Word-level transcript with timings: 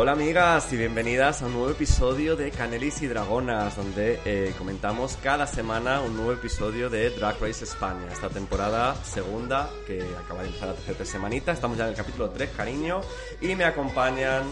Hola 0.00 0.12
amigas 0.12 0.72
y 0.72 0.76
bienvenidas 0.76 1.42
a 1.42 1.46
un 1.46 1.54
nuevo 1.54 1.70
episodio 1.70 2.36
de 2.36 2.52
Canelis 2.52 3.02
y 3.02 3.08
Dragonas, 3.08 3.74
donde 3.74 4.20
eh, 4.24 4.54
comentamos 4.56 5.18
cada 5.20 5.44
semana 5.48 6.02
un 6.02 6.14
nuevo 6.14 6.32
episodio 6.32 6.88
de 6.88 7.10
Drag 7.10 7.34
Race 7.40 7.64
España. 7.64 8.06
Esta 8.12 8.28
temporada 8.28 8.94
segunda, 9.04 9.68
que 9.88 10.00
acaba 10.24 10.42
de 10.42 10.50
empezar 10.50 10.68
la 10.68 10.74
tercera 10.74 11.04
semanita, 11.04 11.50
estamos 11.50 11.76
ya 11.76 11.82
en 11.82 11.90
el 11.90 11.96
capítulo 11.96 12.30
3, 12.30 12.50
cariño, 12.50 13.00
y 13.40 13.56
me 13.56 13.64
acompañan 13.64 14.44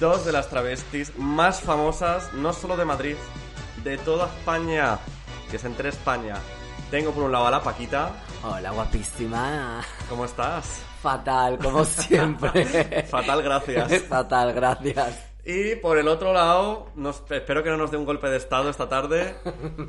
dos 0.00 0.26
de 0.26 0.32
las 0.32 0.50
travestis 0.50 1.16
más 1.18 1.60
famosas, 1.60 2.34
no 2.34 2.52
solo 2.52 2.76
de 2.76 2.84
Madrid, 2.84 3.16
de 3.84 3.96
toda 3.96 4.26
España, 4.26 4.98
que 5.52 5.58
se 5.60 5.68
entre 5.68 5.90
España. 5.90 6.34
Tengo 6.90 7.12
por 7.12 7.22
un 7.22 7.30
lado 7.30 7.46
a 7.46 7.52
la 7.52 7.62
Paquita. 7.62 8.23
Hola, 8.46 8.70
guapísima. 8.72 9.80
¿Cómo 10.08 10.24
estás? 10.26 10.82
Fatal, 11.00 11.58
como 11.58 11.84
siempre. 11.84 13.04
Fatal, 13.10 13.42
gracias. 13.42 14.02
Fatal, 14.04 14.52
gracias. 14.52 15.30
Y 15.46 15.76
por 15.76 15.98
el 15.98 16.08
otro 16.08 16.32
lado, 16.32 16.90
nos- 16.94 17.22
espero 17.30 17.62
que 17.62 17.70
no 17.70 17.76
nos 17.76 17.90
dé 17.90 17.96
un 17.96 18.04
golpe 18.04 18.28
de 18.28 18.36
estado 18.38 18.68
esta 18.70 18.88
tarde, 18.88 19.36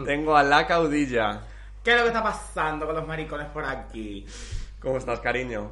tengo 0.05 0.35
a 0.35 0.43
la 0.43 0.67
caudilla. 0.67 1.41
¿Qué 1.83 1.91
es 1.91 1.97
lo 1.97 2.03
que 2.03 2.07
está 2.09 2.23
pasando 2.23 2.85
con 2.85 2.95
los 2.95 3.07
maricones 3.07 3.47
por 3.49 3.65
aquí? 3.65 4.25
¿Cómo 4.81 4.97
estás, 4.97 5.19
cariño? 5.19 5.71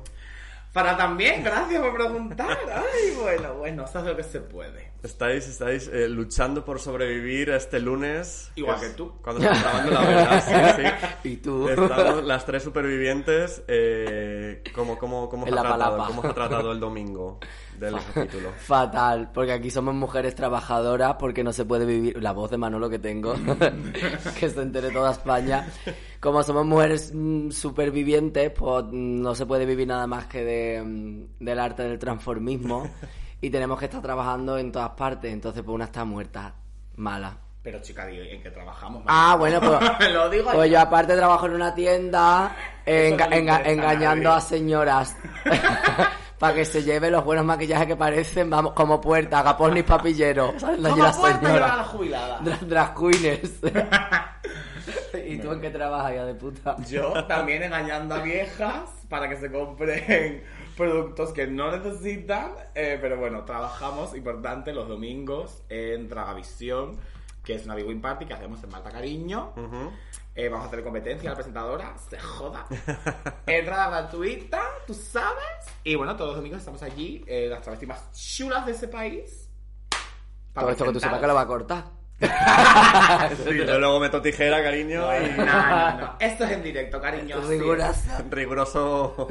Para 0.72 0.96
también, 0.98 1.44
gracias 1.44 1.82
por 1.82 1.94
preguntar. 1.94 2.58
Ay, 2.74 3.16
bueno, 3.22 3.54
bueno, 3.56 3.88
se 3.88 3.98
hace 3.98 4.08
lo 4.10 4.16
que 4.16 4.24
se 4.24 4.40
puede. 4.40 4.93
Estáis, 5.04 5.50
estáis 5.50 5.90
eh, 5.90 6.08
luchando 6.08 6.64
por 6.64 6.80
sobrevivir 6.80 7.50
este 7.50 7.82
lunes. 7.82 8.50
Igual 8.56 8.78
es 8.78 8.82
que 8.84 8.90
tú. 8.96 9.12
Cuando 9.22 9.42
estamos 9.42 9.62
grabando 9.62 9.92
la 9.92 10.02
verdad, 10.02 10.76
sí, 10.78 10.82
sí. 11.24 11.30
¿Y 11.30 11.38
tú? 11.38 11.68
Estamos 11.68 12.24
las 12.24 12.46
tres 12.46 12.64
supervivientes. 12.64 13.64
Eh, 13.68 14.64
¿cómo, 14.74 14.98
cómo, 14.98 15.28
cómo, 15.28 15.44
os 15.44 15.52
ha 15.52 15.56
la 15.56 15.62
tratado, 15.62 15.80
palapa. 15.98 16.08
¿Cómo 16.08 16.22
os 16.22 16.26
ha 16.28 16.34
tratado 16.34 16.72
el 16.72 16.80
domingo 16.80 17.40
del 17.78 17.96
capítulo? 18.14 18.52
Fatal, 18.58 19.30
porque 19.34 19.52
aquí 19.52 19.70
somos 19.70 19.94
mujeres 19.94 20.36
trabajadoras, 20.36 21.16
porque 21.20 21.44
no 21.44 21.52
se 21.52 21.66
puede 21.66 21.86
vivir. 21.86 22.24
La 22.24 22.32
voz 22.32 22.50
de 22.50 22.58
Manolo 22.58 22.90
que 22.90 23.00
tengo, 23.00 23.36
que 24.40 24.50
se 24.50 24.62
entere 24.62 24.90
toda 24.90 25.12
España. 25.12 25.68
Como 26.22 26.44
somos 26.44 26.66
mujeres 26.66 27.12
mm, 27.14 27.50
supervivientes, 27.50 28.52
pues 28.52 28.86
mm, 28.86 29.22
no 29.22 29.36
se 29.36 29.46
puede 29.46 29.66
vivir 29.66 29.86
nada 29.86 30.08
más 30.08 30.28
que 30.28 30.46
de, 30.46 30.82
mm, 30.82 31.44
del 31.44 31.60
arte 31.60 31.84
del 31.84 32.00
transformismo. 32.00 32.90
Y 33.44 33.50
tenemos 33.50 33.78
que 33.78 33.86
estar 33.86 34.02
trabajando 34.02 34.58
en 34.58 34.72
todas 34.72 34.92
partes. 34.92 35.32
Entonces, 35.34 35.62
pues 35.64 35.76
una 35.76 35.84
está 35.86 36.06
muerta, 36.06 36.54
mala. 36.96 37.36
Pero 37.62 37.82
chica, 37.82 38.10
¿en 38.10 38.42
qué 38.42 38.50
trabajamos? 38.52 39.04
Ah, 39.06 39.36
bueno, 39.38 39.60
pues, 39.60 39.80
Lo 40.14 40.30
digo 40.30 40.50
pues 40.54 40.72
yo. 40.72 40.80
aparte 40.80 41.14
trabajo 41.16 41.46
en 41.48 41.54
una 41.56 41.76
tienda 41.76 42.56
Eso 42.86 43.16
enga- 43.16 43.24
no 43.26 43.30
le 43.30 43.36
enga- 43.38 43.58
interesa 43.60 43.70
a 43.70 43.72
engañando 43.72 44.32
a 44.34 44.40
señoras 44.42 45.18
para 46.40 46.54
que 46.56 46.64
se 46.66 46.84
lleve 46.84 47.10
los 47.12 47.24
buenos 47.26 47.44
maquillajes 47.46 47.88
que 47.88 47.96
parecen, 47.98 48.50
vamos, 48.50 48.72
como 48.74 49.00
puerta, 49.02 49.40
agapornis 49.40 49.84
papillero. 49.84 50.54
¿Sabes? 50.58 50.80
Las 50.80 50.92
¿Cómo 50.94 51.04
las 51.04 51.18
puedes 51.18 51.42
llevar 51.42 51.64
a 51.64 51.76
la 51.78 51.84
jubilada? 51.84 52.40
Dra- 52.40 52.60
Drag 52.62 52.96
queens. 52.96 53.52
¿Y 55.28 55.38
tú 55.38 55.52
en 55.52 55.62
qué 55.62 55.70
trabajas, 55.70 56.14
ya 56.16 56.26
de 56.26 56.34
puta? 56.36 56.76
Yo 56.90 57.26
también 57.26 57.64
engañando 57.64 58.16
a 58.16 58.20
viejas 58.20 58.90
para 59.10 59.28
que 59.30 59.38
se 59.38 59.52
compren 59.52 60.44
productos 60.76 61.32
que 61.34 61.48
no 61.48 61.72
necesitan. 61.72 62.54
eh, 62.76 62.98
pero 63.02 63.18
bueno, 63.18 63.44
trabajamos, 63.46 64.16
importante, 64.16 64.74
los 64.74 64.88
domingos 64.88 65.64
en 65.70 66.10
Dragavisión, 66.10 66.98
que 67.44 67.56
es 67.56 67.66
una 67.66 67.76
Big 67.76 67.88
Win 67.88 68.02
Party 68.02 68.26
que 68.26 68.34
hacemos 68.34 68.64
en 68.64 68.70
Malta 68.70 68.92
Cariño. 68.92 69.54
Eh, 70.36 70.50
vamos 70.50 70.66
a 70.66 70.68
hacer 70.68 70.84
competencia 70.84 71.30
a 71.30 71.34
la 71.34 71.36
presentadora, 71.36 71.96
se 72.10 72.18
joda. 72.20 72.66
Entrada 73.46 73.90
gratuita, 73.90 74.62
tú 74.88 74.94
sabes. 74.94 75.68
Y 75.84 75.96
bueno, 75.96 76.16
todos 76.16 76.30
los 76.30 76.38
domingos 76.38 76.60
estamos 76.60 76.82
allí, 76.82 77.24
eh, 77.28 77.48
las 77.50 77.62
travestis 77.62 77.88
más 77.88 78.12
chulas 78.12 78.66
de 78.66 78.72
ese 78.72 78.88
país. 78.88 79.50
Todo 80.54 80.70
esto 80.70 80.86
que 80.86 80.94
tú 80.94 81.00
sepas 81.00 81.20
que 81.20 81.28
lo 81.28 81.36
va 81.36 81.42
a 81.42 81.48
cortar. 81.48 82.03
Sí, 83.44 83.58
yo 83.58 83.80
luego 83.80 84.00
meto 84.00 84.22
tijera, 84.22 84.62
cariño, 84.64 85.02
No, 85.02 85.18
y 85.18 85.30
no, 85.38 85.46
no, 85.46 85.98
no. 85.98 86.16
Esto 86.20 86.44
es 86.46 86.52
en 86.52 86.64
directo, 86.64 87.00
cariño. 87.02 87.42
Rigurosa. 87.48 88.24
riguroso, 88.30 89.28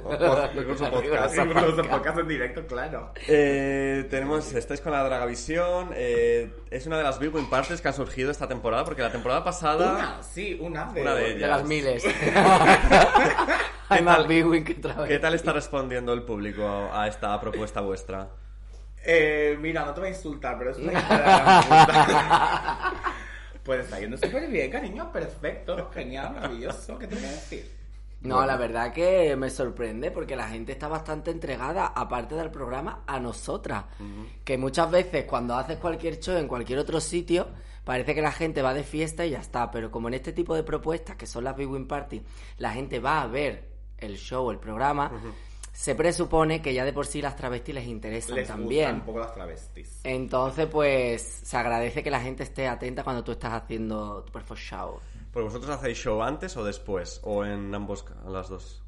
riguroso 0.55 0.91
podcast. 0.91 1.37
Riguroso 1.37 1.83
podcast 1.85 2.19
en 2.19 2.29
directo, 2.29 2.67
claro. 2.67 3.13
Eh, 3.29 4.07
tenemos, 4.11 4.53
estáis 4.55 4.81
con 4.81 4.93
la 4.93 5.03
Dragavisión. 5.05 5.91
eh, 5.95 6.51
es 6.71 6.87
una 6.87 6.97
de 6.99 7.05
las 7.05 7.19
Big 7.19 7.35
Win 7.35 7.49
Parties 7.51 7.81
que 7.81 7.89
han 7.89 7.95
surgido 7.95 8.31
esta 8.31 8.49
temporada, 8.49 8.85
porque 8.85 9.03
la 9.03 9.13
temporada 9.13 9.45
pasada. 9.45 9.93
Una, 9.93 10.23
sí, 10.23 10.59
una 10.61 10.87
de, 10.93 11.03
Una 11.03 11.15
de 11.15 11.23
De 11.25 11.31
ellas. 11.37 11.51
las 11.51 11.65
miles. 11.65 12.05
Hay 13.89 14.03
más 14.03 14.27
big 14.27 14.47
win 14.47 14.65
que 14.65 14.73
otra 14.73 14.95
vez. 14.95 15.09
¿Qué 15.09 15.19
tal 15.19 15.35
está 15.35 15.53
respondiendo 15.53 16.15
el 16.15 16.23
público 16.23 16.91
a 16.93 17.07
esta 17.09 17.39
propuesta 17.41 17.83
vuestra? 17.83 18.29
Eh, 19.05 19.59
mira, 19.61 19.85
no 19.85 19.93
te 19.93 20.01
voy 20.01 20.09
a 20.09 20.13
insultar, 20.13 20.57
pero 20.59 20.71
es 20.71 20.79
una 20.79 20.93
hija 20.99 21.15
de 21.19 21.23
la 21.27 21.39
gran 21.39 21.63
puta. 21.63 22.93
Pues 23.65 23.85
está 23.85 24.01
yendo 24.01 24.17
súper 24.17 24.49
bien, 24.49 24.71
cariño. 24.71 25.11
Perfecto, 25.13 25.91
genial, 25.93 26.35
maravilloso. 26.35 26.99
¿Qué 26.99 27.07
te 27.07 27.15
voy 27.15 27.25
a 27.25 27.31
decir? 27.31 27.83
No, 28.23 28.47
la 28.47 28.57
verdad 28.57 28.93
que 28.93 29.35
me 29.37 29.51
sorprende 29.51 30.13
porque 30.13 30.37
la 30.37 30.49
gente 30.49 30.73
está 30.73 30.87
bastante 30.87 31.33
entregada, 31.33 31.87
aparte 31.87 32.37
del 32.37 32.51
programa, 32.51 33.03
a 33.07 33.19
nosotras. 33.19 33.85
Que 34.45 34.57
muchas 34.57 34.91
veces 34.91 35.25
cuando 35.25 35.57
haces 35.57 35.79
cualquier 35.79 36.21
show 36.21 36.37
en 36.37 36.47
cualquier 36.47 36.79
otro 36.79 37.01
sitio, 37.01 37.49
parece 37.85 38.15
que 38.15 38.23
la 38.23 38.31
gente 38.31 38.63
va 38.63 38.75
de 38.75 38.85
fiesta 38.85 39.27
y 39.27 39.31
ya 39.31 39.41
está. 39.41 39.71
Pero 39.73 39.91
como 39.91 40.09
en 40.09 40.15
este 40.15 40.33
tipo 40.33 40.55
de 40.55 40.63
propuestas, 40.63 41.17
que 41.17 41.27
son 41.27 41.45
las 41.45 41.57
Big 41.57 41.69
Win 41.69 41.89
Party, 41.89 42.23
la 42.59 42.73
gente 42.73 43.01
va 43.01 43.23
a 43.23 43.27
ver 43.27 43.69
el 43.99 44.17
show, 44.17 44.51
el 44.51 44.59
programa, 44.59 45.11
se 45.73 45.95
presupone 45.95 46.61
que 46.63 46.75
ya 46.75 46.85
de 46.85 46.93
por 46.93 47.07
sí 47.07 47.23
las 47.23 47.35
travestis 47.37 47.75
les 47.75 47.87
interesan 47.87 48.37
Les 48.37 48.47
también. 48.49 48.85
gustan 48.85 49.01
un 49.01 49.07
poco 49.07 49.19
las 49.21 49.35
travestis. 49.35 50.01
Entonces, 50.05 50.67
pues, 50.67 51.23
se 51.23 51.57
agradece 51.57 52.03
que 52.03 52.11
la 52.11 52.21
gente 52.21 52.43
esté 52.43 52.69
atenta 52.69 53.03
cuando 53.03 53.25
tú 53.25 53.33
estás 53.33 53.53
haciendo 53.55 54.23
tu 54.25 54.33
perfect 54.33 54.61
show. 54.61 55.01
¿Porque 55.33 55.45
vosotros 55.49 55.71
hacéis 55.77 55.97
show 55.99 56.23
antes 56.23 56.57
o 56.59 56.65
después? 56.65 57.21
¿O 57.25 57.45
en 57.45 57.75
ambos, 57.75 58.05
las 58.27 58.49
dos? 58.51 58.85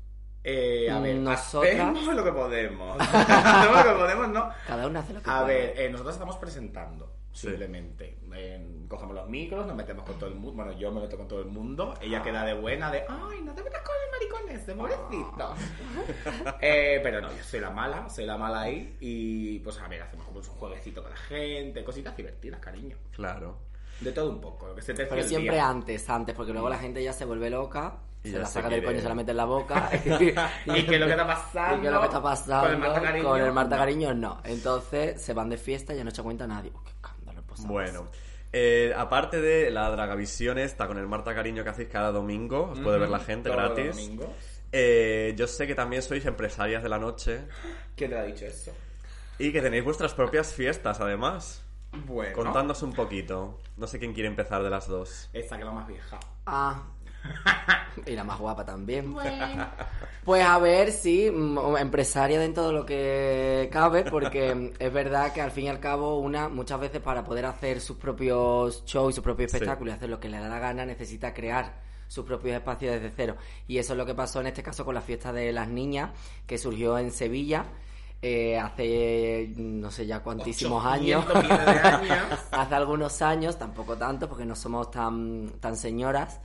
Eh, 0.46 0.90
a 0.90 1.00
ver, 1.00 1.16
Nosotras- 1.16 1.72
hacemos 1.74 2.14
lo 2.14 2.22
que 2.22 2.32
podemos. 2.32 2.96
hacemos 3.00 3.84
lo 3.86 3.92
que 3.94 3.98
podemos, 3.98 4.28
¿no? 4.28 4.50
Cada 4.66 4.86
uno 4.86 4.98
hace 4.98 5.14
lo 5.14 5.22
que 5.22 5.30
A 5.30 5.40
puede. 5.42 5.54
ver, 5.58 5.80
eh, 5.80 5.88
nosotros 5.90 6.14
estamos 6.16 6.36
presentando, 6.36 7.10
Sí. 7.34 7.48
simplemente. 7.48 8.16
Eh, 8.32 8.86
cogemos 8.88 9.14
los 9.14 9.28
micros, 9.28 9.66
nos 9.66 9.76
metemos 9.76 10.04
con 10.04 10.16
todo 10.18 10.28
el 10.28 10.36
mundo. 10.36 10.52
Bueno, 10.64 10.72
yo 10.78 10.90
me 10.92 11.00
meto 11.00 11.16
con 11.16 11.26
todo 11.28 11.40
el 11.40 11.46
mundo. 11.46 11.94
Ella 12.00 12.22
queda 12.22 12.44
de 12.44 12.54
buena, 12.54 12.90
de 12.90 13.04
ay, 13.08 13.42
no 13.42 13.52
te 13.52 13.62
metas 13.62 13.82
con 13.82 13.94
el 14.04 14.10
maricón 14.12 14.56
ese, 14.56 14.74
pobrecito. 14.74 15.54
Eh, 16.60 17.00
pero 17.02 17.20
no, 17.20 17.28
yo 17.36 17.42
soy 17.42 17.60
la 17.60 17.70
mala, 17.70 18.08
soy 18.08 18.24
la 18.24 18.38
mala 18.38 18.62
ahí. 18.62 18.96
Y 19.00 19.58
pues 19.58 19.78
a 19.80 19.88
ver, 19.88 20.02
hacemos 20.02 20.24
como 20.26 20.38
un 20.38 20.44
jueguecito 20.44 21.02
con 21.02 21.10
la 21.10 21.16
gente, 21.16 21.84
cositas 21.84 22.16
divertidas, 22.16 22.60
cariño. 22.60 22.96
Claro. 23.12 23.58
De 24.00 24.12
todo 24.12 24.30
un 24.30 24.40
poco, 24.40 24.68
lo 24.68 24.74
que 24.74 24.82
se 24.82 24.94
te 24.94 25.06
Pero 25.06 25.22
siempre 25.22 25.54
día. 25.56 25.68
antes, 25.68 26.08
antes, 26.10 26.34
porque 26.34 26.52
luego 26.52 26.68
la 26.68 26.78
gente 26.78 27.02
ya 27.02 27.12
se 27.12 27.24
vuelve 27.24 27.50
loca, 27.50 27.98
Y 28.24 28.30
se 28.30 28.38
la 28.38 28.46
se 28.46 28.54
saca 28.54 28.68
del 28.68 28.84
coño, 28.84 29.00
se 29.00 29.08
la 29.08 29.14
mete 29.14 29.30
en 29.32 29.36
la 29.36 29.44
boca. 29.44 29.90
¿Y 30.04 30.84
qué 30.84 30.94
es 30.94 31.00
lo 31.00 31.06
que 31.06 31.12
está 31.12 31.26
pasando? 31.26 31.76
¿Y 31.78 31.80
qué 31.80 31.86
es 31.88 31.92
lo 31.92 32.00
que 32.00 32.06
está 32.06 32.22
pasando? 32.22 32.62
Con 32.62 32.72
el 32.72 32.78
Marta 32.78 33.02
Cariño. 33.02 33.28
Con 33.28 33.40
el 33.40 33.52
Marta 33.52 33.76
No. 33.76 33.80
Cariño, 33.80 34.14
no. 34.14 34.40
Entonces 34.44 35.20
se 35.22 35.32
van 35.32 35.48
de 35.48 35.56
fiesta 35.58 35.94
y 35.94 35.98
ya 35.98 36.04
no 36.04 36.10
echa 36.10 36.22
cuenta 36.22 36.44
a 36.44 36.48
nadie. 36.48 36.72
Uy, 36.74 36.90
Bueno. 37.60 38.08
eh, 38.52 38.92
aparte 38.96 39.40
de 39.40 39.70
la 39.70 39.90
Dragavisión 39.90 40.58
esta 40.58 40.86
con 40.86 40.98
el 40.98 41.06
Marta 41.06 41.34
Cariño 41.34 41.64
que 41.64 41.70
hacéis 41.70 41.88
cada 41.88 42.12
domingo, 42.12 42.70
os 42.72 42.80
puede 42.80 42.98
ver 42.98 43.08
la 43.08 43.18
gente 43.20 43.50
gratis. 43.50 44.10
Eh, 44.72 45.34
yo 45.36 45.46
sé 45.46 45.66
que 45.66 45.74
también 45.74 46.02
sois 46.02 46.24
empresarias 46.26 46.82
de 46.82 46.88
la 46.88 46.98
noche 46.98 47.42
¿Quién 47.94 48.10
te 48.10 48.18
ha 48.18 48.24
dicho 48.24 48.44
eso? 48.44 48.72
y 49.38 49.52
que 49.52 49.60
tenéis 49.60 49.84
vuestras 49.84 50.14
propias 50.14 50.52
fiestas 50.52 51.00
además. 51.00 51.62
Bueno. 52.06 52.32
Contándonos 52.34 52.82
un 52.82 52.92
poquito. 52.92 53.60
No 53.76 53.86
sé 53.86 53.98
quién 54.00 54.12
quiere 54.14 54.28
empezar 54.28 54.62
de 54.64 54.70
las 54.70 54.88
dos. 54.88 55.28
Esta 55.32 55.56
que 55.56 55.62
es 55.62 55.66
la 55.66 55.72
más 55.72 55.86
vieja. 55.86 56.18
Ah. 56.46 56.82
Y 58.06 58.10
la 58.12 58.24
más 58.24 58.38
guapa 58.38 58.64
también. 58.64 59.14
Pues 60.24 60.42
a 60.42 60.58
ver, 60.58 60.90
sí, 60.90 61.30
mm, 61.30 61.76
empresaria 61.76 62.40
dentro 62.40 62.68
de 62.68 62.72
lo 62.72 62.86
que 62.86 63.68
cabe, 63.70 64.04
porque 64.04 64.54
mm, 64.54 64.70
es 64.78 64.90
verdad 64.90 65.34
que 65.34 65.42
al 65.42 65.50
fin 65.50 65.64
y 65.66 65.68
al 65.68 65.80
cabo 65.80 66.18
una 66.18 66.48
muchas 66.48 66.80
veces 66.80 67.02
para 67.02 67.22
poder 67.22 67.44
hacer 67.44 67.78
sus 67.78 67.98
propios 67.98 68.84
shows 68.86 69.12
y 69.12 69.14
sus 69.16 69.22
propios 69.22 69.50
Sí. 69.50 69.58
espectáculos 69.58 69.92
y 69.92 69.96
hacer 69.98 70.08
lo 70.08 70.18
que 70.18 70.30
le 70.30 70.38
da 70.38 70.48
la 70.48 70.58
gana 70.58 70.86
necesita 70.86 71.34
crear 71.34 71.74
sus 72.08 72.24
propios 72.24 72.56
espacios 72.56 72.94
desde 72.94 73.10
cero. 73.14 73.36
Y 73.68 73.76
eso 73.76 73.92
es 73.92 73.98
lo 73.98 74.06
que 74.06 74.14
pasó 74.14 74.40
en 74.40 74.46
este 74.46 74.62
caso 74.62 74.82
con 74.86 74.94
la 74.94 75.02
fiesta 75.02 75.30
de 75.30 75.52
las 75.52 75.68
niñas, 75.68 76.08
que 76.46 76.56
surgió 76.56 76.96
en 76.98 77.10
Sevilla 77.10 77.66
eh, 78.22 78.58
hace 78.58 79.52
no 79.56 79.90
sé 79.90 80.06
ya 80.06 80.20
cuantísimos 80.20 80.82
años. 80.86 81.22
800 81.28 81.42
millones 81.42 81.82
de 81.82 81.88
años. 82.14 82.38
hace 82.50 82.74
algunos 82.74 83.20
años, 83.20 83.58
tampoco 83.58 83.94
tanto, 83.98 84.26
porque 84.26 84.46
no 84.46 84.56
somos 84.56 84.90
tan, 84.90 85.50
tan 85.60 85.76
señoras. 85.76 86.40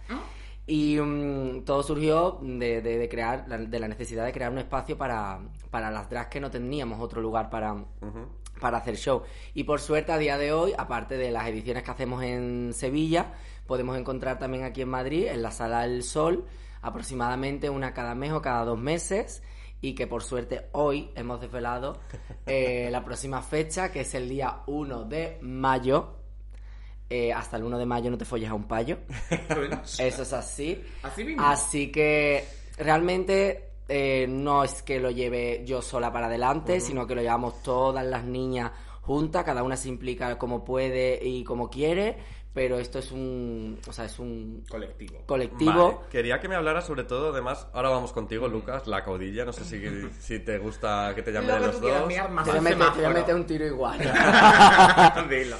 Y 0.71 0.97
mm, 0.99 1.63
todo 1.65 1.81
surgió 1.81 2.37
de, 2.43 2.81
de- 2.81 2.97
de 2.99 3.09
crear, 3.09 3.45
la- 3.47 3.57
de 3.57 3.79
la 3.79 3.87
necesidad 3.87 4.23
de 4.23 4.31
crear 4.31 4.51
un 4.51 4.59
espacio 4.59 4.97
para, 4.97 5.39
para 5.71 5.89
las 5.89 6.09
drags 6.09 6.29
que 6.29 6.39
no 6.39 6.51
teníamos 6.51 6.99
otro 7.01 7.21
lugar 7.21 7.49
para, 7.49 7.75
para 8.61 8.77
hacer 8.77 8.95
show. 8.95 9.23
Y 9.55 9.63
por 9.63 9.79
suerte, 9.79 10.11
a 10.11 10.17
día 10.19 10.37
de 10.37 10.53
hoy, 10.53 10.73
aparte 10.77 11.17
de 11.17 11.31
las 11.31 11.47
ediciones 11.47 11.81
que 11.83 11.91
hacemos 11.91 12.21
en 12.23 12.71
Sevilla, 12.73 13.33
podemos 13.65 13.97
encontrar 13.97 14.37
también 14.37 14.63
aquí 14.63 14.81
en 14.83 14.89
Madrid, 14.89 15.25
en 15.27 15.41
la 15.41 15.49
Sala 15.51 15.81
del 15.87 16.03
Sol, 16.03 16.45
aproximadamente 16.83 17.69
una 17.69 17.93
cada 17.93 18.13
mes 18.15 18.31
o 18.33 18.41
cada 18.41 18.63
dos 18.65 18.79
meses. 18.79 19.41
y 19.81 19.95
que 19.95 20.07
por 20.07 20.21
suerte 20.23 20.67
hoy 20.73 21.09
hemos 21.15 21.39
desvelado 21.39 21.97
eh, 22.45 22.89
la 22.91 23.03
próxima 23.05 23.41
fecha, 23.41 23.91
que 23.93 24.01
es 24.01 24.13
el 24.13 24.27
día 24.27 24.61
1 24.67 25.05
de 25.05 25.39
mayo. 25.41 26.18
Eh, 27.09 27.33
hasta 27.33 27.57
el 27.57 27.63
1 27.63 27.77
de 27.79 27.85
mayo 27.85 28.11
no 28.11 28.17
te 28.17 28.25
folles 28.25 28.49
a 28.49 28.53
un 28.53 28.67
payo. 28.67 28.99
Eso 29.99 30.21
es 30.21 30.33
así. 30.33 30.81
Así 31.01 31.23
mismo. 31.23 31.43
Así 31.43 31.91
que 31.91 32.45
realmente 32.77 33.71
eh, 33.87 34.27
no 34.29 34.63
es 34.63 34.83
que 34.83 34.99
lo 34.99 35.09
lleve 35.09 35.63
yo 35.65 35.81
sola 35.81 36.11
para 36.13 36.27
adelante, 36.27 36.79
sino 36.79 37.07
que 37.07 37.15
lo 37.15 37.21
llevamos 37.21 37.63
todas 37.63 38.05
las 38.05 38.23
niñas 38.23 38.71
juntas, 39.01 39.43
cada 39.43 39.63
una 39.63 39.75
se 39.75 39.89
implica 39.89 40.37
como 40.37 40.63
puede 40.63 41.19
y 41.23 41.43
como 41.43 41.67
quiere, 41.67 42.15
pero 42.53 42.77
esto 42.77 42.99
es 42.99 43.11
un, 43.11 43.79
o 43.87 43.91
sea, 43.91 44.05
es 44.05 44.19
un 44.19 44.63
Colectivo. 44.69 45.23
colectivo. 45.25 45.93
Vale, 45.95 46.09
Quería 46.11 46.39
que 46.39 46.47
me 46.47 46.55
hablara 46.55 46.81
sobre 46.81 47.05
todo, 47.05 47.31
además, 47.31 47.65
ahora 47.73 47.89
vamos 47.89 48.13
contigo, 48.13 48.47
Lucas, 48.47 48.85
la 48.85 49.03
caudilla. 49.03 49.45
No 49.45 49.53
sé 49.53 49.63
si, 49.63 49.81
si 50.19 50.39
te 50.39 50.59
gusta 50.59 51.13
que 51.15 51.23
te 51.23 51.31
llame 51.31 51.47
Lo 51.47 51.53
de 51.55 51.59
los 51.61 51.75
quieras, 51.77 52.01
dos. 52.01 52.09
Te 52.45 52.51
voy 52.51 53.05
a 53.05 53.09
meter, 53.09 53.35
un 53.35 53.45
tiro 53.47 53.65
igual. 53.65 53.99
Dilo. 55.29 55.57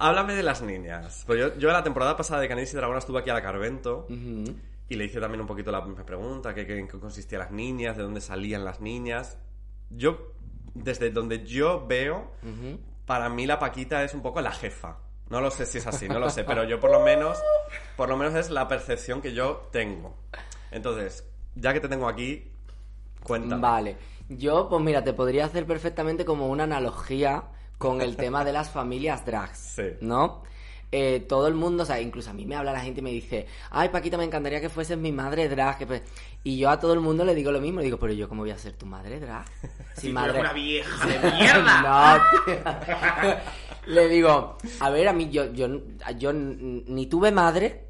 Háblame 0.00 0.34
de 0.34 0.42
las 0.42 0.62
niñas. 0.62 1.24
Pues 1.26 1.38
yo, 1.38 1.58
yo 1.58 1.70
la 1.70 1.82
temporada 1.84 2.16
pasada 2.16 2.40
de 2.40 2.48
Canis 2.48 2.72
y 2.72 2.76
Dragón 2.76 2.96
estuve 2.96 3.20
aquí 3.20 3.28
a 3.30 3.34
la 3.34 3.42
Carvento 3.42 4.06
Ujú. 4.08 4.44
y 4.88 4.96
le 4.96 5.04
hice 5.04 5.20
también 5.20 5.42
un 5.42 5.46
poquito 5.46 5.70
la 5.70 5.82
misma 5.82 6.04
pregunta, 6.06 6.54
que, 6.54 6.66
que- 6.66 6.78
en 6.78 6.88
qué 6.88 6.98
consistían 6.98 7.40
las 7.40 7.50
niñas, 7.50 7.96
de 7.98 8.02
dónde 8.02 8.20
salían 8.22 8.64
las 8.64 8.80
niñas. 8.80 9.36
Yo, 9.90 10.32
desde 10.74 11.10
donde 11.10 11.44
yo 11.44 11.86
veo, 11.86 12.32
Ujú. 12.42 12.80
para 13.04 13.28
mí 13.28 13.46
la 13.46 13.58
Paquita 13.58 14.02
es 14.02 14.14
un 14.14 14.22
poco 14.22 14.40
la 14.40 14.52
jefa. 14.52 14.96
No 15.28 15.40
lo 15.40 15.50
sé 15.50 15.66
si 15.66 15.78
es 15.78 15.86
así, 15.86 16.08
no 16.08 16.18
lo 16.18 16.28
sé, 16.30 16.44
pero 16.44 16.64
yo 16.64 16.80
por 16.80 16.90
lo 16.90 17.00
menos, 17.04 17.38
por 17.96 18.08
lo 18.08 18.16
menos 18.16 18.34
es 18.34 18.50
la 18.50 18.66
percepción 18.68 19.20
que 19.20 19.32
yo 19.34 19.68
tengo. 19.70 20.16
Entonces, 20.72 21.24
ya 21.54 21.72
que 21.72 21.80
te 21.80 21.88
tengo 21.88 22.08
aquí, 22.08 22.50
cuéntame. 23.22 23.60
Vale. 23.60 23.96
Yo, 24.28 24.68
pues 24.68 24.82
mira, 24.82 25.04
te 25.04 25.12
podría 25.12 25.44
hacer 25.44 25.66
perfectamente 25.66 26.24
como 26.24 26.48
una 26.48 26.64
analogía 26.64 27.44
con 27.80 28.02
el 28.02 28.14
tema 28.14 28.44
de 28.44 28.52
las 28.52 28.68
familias 28.68 29.24
drags. 29.24 29.58
Sí. 29.58 29.84
¿No? 30.02 30.42
Eh, 30.92 31.24
todo 31.26 31.46
el 31.46 31.54
mundo, 31.54 31.84
o 31.84 31.86
sea, 31.86 31.98
incluso 31.98 32.28
a 32.28 32.34
mí 32.34 32.44
me 32.44 32.54
habla 32.54 32.74
la 32.74 32.80
gente 32.80 33.00
y 33.00 33.02
me 33.02 33.10
dice, 33.10 33.46
ay 33.70 33.88
Paquita, 33.88 34.18
me 34.18 34.24
encantaría 34.24 34.60
que 34.60 34.68
fueses 34.68 34.98
mi 34.98 35.12
madre 35.12 35.48
drag. 35.48 35.86
pues-". 35.86 36.02
Y 36.44 36.58
yo 36.58 36.68
a 36.68 36.78
todo 36.78 36.92
el 36.92 37.00
mundo 37.00 37.24
le 37.24 37.34
digo 37.34 37.50
lo 37.50 37.58
mismo, 37.60 37.78
le 37.78 37.86
digo, 37.86 37.98
pero 37.98 38.12
yo 38.12 38.28
cómo 38.28 38.42
voy 38.42 38.50
a 38.50 38.58
ser 38.58 38.74
tu 38.74 38.84
madre 38.84 39.18
drag? 39.18 39.46
Si 39.96 40.08
eres 40.08 40.14
madre... 40.14 40.40
una 40.40 40.52
vieja 40.52 41.06
de 41.06 41.30
mierda. 41.38 42.22
No. 42.52 43.36
Le 43.86 44.08
digo, 44.08 44.58
a 44.80 44.90
ver, 44.90 45.08
a 45.08 45.12
mí 45.14 45.30
yo, 45.30 45.50
yo, 45.52 45.68
yo 46.18 46.32
ni 46.34 47.06
tuve 47.06 47.32
madre, 47.32 47.86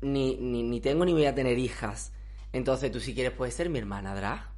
ni, 0.00 0.36
ni, 0.36 0.62
ni 0.62 0.80
tengo 0.80 1.04
ni 1.04 1.12
voy 1.12 1.26
a 1.26 1.34
tener 1.34 1.58
hijas. 1.58 2.12
Entonces 2.52 2.90
tú 2.90 2.98
si 2.98 3.14
quieres 3.14 3.32
puedes 3.32 3.54
ser 3.54 3.68
mi 3.68 3.78
hermana 3.78 4.14
drag. 4.14 4.53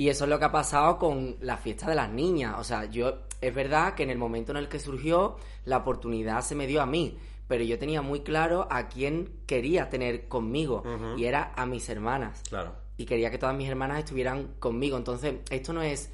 Y 0.00 0.08
eso 0.08 0.24
es 0.24 0.30
lo 0.30 0.38
que 0.38 0.46
ha 0.46 0.50
pasado 0.52 0.96
con 0.98 1.36
la 1.42 1.58
fiesta 1.58 1.86
de 1.86 1.94
las 1.94 2.08
niñas. 2.10 2.54
O 2.58 2.64
sea, 2.64 2.86
yo, 2.86 3.18
es 3.38 3.54
verdad 3.54 3.92
que 3.92 4.02
en 4.02 4.08
el 4.08 4.16
momento 4.16 4.50
en 4.50 4.56
el 4.56 4.66
que 4.66 4.78
surgió, 4.78 5.36
la 5.66 5.76
oportunidad 5.76 6.40
se 6.40 6.54
me 6.54 6.66
dio 6.66 6.80
a 6.80 6.86
mí. 6.86 7.18
Pero 7.46 7.64
yo 7.64 7.78
tenía 7.78 8.00
muy 8.00 8.20
claro 8.20 8.66
a 8.70 8.88
quién 8.88 9.28
quería 9.46 9.90
tener 9.90 10.26
conmigo. 10.26 10.82
Y 11.18 11.26
era 11.26 11.52
a 11.54 11.66
mis 11.66 11.86
hermanas 11.90 12.40
Claro. 12.48 12.72
y 12.96 13.04
quería 13.04 13.30
que 13.30 13.36
todas 13.36 13.54
mis 13.54 13.68
hermanas 13.68 13.98
estuvieran 13.98 14.54
conmigo. 14.58 14.96
Entonces, 14.96 15.34
esto 15.50 15.74
no 15.74 15.82
es 15.82 16.10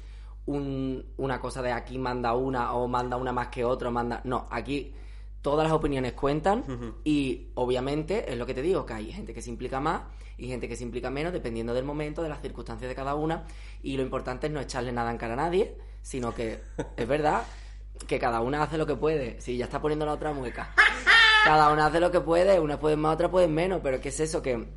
un- 0.47 1.05
una 1.15 1.39
cosa 1.39 1.61
de 1.61 1.71
aquí 1.71 1.97
manda 1.97 2.33
una 2.35 2.73
o 2.73 2.89
manda 2.89 3.15
una 3.15 3.31
más 3.31 3.47
que 3.47 3.63
otra, 3.63 3.89
manda... 3.89 4.19
No, 4.25 4.47
aquí 4.51 4.93
todas 5.41 5.63
las 5.65 5.71
opiniones 5.73 6.11
cuentan 6.11 6.65
y 7.05 7.47
obviamente 7.55 8.29
es 8.29 8.37
lo 8.37 8.45
que 8.45 8.53
te 8.53 8.61
digo, 8.61 8.85
que 8.85 8.95
hay 8.95 9.13
gente 9.13 9.33
que 9.33 9.41
se 9.41 9.49
implica 9.49 9.79
más 9.79 10.01
y 10.37 10.47
gente 10.47 10.67
que 10.67 10.75
se 10.75 10.83
implica 10.83 11.09
menos 11.09 11.33
dependiendo 11.33 11.73
del 11.73 11.83
momento, 11.85 12.21
de 12.21 12.29
las 12.29 12.41
circunstancias 12.41 12.87
de 12.87 12.95
cada 12.95 13.15
una 13.15 13.43
y 13.81 13.97
lo 13.97 14.03
importante 14.03 14.47
es 14.47 14.53
no 14.53 14.59
echarle 14.59 14.91
nada 14.91 15.11
en 15.11 15.17
cara 15.17 15.33
a 15.33 15.37
nadie, 15.37 15.75
sino 16.01 16.33
que 16.35 16.59
es 16.97 17.07
verdad 17.07 17.41
que 18.07 18.19
cada 18.19 18.41
una 18.41 18.61
hace 18.63 18.77
lo 18.77 18.85
que 18.85 18.95
puede. 18.95 19.41
Si 19.41 19.57
ya 19.57 19.65
está 19.65 19.81
poniendo 19.81 20.05
la 20.05 20.13
otra 20.13 20.31
mueca. 20.33 20.73
Cada 21.43 21.71
una 21.71 21.85
hace 21.85 21.99
lo 22.01 22.11
que 22.11 22.19
puede, 22.19 22.59
una 22.59 22.77
puede 22.77 22.97
más, 22.97 23.13
otra 23.13 23.29
puede 23.31 23.47
menos, 23.47 23.79
pero 23.81 24.01
¿qué 24.01 24.09
es 24.09 24.19
eso? 24.19 24.41
Que 24.41 24.67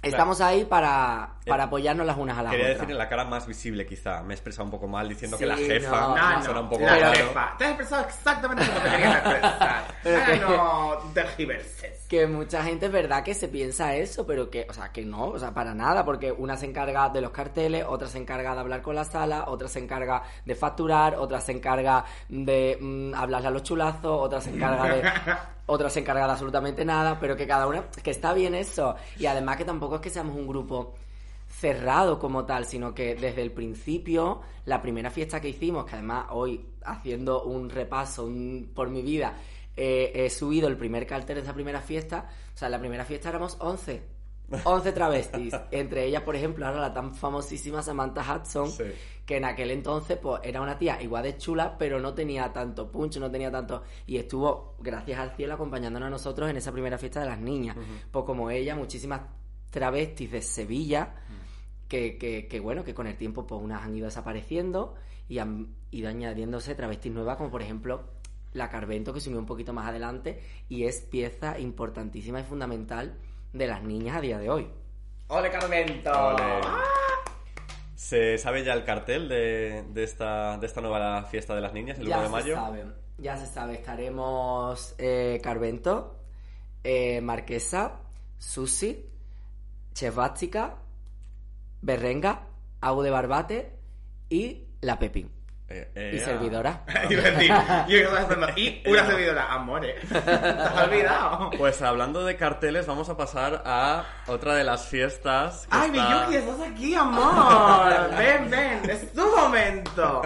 estamos 0.00 0.40
ahí 0.40 0.64
para, 0.64 1.38
para 1.44 1.64
Eh, 1.64 1.66
apoyarnos 1.66 2.06
las 2.06 2.16
unas 2.16 2.38
a 2.38 2.42
las 2.44 2.50
Quería 2.52 2.66
otras. 2.66 2.78
decir 2.80 2.92
en 2.92 2.98
la 2.98 3.08
cara 3.08 3.24
más 3.24 3.48
visible, 3.48 3.84
quizá. 3.84 4.22
Me 4.22 4.34
he 4.34 4.36
expresado 4.36 4.64
un 4.66 4.70
poco 4.70 4.86
mal 4.86 5.08
diciendo 5.08 5.36
Sí, 5.36 5.42
que 5.42 5.48
la 5.48 5.56
jefa 5.56 6.00
no, 6.00 6.08
No, 6.16 6.42
suena 6.44 6.54
no, 6.54 6.60
un 6.62 6.68
poco 6.68 6.84
la 6.84 7.14
jefa. 7.14 7.54
Te 7.58 7.64
has 7.64 7.70
expresado 7.70 8.04
exactamente 8.06 8.64
como 8.64 8.80
te 8.80 8.90
querías 8.90 9.16
expresar. 9.16 9.84
Ahora 10.04 10.36
no 10.36 10.98
tergiverses. 11.14 12.06
Que 12.08 12.26
mucha 12.26 12.64
gente 12.64 12.86
es 12.86 12.92
verdad 12.92 13.22
que 13.22 13.34
se 13.34 13.48
piensa 13.48 13.94
eso, 13.94 14.26
pero 14.26 14.48
que, 14.48 14.66
o 14.70 14.72
sea, 14.72 14.90
que 14.90 15.04
no, 15.04 15.26
o 15.26 15.38
sea, 15.38 15.52
para 15.52 15.74
nada, 15.74 16.06
porque 16.06 16.32
una 16.32 16.56
se 16.56 16.64
encarga 16.64 17.10
de 17.10 17.20
los 17.20 17.32
carteles, 17.32 17.84
otra 17.86 18.08
se 18.08 18.16
encarga 18.16 18.54
de 18.54 18.60
hablar 18.60 18.80
con 18.80 18.94
la 18.94 19.04
sala, 19.04 19.44
otra 19.48 19.68
se 19.68 19.78
encarga 19.78 20.22
de 20.46 20.54
facturar, 20.54 21.16
otra 21.16 21.38
se 21.38 21.52
encarga 21.52 22.06
de 22.30 22.78
mm, 22.80 23.12
hablarle 23.14 23.48
a 23.48 23.50
los 23.50 23.62
chulazos, 23.62 24.06
otra 24.22 24.40
se 24.40 24.50
encarga 24.50 24.84
de... 24.94 25.02
Otra 25.70 25.90
se 25.90 26.00
encarga 26.00 26.24
de 26.24 26.32
absolutamente 26.32 26.82
nada, 26.82 27.20
pero 27.20 27.36
que 27.36 27.46
cada 27.46 27.66
una... 27.66 27.84
Que 28.02 28.10
está 28.10 28.32
bien 28.32 28.54
eso. 28.54 28.96
Y 29.18 29.26
además 29.26 29.58
que 29.58 29.66
tampoco 29.66 29.96
es 29.96 30.00
que 30.00 30.08
seamos 30.08 30.34
un 30.34 30.46
grupo 30.46 30.94
cerrado 31.46 32.18
como 32.18 32.46
tal, 32.46 32.64
sino 32.64 32.94
que 32.94 33.14
desde 33.14 33.42
el 33.42 33.52
principio, 33.52 34.40
la 34.64 34.80
primera 34.80 35.10
fiesta 35.10 35.42
que 35.42 35.50
hicimos, 35.50 35.84
que 35.84 35.92
además 35.96 36.24
hoy, 36.30 36.64
haciendo 36.86 37.42
un 37.42 37.68
repaso 37.68 38.24
un- 38.24 38.70
por 38.74 38.88
mi 38.88 39.02
vida, 39.02 39.34
eh, 39.78 40.24
he 40.26 40.30
subido 40.30 40.68
el 40.68 40.76
primer 40.76 41.06
cartel 41.06 41.36
de 41.36 41.42
esa 41.42 41.54
primera 41.54 41.80
fiesta, 41.80 42.28
o 42.54 42.56
sea, 42.58 42.66
en 42.66 42.72
la 42.72 42.78
primera 42.80 43.04
fiesta 43.04 43.28
éramos 43.28 43.56
11. 43.60 44.02
11 44.64 44.92
travestis, 44.98 45.54
entre 45.70 46.04
ellas, 46.06 46.22
por 46.22 46.34
ejemplo, 46.34 46.66
ahora 46.66 46.80
la 46.80 46.92
tan 46.92 47.14
famosísima 47.14 47.82
Samantha 47.82 48.22
Hudson, 48.22 48.70
Sí. 48.70 48.84
que 49.26 49.36
en 49.36 49.44
aquel 49.44 49.70
entonces 49.70 50.16
pues 50.16 50.40
era 50.42 50.60
una 50.62 50.78
tía 50.78 51.00
igual 51.02 51.22
de 51.22 51.36
chula, 51.36 51.76
pero 51.78 52.00
no 52.00 52.14
tenía 52.14 52.50
tanto 52.52 52.90
punch, 52.90 53.18
no 53.18 53.30
tenía 53.30 53.50
tanto... 53.50 53.82
Y 54.06 54.16
estuvo, 54.16 54.74
gracias 54.80 55.18
al 55.20 55.36
cielo, 55.36 55.52
acompañándonos 55.54 56.06
a 56.06 56.10
nosotros 56.10 56.48
en 56.48 56.56
esa 56.56 56.72
primera 56.72 56.96
fiesta 56.96 57.20
de 57.20 57.26
las 57.26 57.38
niñas. 57.38 57.76
Pues 58.10 58.24
como 58.24 58.50
ella, 58.50 58.74
muchísimas 58.74 59.20
travestis 59.70 60.30
de 60.32 60.40
Sevilla, 60.40 61.14
que, 61.88 62.16
que, 62.16 62.48
que, 62.48 62.58
bueno, 62.60 62.84
que 62.84 62.94
con 62.94 63.06
el 63.06 63.16
tiempo 63.18 63.46
pues 63.46 63.60
unas 63.62 63.82
han 63.82 63.94
ido 63.94 64.06
desapareciendo 64.06 64.94
y 65.28 65.38
han 65.40 65.74
ido 65.90 66.08
añadiéndose 66.08 66.74
travestis 66.74 67.12
nuevas, 67.12 67.36
como 67.36 67.50
por 67.50 67.60
ejemplo 67.60 68.04
la 68.52 68.68
Carvento, 68.68 69.12
que 69.12 69.20
se 69.20 69.28
unió 69.28 69.40
un 69.40 69.46
poquito 69.46 69.72
más 69.72 69.86
adelante 69.86 70.40
y 70.68 70.84
es 70.84 71.00
pieza 71.00 71.58
importantísima 71.58 72.40
y 72.40 72.44
fundamental 72.44 73.18
de 73.52 73.66
las 73.66 73.82
niñas 73.82 74.16
a 74.16 74.20
día 74.20 74.38
de 74.38 74.50
hoy. 74.50 74.68
¡Ole, 75.28 75.50
Carmento! 75.50 76.10
Ole. 76.10 76.44
¿Se 77.94 78.38
sabe 78.38 78.64
ya 78.64 78.74
el 78.74 78.84
cartel 78.84 79.28
de, 79.28 79.84
de 79.92 80.04
esta, 80.04 80.56
de 80.56 80.66
esta 80.66 80.80
nueva 80.80 81.24
fiesta 81.24 81.54
de 81.54 81.60
las 81.60 81.72
niñas, 81.72 81.98
el 81.98 82.06
1 82.06 82.10
ya 82.10 82.22
de 82.22 82.28
mayo? 82.28 82.54
se 82.54 82.60
sabe, 82.60 82.84
ya 83.18 83.36
se 83.36 83.46
sabe. 83.46 83.74
Estaremos 83.74 84.94
eh, 84.98 85.40
Carvento, 85.42 86.16
eh, 86.84 87.20
Marquesa, 87.20 88.00
Susi, 88.38 89.04
Chevástica, 89.94 90.76
Berrenga, 91.82 92.46
Agu 92.80 93.02
de 93.02 93.10
Barbate 93.10 93.72
y 94.30 94.68
la 94.80 94.98
Pepín. 94.98 95.37
Eh, 95.70 95.90
eh, 95.94 96.12
Y 96.14 96.18
ah. 96.20 96.24
servidora. 96.24 96.84
Iba 97.10 97.22
a 97.22 97.30
decir, 97.30 97.52
yo 97.88 97.98
estaba 97.98 98.20
haciendo, 98.20 98.48
y 98.56 98.82
una 98.86 99.06
servidora, 99.06 99.52
amore. 99.52 99.94
¿Te 100.08 100.18
has 100.30 100.82
olvidado? 100.84 101.50
Pues 101.58 101.82
hablando 101.82 102.24
de 102.24 102.36
carteles, 102.36 102.86
vamos 102.86 103.10
a 103.10 103.16
pasar 103.18 103.62
a 103.66 104.04
otra 104.26 104.54
de 104.54 104.64
las 104.64 104.86
fiestas. 104.86 105.66
que 105.66 105.76
Ay, 105.76 105.90
está- 105.90 106.26
Miyuki, 106.26 106.36
estás 106.36 106.68
aquí, 106.70 106.94
amor. 106.94 108.10
Ven, 108.18 108.50
ven, 108.50 108.90
es 108.90 109.12
tu 109.12 109.36
momento. 109.36 110.22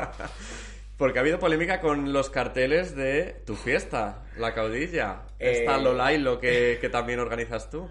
Porque 0.96 1.18
ha 1.18 1.22
habido 1.22 1.40
polémica 1.40 1.80
con 1.80 2.12
los 2.12 2.30
carteles 2.30 2.94
de 2.94 3.42
tu 3.44 3.56
fiesta, 3.56 4.22
la 4.36 4.54
caudilla. 4.54 5.22
Eh. 5.40 5.60
Esta 5.60 5.76
Lolailo 5.78 6.38
que, 6.38 6.78
que 6.80 6.88
también 6.88 7.18
organizas 7.18 7.68
tú. 7.68 7.90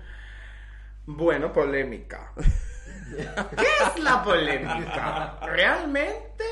Bueno, 1.05 1.51
polémica. 1.51 2.31
¿Qué 2.38 3.67
es 3.98 4.01
la 4.01 4.24
polémica? 4.24 5.38
Realmente, 5.41 6.46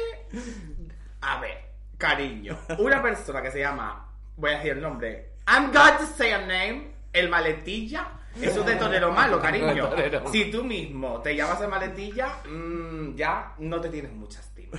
a 1.21 1.39
ver, 1.39 1.57
cariño, 1.97 2.57
una 2.77 3.01
persona 3.01 3.41
que 3.41 3.51
se 3.51 3.59
llama, 3.59 4.09
voy 4.38 4.51
a 4.51 4.57
decir 4.57 4.71
el 4.73 4.81
nombre, 4.81 5.33
I'm 5.47 5.71
going 5.71 5.97
to 5.97 6.05
say 6.05 6.31
a 6.31 6.39
name, 6.39 6.93
el 7.13 7.29
maletilla, 7.29 8.07
eso 8.41 8.59
es 8.61 8.65
de 8.65 8.75
torero 8.75 9.11
malo, 9.11 9.39
cariño. 9.41 9.89
Si 10.31 10.51
tú 10.51 10.63
mismo 10.63 11.21
te 11.21 11.35
llamas 11.35 11.61
el 11.61 11.67
maletilla, 11.67 12.41
mm, 12.47 13.15
ya 13.15 13.53
no 13.59 13.81
te 13.81 13.89
tienes 13.89 14.11
mucha 14.13 14.39
estima. 14.39 14.77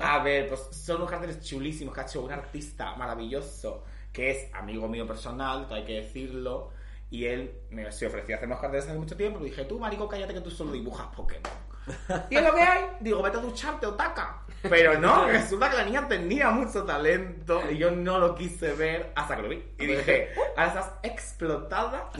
A 0.00 0.18
ver, 0.18 0.48
pues 0.48 0.68
son 0.72 0.96
unos 0.96 1.10
carteles 1.10 1.40
chulísimos 1.40 1.94
que 1.94 2.00
ha 2.00 2.04
hecho 2.04 2.22
un 2.22 2.32
artista 2.32 2.94
maravilloso 2.96 3.84
que 4.12 4.30
es 4.30 4.54
amigo 4.54 4.88
mío 4.88 5.06
personal, 5.06 5.66
hay 5.70 5.84
que 5.84 6.00
decirlo. 6.00 6.70
Y 7.10 7.26
él 7.26 7.60
me 7.70 7.92
se 7.92 8.06
ofreció 8.06 8.34
a 8.34 8.36
hacer 8.38 8.48
unos 8.48 8.60
carteles 8.60 8.86
hace 8.86 8.98
mucho 8.98 9.16
tiempo. 9.16 9.38
Le 9.38 9.50
dije, 9.50 9.64
tú, 9.64 9.78
marico, 9.78 10.08
cállate 10.08 10.34
que 10.34 10.40
tú 10.40 10.50
solo 10.50 10.72
dibujas 10.72 11.06
Pokémon. 11.14 11.52
¿Y 12.30 12.36
es 12.36 12.42
lo 12.42 12.54
que 12.54 12.62
hay? 12.62 12.84
Digo, 13.00 13.22
vete 13.22 13.36
a 13.36 13.40
ducharte, 13.40 13.86
otaka. 13.86 14.42
Pero 14.68 14.98
no, 14.98 15.26
resulta 15.26 15.70
que 15.70 15.76
la 15.76 15.84
niña 15.84 16.08
tenía 16.08 16.50
mucho 16.50 16.84
talento 16.84 17.62
y 17.70 17.78
yo 17.78 17.90
no 17.90 18.18
lo 18.18 18.34
quise 18.34 18.72
ver 18.74 19.12
hasta 19.14 19.36
que 19.36 19.42
lo 19.42 19.48
vi. 19.48 19.64
Y 19.78 19.86
dije, 19.86 20.30
ahora 20.56 20.66
estás 20.68 20.92
explotada 21.02 22.10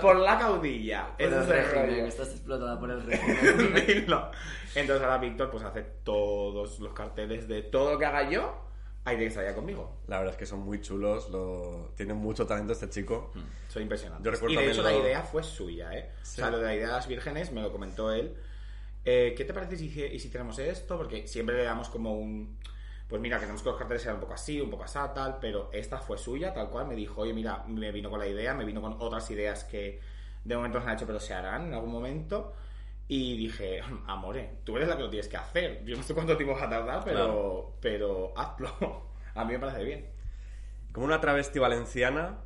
por 0.00 0.16
la 0.16 0.38
caudilla. 0.38 1.08
Por 1.18 1.26
el 1.26 1.46
régimen, 1.46 2.06
estás 2.06 2.30
explotada 2.30 2.78
por 2.78 2.90
el 2.90 3.02
régimen. 3.06 3.74
Dilo. 3.86 4.30
Entonces 4.74 5.02
ahora 5.04 5.18
Víctor 5.18 5.50
pues 5.50 5.64
hace 5.64 5.82
todos 6.04 6.78
los 6.80 6.92
carteles 6.92 7.48
de 7.48 7.62
todo 7.62 7.92
lo 7.92 7.98
que 7.98 8.04
haga 8.06 8.28
yo, 8.28 8.62
hay 9.04 9.16
que 9.18 9.30
salir 9.30 9.54
conmigo. 9.54 10.00
La 10.08 10.18
verdad 10.18 10.34
es 10.34 10.38
que 10.38 10.46
son 10.46 10.60
muy 10.60 10.80
chulos, 10.80 11.30
lo... 11.30 11.92
tiene 11.96 12.12
mucho 12.12 12.46
talento 12.46 12.72
este 12.72 12.90
chico. 12.90 13.32
Soy 13.68 13.82
impresionante. 13.84 14.24
Yo 14.24 14.30
recuerdo 14.32 14.54
y 14.54 14.56
de 14.64 14.70
hecho 14.72 14.82
lo- 14.82 14.90
la 14.90 14.96
idea 14.96 15.22
fue 15.22 15.42
suya, 15.42 15.92
¿eh? 15.96 16.10
Sí. 16.22 16.40
O 16.40 16.44
sea, 16.44 16.50
lo 16.50 16.58
de 16.58 16.64
la 16.64 16.74
idea 16.74 16.86
de 16.88 16.92
las 16.92 17.06
vírgenes 17.08 17.52
me 17.52 17.62
lo 17.62 17.70
comentó 17.72 18.12
él. 18.12 18.36
Eh, 19.06 19.34
¿Qué 19.36 19.44
te 19.44 19.54
parece 19.54 19.76
si, 19.76 20.18
si 20.18 20.28
tenemos 20.30 20.58
esto? 20.58 20.96
Porque 20.98 21.26
siempre 21.26 21.56
le 21.56 21.62
damos 21.64 21.88
como 21.88 22.12
un... 22.18 22.58
Pues 23.08 23.22
mira, 23.22 23.38
queremos 23.38 23.62
que 23.62 23.68
los 23.68 23.78
carteles 23.78 24.02
sean 24.02 24.16
un 24.16 24.20
poco 24.20 24.34
así, 24.34 24.60
un 24.60 24.68
poco 24.68 24.82
así, 24.82 24.98
tal, 25.14 25.38
pero 25.40 25.70
esta 25.72 25.98
fue 25.98 26.18
suya, 26.18 26.52
tal 26.52 26.68
cual. 26.70 26.88
Me 26.88 26.96
dijo, 26.96 27.20
oye, 27.20 27.32
mira, 27.32 27.62
me 27.68 27.92
vino 27.92 28.10
con 28.10 28.18
la 28.18 28.26
idea, 28.26 28.52
me 28.52 28.64
vino 28.64 28.80
con 28.82 28.96
otras 28.98 29.30
ideas 29.30 29.62
que 29.62 30.00
de 30.44 30.56
momento 30.56 30.78
no 30.78 30.84
se 30.84 30.90
han 30.90 30.96
hecho, 30.96 31.06
pero 31.06 31.20
se 31.20 31.32
harán 31.32 31.68
en 31.68 31.74
algún 31.74 31.92
momento. 31.92 32.52
Y 33.06 33.36
dije, 33.36 33.80
amore, 34.08 34.58
tú 34.64 34.76
eres 34.76 34.88
la 34.88 34.96
que 34.96 35.04
lo 35.04 35.10
tienes 35.10 35.28
que 35.28 35.36
hacer. 35.36 35.84
Yo 35.84 35.96
no 35.96 36.02
sé 36.02 36.12
cuánto 36.14 36.36
tiempo 36.36 36.56
va 36.56 36.64
a 36.64 36.68
tardar, 36.70 37.02
pero, 37.04 37.16
Claro. 37.16 37.76
pero 37.80 38.32
hazlo. 38.36 39.06
A 39.36 39.44
mí 39.44 39.52
me 39.52 39.60
parece 39.60 39.84
bien. 39.84 40.10
Como 40.92 41.06
una 41.06 41.20
travesti 41.20 41.60
valenciana 41.60 42.38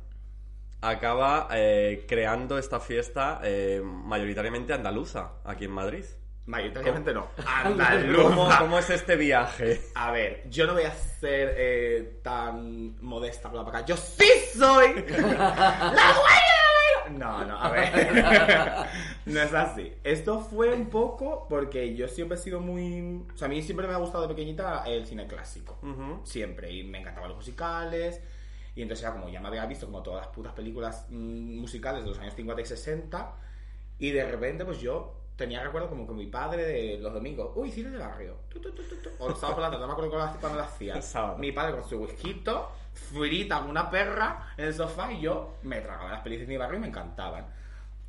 acaba 0.81 1.47
eh, 1.53 2.05
creando 2.07 2.57
esta 2.59 2.79
fiesta 2.79 3.39
eh, 3.43 3.81
mayoritariamente 3.83 4.73
andaluza 4.73 5.33
aquí 5.43 5.65
en 5.65 5.71
Madrid. 5.71 6.05
Mayoritariamente 6.51 7.13
no. 7.13 7.27
¿Cómo, 7.37 7.47
Andaluza. 7.47 8.57
cómo 8.59 8.77
es 8.77 8.89
este 8.89 9.15
viaje? 9.15 9.81
A 9.95 10.11
ver, 10.11 10.43
yo 10.49 10.67
no 10.67 10.73
voy 10.73 10.83
a 10.83 10.91
ser 10.93 11.55
eh, 11.57 12.19
tan 12.21 13.01
modesta 13.01 13.49
por 13.49 13.57
la 13.59 13.63
vaca. 13.63 13.85
Yo 13.85 13.95
sí 13.95 14.27
soy 14.53 15.05
la 15.09 15.93
la 15.95 17.09
No, 17.09 17.45
no, 17.45 17.57
a 17.57 17.69
ver. 17.69 18.85
no 19.27 19.41
es 19.41 19.53
así. 19.53 19.93
Esto 20.03 20.41
fue 20.41 20.73
un 20.73 20.87
poco 20.87 21.47
porque 21.47 21.95
yo 21.95 22.09
siempre 22.09 22.37
he 22.37 22.41
sido 22.41 22.59
muy... 22.59 23.23
O 23.33 23.37
sea, 23.37 23.45
a 23.45 23.49
mí 23.49 23.61
siempre 23.61 23.87
me 23.87 23.93
ha 23.93 23.97
gustado 23.97 24.27
de 24.27 24.33
pequeñita 24.33 24.83
el 24.85 25.07
cine 25.07 25.27
clásico. 25.27 25.79
Siempre. 26.25 26.69
Y 26.69 26.83
me 26.83 26.99
encantaban 26.99 27.29
los 27.29 27.37
musicales. 27.37 28.19
Y 28.75 28.81
entonces 28.81 29.05
era 29.05 29.13
como 29.13 29.29
ya 29.29 29.39
me 29.39 29.47
había 29.47 29.65
visto 29.67 29.85
como 29.85 30.03
todas 30.03 30.25
las 30.25 30.35
putas 30.35 30.51
películas 30.51 31.05
mm, 31.09 31.59
musicales 31.59 32.03
de 32.03 32.09
los 32.09 32.19
años 32.19 32.33
50 32.33 32.61
y 32.61 32.65
60. 32.65 33.35
Y 33.99 34.11
de 34.11 34.29
repente, 34.29 34.65
pues 34.65 34.81
yo 34.81 35.20
tenía 35.41 35.63
recuerdo 35.63 35.89
como 35.89 36.05
con 36.07 36.15
mi 36.15 36.27
padre 36.27 36.63
de 36.65 36.97
los 36.99 37.13
domingos. 37.13 37.51
Uy, 37.55 37.71
cine 37.71 37.89
de 37.89 37.97
barrio. 37.97 38.35
Tu, 38.49 38.59
tu, 38.61 38.71
tu. 38.71 38.83
O 39.19 39.29
los 39.29 39.39
sábados 39.39 39.55
por 39.55 39.61
la 39.63 39.69
tarde, 39.71 39.81
no 39.81 39.87
me 39.87 39.93
acuerdo 39.93 40.39
cuándo 40.39 40.57
lo- 40.59 40.63
hacía. 40.63 40.95
Mi 41.37 41.51
padre 41.51 41.73
con 41.73 41.83
su 41.87 41.97
whisky, 41.97 42.43
frita 42.93 43.57
como 43.59 43.69
una 43.69 43.89
perra 43.89 44.53
en 44.57 44.65
el 44.65 44.73
sofá 44.73 45.11
y 45.13 45.21
yo 45.21 45.55
me 45.63 45.79
tragaba 45.81 46.11
las 46.11 46.21
películas 46.21 46.47
de 46.47 46.53
mi 46.53 46.57
barrio 46.57 46.77
y 46.77 46.81
me 46.81 46.87
encantaban. 46.87 47.45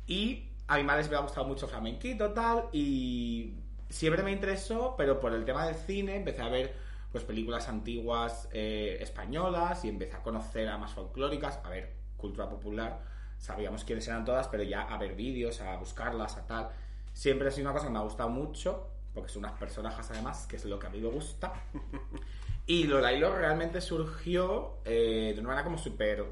Y 0.07 0.49
a 0.67 0.77
mi 0.77 0.83
madre 0.83 1.03
se 1.03 1.09
me 1.09 1.15
ha 1.15 1.19
gustado 1.21 1.45
mucho 1.47 1.67
flamenquito 1.67 2.31
tal 2.33 2.65
y 2.71 3.55
siempre 3.89 4.23
me 4.23 4.31
interesó, 4.31 4.95
pero 4.97 5.19
por 5.19 5.33
el 5.33 5.45
tema 5.45 5.65
del 5.65 5.75
cine 5.75 6.15
empecé 6.17 6.41
a 6.41 6.49
ver 6.49 6.73
pues 7.11 7.23
películas 7.23 7.69
antiguas 7.69 8.49
eh, 8.51 8.97
españolas 8.99 9.85
y 9.85 9.89
empecé 9.89 10.15
a 10.17 10.23
conocer 10.23 10.67
a 10.67 10.77
más 10.77 10.93
folclóricas, 10.93 11.59
a 11.63 11.69
ver, 11.69 11.93
cultura 12.17 12.49
popular, 12.49 13.01
sabíamos 13.37 13.83
quiénes 13.83 14.07
eran 14.07 14.25
todas, 14.25 14.47
pero 14.47 14.63
ya 14.63 14.81
a 14.81 14.97
ver 14.97 15.13
vídeos, 15.15 15.61
a 15.61 15.75
buscarlas, 15.77 16.37
a 16.37 16.47
tal. 16.47 16.69
Siempre 17.13 17.47
ha 17.47 17.51
sido 17.51 17.69
una 17.69 17.73
cosa 17.73 17.87
que 17.87 17.93
me 17.93 17.99
ha 17.99 18.03
gustado 18.03 18.29
mucho, 18.29 18.89
porque 19.13 19.29
son 19.29 19.45
unas 19.45 19.57
personajes 19.57 20.09
además, 20.11 20.45
que 20.47 20.57
es 20.57 20.65
lo 20.65 20.79
que 20.79 20.87
a 20.87 20.89
mí 20.89 20.99
me 20.99 21.09
gusta. 21.09 21.53
Y 22.65 22.85
lo 22.85 23.01
de 23.01 23.17
Hilo 23.17 23.35
realmente 23.35 23.81
surgió 23.81 24.77
eh, 24.85 25.33
de 25.33 25.39
una 25.41 25.49
manera 25.49 25.65
como 25.65 25.77
súper 25.77 26.25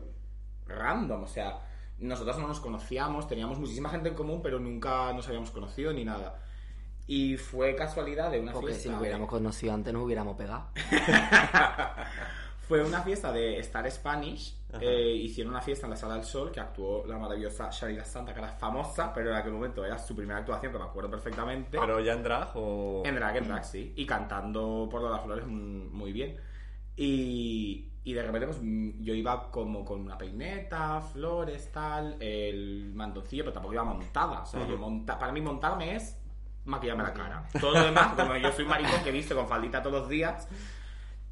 random, 0.66 1.24
o 1.24 1.28
sea, 1.28 1.60
nosotros 1.98 2.38
no 2.40 2.48
nos 2.48 2.62
conocíamos, 2.62 3.28
teníamos 3.28 3.60
muchísima 3.60 3.90
gente 3.90 4.10
en 4.10 4.16
común, 4.16 4.42
pero 4.42 4.58
nunca 4.60 5.12
nos 5.12 5.28
habíamos 5.28 5.52
conocido 5.52 5.92
ni 5.92 6.06
nada. 6.06 6.40
Y 7.06 7.36
fue 7.36 7.76
casualidad 7.76 8.32
de 8.32 8.40
una 8.40 8.54
Porque 8.54 8.74
si 8.74 8.88
nos 8.88 9.02
hubiéramos 9.02 9.28
conocido 9.28 9.74
antes 9.74 9.94
nos 9.94 10.04
hubiéramos 10.04 10.38
pegado. 10.38 10.70
Fue 12.72 12.82
una 12.86 13.02
fiesta 13.02 13.34
de 13.34 13.60
Star 13.60 13.92
Spanish. 13.92 14.56
eh, 14.80 15.12
hicieron 15.14 15.52
una 15.52 15.62
fiesta 15.62 15.88
en 15.88 15.90
la 15.90 15.98
Sala 15.98 16.14
del 16.14 16.24
Sol 16.24 16.50
que 16.54 16.62
actuó 16.62 17.06
la 17.06 17.18
maravillosa 17.18 17.70
Sharida 17.70 18.06
Santa, 18.06 18.34
que 18.34 18.40
era 18.40 18.48
famosa, 18.48 19.14
pero 19.14 19.30
en 19.32 19.36
aquel 19.36 19.52
momento 19.52 19.84
era 19.84 19.98
su 19.98 20.16
primera 20.16 20.40
actuación, 20.40 20.72
que 20.72 20.78
me 20.78 20.86
acuerdo 20.86 21.10
perfectamente. 21.12 21.78
¿Pero 21.78 22.00
ya 22.00 22.14
en 22.14 22.24
drag 22.24 22.52
o...? 22.56 23.04
En 23.06 23.16
drag, 23.16 23.36
en 23.36 23.48
drag, 23.50 23.66
sí. 23.66 23.92
Y 23.98 24.06
cantando 24.06 24.88
por 24.90 25.02
las 25.02 25.22
flores 25.22 25.46
muy 25.46 26.14
bien. 26.14 26.38
Y, 26.96 27.90
y 28.06 28.14
de 28.14 28.24
repente, 28.24 28.48
pues 28.48 28.60
mm, 28.62 29.02
yo 29.04 29.14
iba 29.16 29.52
como 29.52 29.84
con 29.84 30.00
una 30.00 30.18
peineta, 30.18 31.02
flores, 31.02 31.74
tal, 31.74 32.16
el 32.22 32.94
mantoncillo, 32.94 33.44
pero 33.44 33.52
tampoco 33.56 33.74
iba 33.74 33.84
montada. 33.84 34.44
O 34.44 34.46
sea, 34.46 34.66
yo 34.66 34.78
monta 34.78 35.20
para 35.20 35.34
mí 35.34 35.42
montarme 35.42 35.98
es 35.98 36.18
maquillarme 36.64 37.04
la 37.04 37.14
cara. 37.14 37.44
Todo 37.60 37.74
lo 37.74 37.84
demás, 37.84 38.14
como 38.16 38.34
yo 38.38 38.50
soy 38.54 38.64
maricón 38.64 39.04
que 39.04 39.12
viste 39.12 39.36
con 39.36 39.46
faldita 39.46 39.84
todos 39.84 40.04
los 40.04 40.08
días. 40.08 40.48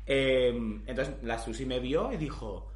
Eh, 0.09 0.49
entonces 0.87 1.15
la 1.23 1.37
Susi 1.39 1.65
me 1.65 1.79
vio 1.79 2.11
y 2.11 2.17
dijo: 2.17 2.71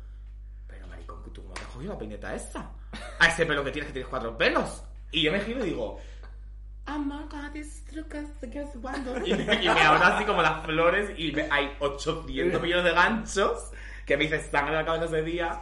Pero 0.68 0.88
maricón, 0.88 1.22
¿tú 1.34 1.42
cómo 1.42 1.54
te 1.56 1.62
has 1.62 1.68
cogido 1.68 1.94
la 1.94 2.00
peineta 2.00 2.34
esa? 2.36 2.72
A 3.20 3.28
ese 3.28 3.46
pelo 3.46 3.64
que 3.64 3.72
tienes, 3.72 3.88
que 3.88 3.94
tienes 3.94 4.10
cuatro 4.10 4.38
pelos. 4.38 4.84
Y 5.12 5.24
yo 5.24 5.32
me 5.32 5.42
giro 5.42 5.66
y 5.66 5.70
digo: 5.70 6.00
Amaka, 6.86 7.50
these 7.54 7.82
trucos 7.90 8.26
se 8.40 8.50
quedan 8.50 8.68
jugando. 8.68 9.16
Y 9.26 9.34
me, 9.34 9.44
y 9.64 9.68
me 9.70 9.82
abra 9.82 10.16
así 10.16 10.26
como 10.26 10.42
las 10.42 10.64
flores 10.66 11.12
y 11.18 11.32
me- 11.32 11.48
hay 11.50 11.76
800 11.80 12.62
millones 12.62 12.84
de 12.86 12.92
ganchos 12.92 13.72
que 14.06 14.18
me 14.18 14.24
dice 14.26 14.40
sangre 14.52 14.76
la 14.76 14.86
cabeza 14.86 15.06
ese 15.06 15.24
día. 15.24 15.60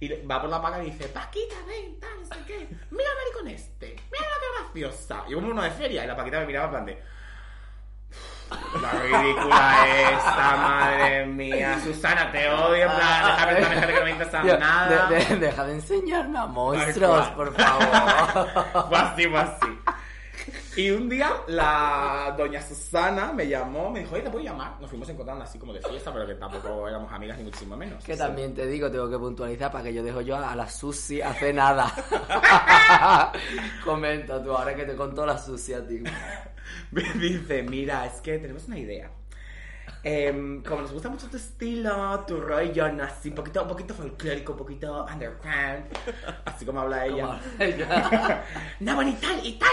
Y 0.00 0.08
va 0.26 0.40
por 0.40 0.50
la 0.50 0.62
paca 0.62 0.80
y 0.84 0.90
dice, 0.90 1.08
Paquita, 1.08 1.56
ven, 1.66 1.98
tal, 1.98 2.10
no 2.20 2.24
sé 2.26 2.34
qué. 2.46 2.68
Mira 2.90 3.08
maricón 3.18 3.48
este. 3.48 3.96
Mira 4.12 4.24
lo 4.24 4.40
que 4.40 4.80
graciosa. 4.82 5.24
Y 5.28 5.34
como 5.34 5.48
uno 5.48 5.62
de 5.62 5.70
feria. 5.72 6.04
Y 6.04 6.06
la 6.06 6.16
Paquita 6.16 6.38
me 6.40 6.46
miraba 6.46 6.66
en 6.66 6.70
plan 6.70 6.86
de... 6.86 7.02
La 8.80 8.90
ridícula 8.92 9.76
esta, 10.12 10.56
madre 10.56 11.26
mía. 11.26 11.78
Susana, 11.84 12.30
te 12.30 12.48
odio. 12.50 12.84
En 12.84 12.90
plan, 12.96 13.24
déjame 13.56 13.80
gente 13.80 13.86
que 13.92 13.98
no 13.98 14.04
me 14.04 14.10
interesa 14.10 14.42
nada. 14.42 15.06
de- 15.08 15.24
de- 15.24 15.36
deja 15.36 15.64
de 15.64 15.72
enseñarme 15.74 16.38
a 16.38 16.46
monstruos, 16.46 17.26
por 17.28 17.54
favor. 17.54 18.48
Fue 18.88 18.98
así, 18.98 19.26
fue 19.26 19.40
así. 19.40 19.78
Y 20.78 20.92
un 20.92 21.08
día 21.08 21.32
la 21.48 22.32
doña 22.38 22.62
Susana 22.62 23.32
me 23.32 23.48
llamó, 23.48 23.90
me 23.90 23.98
dijo, 23.98 24.14
oye, 24.14 24.22
¿te 24.22 24.30
puedo 24.30 24.44
llamar? 24.44 24.80
Nos 24.80 24.88
fuimos 24.88 25.08
encontrando 25.08 25.42
así 25.42 25.58
como 25.58 25.72
de 25.72 25.80
fiesta, 25.80 26.12
pero 26.12 26.24
que 26.24 26.36
tampoco 26.36 26.86
éramos 26.86 27.12
amigas 27.12 27.36
ni 27.36 27.42
muchísimo 27.42 27.76
menos. 27.76 28.04
Que 28.04 28.16
también 28.16 28.54
te 28.54 28.64
digo, 28.64 28.88
tengo 28.88 29.10
que 29.10 29.18
puntualizar 29.18 29.72
para 29.72 29.82
que 29.82 29.92
yo 29.92 30.04
dejo 30.04 30.20
yo 30.20 30.36
a 30.36 30.54
la 30.54 30.68
Susi 30.68 31.20
hace 31.20 31.52
nada. 31.52 31.92
Comenta 33.84 34.40
tú, 34.40 34.52
ahora 34.52 34.76
que 34.76 34.84
te 34.84 34.94
contó 34.94 35.26
la 35.26 35.36
Susi 35.36 35.74
a 35.74 35.84
ti. 35.84 36.00
Me 36.92 37.02
dice, 37.14 37.64
mira, 37.64 38.06
es 38.06 38.20
que 38.20 38.38
tenemos 38.38 38.68
una 38.68 38.78
idea. 38.78 39.10
Em, 40.04 40.62
como 40.62 40.82
nos 40.82 40.92
gusta 40.92 41.08
mucho 41.08 41.26
tu 41.26 41.38
estilo, 41.38 42.24
tu 42.24 42.40
rollo, 42.40 42.92
¿no? 42.92 43.02
así, 43.02 43.30
un 43.30 43.34
poquito, 43.34 43.62
un 43.62 43.68
poquito 43.68 43.94
folclórico, 43.94 44.52
un 44.52 44.58
poquito 44.58 45.06
underground, 45.12 45.86
así 46.44 46.64
como 46.64 46.82
habla 46.82 47.04
ella. 47.04 47.26
Como 47.26 47.40
ella. 47.58 48.44
no, 48.78 48.94
bueno, 48.94 49.10
y 49.10 49.14
tal, 49.14 49.44
y 49.44 49.58
tal. 49.58 49.68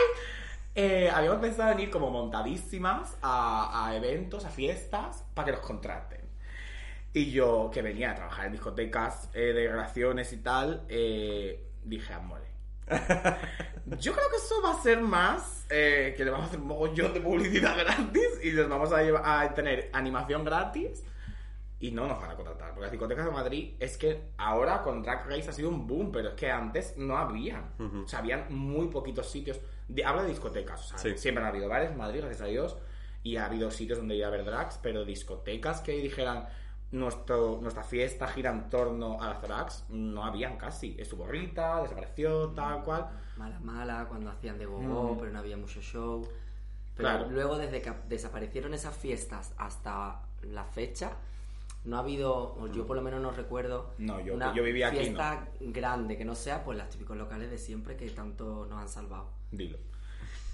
Eh, 0.76 1.10
habíamos 1.14 1.40
pensado 1.40 1.72
en 1.72 1.80
ir 1.80 1.90
como 1.90 2.12
montadísimas 2.12 3.18
a, 3.22 3.88
a 3.88 3.96
eventos, 3.96 4.46
a 4.46 4.50
fiestas, 4.50 5.24
para 5.34 5.46
que 5.48 5.52
nos 5.54 5.62
contraten. 5.62 6.22
Y 7.14 7.32
yo, 7.32 7.72
que 7.74 7.82
venía 7.82 8.12
a 8.12 8.16
trabajar 8.16 8.48
en 8.48 8.54
discotecas 8.54 9.30
eh, 9.34 9.54
de 9.54 9.70
relaciones 9.70 10.34
y 10.34 10.38
tal, 10.38 10.86
eh, 10.90 11.66
dije, 11.84 12.14
amore. 12.14 12.44
Yo 14.00 14.14
creo 14.14 14.30
que 14.30 14.36
eso 14.38 14.62
va 14.64 14.72
a 14.74 14.82
ser 14.82 15.02
más 15.02 15.66
eh, 15.70 16.14
que 16.18 16.26
le 16.26 16.32
vamos 16.32 16.46
a 16.46 16.50
hacer 16.50 16.60
un 16.60 16.68
mogollón 16.68 17.14
de 17.14 17.22
publicidad 17.22 17.78
gratis 17.78 18.28
y 18.44 18.52
les 18.52 18.68
vamos 18.70 18.92
a, 18.92 19.02
llevar- 19.04 19.24
a 19.26 19.54
tener 19.54 19.90
animación 19.94 20.44
gratis 20.44 21.04
y 21.80 21.92
no 21.92 22.08
nos 22.08 22.20
van 22.20 22.32
a 22.32 22.36
contratar. 22.36 22.70
Porque 22.70 22.82
las 22.84 22.92
discotecas 22.92 23.26
de 23.26 23.32
Madrid 23.32 23.74
es 23.80 23.98
que 23.98 24.30
ahora 24.38 24.82
con 24.82 25.02
Drag 25.04 25.28
Race 25.28 25.50
ha 25.50 25.54
sido 25.54 25.70
un 25.70 25.86
boom, 25.86 26.12
pero 26.12 26.30
es 26.30 26.36
que 26.36 26.50
antes 26.50 26.96
no 26.98 27.18
había. 27.18 27.64
O 27.80 28.08
sea, 28.08 28.20
habían 28.20 28.46
muy 28.54 28.88
poquitos 28.88 29.30
sitios. 29.30 29.60
De, 29.88 30.04
hablo 30.04 30.24
de 30.24 30.30
discotecas, 30.30 30.82
o 30.82 30.88
sea, 30.88 30.98
Sí. 30.98 31.18
siempre 31.18 31.44
han 31.44 31.50
habido 31.50 31.68
bares 31.70 31.92
en 31.92 31.98
Madrid, 31.98 32.20
gracias 32.22 32.42
a 32.42 32.46
Dios, 32.46 32.78
y 33.24 33.38
ha 33.38 33.46
habido 33.46 33.70
sitios 33.72 34.00
donde 34.00 34.16
ir 34.16 34.26
a 34.26 34.30
ver 34.30 34.44
drags, 34.46 34.80
pero 34.82 35.06
discotecas 35.06 35.82
que 35.82 35.92
dijeran 35.94 36.48
nuestro, 36.92 37.60
nuestra 37.62 37.84
fiesta 37.84 38.28
gira 38.28 38.52
en 38.52 38.70
torno 38.70 39.22
a 39.22 39.28
las 39.30 39.42
drags, 39.42 39.86
no 39.90 40.24
habían 40.24 40.58
casi. 40.58 40.96
Estuvo 40.98 41.28
Rita, 41.28 41.82
desapareció, 41.82 42.50
tal 42.52 42.84
cual. 42.84 43.10
Mala, 43.38 43.60
mala, 43.60 44.06
cuando 44.08 44.30
hacían 44.32 44.58
de 44.58 44.66
gogo, 44.66 45.14
Mm. 45.14 45.18
pero 45.20 45.32
no 45.32 45.40
había 45.40 45.58
mucho 45.58 45.82
show. 45.82 46.22
Pero 46.96 47.10
Claro. 47.10 47.30
luego, 47.30 47.58
desde 47.58 47.82
que 47.82 47.92
desaparecieron 48.08 48.74
esas 48.74 48.96
fiestas 48.96 49.54
hasta 49.58 50.22
la 50.44 50.64
fecha, 50.64 51.12
no 51.86 51.98
ha 51.98 52.00
habido, 52.00 52.56
o 52.60 52.68
yo 52.68 52.86
por 52.86 52.96
lo 52.96 53.02
menos 53.02 53.22
no 53.22 53.32
recuerdo, 53.32 53.94
No, 53.98 54.20
yo- 54.20 54.34
una 54.34 54.54
yo 54.54 54.64
vivía 54.64 54.88
aquí, 54.88 54.98
fiesta 54.98 55.48
grande 55.60 56.18
que 56.18 56.26
no 56.26 56.36
sea 56.36 56.64
pues 56.64 56.78
las 56.78 56.90
típicos 56.90 57.16
locales 57.18 57.50
de 57.52 57.58
siempre 57.58 57.96
que 57.96 58.10
tanto 58.10 58.66
nos 58.70 58.80
han 58.82 58.90
salvado. 58.90 59.30
Dilo. 59.52 59.78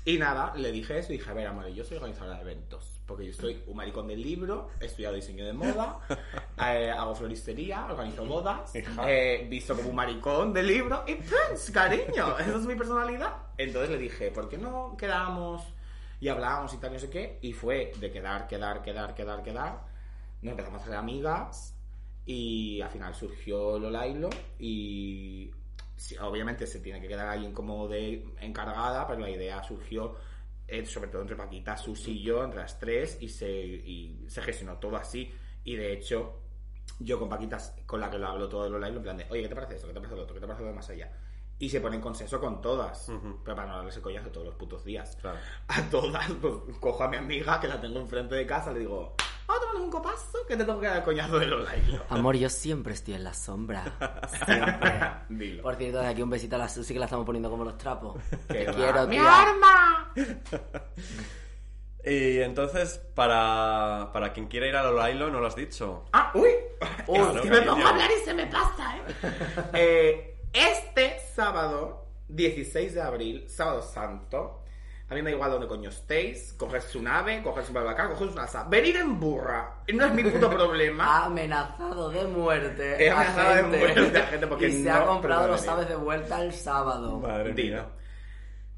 Y 0.04 0.18
nada, 0.18 0.54
le 0.56 0.72
dije 0.72 0.98
eso 0.98 1.14
y 1.14 1.18
dije, 1.18 1.30
a 1.30 1.34
ver, 1.34 1.46
amor, 1.48 1.68
yo 1.68 1.84
soy 1.84 1.98
organizadora 1.98 2.36
de 2.38 2.42
eventos. 2.42 2.88
Porque 3.06 3.26
yo 3.28 3.34
soy 3.34 3.62
un 3.68 3.76
maricón 3.76 4.08
del 4.08 4.22
libro, 4.22 4.70
he 4.80 4.86
estudiado 4.86 5.16
diseño 5.16 5.46
de 5.46 5.54
moda, 5.54 6.00
eh, 6.66 6.90
hago 6.90 7.14
floristería, 7.14 7.86
organizo 7.86 8.26
bodas, 8.26 8.72
eh, 8.74 9.46
visto 9.50 9.76
como 9.76 9.90
un 9.90 9.96
maricón 9.96 10.54
del 10.54 10.68
libro 10.68 11.04
y 11.06 11.16
pues, 11.16 11.70
cariño, 11.72 12.38
esa 12.40 12.56
es 12.58 12.66
mi 12.66 12.76
personalidad. 12.76 13.34
Entonces 13.58 13.90
le 13.92 13.98
dije, 13.98 14.32
¿por 14.32 14.48
qué 14.50 14.58
no 14.58 14.96
quedamos 14.98 15.62
y 16.20 16.30
hablábamos 16.30 16.74
y 16.74 16.78
tal, 16.78 16.94
no 16.94 17.00
sé 17.00 17.10
qué? 17.10 17.38
Y 17.42 17.54
fue 17.54 17.92
de 18.00 18.12
quedar, 18.12 18.48
quedar, 18.48 18.82
quedar, 18.82 19.14
quedar, 19.14 19.44
quedar. 19.44 19.90
Nos 20.41 20.51
empezamos 20.51 20.79
a 20.79 20.83
hacer 20.83 20.95
amigas 20.95 21.77
y 22.25 22.81
al 22.81 22.89
final 22.89 23.13
surgió 23.13 23.77
Lolailo 23.77 24.29
y 24.60 25.51
sí, 25.95 26.15
obviamente 26.17 26.65
se 26.65 26.79
tiene 26.79 27.00
que 27.00 27.07
quedar 27.07 27.27
alguien 27.27 27.53
como 27.53 27.88
de 27.88 28.25
encargada, 28.39 29.07
pero 29.07 29.19
la 29.19 29.29
idea 29.29 29.62
surgió 29.63 30.15
eh, 30.67 30.86
sobre 30.86 31.10
todo 31.10 31.21
entre 31.21 31.36
Paquita, 31.36 31.75
Susi 31.75 32.12
y 32.12 32.24
yo, 32.24 32.43
entre 32.43 32.62
las 32.62 32.79
tres, 32.79 33.17
y 33.19 33.27
se, 33.27 33.51
y 33.51 34.25
se 34.29 34.41
gestionó 34.41 34.77
todo 34.77 34.95
así. 34.95 35.29
Y 35.65 35.75
de 35.75 35.91
hecho, 35.91 36.39
yo 37.00 37.19
con 37.19 37.27
Paquita, 37.27 37.57
con 37.86 38.00
la 38.00 38.10
que 38.10 38.17
lo 38.17 38.27
hablo 38.27 38.48
todo 38.48 38.63
de 38.63 38.69
Lolailo, 38.69 38.98
en 38.98 39.03
plan 39.03 39.17
de, 39.17 39.25
oye, 39.29 39.41
¿qué 39.41 39.50
te 39.50 39.55
parece 39.55 39.75
esto? 39.75 39.88
¿Qué 39.88 39.93
te 39.93 40.00
parece 40.00 40.15
lo 40.15 40.24
otro? 40.24 40.33
¿Qué 40.33 40.39
te 40.39 40.48
parece 40.48 40.63
lo 40.63 40.69
de 40.69 40.75
más 40.75 40.89
allá? 40.89 41.12
Y 41.60 41.69
se 41.69 41.81
pone 41.81 41.98
en 41.98 42.01
consenso 42.01 42.39
con 42.39 42.62
todas, 42.62 43.12
pero 43.43 43.55
para 43.55 43.67
no 43.67 43.75
darles 43.75 43.98
el 43.98 44.01
coñazo 44.01 44.29
todos 44.29 44.48
los 44.48 44.55
putos 44.55 44.83
días. 44.86 45.17
Claro. 45.17 45.38
A 45.67 45.81
todas, 45.89 46.31
pues 46.41 46.55
cojo 46.79 47.03
a 47.03 47.10
mi 47.10 47.17
amiga 47.17 47.60
que 47.60 47.67
la 47.67 47.79
tengo 47.79 48.00
enfrente 48.00 48.33
de 48.36 48.48
casa, 48.48 48.71
le 48.71 48.79
digo, 48.79 49.15
vamos 49.51 49.58
a 49.58 49.60
tomarnos 49.67 49.81
un 49.84 49.91
copazo 49.91 50.38
que 50.48 50.58
te 50.58 50.63
tengo 50.65 50.79
que 50.79 50.88
dar 50.88 50.98
el 50.98 51.03
coñazo 51.03 51.39
de 51.39 51.46
Lolailo. 51.48 52.03
Amor, 52.10 52.36
yo 52.36 52.50
siempre 52.50 52.93
estoy 52.93 53.15
en 53.15 53.24
la 53.24 53.34
sombra. 53.34 53.84
Siempre. 54.46 54.93
Dilo. 55.29 55.63
Por 55.63 55.75
cierto, 55.75 56.00
de 56.00 56.08
aquí 56.08 56.22
un 56.22 56.29
besito 56.29 56.55
a 56.55 56.60
la 56.60 56.70
Susi 56.70 56.93
que 56.93 57.00
la 57.00 57.05
estamos 57.05 57.25
poniendo 57.25 57.50
como 57.50 57.63
los 57.63 57.77
trapos. 57.77 58.15
Te 58.48 58.65
va. 58.65 58.74
quiero, 58.74 59.08
¡Mi 59.08 59.17
arma! 59.17 60.13
Y 62.03 62.39
entonces, 62.39 62.98
para, 63.13 64.10
para 64.12 64.34
quien 64.34 64.48
quiera 64.48 64.65
ir 64.65 64.75
a 64.75 64.81
Lolailo, 64.81 65.29
no 65.29 65.39
lo 65.39 65.46
has 65.46 65.55
dicho. 65.55 66.05
¡Ah, 66.13 66.31
uy! 66.34 66.50
Uy, 67.05 67.41
que 67.43 67.50
me 67.51 67.62
pongo 67.62 67.86
a 67.86 67.89
hablar 67.89 68.10
y 68.10 68.25
se 68.25 68.34
me 68.34 68.48
pasa, 68.48 68.98
¿eh? 68.98 69.01
Eh, 69.74 70.38
Este 70.51 71.20
sábado, 71.36 72.08
16 72.27 72.96
de 72.96 73.01
abril, 73.03 73.46
sábado 73.48 73.84
santo, 73.84 74.61
a 75.12 75.13
mí 75.13 75.22
me 75.22 75.30
da 75.32 75.36
igual 75.36 75.51
donde 75.51 75.68
coño 75.68 75.89
estéis, 75.89 76.53
coger 76.53 76.82
su 76.82 77.01
nave, 77.01 77.44
coger 77.44 77.65
su 77.65 77.74
barbacar, 77.74 78.08
coger 78.12 78.30
su 78.30 78.34
NASA, 78.36 78.63
venir 78.63 78.96
en 78.96 79.20
burra, 79.20 79.84
no 79.94 80.06
es 80.06 80.13
mi 80.13 80.24
puto 80.24 80.50
problema. 80.56 81.25
amenazado 81.25 82.10
de 82.10 82.24
muerte. 82.24 83.10
Amenazado 83.10 83.56
de 83.56 83.63
muerte 83.63 84.18
a 84.18 84.27
gente 84.27 84.48
porque 84.48 84.68
y 84.70 84.84
se 84.84 84.89
no 84.89 84.96
ha 84.96 85.06
comprado 85.06 85.50
los 85.50 85.68
aves 85.68 85.89
de 85.89 85.96
vuelta 85.98 86.41
el 86.41 86.53
sábado. 86.53 87.20
Madre 87.20 87.51
mía. 87.51 87.89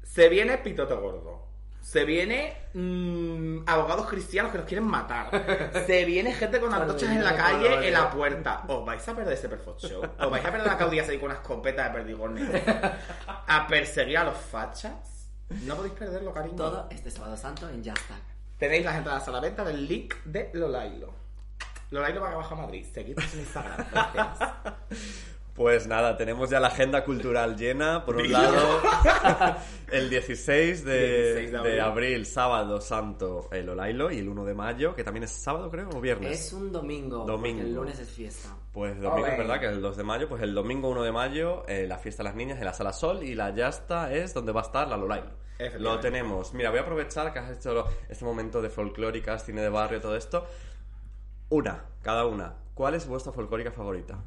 Se 0.02 0.28
viene 0.28 0.58
pitoto 0.58 1.00
gordo. 1.00 1.44
Se 1.80 2.04
viene 2.04 2.56
mm, 2.72 3.58
abogados 3.68 4.08
cristianos 4.08 4.50
que 4.50 4.58
nos 4.58 4.66
quieren 4.66 4.86
matar. 4.86 5.70
Se 5.86 6.04
viene 6.04 6.32
gente 6.32 6.58
con 6.58 6.74
antorchas 6.74 7.10
en 7.10 7.22
la 7.22 7.36
calle 7.36 7.86
en 7.86 7.92
la 7.92 8.10
puerta. 8.10 8.64
Os 8.66 8.84
vais 8.84 9.06
a 9.06 9.14
perder 9.14 9.34
ese 9.34 9.48
perfect 9.48 9.80
show. 9.80 10.02
Os 10.02 10.30
vais 10.30 10.44
a 10.44 10.50
perder 10.50 10.68
a 10.68 10.76
Claudia 10.78 11.04
ahí 11.04 11.18
con 11.18 11.26
una 11.26 11.34
escopeta 11.34 11.84
de 11.84 11.90
perdigones. 11.90 12.62
A 13.46 13.66
perseguir 13.68 14.18
a 14.18 14.24
los 14.24 14.36
fachas. 14.38 15.13
No 15.48 15.76
podéis 15.76 15.94
perderlo, 15.94 16.32
cariño. 16.32 16.56
Todo 16.56 16.88
este 16.90 17.10
sábado 17.10 17.36
santo 17.36 17.68
en 17.68 17.84
Jashtag. 17.84 18.20
Tenéis 18.58 18.84
las 18.84 18.96
entradas 18.96 19.26
a 19.28 19.30
la 19.30 19.40
venta 19.40 19.64
del 19.64 19.86
link 19.86 20.14
de 20.24 20.50
Lolailo. 20.54 21.12
Lolailo 21.90 22.20
va 22.20 22.32
a 22.32 22.36
bajar 22.36 22.58
a 22.58 22.62
Madrid. 22.62 22.84
Seguidnos 22.92 23.32
en 23.34 23.40
Instagram. 23.40 23.86
Gracias. 23.92 24.52
Pues 25.54 25.86
nada, 25.86 26.16
tenemos 26.16 26.50
ya 26.50 26.58
la 26.58 26.66
agenda 26.66 27.04
cultural 27.04 27.56
llena. 27.56 28.04
Por 28.04 28.16
un 28.16 28.32
lado, 28.32 28.82
el 29.92 30.10
16 30.10 30.84
de, 30.84 31.34
16 31.34 31.52
de 31.52 31.70
de 31.70 31.80
abril. 31.80 32.26
sábado 32.26 32.80
santo, 32.80 33.48
el 33.52 33.68
Olailo, 33.68 34.10
y 34.10 34.18
el 34.18 34.28
1 34.28 34.44
de 34.44 34.54
mayo, 34.54 34.96
que 34.96 35.04
también 35.04 35.22
es 35.22 35.30
sábado, 35.30 35.70
creo, 35.70 35.88
o 35.90 36.00
viernes. 36.00 36.46
Es 36.46 36.52
un 36.52 36.72
domingo. 36.72 37.24
Domingo. 37.24 37.62
El 37.62 37.72
lunes 37.72 38.00
es 38.00 38.10
fiesta. 38.10 38.48
Pues 38.72 39.00
domingo, 39.00 39.28
es 39.28 39.38
verdad 39.38 39.60
que 39.60 39.66
el 39.66 39.80
2 39.80 39.96
de 39.96 40.02
mayo, 40.02 40.28
pues 40.28 40.42
el 40.42 40.54
domingo 40.54 40.88
1 40.88 41.04
de 41.04 41.12
mayo, 41.12 41.64
eh, 41.68 41.86
la 41.86 41.98
fiesta 41.98 42.24
de 42.24 42.30
las 42.30 42.36
niñas 42.36 42.58
en 42.58 42.64
la 42.64 42.74
Sala 42.74 42.92
Sol 42.92 43.22
y 43.22 43.36
la 43.36 43.54
Yasta 43.54 44.12
es 44.12 44.34
donde 44.34 44.50
va 44.50 44.62
a 44.62 44.64
estar 44.64 44.88
la 44.88 44.96
Lolailo. 44.96 45.44
Lo 45.78 46.00
tenemos. 46.00 46.52
Mira, 46.52 46.70
voy 46.70 46.80
a 46.80 46.82
aprovechar 46.82 47.32
que 47.32 47.38
has 47.38 47.56
hecho 47.56 47.86
este 48.08 48.24
momento 48.24 48.60
de 48.60 48.70
folclóricas, 48.70 49.44
cine 49.44 49.62
de 49.62 49.68
barrio, 49.68 50.00
todo 50.00 50.16
esto. 50.16 50.44
Una, 51.50 51.84
cada 52.02 52.26
una. 52.26 52.56
¿Cuál 52.74 52.94
es 52.94 53.06
vuestra 53.06 53.32
folclórica 53.32 53.70
favorita? 53.70 54.18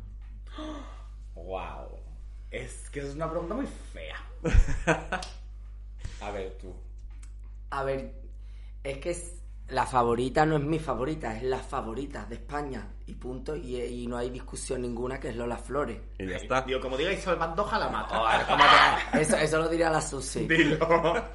Wow. 1.47 1.97
Es 2.51 2.89
que 2.89 2.99
es 2.99 3.15
una 3.15 3.29
pregunta 3.29 3.55
muy 3.55 3.67
fea. 3.93 4.17
A 6.21 6.31
ver, 6.31 6.57
tú. 6.57 6.73
A 7.69 7.83
ver, 7.83 8.13
es 8.83 8.97
que 8.97 9.11
es- 9.11 9.36
la 9.69 9.85
favorita 9.85 10.45
no 10.45 10.55
es 10.57 10.63
mi 10.63 10.79
favorita, 10.79 11.35
es 11.35 11.43
la 11.43 11.59
favorita 11.59 12.25
de 12.25 12.35
España. 12.35 12.87
Y 13.07 13.13
punto. 13.15 13.55
Y, 13.55 13.77
y 13.81 14.05
no 14.07 14.17
hay 14.17 14.29
discusión 14.29 14.81
ninguna 14.81 15.17
que 15.17 15.29
es 15.29 15.35
Lola 15.37 15.55
Flores. 15.57 15.97
Y 16.19 16.27
ya 16.27 16.35
está. 16.35 16.61
Digo, 16.63 16.81
como 16.81 16.97
diga 16.97 17.13
Isabel 17.13 17.39
Pantoja, 17.39 17.79
la 17.79 17.87
mato. 17.89 18.15
Eso, 19.17 19.37
eso 19.37 19.59
lo 19.59 19.69
diría 19.69 19.89
la 19.89 20.01
Susi. 20.01 20.45
Dilo. 20.45 20.77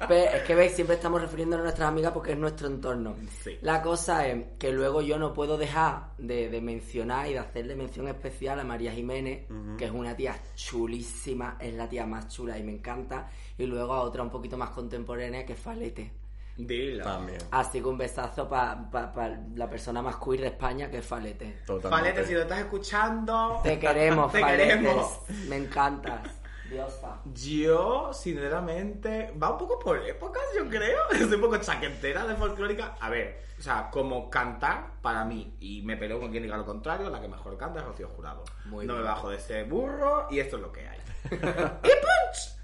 Pe- 0.07 0.37
es 0.37 0.43
que 0.43 0.53
veis, 0.53 0.73
siempre 0.73 0.97
estamos 0.97 1.19
refiriéndonos 1.21 1.63
a 1.63 1.65
nuestras 1.65 1.89
amigas 1.89 2.11
porque 2.11 2.33
es 2.33 2.37
nuestro 2.37 2.67
entorno. 2.67 3.15
Sí. 3.43 3.57
La 3.61 3.81
cosa 3.81 4.27
es 4.27 4.45
que 4.59 4.71
luego 4.71 5.01
yo 5.01 5.17
no 5.17 5.33
puedo 5.33 5.57
dejar 5.57 6.11
de, 6.19 6.49
de 6.49 6.61
mencionar 6.61 7.27
y 7.27 7.33
de 7.33 7.39
hacerle 7.39 7.75
mención 7.75 8.07
especial 8.07 8.59
a 8.59 8.63
María 8.63 8.91
Jiménez, 8.91 9.47
que 9.77 9.85
es 9.85 9.91
una 9.91 10.15
tía 10.15 10.35
chulísima, 10.55 11.57
es 11.59 11.73
la 11.73 11.89
tía 11.89 12.05
más 12.05 12.27
chula 12.27 12.57
y 12.59 12.63
me 12.63 12.73
encanta. 12.73 13.29
Y 13.57 13.65
luego 13.65 13.93
a 13.93 14.01
otra 14.01 14.21
un 14.21 14.29
poquito 14.29 14.57
más 14.59 14.69
contemporánea 14.69 15.43
que 15.43 15.53
es 15.53 15.59
Falete. 15.59 16.11
Dilo. 16.55 17.03
También. 17.03 17.39
Así 17.51 17.81
que 17.81 17.87
un 17.87 17.97
besazo 17.97 18.47
para 18.47 19.39
la 19.55 19.69
persona 19.69 20.01
más 20.01 20.17
queer 20.17 20.41
de 20.41 20.47
España 20.47 20.89
que 20.89 20.97
es 20.99 21.05
Falete. 21.05 21.61
Totalmente. 21.65 22.09
Falete, 22.11 22.27
si 22.27 22.33
lo 22.33 22.41
estás 22.43 22.59
escuchando. 22.59 23.59
Te 23.63 23.79
queremos, 23.79 24.31
Te 24.31 24.39
Faletes. 24.39 24.67
queremos. 24.77 25.19
Me 25.47 25.57
encantas. 25.57 26.21
Diosa. 26.69 27.19
Yo, 27.33 28.11
sinceramente, 28.13 29.33
va 29.41 29.51
un 29.51 29.57
poco 29.57 29.77
por 29.79 29.97
épocas, 29.97 30.41
yo 30.57 30.67
creo. 30.69 30.99
Soy 31.11 31.33
un 31.33 31.41
poco 31.41 31.57
chaquetera 31.57 32.25
de 32.25 32.35
folclórica. 32.35 32.95
A 32.99 33.09
ver, 33.09 33.41
o 33.59 33.61
sea, 33.61 33.89
como 33.91 34.29
cantar, 34.29 34.91
para 35.01 35.25
mí, 35.25 35.55
y 35.59 35.81
me 35.83 35.97
peleo 35.97 36.19
con 36.19 36.31
quien 36.31 36.43
diga 36.43 36.57
lo 36.57 36.65
contrario, 36.65 37.09
la 37.09 37.19
que 37.19 37.27
mejor 37.27 37.57
canta 37.57 37.79
es 37.79 37.85
Rocío 37.85 38.07
Jurado. 38.09 38.43
Muy 38.65 38.85
no 38.85 38.93
bien. 38.93 39.03
me 39.03 39.09
bajo 39.09 39.29
de 39.29 39.37
ese 39.37 39.63
burro 39.63 40.27
y 40.31 40.39
esto 40.39 40.55
es 40.55 40.61
lo 40.61 40.71
que 40.71 40.87
hay. 40.87 40.99
¡Y 41.31 41.37
punch! 41.37 42.57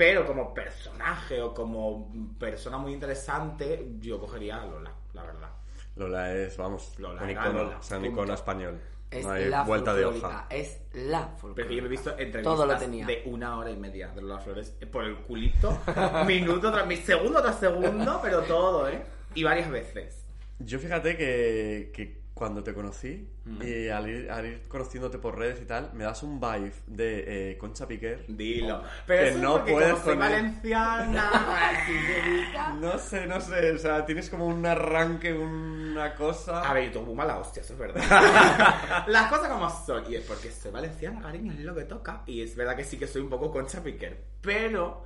Pero 0.00 0.26
como 0.26 0.54
personaje 0.54 1.42
o 1.42 1.52
como 1.52 2.10
persona 2.38 2.78
muy 2.78 2.94
interesante, 2.94 3.86
yo 4.00 4.18
cogería 4.18 4.62
a 4.62 4.64
Lola, 4.64 4.90
la 5.12 5.22
verdad. 5.24 5.50
Lola 5.96 6.32
es, 6.34 6.56
vamos, 6.56 6.94
Lola, 6.98 7.22
un 7.22 7.28
icono, 7.28 7.52
Lola, 7.52 7.76
o 7.78 7.82
sea, 7.82 7.98
un 7.98 8.04
punto. 8.04 8.22
icono 8.22 8.32
español. 8.34 8.80
Es 9.10 9.26
no 9.26 9.32
hay 9.32 9.50
la 9.50 9.62
vuelta 9.64 9.92
de 9.92 10.06
hoja. 10.06 10.46
Es 10.48 10.80
la 10.94 11.26
folclórica. 11.36 11.54
Pero 11.54 11.62
es 11.64 11.68
que 11.68 11.76
yo 11.76 11.82
me 11.82 11.86
he 11.88 11.90
visto 11.90 12.10
entrevistas 12.12 12.44
Todo 12.44 12.64
lo 12.64 12.76
tenía. 12.78 13.04
de 13.04 13.22
una 13.26 13.58
hora 13.58 13.70
y 13.70 13.76
media 13.76 14.08
de 14.08 14.22
Lola 14.22 14.38
Flores 14.38 14.74
eh, 14.80 14.86
por 14.86 15.04
el 15.04 15.16
culito, 15.16 15.78
minuto 16.26 16.72
tras 16.72 16.86
mi- 16.86 16.96
segundo 16.96 17.42
tras 17.42 17.58
segundo, 17.58 18.20
pero 18.22 18.40
todo, 18.44 18.88
¿eh? 18.88 19.02
Y 19.34 19.42
varias 19.42 19.70
veces. 19.70 20.24
Yo 20.60 20.78
fíjate 20.78 21.14
que, 21.18 21.90
que 21.94 22.19
cuando 22.34 22.62
te 22.62 22.72
conocí 22.72 23.28
y 23.60 23.88
al 23.88 24.08
ir, 24.08 24.30
al 24.30 24.46
ir 24.46 24.62
conociéndote 24.68 25.18
por 25.18 25.36
redes 25.36 25.60
y 25.60 25.66
tal, 25.66 25.90
me 25.92 26.04
das 26.04 26.22
un 26.22 26.40
vibe 26.40 26.72
de 26.86 27.50
eh, 27.52 27.58
Concha 27.58 27.86
Piquer. 27.86 28.24
Dilo. 28.28 28.82
Pero 29.06 29.22
Que 29.22 29.28
eso 29.28 29.38
no 29.38 29.56
es 29.58 29.72
puedes 29.72 29.94
con 29.96 30.18
valenciana. 30.18 31.30
No 32.80 32.98
sé, 32.98 33.26
no 33.26 33.40
sé, 33.40 33.72
o 33.72 33.78
sea, 33.78 34.06
tienes 34.06 34.30
como 34.30 34.46
un 34.46 34.64
arranque, 34.64 35.32
una 35.32 36.14
cosa... 36.14 36.62
A 36.62 36.72
ver, 36.72 36.86
yo 36.86 37.00
tomo 37.00 37.14
mala 37.14 37.38
hostia, 37.38 37.62
eso 37.62 37.74
es 37.74 37.78
verdad. 37.78 38.02
Las 39.06 39.28
cosas 39.30 39.48
como 39.48 39.68
son. 39.68 40.10
Y 40.10 40.14
es 40.16 40.24
porque 40.24 40.50
soy 40.50 40.70
valenciana, 40.70 41.20
cariño, 41.20 41.52
es 41.52 41.60
lo 41.60 41.74
que 41.74 41.84
toca. 41.84 42.22
Y 42.26 42.42
es 42.42 42.56
verdad 42.56 42.76
que 42.76 42.84
sí 42.84 42.98
que 42.98 43.06
soy 43.06 43.22
un 43.22 43.28
poco 43.28 43.50
Concha 43.50 43.82
Piquer. 43.82 44.18
Pero 44.40 45.04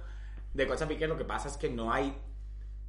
de 0.53 0.67
Concha 0.67 0.87
Piquer 0.87 1.09
lo 1.09 1.17
que 1.17 1.25
pasa 1.25 1.49
es 1.49 1.57
que 1.57 1.69
no 1.69 1.93
hay 1.93 2.17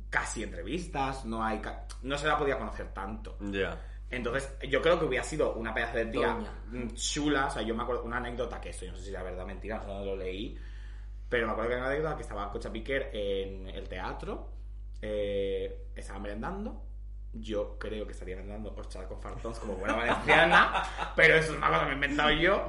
casi 0.09 0.43
entrevistas, 0.43 1.25
no 1.25 1.43
hay... 1.43 1.61
No 2.03 2.17
se 2.17 2.27
la 2.27 2.37
podía 2.37 2.59
conocer 2.59 2.93
tanto. 2.93 3.37
Ya. 3.39 3.79
Entonces, 4.09 4.55
yo 4.69 4.81
creo 4.81 4.99
que 4.99 5.05
hubiera 5.05 5.23
sido 5.23 5.53
una 5.53 5.73
pedazo 5.73 5.97
de 5.97 6.05
tía 6.07 6.27
Doña. 6.27 6.51
mm, 6.67 6.93
chula. 6.93 7.47
O 7.47 7.49
sea, 7.49 7.61
yo 7.63 7.73
me 7.75 7.83
acuerdo 7.83 8.03
una 8.03 8.17
anécdota 8.17 8.61
que 8.61 8.69
esto, 8.69 8.85
yo 8.85 8.91
no 8.91 8.97
sé 8.97 9.05
si 9.05 9.09
era 9.09 9.23
verdad 9.23 9.45
mentira, 9.45 9.81
no 9.85 10.05
lo 10.05 10.15
leí. 10.15 10.57
Pero 11.27 11.47
me 11.47 11.53
acuerdo 11.53 11.69
que 11.69 11.75
era 11.75 11.83
una 11.85 11.91
anécdota 11.91 12.15
que 12.15 12.21
estaba 12.21 12.51
Cocha 12.51 12.71
Piquer 12.71 13.09
en 13.13 13.67
el 13.67 13.89
teatro, 13.89 14.51
eh, 15.01 15.87
estaba 15.95 16.19
merendando. 16.19 16.81
Yo 17.37 17.77
creo 17.77 18.05
que 18.05 18.13
estaría 18.13 18.35
merendando 18.37 18.73
horchata 18.73 19.07
con 19.09 19.19
fartons 19.21 19.59
como 19.59 19.73
buena 19.73 19.95
valenciana, 19.95 20.83
pero 21.17 21.35
eso 21.35 21.51
es 21.51 21.57
una 21.57 21.67
cosa 21.67 21.79
que 21.81 21.85
me 21.87 21.91
he 21.91 21.95
inventado 21.95 22.31
yo. 22.31 22.65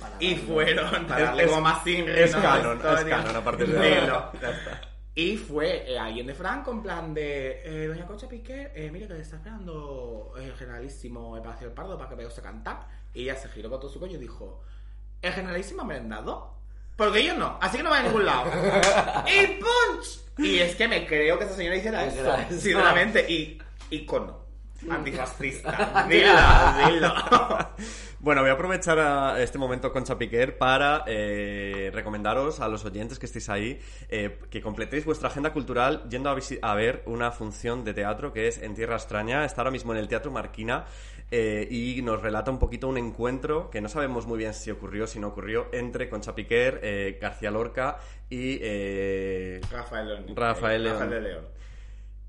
Para 0.00 0.16
Y 0.20 0.34
darle- 0.34 0.46
fueron 0.46 1.06
para 1.06 1.24
darle 1.26 1.46
como 1.46 1.60
más 1.60 1.84
sin 1.84 2.08
es 2.08 2.34
canon, 2.34 2.78
es 2.80 3.04
canon 3.04 3.36
a 3.36 3.44
partir 3.44 3.66
de 3.68 3.98
ahora. 3.98 4.32
Ya 4.40 4.50
está. 4.50 4.80
Y 5.18 5.36
fue 5.36 5.84
eh, 5.90 5.98
alguien 5.98 6.28
de 6.28 6.34
Franco 6.34 6.70
en 6.70 6.80
plan 6.80 7.12
de 7.12 7.60
eh, 7.64 7.88
Doña 7.88 8.06
Concha 8.06 8.28
Piqué, 8.28 8.70
eh, 8.72 8.88
mire 8.92 9.08
que 9.08 9.18
está 9.18 9.34
esperando 9.34 10.32
el 10.38 10.54
generalísimo 10.54 11.34
el 11.34 11.42
Palacio 11.42 11.66
del 11.66 11.74
Pardo 11.74 11.98
para 11.98 12.08
que 12.08 12.14
vayas 12.14 12.38
a 12.38 12.42
cantar. 12.42 12.86
Y 13.12 13.22
ella 13.22 13.34
se 13.34 13.48
giró 13.48 13.68
con 13.68 13.80
todo 13.80 13.90
su 13.90 13.98
coño 13.98 14.14
y 14.14 14.18
dijo, 14.18 14.62
¿el 15.20 15.32
generalísimo 15.32 15.82
ha 15.82 15.86
merendado? 15.86 16.54
Porque 16.94 17.24
yo 17.24 17.34
no, 17.34 17.58
así 17.60 17.78
que 17.78 17.82
no 17.82 17.88
voy 17.88 17.98
a 17.98 18.02
ningún 18.04 18.26
lado. 18.26 18.48
¡Y 19.26 19.58
punch! 19.58 20.20
Y 20.38 20.60
es 20.60 20.76
que 20.76 20.86
me 20.86 21.04
creo 21.04 21.36
que 21.36 21.46
esa 21.46 21.54
señora 21.54 21.76
hiciera 21.76 22.06
Es 22.06 22.14
eso, 22.14 22.36
sinceramente. 22.50 23.28
Y 23.28 23.60
icono. 23.90 24.38
Antifascista. 24.88 26.06
Dilo, 26.08 26.32
dilo. 26.86 27.12
Bueno, 28.20 28.40
voy 28.40 28.50
a 28.50 28.54
aprovechar 28.54 28.98
a 28.98 29.40
este 29.40 29.58
momento 29.58 29.92
con 29.92 30.02
Chapiquer 30.02 30.58
para 30.58 31.04
eh, 31.06 31.90
recomendaros 31.94 32.58
a 32.58 32.66
los 32.66 32.84
oyentes 32.84 33.16
que 33.20 33.26
estéis 33.26 33.48
ahí 33.48 33.80
eh, 34.08 34.40
que 34.50 34.60
completéis 34.60 35.04
vuestra 35.04 35.28
agenda 35.28 35.52
cultural 35.52 36.02
yendo 36.10 36.28
a, 36.28 36.74
ver 36.74 37.04
una 37.06 37.30
función 37.30 37.84
de 37.84 37.94
teatro 37.94 38.32
que 38.32 38.48
es 38.48 38.58
En 38.58 38.74
Tierra 38.74 38.96
Extraña. 38.96 39.44
Está 39.44 39.60
ahora 39.60 39.70
mismo 39.70 39.92
en 39.92 40.00
el 40.00 40.08
Teatro 40.08 40.32
Marquina 40.32 40.84
eh, 41.30 41.68
y 41.70 42.02
nos 42.02 42.20
relata 42.20 42.50
un 42.50 42.58
poquito 42.58 42.88
un 42.88 42.98
encuentro 42.98 43.70
que 43.70 43.80
no 43.80 43.88
sabemos 43.88 44.26
muy 44.26 44.38
bien 44.38 44.52
si 44.52 44.72
ocurrió, 44.72 45.06
si 45.06 45.20
no 45.20 45.28
ocurrió, 45.28 45.68
entre 45.72 46.08
Concha 46.08 46.34
Piquer, 46.34 46.80
eh, 46.82 47.18
García 47.22 47.52
Lorca 47.52 47.98
y 48.28 48.58
eh, 48.60 49.60
Rafael 49.70 50.08
León. 50.08 50.24
Rafael 50.34 50.82
León. 50.82 50.94
Rafael 50.94 51.10
de 51.10 51.20
León. 51.20 51.44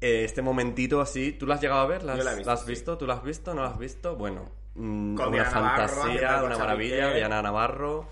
eh, 0.02 0.24
este 0.24 0.44
momentito 0.44 1.02
así. 1.02 1.32
¿Tú 1.32 1.48
lo 1.48 1.54
has 1.54 1.62
llegado 1.62 1.82
a 1.82 1.88
ver? 1.88 2.04
¿La 2.04 2.14
Yo 2.14 2.20
has, 2.20 2.26
la 2.26 2.32
he 2.34 2.36
visto, 2.36 2.50
la 2.50 2.54
has 2.54 2.62
sí. 2.64 2.70
visto? 2.70 2.98
¿Tú 2.98 3.08
la 3.08 3.14
has 3.16 3.24
visto? 3.24 3.54
¿No 3.56 3.64
la 3.64 3.70
has 3.70 3.80
visto? 3.80 4.16
Bueno, 4.16 4.52
Con 4.80 5.28
una 5.28 5.30
Diana 5.30 5.50
fantasía, 5.50 6.44
una 6.44 6.58
maravilla. 6.58 7.14
Diana 7.14 7.42
Navarro. 7.42 8.08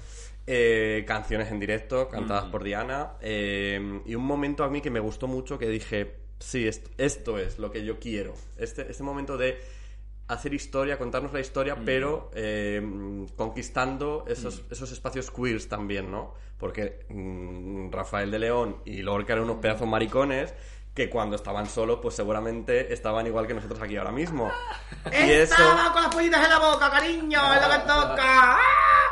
eh, 0.50 1.04
canciones 1.06 1.52
en 1.52 1.60
directo 1.60 2.08
cantadas 2.08 2.48
Mm. 2.48 2.52
por 2.52 2.64
Diana. 2.64 3.14
eh, 3.22 4.00
y 4.06 4.16
un 4.16 4.24
momento 4.26 4.64
a 4.64 4.70
mí 4.70 4.80
que 4.80 4.90
me 4.90 5.02
gustó 5.02 5.28
mucho 5.28 5.58
que 5.60 5.68
dije, 5.68 6.16
sí, 6.40 6.66
esto, 6.68 6.90
esto 6.98 7.38
es 7.38 7.60
lo 7.60 7.70
que 7.70 7.84
yo 7.84 8.00
quiero. 8.00 8.34
Este, 8.58 8.90
este 8.90 9.04
momento 9.04 9.38
de 9.38 9.58
hacer 10.30 10.54
historia, 10.54 10.98
contarnos 10.98 11.34
la 11.34 11.42
historia, 11.42 11.76
Mm. 11.76 11.84
pero 11.86 12.32
eh, 12.34 12.82
conquistando 13.36 14.24
esos, 14.28 14.64
esos 14.70 14.92
espacios 14.92 15.32
queers 15.32 15.68
también, 15.68 16.12
¿no? 16.12 16.34
Porque 16.58 17.06
mm, 17.10 17.92
Rafael 17.92 18.32
de 18.32 18.40
León 18.40 18.78
y 18.86 19.02
Lorca 19.02 19.34
eran 19.34 19.46
unos 19.46 19.58
pedazos 19.58 19.88
maricones 19.88 20.54
que 20.98 21.12
cuando 21.12 21.36
estaban 21.36 21.68
solos, 21.68 22.00
pues 22.02 22.16
seguramente 22.16 22.92
estaban 22.92 23.28
igual 23.28 23.46
que 23.46 23.54
nosotros 23.54 23.80
aquí 23.80 23.96
ahora 23.98 24.12
mismo. 24.12 24.52
Y 25.12 25.30
eso, 25.32 25.54
Estaba 25.54 25.94
con 25.94 26.02
las 26.02 26.12
pollitas 26.16 26.44
en 26.44 26.50
la 26.50 26.58
boca, 26.58 26.90
cariño, 26.90 27.54
es 27.54 27.62
lo 27.62 27.70
que 27.70 27.78
toca. 27.82 28.18
¡Ah! 28.18 28.60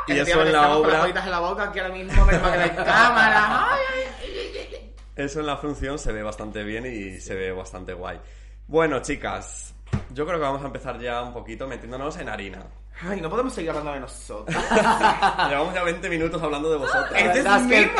Y 0.08 0.18
eso 0.18 0.42
en 0.42 0.52
la 0.52 0.58
estamos 0.58 0.76
Con 0.78 0.84
obra- 0.86 0.92
las 0.94 1.00
pollitas 1.02 1.24
en 1.26 1.30
la 1.30 1.38
boca, 1.38 1.70
que 1.72 1.80
ahora 1.80 1.94
mismo 1.94 2.24
me 2.24 2.38
va 2.38 2.48
a 2.48 2.52
quedar 2.52 2.68
en 2.70 2.74
cámara. 2.84 3.68
Ay, 3.70 3.80
ay, 4.20 4.28
ay, 4.34 4.68
ay. 4.72 4.94
eso 5.14 5.38
en 5.38 5.46
la 5.46 5.56
función 5.58 5.96
se 6.00 6.10
ve 6.12 6.24
bastante 6.24 6.64
bien 6.64 6.86
y 6.86 7.20
se 7.20 7.36
ve 7.36 7.52
bastante 7.52 7.92
guay. 7.94 8.20
Bueno, 8.66 9.00
chicas, 9.00 9.72
yo 10.10 10.26
creo 10.26 10.38
que 10.40 10.44
vamos 10.44 10.62
a 10.62 10.66
empezar 10.66 10.98
ya 10.98 11.22
un 11.22 11.32
poquito 11.32 11.68
metiéndonos 11.68 12.16
en 12.18 12.28
harina. 12.28 12.66
Ay, 13.02 13.20
no 13.20 13.28
podemos 13.28 13.52
seguir 13.52 13.68
hablando 13.70 13.92
de 13.92 14.00
nosotros. 14.00 14.56
Llevamos 15.50 15.74
ya 15.74 15.82
20 15.82 16.08
minutos 16.08 16.42
hablando 16.42 16.70
de 16.70 16.78
vosotras. 16.78 17.12
Este 17.14 17.40
es 17.40 17.62
mi 17.64 17.74
el, 17.76 17.90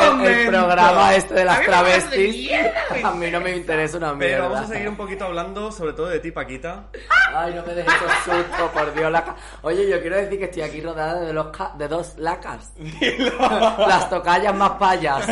programa 0.49 1.15
este 1.15 1.35
de 1.35 1.45
las 1.45 1.59
A 1.59 1.63
travestis 1.63 2.35
mierda, 2.35 2.73
a 3.05 3.11
mí 3.13 3.31
no 3.31 3.41
me 3.41 3.57
interesa 3.57 3.99
una 3.99 4.17
Pero 4.17 4.19
mierda. 4.19 4.49
vamos 4.49 4.71
a 4.71 4.73
seguir 4.73 4.89
un 4.89 4.97
poquito 4.97 5.27
hablando 5.27 5.71
sobre 5.71 5.93
todo 5.93 6.07
de 6.09 6.19
ti, 6.21 6.31
Paquita. 6.31 6.85
Ay, 7.35 7.53
no 7.55 7.63
me 7.67 7.75
dejes 7.75 7.93
esos 7.95 8.11
sustos, 8.25 8.71
por 8.71 8.95
Dios. 8.95 9.13
la 9.13 9.37
Oye, 9.61 9.87
yo 9.87 10.01
quiero 10.01 10.17
decir 10.17 10.39
que 10.39 10.45
estoy 10.47 10.63
aquí 10.63 10.81
rodeada 10.81 11.21
de, 11.21 11.33
los 11.35 11.49
ca- 11.49 11.73
de 11.77 11.89
dos 11.89 12.15
lacas. 12.17 12.73
Las 13.79 14.09
tocallas 14.09 14.55
más 14.55 14.71
payas. 14.73 15.27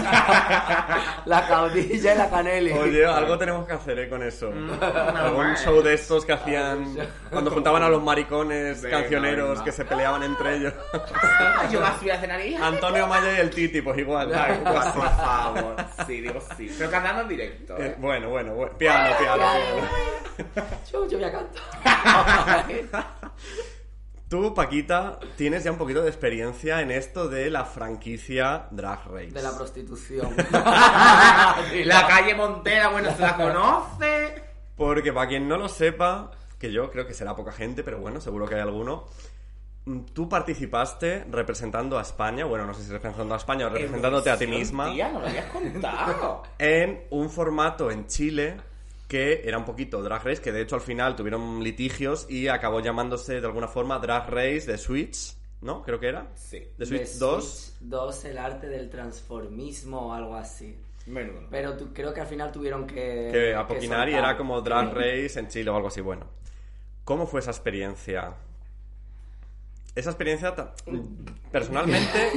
la 1.25 1.47
caudilla 1.49 2.15
y 2.15 2.19
la 2.19 2.29
caneli. 2.29 2.73
Oye, 2.73 3.07
algo 3.07 3.39
tenemos 3.39 3.67
que 3.67 3.73
hacer 3.73 3.99
¿eh? 3.99 4.09
con 4.11 4.23
eso. 4.23 4.53
Algún 5.17 5.57
show 5.57 5.81
de 5.83 5.95
estos 5.95 6.27
que 6.27 6.35
hacían 6.35 6.97
cuando 7.31 7.51
juntaban 7.51 7.83
a 7.83 7.89
los 7.89 8.03
maricones 8.03 8.83
cancioneros 8.83 9.54
que 9.63 9.73
se 9.73 9.85
peleaban 9.85 10.23
entre 10.23 10.57
ellos. 10.57 10.75
Ay, 10.93 11.69
Yo 11.71 11.81
más 11.81 11.95
a 12.01 12.19
cenar. 12.19 12.41
Antonio 12.61 13.07
Maya 13.07 13.37
y 13.37 13.41
el 13.41 13.51
Titi, 13.51 13.81
pues 13.81 13.99
igual. 13.99 14.33
Ay, 14.35 14.61
pues, 14.63 14.87
por 14.87 15.09
favor. 15.17 15.77
Sí, 16.07 16.21
digo 16.21 16.41
sí. 16.57 16.75
Pero 16.79 16.91
cantando 16.91 17.23
en 17.23 17.29
directo. 17.29 17.77
Eh, 17.79 17.87
¿eh? 17.87 17.97
Bueno, 17.99 18.31
bueno, 18.31 18.55
bueno. 18.55 18.77
Piano, 18.77 19.17
piano, 19.19 19.37
piano. 19.37 19.89
Yo, 20.91 21.09
yo 21.09 21.19
voy 21.19 21.27
a 21.27 21.33
cantar. 21.33 22.65
Tú, 24.29 24.53
Paquita, 24.55 25.21
tienes 25.37 25.63
ya 25.63 25.71
un 25.71 25.79
poquito 25.79 26.03
de 26.03 26.09
experiencia 26.09 26.81
en 26.81 26.91
esto 26.91 27.29
de 27.29 27.51
la 27.51 27.65
franquicia 27.67 28.67
Drag 28.71 29.07
Race. 29.07 29.31
De 29.31 29.43
la 29.43 29.57
prostitución. 29.57 30.35
La 30.51 32.07
calle 32.09 32.35
Montera, 32.35 32.89
bueno, 32.89 33.15
se 33.15 33.23
la 33.23 33.37
conoce. 33.37 34.43
Porque 34.77 35.13
para 35.13 35.29
quien 35.29 35.47
no 35.47 35.57
lo 35.57 35.69
sepa, 35.69 36.33
que 36.59 36.73
yo 36.73 36.91
creo 36.91 37.07
que 37.07 37.15
será 37.15 37.37
poca 37.37 37.53
gente, 37.53 37.85
pero 37.85 37.99
bueno, 37.99 38.21
seguro 38.21 38.47
que 38.47 38.57
hay 38.57 38.63
alguno. 38.63 39.05
Tú 40.15 40.29
participaste 40.29 41.25
representando 41.31 41.99
a 41.99 42.03
España, 42.03 42.47
bueno, 42.47 42.67
no 42.67 42.73
sé 42.73 42.85
si 42.85 42.91
representando 42.91 43.35
a 43.35 43.37
España 43.37 43.67
o 43.67 43.69
representándote 43.69 44.31
a 44.31 44.39
ti 44.39 44.47
misma, 44.47 44.91
Tía, 44.91 45.13
no 45.13 45.21
lo 45.21 45.27
habías 45.27 45.45
contado. 45.47 46.43
en 46.59 47.05
un 47.11 47.29
formato 47.29 47.91
en 47.91 48.07
Chile 48.07 48.57
que 49.09 49.43
era 49.45 49.59
un 49.59 49.65
poquito 49.65 50.03
Drag 50.03 50.25
Race, 50.25 50.41
que 50.41 50.53
de 50.53 50.63
hecho 50.63 50.77
al 50.77 50.81
final 50.81 51.15
tuvieron 51.17 51.63
litigios 51.63 52.27
y 52.31 52.49
acabó 52.49 52.81
llamándose 52.81 53.41
de 53.41 53.47
alguna 53.47 53.69
forma 53.69 53.99
Drag 53.99 54.29
Race 54.29 54.63
de 54.63 54.79
Switch, 54.79 55.37
¿no? 55.61 55.83
Creo 55.83 56.01
que 56.01 56.09
era. 56.09 56.29
Sí. 56.35 56.67
De 56.79 56.87
Switch 56.87 57.13
De 57.13 57.19
2. 57.19 57.45
Switch 57.45 57.89
2, 57.89 58.25
el 58.25 58.39
arte 58.39 58.69
del 58.69 58.89
transformismo 58.89 60.09
o 60.09 60.13
algo 60.13 60.35
así. 60.35 60.77
Menudo. 61.07 61.47
Pero 61.51 61.77
tú, 61.77 61.93
creo 61.93 62.15
que 62.15 62.23
al 62.23 62.27
final 62.27 62.51
tuvieron 62.51 62.87
que. 62.87 63.29
que 63.31 63.55
apoquinar 63.55 64.09
y 64.09 64.15
era 64.15 64.37
como 64.37 64.61
Drag 64.63 64.95
Race 64.95 65.39
en 65.39 65.49
Chile 65.49 65.69
o 65.71 65.77
algo 65.77 65.89
así. 65.89 66.01
Bueno, 66.01 66.27
¿cómo 67.05 67.27
fue 67.27 67.41
esa 67.41 67.51
experiencia? 67.51 68.35
Esa 69.95 70.11
experiencia, 70.11 70.55
ta- 70.57 70.75
personalmente, 71.53 72.33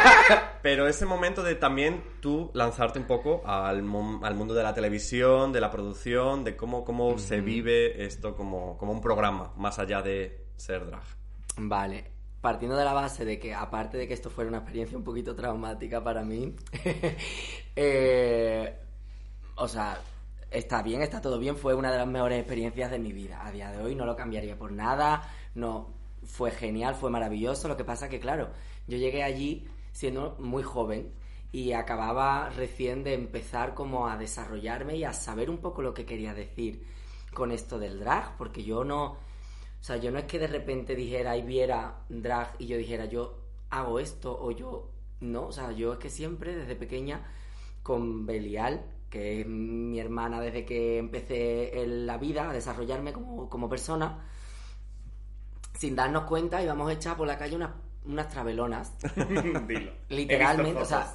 pero 0.62 0.88
ese 0.88 1.06
momento 1.06 1.44
de 1.44 1.54
también 1.54 2.02
tú 2.20 2.50
lanzarte 2.52 2.98
un 2.98 3.06
poco 3.06 3.42
al, 3.46 3.76
al 3.78 4.34
mundo 4.34 4.54
de 4.54 4.62
la 4.64 4.74
televisión, 4.74 5.52
de 5.52 5.60
la 5.60 5.70
producción, 5.70 6.42
de 6.42 6.56
cómo, 6.56 6.84
cómo 6.84 7.16
se 7.18 7.40
vive 7.40 8.04
esto 8.04 8.34
como, 8.34 8.76
como 8.76 8.90
un 8.90 9.00
programa, 9.00 9.52
más 9.56 9.78
allá 9.78 10.02
de 10.02 10.46
ser 10.56 10.84
drag. 10.86 11.02
Vale. 11.58 12.10
Partiendo 12.40 12.76
de 12.76 12.84
la 12.84 12.92
base 12.92 13.24
de 13.24 13.38
que, 13.38 13.54
aparte 13.54 13.96
de 13.96 14.06
que 14.08 14.14
esto 14.14 14.28
fuera 14.28 14.48
una 14.48 14.58
experiencia 14.58 14.96
un 14.98 15.04
poquito 15.04 15.34
traumática 15.34 16.02
para 16.02 16.22
mí, 16.22 16.54
eh, 17.76 18.76
o 19.56 19.68
sea, 19.68 19.98
está 20.50 20.82
bien, 20.82 21.02
está 21.02 21.20
todo 21.20 21.38
bien, 21.38 21.56
fue 21.56 21.74
una 21.74 21.90
de 21.90 21.98
las 21.98 22.06
mejores 22.06 22.38
experiencias 22.40 22.90
de 22.90 22.98
mi 22.98 23.12
vida. 23.12 23.44
A 23.44 23.50
día 23.50 23.70
de 23.70 23.82
hoy 23.82 23.94
no 23.94 24.04
lo 24.06 24.16
cambiaría 24.16 24.56
por 24.58 24.72
nada, 24.72 25.22
no, 25.54 25.95
fue 26.26 26.50
genial, 26.50 26.94
fue 26.94 27.10
maravilloso. 27.10 27.68
Lo 27.68 27.76
que 27.76 27.84
pasa 27.84 28.08
que, 28.08 28.20
claro, 28.20 28.50
yo 28.86 28.98
llegué 28.98 29.22
allí 29.22 29.66
siendo 29.92 30.36
muy 30.38 30.62
joven 30.62 31.12
y 31.52 31.72
acababa 31.72 32.50
recién 32.50 33.02
de 33.02 33.14
empezar 33.14 33.74
como 33.74 34.08
a 34.08 34.16
desarrollarme 34.16 34.96
y 34.96 35.04
a 35.04 35.12
saber 35.12 35.48
un 35.48 35.58
poco 35.58 35.82
lo 35.82 35.94
que 35.94 36.04
quería 36.04 36.34
decir 36.34 36.84
con 37.32 37.52
esto 37.52 37.78
del 37.78 38.00
drag, 38.00 38.36
porque 38.36 38.64
yo 38.64 38.84
no, 38.84 39.12
o 39.12 39.18
sea, 39.80 39.96
yo 39.96 40.10
no 40.10 40.18
es 40.18 40.24
que 40.24 40.38
de 40.38 40.46
repente 40.46 40.94
dijera 40.94 41.36
y 41.36 41.42
viera 41.42 42.04
drag 42.08 42.56
y 42.58 42.66
yo 42.66 42.76
dijera 42.76 43.04
yo 43.06 43.38
hago 43.70 44.00
esto 44.00 44.36
o 44.38 44.50
yo 44.50 44.90
no, 45.20 45.46
o 45.46 45.52
sea, 45.52 45.72
yo 45.72 45.94
es 45.94 45.98
que 45.98 46.10
siempre 46.10 46.54
desde 46.54 46.76
pequeña 46.76 47.26
con 47.82 48.26
Belial, 48.26 48.84
que 49.08 49.40
es 49.40 49.46
mi 49.46 50.00
hermana 50.00 50.40
desde 50.40 50.64
que 50.64 50.98
empecé 50.98 51.72
la 51.86 52.18
vida 52.18 52.50
a 52.50 52.52
desarrollarme 52.52 53.12
como, 53.12 53.48
como 53.48 53.68
persona, 53.68 54.28
sin 55.78 55.94
darnos 55.96 56.24
cuenta 56.24 56.62
íbamos 56.62 56.90
hechas 56.92 57.14
por 57.16 57.26
la 57.26 57.36
calle 57.38 57.56
unas, 57.56 57.70
unas 58.04 58.28
travelonas 58.28 58.92
Dilo. 59.66 59.92
Literalmente, 60.08 60.80
o 60.82 60.84
sea, 60.84 61.12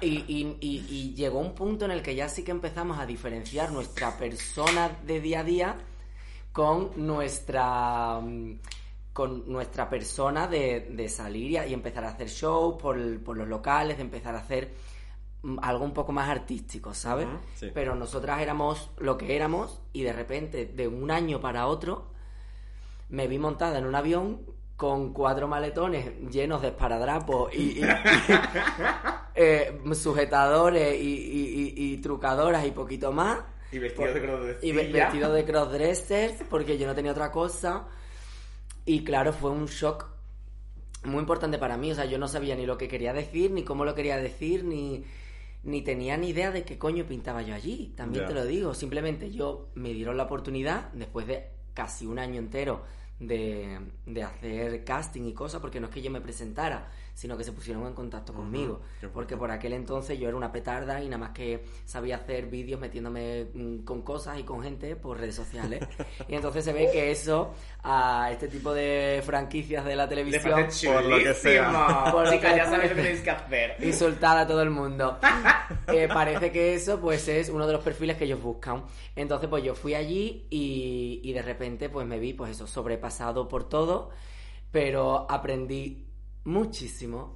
y, 0.00 0.16
y- 0.28 0.56
y- 0.60 0.86
y 0.90 1.14
llegó 1.14 1.38
un 1.38 1.54
punto 1.54 1.84
en 1.84 1.90
el 1.92 2.02
que 2.02 2.14
ya 2.14 2.28
sí 2.28 2.42
que 2.42 2.50
empezamos 2.50 2.98
a 2.98 3.06
diferenciar 3.06 3.70
nuestra 3.72 4.16
persona 4.18 4.90
de 5.06 5.20
día 5.20 5.40
a 5.40 5.44
día 5.44 5.76
con 6.52 6.90
nuestra 6.96 8.20
mm, 8.20 8.58
con 9.12 9.50
nuestra 9.50 9.88
persona 9.88 10.46
de, 10.46 10.88
de 10.90 11.08
salir 11.08 11.52
y, 11.66 11.72
empezar 11.72 12.04
a 12.04 12.08
hacer 12.10 12.28
shows 12.28 12.76
por, 12.80 13.22
por 13.22 13.34
los 13.38 13.48
locales, 13.48 13.96
de 13.96 14.02
empezar 14.02 14.34
a 14.34 14.40
hacer 14.40 14.74
mm, 15.42 15.56
algo 15.62 15.86
un 15.86 15.94
poco 15.94 16.12
más 16.12 16.28
artístico, 16.28 16.92
¿sabes? 16.92 17.26
Sí. 17.54 17.70
Pero 17.72 17.94
nosotras 17.94 18.40
éramos 18.42 18.90
lo 18.98 19.16
que 19.16 19.34
éramos 19.34 19.80
y 19.94 20.02
de 20.02 20.12
repente, 20.12 20.66
de 20.66 20.86
un 20.86 21.10
año 21.10 21.40
para 21.40 21.66
otro, 21.66 22.08
me 23.08 23.26
vi 23.28 23.38
montada 23.38 23.78
en 23.78 23.86
un 23.86 23.94
avión 23.94 24.42
con 24.76 25.12
cuatro 25.14 25.48
maletones 25.48 26.06
llenos 26.30 26.60
de 26.62 26.68
esparadrapos 26.68 27.54
y, 27.54 27.78
y- 27.78 27.80
y, 27.80 27.82
eh, 29.34 29.80
sujetadores 29.94 30.96
y, 31.00 31.96
trucadoras 32.02 32.66
y 32.66 32.70
poquito 32.72 33.12
más. 33.12 33.38
Y 33.72 33.78
vestido 33.78 34.12
de 34.14 34.20
crossdresser. 34.20 34.64
Y 34.64 34.72
ve- 34.72 34.82
vestido 34.92 35.32
de 35.32 35.44
crossdressers 35.44 36.42
porque 36.50 36.78
yo 36.78 36.86
no 36.86 36.94
tenía 36.94 37.12
otra 37.12 37.30
cosa. 37.32 37.86
Y 38.84 39.02
claro, 39.02 39.32
fue 39.32 39.50
un 39.50 39.66
shock 39.66 40.06
muy 41.04 41.20
importante 41.20 41.58
para 41.58 41.76
mí. 41.76 41.90
O 41.92 41.94
sea, 41.94 42.04
yo 42.04 42.18
no 42.18 42.28
sabía 42.28 42.54
ni 42.54 42.66
lo 42.66 42.76
que 42.78 42.88
quería 42.88 43.12
decir, 43.12 43.50
ni 43.50 43.64
cómo 43.64 43.84
lo 43.84 43.94
quería 43.94 44.16
decir, 44.18 44.62
ni, 44.64 45.04
ni 45.64 45.82
tenía 45.82 46.16
ni 46.16 46.28
idea 46.28 46.50
de 46.52 46.64
qué 46.64 46.78
coño 46.78 47.04
pintaba 47.06 47.42
yo 47.42 47.54
allí. 47.54 47.94
También 47.96 48.24
te 48.28 48.34
lo 48.34 48.44
digo. 48.44 48.74
Simplemente 48.74 49.30
yo 49.30 49.68
me 49.74 49.92
dieron 49.92 50.16
la 50.16 50.24
oportunidad, 50.24 50.90
después 50.92 51.26
de 51.26 51.55
casi 51.76 52.06
un 52.06 52.18
año 52.18 52.38
entero 52.40 52.82
de, 53.20 53.78
de 54.06 54.22
hacer 54.22 54.84
casting 54.84 55.26
y 55.26 55.34
cosas, 55.34 55.60
porque 55.60 55.78
no 55.78 55.86
es 55.86 55.92
que 55.92 56.02
yo 56.02 56.10
me 56.10 56.22
presentara, 56.22 56.90
sino 57.16 57.34
que 57.38 57.44
se 57.44 57.52
pusieron 57.52 57.86
en 57.86 57.94
contacto 57.94 58.34
conmigo. 58.34 58.78
qué 59.00 59.08
fuerte. 59.08 59.14
Porque 59.14 59.36
por 59.38 59.50
aquel 59.50 59.72
entonces 59.72 60.18
yo 60.18 60.28
era 60.28 60.36
una 60.36 60.52
petarda 60.52 61.02
y 61.02 61.06
nada 61.06 61.16
más 61.16 61.30
que 61.30 61.64
sabía 61.86 62.16
hacer 62.16 62.46
vídeos 62.46 62.78
metiéndome 62.78 63.46
mm, 63.54 63.78
con 63.84 64.02
cosas 64.02 64.38
y 64.38 64.42
con 64.42 64.62
gente 64.62 64.96
por 64.96 65.18
redes 65.18 65.34
sociales. 65.34 65.82
y 66.28 66.34
entonces 66.34 66.62
se 66.62 66.74
ve 66.74 66.90
que 66.92 67.10
eso 67.10 67.54
a 67.82 68.28
este 68.30 68.48
tipo 68.48 68.74
de 68.74 69.22
franquicias 69.24 69.86
de 69.86 69.96
la 69.96 70.04
Le 70.04 70.08
televisión 70.10 70.52
parece 70.52 70.92
por 70.92 71.04
lo 71.06 71.18
que 71.18 71.32
sea. 71.32 71.72
Por 72.12 72.26
lo 72.26 72.32
Chicas, 72.32 72.52
que 72.52 72.56
ya 72.58 72.64
sabéis 72.66 72.90
lo 72.90 72.96
que 72.96 73.02
tenéis 73.02 73.20
que 73.22 73.30
hacer. 73.30 73.76
insultar 73.82 74.36
a 74.36 74.46
todo 74.46 74.62
el 74.62 74.70
mundo. 74.70 75.18
Eh, 75.88 76.08
parece 76.08 76.50
que 76.50 76.74
eso 76.74 77.00
pues 77.00 77.28
es 77.28 77.48
uno 77.48 77.66
de 77.66 77.72
los 77.72 77.82
perfiles 77.82 78.16
que 78.16 78.24
ellos 78.24 78.42
buscan. 78.42 78.84
Entonces 79.14 79.48
pues 79.48 79.62
yo 79.62 79.74
fui 79.74 79.94
allí 79.94 80.46
y, 80.50 81.20
y 81.22 81.32
de 81.32 81.42
repente 81.42 81.88
pues 81.88 82.06
me 82.06 82.18
vi 82.18 82.32
pues 82.32 82.50
eso 82.50 82.66
sobrepasado 82.66 83.48
por 83.48 83.68
todo, 83.68 84.10
pero 84.72 85.30
aprendí 85.30 86.05
muchísimo 86.46 87.34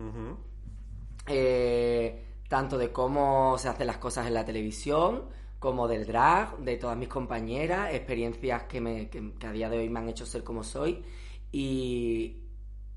eh, 1.27 2.25
tanto 2.49 2.79
de 2.79 2.91
cómo 2.91 3.59
se 3.59 3.69
hacen 3.69 3.87
las 3.87 3.99
cosas 3.99 4.27
en 4.27 4.35
la 4.35 4.45
televisión, 4.45 5.25
como 5.59 5.87
del 5.87 6.07
drag, 6.07 6.59
de 6.59 6.77
todas 6.77 6.97
mis 6.97 7.09
compañeras, 7.09 7.93
experiencias 7.93 8.65
que, 8.65 8.81
me, 8.81 9.11
que, 9.11 9.35
que 9.35 9.47
a 9.47 9.53
día 9.53 9.69
de 9.69 9.79
hoy 9.79 9.89
me 9.89 10.01
han 10.01 10.09
hecho 10.09 10.25
ser 10.25 10.43
como 10.43 10.65
soy. 10.65 11.05
Y, 11.53 12.39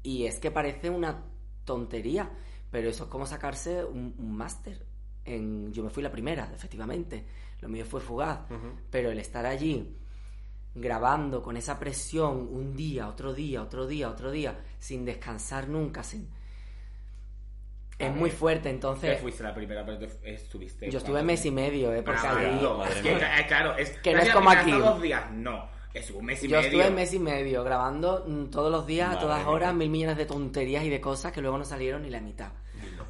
y 0.02 0.26
es 0.26 0.40
que 0.40 0.50
parece 0.50 0.90
una 0.90 1.26
tontería, 1.66 2.32
pero 2.72 2.90
eso 2.90 3.04
es 3.04 3.10
como 3.10 3.26
sacarse 3.26 3.84
un, 3.84 4.16
un 4.18 4.36
máster. 4.36 4.86
En, 5.26 5.72
yo 5.74 5.84
me 5.84 5.90
fui 5.90 6.02
la 6.02 6.12
primera, 6.12 6.52
efectivamente. 6.56 7.26
Lo 7.62 7.70
mío 7.70 7.86
fue 7.86 8.02
fugaz. 8.02 8.42
Pero 8.90 9.12
el 9.12 9.20
estar 9.20 9.46
allí 9.46 9.98
grabando 10.76 11.42
con 11.42 11.56
esa 11.58 11.80
presión 11.80 12.48
un 12.52 12.76
día, 12.76 13.08
otro 13.08 13.34
día, 13.34 13.62
otro 13.62 13.86
día, 13.86 14.10
otro 14.10 14.32
día, 14.32 14.58
sin 14.80 15.06
descansar 15.06 15.68
nunca, 15.70 16.04
sin... 16.04 16.30
Es 18.00 18.14
muy 18.14 18.32
fuerte, 18.32 18.70
entonces... 18.70 19.20
fuiste 19.22 19.44
la 19.44 19.54
primera, 19.54 19.86
pero 19.86 20.00
te- 20.00 20.34
estuviste. 20.34 20.90
Yo 20.90 20.98
estuve 20.98 21.22
mes 21.24 21.46
y 21.46 21.52
medio, 21.52 21.94
¿eh? 21.94 22.02
Porque 22.02 22.22
que, 23.02 23.12
mía. 23.12 23.40
eh, 23.40 23.46
claro, 23.48 23.78
es 23.78 23.92
Que 24.00 24.14
no 24.14 24.20
es 24.22 24.32
como 24.32 24.50
aquí. 24.50 24.72
dos 24.72 25.02
días, 25.02 25.32
no. 25.32 25.70
Es 25.94 26.10
un 26.10 26.26
mes 26.26 26.44
y 26.44 26.48
Yo 26.48 26.58
medio. 26.58 26.70
estuve 26.82 26.90
mes 26.90 27.14
y 27.14 27.20
medio 27.20 27.64
grabando 27.64 28.26
mm, 28.28 28.46
todos 28.46 28.72
los 28.72 28.88
días, 28.88 29.16
a 29.16 29.20
todas 29.20 29.46
horas, 29.46 29.76
mil 29.76 29.90
millones 29.92 30.18
de 30.18 30.26
tonterías 30.26 30.84
y 30.84 30.90
de 30.90 31.00
cosas 31.00 31.32
que 31.32 31.40
luego 31.42 31.58
no 31.60 31.66
salieron 31.66 32.02
ni 32.02 32.10
la 32.10 32.20
mitad. 32.20 32.52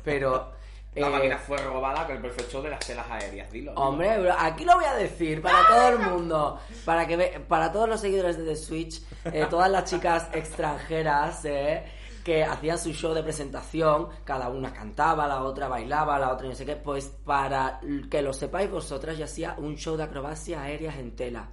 Pero... 0.03 0.51
La 0.95 1.07
eh, 1.07 1.09
máquina 1.09 1.37
fue 1.37 1.57
robada 1.57 2.05
con 2.05 2.15
el 2.15 2.21
perfecto 2.21 2.51
show 2.51 2.61
de 2.61 2.69
las 2.69 2.79
telas 2.85 3.05
aéreas, 3.09 3.51
dilo. 3.51 3.73
Hombre, 3.73 4.19
bro, 4.19 4.33
aquí 4.37 4.63
lo 4.65 4.75
voy 4.75 4.85
a 4.85 4.93
decir 4.93 5.41
para 5.41 5.67
todo 5.67 5.87
el 5.89 5.99
mundo, 5.99 6.59
para 6.85 7.07
que 7.07 7.17
ve- 7.17 7.39
para 7.47 7.71
todos 7.71 7.89
los 7.89 7.99
seguidores 8.01 8.37
de 8.37 8.45
The 8.45 8.55
Switch, 8.55 9.01
eh, 9.25 9.47
todas 9.49 9.69
las 9.71 9.89
chicas 9.89 10.29
extranjeras 10.33 11.43
eh, 11.45 11.83
que 12.23 12.43
hacían 12.43 12.77
su 12.77 12.93
show 12.93 13.13
de 13.13 13.21
presentación, 13.23 14.09
cada 14.23 14.49
una 14.49 14.71
cantaba, 14.71 15.27
la 15.27 15.43
otra 15.43 15.67
bailaba, 15.67 16.17
la 16.19 16.31
otra 16.31 16.47
no 16.47 16.55
sé 16.55 16.65
qué, 16.65 16.75
pues 16.75 17.05
para 17.25 17.79
que 18.09 18.21
lo 18.21 18.31
sepáis 18.33 18.69
vosotras, 18.71 19.17
yo 19.17 19.25
hacía 19.25 19.55
un 19.57 19.75
show 19.75 19.97
de 19.97 20.03
acrobacia 20.03 20.61
aéreas 20.61 20.95
en 20.97 21.15
tela. 21.15 21.49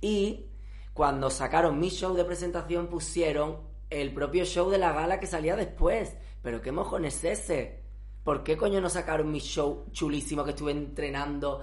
Y 0.00 0.46
cuando 0.92 1.30
sacaron 1.30 1.78
mi 1.78 1.88
show 1.90 2.14
de 2.14 2.24
presentación 2.24 2.88
pusieron 2.88 3.60
el 3.90 4.12
propio 4.12 4.44
show 4.44 4.68
de 4.70 4.78
la 4.78 4.92
gala 4.92 5.20
que 5.20 5.26
salía 5.26 5.56
después. 5.56 6.14
Pero 6.42 6.60
qué 6.60 6.72
mojón 6.72 7.04
es 7.06 7.24
ese. 7.24 7.83
¿Por 8.24 8.42
qué 8.42 8.56
coño 8.56 8.80
no 8.80 8.88
sacaron 8.88 9.30
mi 9.30 9.38
show 9.38 9.84
chulísimo 9.92 10.44
que 10.44 10.50
estuve 10.50 10.72
entrenando 10.72 11.62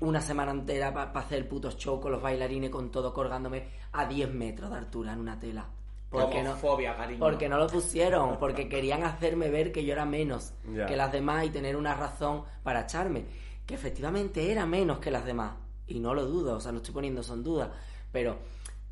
una 0.00 0.20
semana 0.20 0.50
entera 0.50 0.92
para 0.92 1.12
hacer 1.20 1.38
el 1.38 1.46
puto 1.46 1.70
show 1.70 2.00
con 2.00 2.10
los 2.10 2.20
bailarines, 2.20 2.70
con 2.70 2.90
todo 2.90 3.14
colgándome 3.14 3.68
a 3.92 4.06
10 4.06 4.34
metros 4.34 4.70
de 4.70 4.76
altura 4.76 5.12
en 5.12 5.20
una 5.20 5.38
tela? 5.38 5.68
¿Por 6.10 6.28
qué 6.28 6.42
no? 6.42 6.50
Homofobia, 6.50 6.96
cariño. 6.96 7.20
Porque 7.20 7.48
no 7.48 7.56
lo 7.56 7.68
pusieron, 7.68 8.38
porque 8.38 8.68
querían 8.68 9.04
hacerme 9.04 9.48
ver 9.48 9.70
que 9.70 9.84
yo 9.84 9.92
era 9.92 10.04
menos 10.04 10.52
que 10.64 10.96
las 10.96 11.12
demás 11.12 11.46
y 11.46 11.50
tener 11.50 11.76
una 11.76 11.94
razón 11.94 12.42
para 12.64 12.80
echarme. 12.80 13.26
Que 13.64 13.74
efectivamente 13.74 14.50
era 14.50 14.66
menos 14.66 14.98
que 14.98 15.12
las 15.12 15.24
demás. 15.24 15.52
Y 15.86 16.00
no 16.00 16.12
lo 16.12 16.26
dudo, 16.26 16.56
o 16.56 16.60
sea, 16.60 16.72
no 16.72 16.78
estoy 16.78 16.94
poniendo 16.94 17.20
eso 17.20 17.34
en 17.34 17.44
duda. 17.44 17.72
Pero 18.10 18.38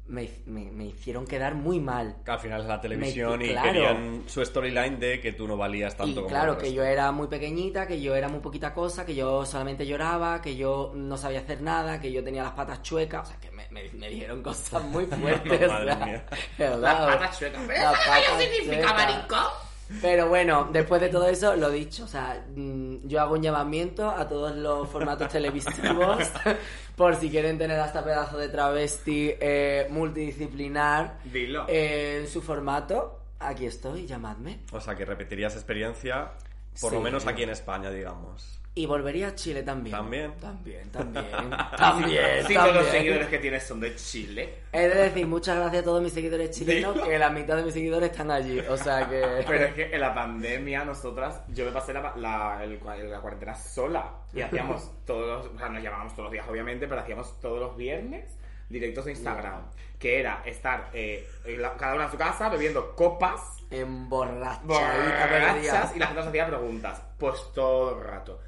me, 0.08 0.28
me- 0.46 0.70
me 0.70 0.86
hicieron 0.86 1.26
quedar 1.26 1.54
muy 1.54 1.80
mal. 1.80 2.16
Que 2.24 2.30
al 2.30 2.40
final 2.40 2.62
es 2.62 2.66
la 2.66 2.80
televisión 2.80 3.40
y 3.42 3.48
claro. 3.48 3.68
querían 3.72 4.22
su 4.26 4.44
storyline 4.44 4.98
de 4.98 5.20
que 5.20 5.32
tú 5.32 5.46
no 5.46 5.56
valías 5.56 5.96
tanto 5.96 6.10
y 6.12 6.14
como 6.14 6.26
claro, 6.28 6.58
que 6.58 6.72
yo 6.72 6.82
era 6.82 7.12
muy 7.12 7.28
pequeñita, 7.28 7.86
que 7.86 8.00
yo 8.00 8.14
era 8.16 8.28
muy 8.28 8.40
poquita 8.40 8.72
cosa, 8.74 9.04
que 9.06 9.14
yo 9.14 9.44
solamente 9.46 9.86
lloraba, 9.86 10.40
que 10.42 10.56
yo 10.56 10.92
no 10.94 11.16
sabía 11.16 11.40
hacer 11.40 11.60
nada, 11.62 12.00
que 12.00 12.10
yo 12.10 12.24
tenía 12.24 12.42
las 12.42 12.52
patas 12.52 12.82
chuecas. 12.82 13.26
O 13.26 13.30
sea, 13.30 13.38
que 13.40 13.50
me, 13.50 13.68
me- 13.70 13.90
me 13.92 14.08
dijeron 14.08 14.42
cosas 14.42 14.82
muy 14.84 15.04
fuertes. 15.06 15.68
Madre 15.68 15.92
o 15.92 15.96
sea, 15.96 16.06
mía. 16.06 16.24
¿verdad? 16.58 16.80
Las 16.80 16.96
patas 17.16 17.38
chuecas. 17.38 17.62
¿Pero 17.66 17.80
eso 17.80 17.92
patas 17.92 18.42
significa, 18.42 18.74
chuecas. 18.88 18.92
maricón? 18.94 19.67
Pero 20.02 20.28
bueno, 20.28 20.68
después 20.72 21.00
de 21.00 21.08
todo 21.08 21.26
eso, 21.28 21.56
lo 21.56 21.70
dicho, 21.70 22.04
o 22.04 22.06
sea, 22.06 22.44
mm, 22.54 23.06
yo 23.08 23.20
hago 23.20 23.34
un 23.34 23.42
llamamiento 23.42 24.08
a 24.10 24.28
todos 24.28 24.54
los 24.56 24.88
formatos 24.88 25.28
televisivos 25.32 26.30
por 26.96 27.16
si 27.16 27.30
quieren 27.30 27.58
tener 27.58 27.80
a 27.80 27.86
esta 27.86 28.04
pedazo 28.04 28.36
de 28.38 28.48
travesti 28.48 29.34
eh, 29.40 29.86
multidisciplinar 29.90 31.18
Dilo. 31.24 31.66
eh, 31.68 32.20
en 32.20 32.28
su 32.28 32.42
formato. 32.42 33.20
Aquí 33.40 33.66
estoy, 33.66 34.06
llamadme. 34.06 34.60
O 34.72 34.80
sea, 34.80 34.94
que 34.94 35.04
repetirías 35.04 35.54
experiencia, 35.54 36.32
por 36.80 36.92
lo 36.92 37.00
menos 37.00 37.26
aquí 37.26 37.44
en 37.44 37.50
España, 37.50 37.90
digamos. 37.90 38.57
Y 38.78 38.86
volvería 38.86 39.28
a 39.28 39.34
Chile 39.34 39.62
también. 39.64 39.96
¿También? 39.96 40.32
También, 40.40 40.88
también. 40.90 41.24
también, 41.76 42.46
Si 42.46 42.54
todos 42.54 42.74
los 42.76 42.86
seguidores 42.86 43.26
que 43.26 43.38
tienes 43.38 43.64
son 43.66 43.80
de 43.80 43.96
Chile. 43.96 44.54
He 44.72 44.82
de 44.88 44.94
decir 44.94 45.26
muchas 45.26 45.56
gracias 45.56 45.82
a 45.82 45.84
todos 45.84 46.00
mis 46.00 46.12
seguidores 46.12 46.50
chilenos, 46.52 46.94
Dilo. 46.94 47.06
que 47.08 47.18
la 47.18 47.30
mitad 47.30 47.56
de 47.56 47.64
mis 47.64 47.74
seguidores 47.74 48.10
están 48.12 48.30
allí. 48.30 48.60
O 48.60 48.76
sea 48.76 49.08
que... 49.08 49.20
Pero 49.48 49.64
es 49.64 49.74
que 49.74 49.92
en 49.94 50.00
la 50.00 50.14
pandemia 50.14 50.84
nosotras, 50.84 51.42
yo 51.48 51.64
me 51.64 51.72
pasé 51.72 51.92
la, 51.92 52.14
la, 52.16 52.60
el- 52.62 52.78
la 53.10 53.20
cuarentena 53.20 53.54
sola 53.56 54.12
y 54.32 54.42
hacíamos 54.42 54.92
todos 55.06 55.44
los, 55.46 55.54
o 55.54 55.58
sea, 55.58 55.68
nos 55.70 55.82
llamábamos 55.82 56.12
todos 56.12 56.24
los 56.26 56.32
días 56.32 56.46
obviamente, 56.48 56.86
pero 56.86 57.00
hacíamos 57.00 57.40
todos 57.40 57.58
los 57.58 57.76
viernes 57.76 58.32
directos 58.68 59.06
de 59.06 59.12
Instagram, 59.12 59.62
que 59.98 60.20
era 60.20 60.42
estar 60.46 60.90
eh, 60.92 61.26
en 61.46 61.60
la- 61.62 61.74
cada 61.74 61.94
una 61.96 62.04
en 62.04 62.10
su 62.12 62.16
casa 62.16 62.48
bebiendo 62.48 62.94
copas, 62.94 63.40
Emborrachadita 63.70 64.64
borrachas 64.64 65.28
perdida. 65.28 65.92
y 65.94 65.98
la 65.98 66.06
gente 66.06 66.20
nos 66.20 66.26
hacía 66.28 66.46
preguntas, 66.46 67.02
pues 67.18 67.40
todo 67.54 67.98
el 67.98 68.04
rato. 68.04 68.40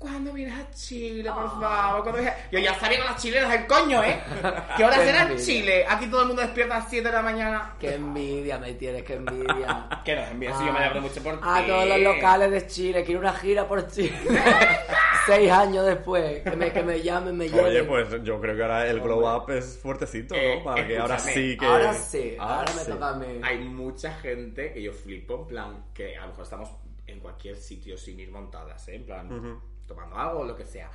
¿Cuándo 0.00 0.32
vienes 0.32 0.54
a 0.58 0.70
Chile, 0.70 1.30
por 1.30 1.60
favor? 1.60 2.02
¿Cuándo 2.02 2.20
vienes 2.22 2.32
a-?" 2.32 2.50
Yo 2.50 2.58
ya 2.58 2.74
sabía 2.80 2.98
con 2.98 3.06
las 3.06 3.22
chilenas 3.22 3.54
el 3.54 3.66
coño, 3.66 4.02
¿eh? 4.02 4.18
¿Qué 4.76 4.82
horas 4.84 5.00
eran 5.00 5.26
en 5.26 5.32
envidia. 5.32 5.44
Chile? 5.44 5.84
Aquí 5.86 6.06
todo 6.06 6.22
el 6.22 6.28
mundo 6.28 6.40
despierta 6.42 6.76
a 6.76 6.78
las 6.78 6.88
7 6.88 7.06
de 7.06 7.14
la 7.14 7.20
mañana. 7.22 7.74
Qué 7.78 7.94
envidia 7.96 8.58
me 8.58 8.72
tienes, 8.72 9.02
qué 9.04 9.14
envidia. 9.14 9.86
Que 10.04 10.16
nos 10.16 10.30
envíes, 10.30 10.56
si 10.56 10.64
yo 10.64 10.72
me 10.72 10.78
alegro 10.78 11.02
mucho 11.02 11.22
por 11.22 11.34
ti. 11.34 11.40
A 11.46 11.66
todos 11.66 11.86
los 11.86 12.00
locales 12.00 12.50
de 12.50 12.66
Chile, 12.66 13.04
quiero 13.04 13.20
una 13.20 13.34
gira 13.34 13.68
por 13.68 13.86
Chile. 13.88 14.16
Seis 15.26 15.50
años 15.52 15.84
después, 15.84 16.42
que 16.42 16.56
me, 16.56 16.72
que 16.72 16.82
me 16.82 17.02
llamen, 17.02 17.36
me 17.36 17.46
lleven. 17.50 17.66
Oye, 17.66 17.84
pues 17.84 18.08
yo 18.24 18.40
creo 18.40 18.56
que 18.56 18.62
ahora 18.62 18.86
el 18.88 19.00
glow 19.00 19.28
up 19.36 19.50
es 19.50 19.78
fuertecito, 19.80 20.34
¿no? 20.34 20.40
Eh, 20.40 20.60
Para 20.64 20.86
que 20.86 20.98
ahora 20.98 21.18
sí 21.18 21.56
que... 21.58 21.66
Ahora 21.66 21.92
sí, 21.92 22.36
Ahora 22.38 22.56
ahora 22.60 22.72
me 22.72 22.80
sí. 22.80 22.90
toca 22.90 23.08
a 23.10 23.14
mí. 23.16 23.40
Hay 23.42 23.58
mucha 23.58 24.14
gente 24.14 24.72
que 24.72 24.82
yo 24.82 24.92
flipo, 24.94 25.34
en 25.42 25.46
plan, 25.46 25.84
que 25.92 26.16
a 26.16 26.22
lo 26.22 26.28
mejor 26.28 26.44
estamos 26.44 26.70
en 27.06 27.20
cualquier 27.20 27.56
sitio 27.56 27.98
sin 27.98 28.18
ir 28.18 28.30
montadas, 28.30 28.88
¿eh? 28.88 28.94
En 28.94 29.04
plan, 29.04 29.60
tomando 29.90 30.16
algo 30.16 30.40
o 30.40 30.44
lo 30.44 30.56
que 30.56 30.64
sea. 30.64 30.88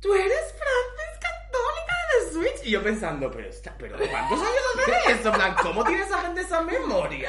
¡Tú 0.00 0.14
eres 0.14 0.54
Francis 0.54 1.18
Católica 1.20 1.94
de 1.94 2.26
The 2.26 2.32
Switch! 2.32 2.66
Y 2.66 2.70
yo 2.70 2.82
pensando, 2.82 3.30
pero, 3.30 3.48
esta, 3.48 3.74
pero 3.78 3.96
¿cuántos 3.96 4.38
años 4.38 4.62
hace 4.76 5.12
eso? 5.12 5.32
¿cómo 5.62 5.84
tiene 5.84 6.02
esa 6.02 6.18
gente 6.18 6.42
esa 6.42 6.60
memoria? 6.60 7.28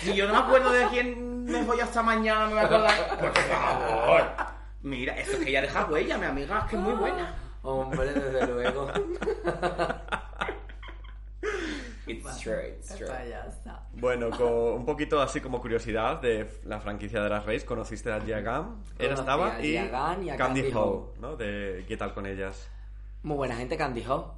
Si 0.00 0.14
yo 0.14 0.26
no 0.26 0.32
me 0.32 0.38
acuerdo 0.38 0.70
de 0.70 0.86
quién 0.88 1.44
me 1.44 1.62
voy 1.62 1.80
hasta 1.80 2.02
mañana, 2.02 2.46
me 2.46 2.54
voy 2.54 2.62
a 2.62 2.64
acordar. 2.64 3.18
Por 3.18 3.38
favor. 3.38 4.22
Mira, 4.82 5.18
eso 5.18 5.38
que 5.38 5.50
ella 5.50 5.62
deja 5.62 5.84
huella, 5.84 6.16
mi 6.18 6.26
amiga, 6.26 6.60
es 6.60 6.70
que 6.70 6.76
es 6.76 6.82
muy 6.82 6.94
buena. 6.94 7.34
Hombre, 7.62 8.12
desde 8.12 8.46
luego. 8.46 8.90
It's 12.08 12.40
true, 12.40 12.60
it's 12.68 12.94
true. 12.96 13.08
Bueno, 13.92 14.30
con 14.36 14.48
un 14.48 14.84
poquito 14.86 15.20
así 15.20 15.40
como 15.40 15.60
curiosidad 15.60 16.20
de 16.20 16.48
la 16.64 16.80
franquicia 16.80 17.22
de 17.22 17.28
las 17.28 17.44
Race, 17.44 17.64
conociste 17.64 18.10
a 18.12 18.20
Gia 18.20 18.40
Gam, 18.40 18.82
estaba, 18.98 19.56
a 19.56 19.60
y 19.60 19.72
Gia 19.72 19.88
Gunn 19.88 20.24
y 20.24 20.30
a 20.30 20.36
Candy, 20.36 20.62
Candy 20.62 20.76
Ho, 20.76 20.80
Ho. 20.80 21.14
¿no? 21.20 21.36
De 21.36 21.84
¿qué 21.86 21.96
tal 21.96 22.14
con 22.14 22.26
ellas? 22.26 22.68
Muy 23.22 23.36
buena 23.36 23.56
gente, 23.56 23.76
Candy 23.76 24.04
Ho. 24.06 24.34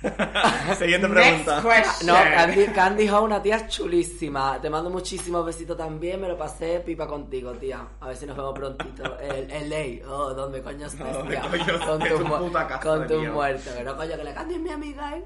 Siguiente 0.78 1.08
pregunta. 1.08 1.60
No, 2.04 2.14
Candy, 2.14 2.66
Candy 2.66 3.08
Ho, 3.08 3.22
una 3.22 3.42
tía 3.42 3.66
chulísima. 3.66 4.60
Te 4.60 4.70
mando 4.70 4.90
muchísimos 4.90 5.44
besitos 5.44 5.76
también. 5.76 6.20
Me 6.20 6.28
lo 6.28 6.38
pasé 6.38 6.80
pipa 6.80 7.06
contigo, 7.06 7.52
tía. 7.54 7.84
A 8.00 8.06
ver 8.06 8.16
si 8.16 8.24
nos 8.26 8.36
vemos 8.36 8.54
prontito. 8.54 9.18
El, 9.18 9.50
el 9.50 9.68
ley. 9.68 10.02
Oh, 10.08 10.32
¿dónde 10.34 10.62
coño 10.62 10.86
estás, 10.86 11.12
¿Dónde 11.12 11.36
tía? 11.36 11.50
coño? 11.50 11.80
Con 11.84 11.98
tu, 11.98 12.16
tu 12.18 12.38
puta 12.38 12.68
casa 12.68 12.80
con 12.80 13.06
tu 13.08 13.24
muerto. 13.24 13.70
Pero 13.76 13.96
coño, 13.96 14.16
que 14.16 14.24
la 14.24 14.34
Candy 14.34 14.54
es 14.54 14.60
mi 14.60 14.70
amiga, 14.70 15.16
¿eh? 15.16 15.24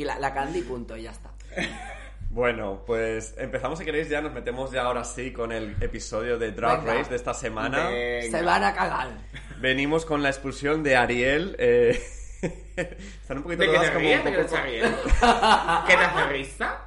Y 0.00 0.04
la, 0.04 0.18
la 0.18 0.32
Candy, 0.32 0.62
punto, 0.62 0.96
y 0.96 1.02
ya 1.02 1.10
está. 1.10 1.30
Bueno, 2.32 2.84
pues 2.86 3.34
empezamos 3.38 3.80
si 3.80 3.84
queréis 3.84 4.08
ya, 4.08 4.20
nos 4.22 4.32
metemos 4.32 4.70
ya 4.70 4.82
ahora 4.82 5.02
sí 5.02 5.32
con 5.32 5.50
el 5.50 5.76
episodio 5.82 6.38
de 6.38 6.52
Drag 6.52 6.78
Venga. 6.82 6.94
Race 6.94 7.10
de 7.10 7.16
esta 7.16 7.34
semana. 7.34 7.88
Venga. 7.88 8.38
Se 8.38 8.44
van 8.44 8.62
a 8.62 8.72
cagar. 8.72 9.08
Venimos 9.58 10.06
con 10.06 10.22
la 10.22 10.28
expulsión 10.28 10.84
de 10.84 10.94
Ariel. 10.96 11.56
eh, 11.58 12.00
Están 13.20 13.38
un 13.38 13.42
poquito 13.42 13.62
¿De 13.62 13.68
qué 13.68 13.74
todas 13.74 13.88
te 13.88 13.92
como 13.94 14.06
ríes? 14.06 14.18
un 14.24 14.24
¿De 14.24 14.30
qué 14.30 14.36
te 14.36 14.44
poco... 14.44 14.54
estás 14.54 14.64
riendo? 14.64 14.98
¿Qué 15.88 15.96
te 15.96 16.04
hace 16.04 16.24
risa? 16.32 16.78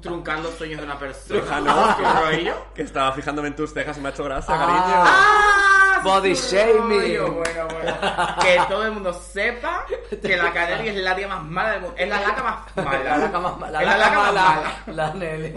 Truncando 0.00 0.50
sueños 0.52 0.78
de 0.78 0.84
una 0.86 0.98
persona. 0.98 1.60
No, 1.60 1.96
¿Qué 1.96 2.02
rollo? 2.36 2.54
Que 2.74 2.82
estaba 2.82 3.12
fijándome 3.12 3.48
en 3.48 3.56
tus 3.56 3.72
cejas 3.72 3.96
y 3.98 4.00
me 4.00 4.08
ha 4.08 4.12
hecho 4.12 4.24
gracia, 4.24 4.54
Ah. 4.54 4.58
cariño. 4.58 4.82
¡Ah! 5.06 6.00
Body 6.04 6.32
shaming. 6.32 7.18
Bueno, 7.18 7.32
bueno, 7.32 7.66
bueno. 7.74 7.96
Que 8.40 8.60
todo 8.68 8.84
el 8.84 8.92
mundo 8.92 9.12
sepa 9.12 9.84
que 10.22 10.36
la 10.36 10.52
Canary 10.52 10.90
es 10.90 10.96
la 10.96 11.16
tía 11.16 11.26
más 11.26 11.42
mala 11.42 11.70
del 11.72 11.80
mundo. 11.80 11.96
Es 11.98 12.08
la 12.08 12.20
laca 12.20 12.42
más 12.44 12.76
mala. 12.86 13.02
La 13.02 13.16
laca 13.18 13.38
más 13.40 13.58
mala. 13.58 13.80
Es 13.82 13.86
la 13.88 13.96
laca 13.98 14.18
más 14.18 14.32
mala. 14.32 14.72
La 14.86 15.14
Nelly. 15.14 15.54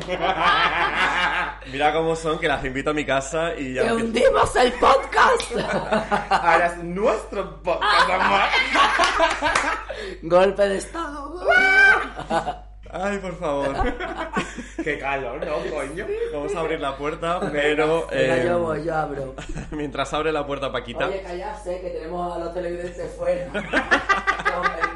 Mira 1.72 1.94
cómo 1.94 2.16
son, 2.16 2.40
que 2.40 2.48
las 2.48 2.66
invito 2.66 2.90
a 2.90 2.94
mi 2.94 3.06
casa 3.06 3.54
y 3.56 3.76
ya... 3.76 3.84
¡Que 3.84 3.94
hundimos 3.94 4.56
el 4.56 4.74
podcast! 4.74 5.52
Ahora 6.32 6.66
es 6.66 6.78
nuestro 6.84 7.62
podcast, 7.62 8.10
amor. 8.10 8.42
Golpe 10.24 10.68
de 10.70 10.78
estado. 10.80 11.40
Ay, 12.94 13.20
por 13.20 13.38
favor. 13.38 13.74
Qué 14.84 15.00
calor, 15.00 15.46
¿no, 15.46 15.58
coño? 15.70 16.06
Vamos 16.34 16.56
a 16.56 16.60
abrir 16.60 16.80
la 16.82 16.98
puerta, 16.98 17.40
pero... 17.52 18.08
Venga, 18.12 18.38
eh, 18.38 18.46
yo 18.46 18.60
voy, 18.60 18.84
yo 18.84 18.96
abro. 18.96 19.36
mientras 19.72 20.14
abre 20.14 20.32
la 20.32 20.46
puerta 20.46 20.72
Paquita... 20.72 21.08
Oye, 21.08 21.22
callarse, 21.22 21.80
que 21.80 21.90
tenemos 21.92 22.36
a 22.36 22.40
los 22.40 22.54
televidentes 22.54 23.16
fuera. 23.16 23.48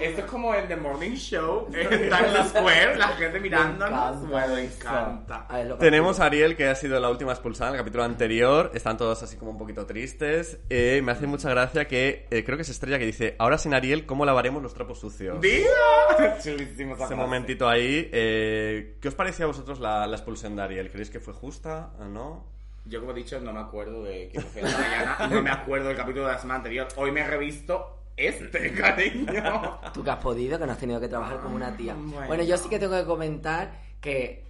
Esto 0.00 0.20
es 0.20 0.24
como 0.26 0.54
el 0.54 0.66
The 0.66 0.76
Morning 0.76 1.12
Show 1.14 1.68
en 1.72 1.88
Times 1.88 2.48
Square, 2.48 2.96
la 2.96 3.08
gente 3.08 3.40
mirándonos. 3.40 3.88
encanta 4.16 4.28
Bueno, 4.30 4.54
me 4.54 4.64
encanta. 4.64 5.46
A 5.48 5.56
ver, 5.58 5.66
lo 5.66 5.78
que- 5.78 5.84
Tenemos 5.84 6.20
a 6.20 6.26
Ariel, 6.26 6.56
que 6.56 6.68
ha 6.68 6.74
sido 6.74 6.98
la 7.00 7.10
última 7.10 7.32
expulsada 7.32 7.70
en 7.70 7.74
el 7.76 7.80
capítulo 7.80 8.04
anterior. 8.04 8.70
Están 8.74 8.96
todos 8.96 9.22
así 9.22 9.36
como 9.36 9.50
un 9.52 9.58
poquito 9.58 9.86
tristes. 9.86 10.58
Eh, 10.70 11.00
me 11.04 11.12
hace 11.12 11.26
mucha 11.26 11.50
gracia 11.50 11.86
que 11.86 12.26
eh, 12.30 12.44
creo 12.44 12.56
que 12.56 12.62
es 12.62 12.68
Estrella 12.68 12.98
que 12.98 13.06
dice: 13.06 13.36
Ahora 13.38 13.58
sin 13.58 13.74
Ariel, 13.74 14.06
¿cómo 14.06 14.24
lavaremos 14.24 14.62
los 14.62 14.74
trapos 14.74 14.98
sucios? 14.98 15.40
¡Diga! 15.40 16.38
Chulísimo 16.42 16.96
Ese 17.02 17.14
momentito 17.14 17.68
ahí. 17.68 18.08
eh, 18.12 18.96
¿Qué 19.00 19.08
os 19.08 19.14
parecía 19.14 19.44
a 19.44 19.48
vosotros 19.48 19.80
la, 19.80 20.06
la 20.06 20.16
expulsión 20.16 20.56
de 20.56 20.62
Ariel? 20.62 20.90
¿Creéis 20.90 21.10
que 21.10 21.20
fue 21.20 21.34
justa 21.34 21.90
o 22.00 22.04
no? 22.04 22.46
Yo, 22.86 23.00
como 23.00 23.12
he 23.12 23.14
dicho, 23.14 23.38
no 23.40 23.52
me 23.52 23.60
acuerdo 23.60 24.02
de 24.04 24.30
quién 24.32 24.42
fue 24.42 24.62
la 24.62 24.70
mañana. 24.70 25.28
No 25.30 25.42
me 25.42 25.50
acuerdo 25.50 25.88
del 25.88 25.96
capítulo 25.96 26.26
de 26.26 26.32
la 26.32 26.38
semana 26.38 26.56
anterior. 26.58 26.88
Hoy 26.96 27.12
me 27.12 27.20
he 27.20 27.26
revisto 27.26 27.99
este, 28.26 28.72
cariño. 28.74 29.80
Tú 29.92 30.04
que 30.04 30.10
has 30.10 30.22
podido, 30.22 30.58
que 30.58 30.66
no 30.66 30.72
has 30.72 30.78
tenido 30.78 31.00
que 31.00 31.08
trabajar 31.08 31.40
como 31.40 31.56
una 31.56 31.76
tía. 31.76 31.94
Bueno. 31.94 32.26
Bueno, 32.26 32.42
yo 32.42 32.56
sí 32.56 32.68
que 32.68 32.78
tengo 32.78 32.96
que 32.96 33.04
comentar 33.04 33.80
que 34.00 34.44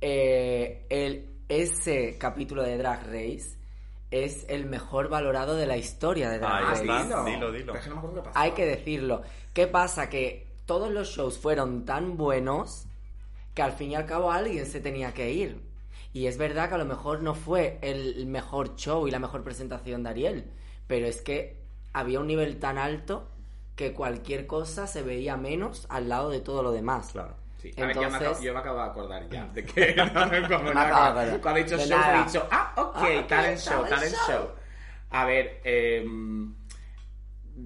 eh, 0.00 0.86
el, 0.88 1.26
ese 1.48 2.16
capítulo 2.18 2.62
de 2.62 2.78
Drag 2.78 3.06
Race 3.06 3.58
es 4.10 4.46
el 4.48 4.66
mejor 4.66 5.08
valorado 5.08 5.56
de 5.56 5.66
la 5.66 5.76
historia 5.76 6.30
de 6.30 6.38
Drag 6.38 6.62
Race. 6.62 6.82
está. 6.82 7.24
Dilo, 7.24 7.52
dilo. 7.52 7.72
Pero 7.72 7.78
es 7.78 7.84
que 7.84 7.90
no 7.90 7.96
me 7.96 7.98
acuerdo 7.98 8.22
qué 8.22 8.28
pasó. 8.28 8.38
Hay 8.38 8.50
que 8.52 8.66
decirlo. 8.66 9.22
¿Qué 9.52 9.66
pasa? 9.66 10.08
Que 10.08 10.46
todos 10.66 10.90
los 10.90 11.08
shows 11.08 11.38
fueron 11.38 11.84
tan 11.84 12.16
buenos 12.16 12.86
que 13.54 13.62
al 13.62 13.72
fin 13.72 13.90
y 13.90 13.94
al 13.96 14.06
cabo 14.06 14.30
alguien 14.30 14.66
se 14.66 14.80
tenía 14.80 15.12
que 15.12 15.32
ir. 15.32 15.60
Y 16.12 16.26
es 16.26 16.38
verdad 16.38 16.68
que 16.68 16.74
a 16.74 16.78
lo 16.78 16.84
mejor 16.84 17.22
no 17.22 17.34
fue 17.34 17.78
el 17.82 18.26
mejor 18.26 18.74
show 18.74 19.06
y 19.06 19.10
la 19.10 19.20
mejor 19.20 19.44
presentación 19.44 20.02
de 20.02 20.10
Ariel, 20.10 20.50
pero 20.88 21.06
es 21.06 21.20
que 21.22 21.59
había 21.92 22.20
un 22.20 22.26
nivel 22.26 22.58
tan 22.58 22.78
alto 22.78 23.28
que 23.76 23.92
cualquier 23.92 24.46
cosa 24.46 24.86
se 24.86 25.02
veía 25.02 25.36
menos 25.36 25.86
al 25.88 26.08
lado 26.08 26.30
de 26.30 26.40
todo 26.40 26.62
lo 26.62 26.72
demás. 26.72 27.10
Claro. 27.12 27.36
Sí. 27.58 27.70
A 27.76 27.86
ver, 27.86 27.94
ya 27.94 28.00
me 28.02 28.06
Entonces- 28.06 28.28
acabo- 28.28 28.42
yo 28.44 28.52
me 28.54 28.58
acabo 28.60 28.78
de 28.78 28.84
acordar 28.84 29.28
ya 29.28 29.46
de 29.48 29.64
que 29.64 29.94
cuando, 29.94 30.20
acordar. 30.80 31.40
cuando 31.40 31.60
he 31.60 31.64
dicho 31.64 31.76
De 31.76 31.86
show 31.86 31.98
nada. 31.98 32.20
he 32.20 32.24
dicho, 32.24 32.48
ah, 32.50 32.72
ok, 32.76 32.96
Ah, 32.96 33.00
ok, 33.20 33.26
talent 33.26 33.58
show, 33.58 33.84
talent 33.86 34.14
show. 34.14 34.26
show. 34.36 34.50
A 35.10 35.24
ver, 35.24 35.60
eh, 35.64 36.06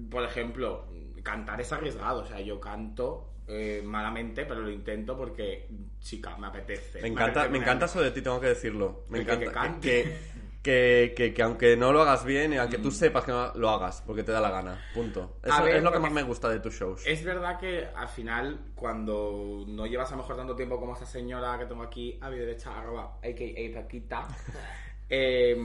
por 0.09 0.23
ejemplo, 0.23 0.85
cantar 1.23 1.61
es 1.61 1.71
arriesgado, 1.71 2.21
o 2.21 2.25
sea, 2.25 2.39
yo 2.39 2.59
canto 2.59 3.31
eh, 3.47 3.81
malamente, 3.85 4.45
pero 4.45 4.61
lo 4.61 4.71
intento 4.71 5.15
porque, 5.15 5.69
chica, 5.99 6.35
me 6.37 6.47
apetece. 6.47 7.01
Me 7.01 7.09
encanta, 7.09 7.41
apetece 7.41 7.51
me 7.51 7.57
encanta 7.59 7.85
eso 7.85 8.01
de 8.01 8.11
ti, 8.11 8.21
tengo 8.21 8.39
que 8.39 8.47
decirlo. 8.47 9.03
Me 9.09 9.19
encanta 9.19 9.45
que 9.45 9.51
cante. 9.51 10.03
que, 10.03 10.17
que, 10.65 11.13
que- 11.15 11.31
que 11.31 11.43
aunque 11.43 11.77
no 11.77 11.91
lo 11.93 12.01
hagas 12.01 12.25
bien 12.25 12.51
y 12.53 12.57
aunque 12.57 12.79
tú 12.79 12.89
sepas 12.89 13.23
que 13.23 13.31
no 13.31 13.53
lo 13.53 13.69
hagas, 13.69 14.01
porque 14.03 14.23
te 14.23 14.31
da 14.31 14.41
la 14.41 14.49
gana. 14.49 14.83
Punto. 14.95 15.37
Eso 15.43 15.61
Mm. 15.61 15.63
Ver, 15.65 15.75
es 15.75 15.83
lo 15.83 15.91
que 15.91 15.99
más 15.99 16.11
me 16.11 16.23
gusta 16.23 16.49
de 16.49 16.59
tus 16.59 16.73
shows. 16.73 17.05
Es 17.05 17.23
verdad 17.23 17.59
que 17.59 17.85
al 17.95 18.07
final, 18.09 18.71
cuando 18.73 19.63
no 19.67 19.85
llevas 19.85 20.09
a 20.11 20.15
lo 20.15 20.23
mejor 20.23 20.37
tanto 20.37 20.55
tiempo 20.55 20.79
como 20.79 20.93
esta 20.93 21.05
señora 21.05 21.57
que 21.59 21.65
tengo 21.67 21.83
aquí 21.83 22.17
a 22.19 22.29
mi 22.31 22.37
derecha, 22.39 22.75
arroba, 22.79 23.19
a.k.a. 23.23 23.81
Paquita, 23.81 24.27
eh, 25.09 25.55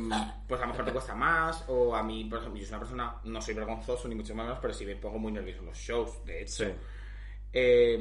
pues 0.46 0.60
a 0.60 0.64
lo 0.66 0.70
mejor 0.72 0.84
te 0.84 0.92
cuesta 0.92 1.14
más, 1.14 1.64
o 1.68 1.96
a 1.96 2.02
mí, 2.02 2.24
por 2.26 2.40
ejemplo, 2.40 2.60
yo 2.60 2.66
soy 2.66 2.72
una 2.74 2.78
persona, 2.80 3.14
no 3.24 3.40
soy 3.40 3.54
vergonzoso 3.54 4.06
ni 4.06 4.14
mucho 4.14 4.34
menos, 4.34 4.58
pero 4.60 4.74
sí 4.74 4.84
me 4.84 4.96
pongo 4.96 5.18
muy 5.18 5.32
nervioso 5.32 5.60
en 5.60 5.66
los 5.66 5.78
shows, 5.78 6.22
de 6.26 6.42
hecho. 6.42 6.64
Sí. 6.66 6.70
Eh, 7.52 7.98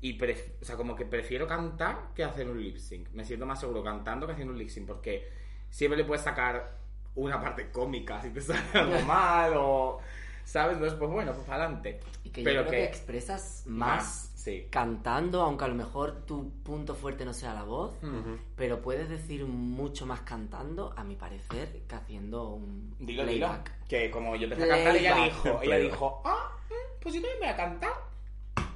y 0.00 0.18
pref- 0.18 0.54
o 0.60 0.64
sea, 0.64 0.76
como 0.76 0.96
que 0.96 1.04
prefiero 1.04 1.46
cantar 1.46 2.12
que 2.14 2.24
hacer 2.24 2.48
un 2.48 2.60
lip 2.60 2.78
sync. 2.78 3.10
Me 3.12 3.24
siento 3.24 3.46
más 3.46 3.60
seguro 3.60 3.82
cantando 3.84 4.26
que 4.26 4.32
haciendo 4.32 4.52
un 4.52 4.58
lip 4.58 4.70
sync, 4.70 4.86
porque 4.88 5.37
siempre 5.70 5.98
le 5.98 6.04
puedes 6.04 6.22
sacar 6.24 6.76
una 7.14 7.40
parte 7.40 7.70
cómica 7.70 8.20
si 8.22 8.30
te 8.30 8.40
sale 8.42 8.60
algo 8.74 9.00
mal, 9.02 9.52
o. 9.56 10.00
¿Sabes? 10.44 10.74
Entonces, 10.76 10.98
pues 10.98 11.10
bueno, 11.10 11.32
pues 11.34 11.44
para 11.46 11.64
adelante. 11.64 12.00
Y 12.24 12.30
que 12.30 12.40
yo 12.40 12.44
Pero 12.46 12.60
creo 12.62 12.70
que, 12.70 12.76
que 12.78 12.84
expresas 12.84 13.64
más 13.66 14.32
sí. 14.34 14.66
cantando, 14.70 15.42
aunque 15.42 15.66
a 15.66 15.68
lo 15.68 15.74
mejor 15.74 16.24
tu 16.24 16.50
punto 16.62 16.94
fuerte 16.94 17.26
no 17.26 17.34
sea 17.34 17.52
la 17.52 17.64
voz, 17.64 17.92
pero 18.56 18.80
puedes 18.80 19.10
decir 19.10 19.44
mucho 19.44 20.06
más 20.06 20.20
cantando, 20.22 20.94
a 20.96 21.04
mi 21.04 21.16
parecer, 21.16 21.82
que 21.86 21.94
haciendo 21.94 22.48
un 22.48 22.94
Dilo, 22.98 23.26
dilo. 23.26 23.46
playback. 23.46 23.72
Que 23.88 24.10
como 24.10 24.36
yo 24.36 24.44
empecé 24.44 24.64
a 24.64 24.68
cantar, 24.68 24.96
ella 24.96 25.16
dijo, 25.24 25.60
ella 25.62 25.76
dijo, 25.76 26.22
ah, 26.24 26.50
mm, 26.70 27.00
pues 27.02 27.14
yo 27.14 27.20
también 27.20 27.40
voy 27.40 27.48
a 27.48 27.56
cantar. 27.56 27.92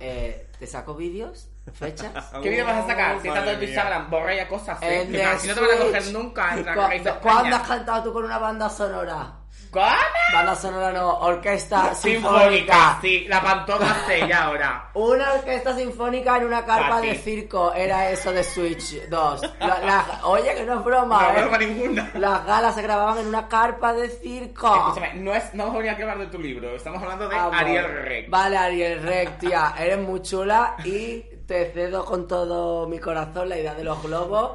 Eh, 0.00 0.48
¿Te 0.58 0.66
saco 0.66 0.94
vídeos? 0.94 1.48
¿Fechas? 1.72 2.12
¿Qué 2.42 2.48
vídeo 2.50 2.64
vas 2.66 2.84
a 2.84 2.86
sacar? 2.86 3.20
Si 3.20 3.28
está 3.28 3.40
todo 3.42 3.52
en 3.52 3.58
tu. 3.58 3.64
Instagram, 3.64 4.10
borra 4.10 4.34
ya 4.34 4.48
cosas, 4.48 4.82
¿eh? 4.82 5.02
En 5.02 5.26
así 5.26 5.48
no 5.48 5.54
te 5.54 5.60
van 5.60 5.70
a 5.70 5.76
coger 5.80 6.06
nunca 6.12 6.54
en 6.56 6.62
Drag 6.64 6.76
¿Cu- 6.76 6.82
Race 6.82 7.14
¿Cuándo 7.22 7.56
has 7.56 7.68
cantado 7.68 8.02
tú 8.04 8.12
con 8.12 8.24
una 8.24 8.38
banda 8.38 8.68
sonora? 8.68 9.32
¿Cómo? 9.72 9.86
Banda 10.34 10.54
sonora 10.54 10.92
no, 10.92 11.18
orquesta 11.20 11.94
Sinfónica, 11.94 12.42
sinfónica. 12.42 12.98
sí, 13.00 13.24
la 13.26 13.40
pantoja 13.40 14.14
ella 14.14 14.44
ahora. 14.44 14.90
Una 14.94 15.32
orquesta 15.32 15.74
sinfónica 15.74 16.36
en 16.36 16.44
una 16.44 16.64
carpa 16.64 16.96
Fácil. 16.96 17.10
de 17.10 17.16
circo. 17.16 17.72
Era 17.72 18.10
eso 18.10 18.32
de 18.32 18.44
Switch 18.44 19.08
2. 19.08 19.40
La- 19.60 19.78
la- 19.78 20.20
oye, 20.24 20.54
que 20.54 20.64
no 20.64 20.78
es 20.78 20.84
broma, 20.84 21.22
No, 21.32 21.38
¿eh? 21.38 21.42
no 21.44 21.50
para 21.50 21.64
ninguna. 21.66 22.10
Las 22.14 22.44
galas 22.46 22.74
se 22.74 22.82
grababan 22.82 23.18
en 23.18 23.26
una 23.28 23.48
carpa 23.48 23.94
de 23.94 24.10
circo. 24.10 24.74
Escúchame, 24.76 25.14
no, 25.14 25.34
es, 25.34 25.54
no 25.54 25.66
vamos 25.68 25.84
a 25.86 25.90
hablar 25.92 26.18
de 26.18 26.26
tu 26.26 26.38
libro, 26.38 26.76
estamos 26.76 27.02
hablando 27.02 27.28
de 27.30 27.36
Amor. 27.36 27.54
Ariel 27.54 28.02
Rec. 28.04 28.28
Vale, 28.30 28.56
Ariel 28.58 29.02
Rec, 29.02 29.38
tía, 29.38 29.74
eres 29.78 29.98
muy 29.98 30.20
chula 30.20 30.76
y 30.84 31.20
te 31.46 31.72
cedo 31.72 32.04
con 32.04 32.28
todo 32.28 32.86
mi 32.88 32.98
corazón 32.98 33.48
la 33.48 33.56
idea 33.58 33.74
de 33.74 33.84
los 33.84 34.02
globos 34.02 34.52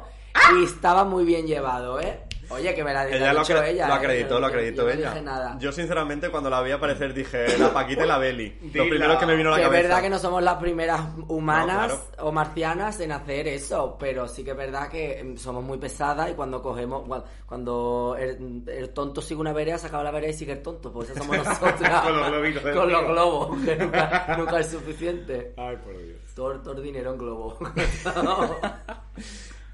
y 0.56 0.64
estaba 0.64 1.02
muy 1.04 1.24
bien 1.24 1.44
llevado, 1.46 2.00
¿eh? 2.00 2.20
Oye, 2.50 2.74
que 2.74 2.82
me 2.82 2.92
la, 2.94 3.04
la 3.04 3.16
Ella 3.16 3.30
ha 3.30 3.32
lo, 3.34 3.40
acre- 3.42 3.68
ella. 3.70 3.86
lo 3.88 3.94
¿eh? 3.94 3.96
acreditó, 3.96 4.28
Yo- 4.28 4.34
lo 4.34 4.40
yo- 4.40 4.46
acreditó 4.46 4.82
yo 4.82 4.88
no 4.88 4.92
ella. 5.00 5.10
dije 5.10 5.22
nada. 5.22 5.56
Yo 5.58 5.70
sinceramente 5.72 6.30
cuando 6.30 6.48
la 6.50 6.62
vi 6.62 6.70
aparecer 6.70 7.12
dije 7.12 7.58
la 7.58 7.72
Paquita 7.72 8.04
y 8.04 8.08
la 8.08 8.18
Beli. 8.18 8.50
Dilo. 8.60 8.84
Lo 8.84 8.90
primero 8.90 9.18
que 9.18 9.26
me 9.26 9.36
vino 9.36 9.48
a 9.48 9.52
la 9.52 9.56
Que 9.58 9.62
es 9.62 9.68
cabeza. 9.68 9.88
verdad 9.88 10.02
que 10.02 10.10
no 10.10 10.18
somos 10.18 10.42
las 10.42 10.54
primeras 10.56 11.00
humanas 11.28 11.88
No, 11.90 11.96
claro. 11.96 12.28
o 12.28 12.32
marcianas 12.32 13.00
en 13.00 13.12
hacer 13.12 13.48
eso, 13.48 13.96
pero 14.00 14.26
sí 14.28 14.42
que 14.44 14.52
es 14.52 14.56
verdad 14.56 14.88
que 14.88 15.22
mm, 15.22 15.36
somos 15.36 15.62
muy 15.62 15.78
pesadas 15.78 16.30
y 16.30 16.34
cuando 16.34 16.62
cogemos, 16.62 17.06
cua- 17.06 17.24
cuando 17.46 18.16
el, 18.18 18.62
el 18.66 18.90
tonto 18.90 19.20
sigue 19.20 19.40
una 19.40 19.52
vereda, 19.52 19.76
se 19.78 19.86
acaba 19.88 20.02
la 20.04 20.10
vereda 20.10 20.30
y 20.30 20.34
sigue 20.34 20.52
el 20.52 20.62
tonto, 20.62 20.90
pues 20.92 21.10
eso 21.10 21.18
somos 21.18 21.36
nosotras. 21.46 22.02
Con 22.02 22.16
los 22.18 22.28
globitos 22.28 22.62
Con 22.62 22.92
los 22.92 23.00
tío. 23.02 23.08
globos, 23.12 23.60
que 23.64 23.76
nunca, 23.76 24.34
nunca 24.38 24.60
es 24.60 24.66
suficiente. 24.68 25.52
Ay, 25.56 25.76
por 25.76 25.96
Dios. 25.98 26.18
Todo, 26.34 26.60
todo 26.60 26.74
el 26.78 26.82
dinero 26.82 27.12
en 27.12 27.18
globo. 27.18 27.58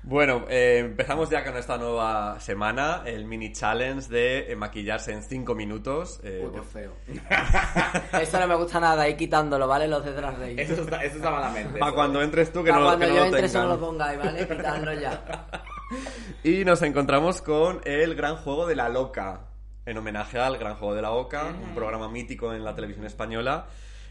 Bueno, 0.07 0.45
eh, 0.51 0.81
empezamos 0.81 1.31
ya 1.31 1.43
con 1.43 1.57
esta 1.57 1.79
nueva 1.79 2.39
semana, 2.39 3.03
el 3.07 3.25
mini 3.25 3.53
challenge 3.53 4.09
de 4.11 4.53
eh, 4.53 4.57
maquillarse 4.57 5.13
en 5.13 5.23
5 5.23 5.55
minutos. 5.55 6.21
eh, 6.23 6.45
Uy, 6.47 6.53
qué 6.53 6.63
feo. 6.63 6.93
Eso 8.21 8.39
no 8.39 8.47
me 8.47 8.55
gusta 8.57 8.81
nada, 8.81 9.09
ir 9.09 9.17
quitándolo, 9.17 9.67
¿vale? 9.67 9.89
Los 9.89 10.05
de 10.05 10.13
Drag 10.13 10.39
Race. 10.39 10.61
Eso 10.63 10.83
está, 10.83 11.03
eso 11.03 11.17
está 11.17 11.31
malamente. 11.31 11.79
para 11.79 11.93
cuando 11.93 12.21
entres 12.21 12.53
tú 12.53 12.63
que 12.63 12.71
Pa' 12.71 12.79
no, 12.81 12.85
cuando 12.85 13.07
que 13.07 13.13
no 13.13 13.15
yo 13.15 13.21
lo 13.21 13.27
entre 13.27 13.47
eso 13.47 13.59
no 13.59 13.65
tengan. 13.65 13.81
lo 13.81 13.87
pongáis, 13.87 14.19
¿vale? 14.19 14.47
Quitadlo 14.49 14.93
ya. 14.93 15.47
Y 16.43 16.65
nos 16.65 16.83
encontramos 16.83 17.41
con 17.41 17.81
el 17.85 18.15
Gran 18.15 18.37
Juego 18.37 18.67
de 18.67 18.75
la 18.77 18.89
Loca, 18.91 19.47
en 19.87 19.97
homenaje 19.97 20.39
al 20.39 20.59
Gran 20.59 20.77
Juego 20.77 20.95
de 20.95 21.03
la 21.03 21.13
Oca, 21.13 21.47
un 21.47 21.75
programa 21.75 22.09
mítico 22.09 22.53
en 22.53 22.63
la 22.65 22.75
televisión 22.75 23.07
española. 23.07 23.67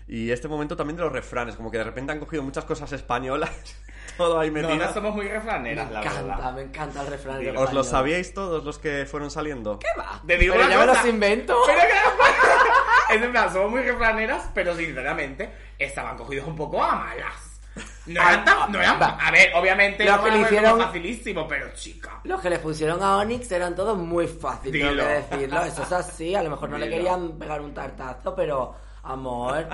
Y 0.07 0.31
este 0.31 0.47
momento 0.47 0.75
también 0.75 0.97
de 0.97 1.03
los 1.03 1.11
refranes, 1.11 1.55
como 1.55 1.71
que 1.71 1.77
de 1.77 1.83
repente 1.85 2.11
han 2.11 2.19
cogido 2.19 2.43
muchas 2.43 2.65
cosas 2.65 2.91
españolas, 2.91 3.49
todo 4.17 4.39
ahí 4.39 4.51
metido. 4.51 4.93
somos 4.93 5.15
muy 5.15 5.25
Me 5.25 5.31
refraneras, 5.33 5.89
la 5.91 6.01
encanta, 6.01 6.21
verdad. 6.23 6.53
me 6.53 6.61
encanta 6.63 7.01
el 7.01 7.07
refrán. 7.07 7.57
¿Os 7.57 7.73
lo 7.73 7.83
sabíais 7.83 8.33
todos 8.33 8.63
los 8.63 8.79
que 8.79 9.05
fueron 9.09 9.31
saliendo? 9.31 9.79
¿Qué 9.79 9.87
va? 9.97 10.21
Te 10.27 10.37
digo 10.37 10.53
Pero 10.55 10.65
una 10.65 10.73
yo 10.75 10.79
me 10.81 10.85
los 10.87 11.05
invento. 11.05 11.57
Pero 11.65 11.79
que 11.79 13.15
es 13.15 13.21
en 13.21 13.31
plan, 13.31 13.51
somos 13.53 13.71
muy 13.71 13.81
refraneras, 13.81 14.49
pero 14.53 14.75
sinceramente 14.75 15.49
estaban 15.79 16.17
cogidos 16.17 16.47
un 16.47 16.55
poco 16.55 16.83
a 16.83 16.95
malas. 16.95 17.61
No 18.05 18.21
eran 18.21 18.39
Ah, 18.41 18.43
tan- 18.45 18.71
no 18.71 18.79
eran- 18.81 19.01
a 19.01 19.31
ver, 19.31 19.51
obviamente 19.55 20.03
Los 20.03 20.17
no 20.17 20.23
que 20.25 20.31
me 20.31 20.37
le 20.37 20.43
hicieron 20.43 20.79
facilísimo, 20.79 21.47
pero 21.47 21.73
chica. 21.73 22.19
Los 22.25 22.41
que 22.41 22.49
le 22.49 22.59
pusieron 22.59 23.01
a 23.01 23.17
Onyx 23.17 23.51
eran 23.53 23.73
todos 23.75 23.97
muy 23.97 24.27
fáciles, 24.27 24.81
tengo 24.81 25.01
que 25.01 25.37
decirlo. 25.37 25.63
Eso 25.63 25.81
es 25.83 25.91
así, 25.91 26.35
a 26.35 26.43
lo 26.43 26.49
mejor 26.51 26.69
no 26.69 26.77
le 26.77 26.85
Dilo. 26.85 26.97
querían 26.97 27.31
pegar 27.39 27.61
un 27.61 27.73
tartazo, 27.73 28.35
pero 28.35 28.75
amor. 29.03 29.67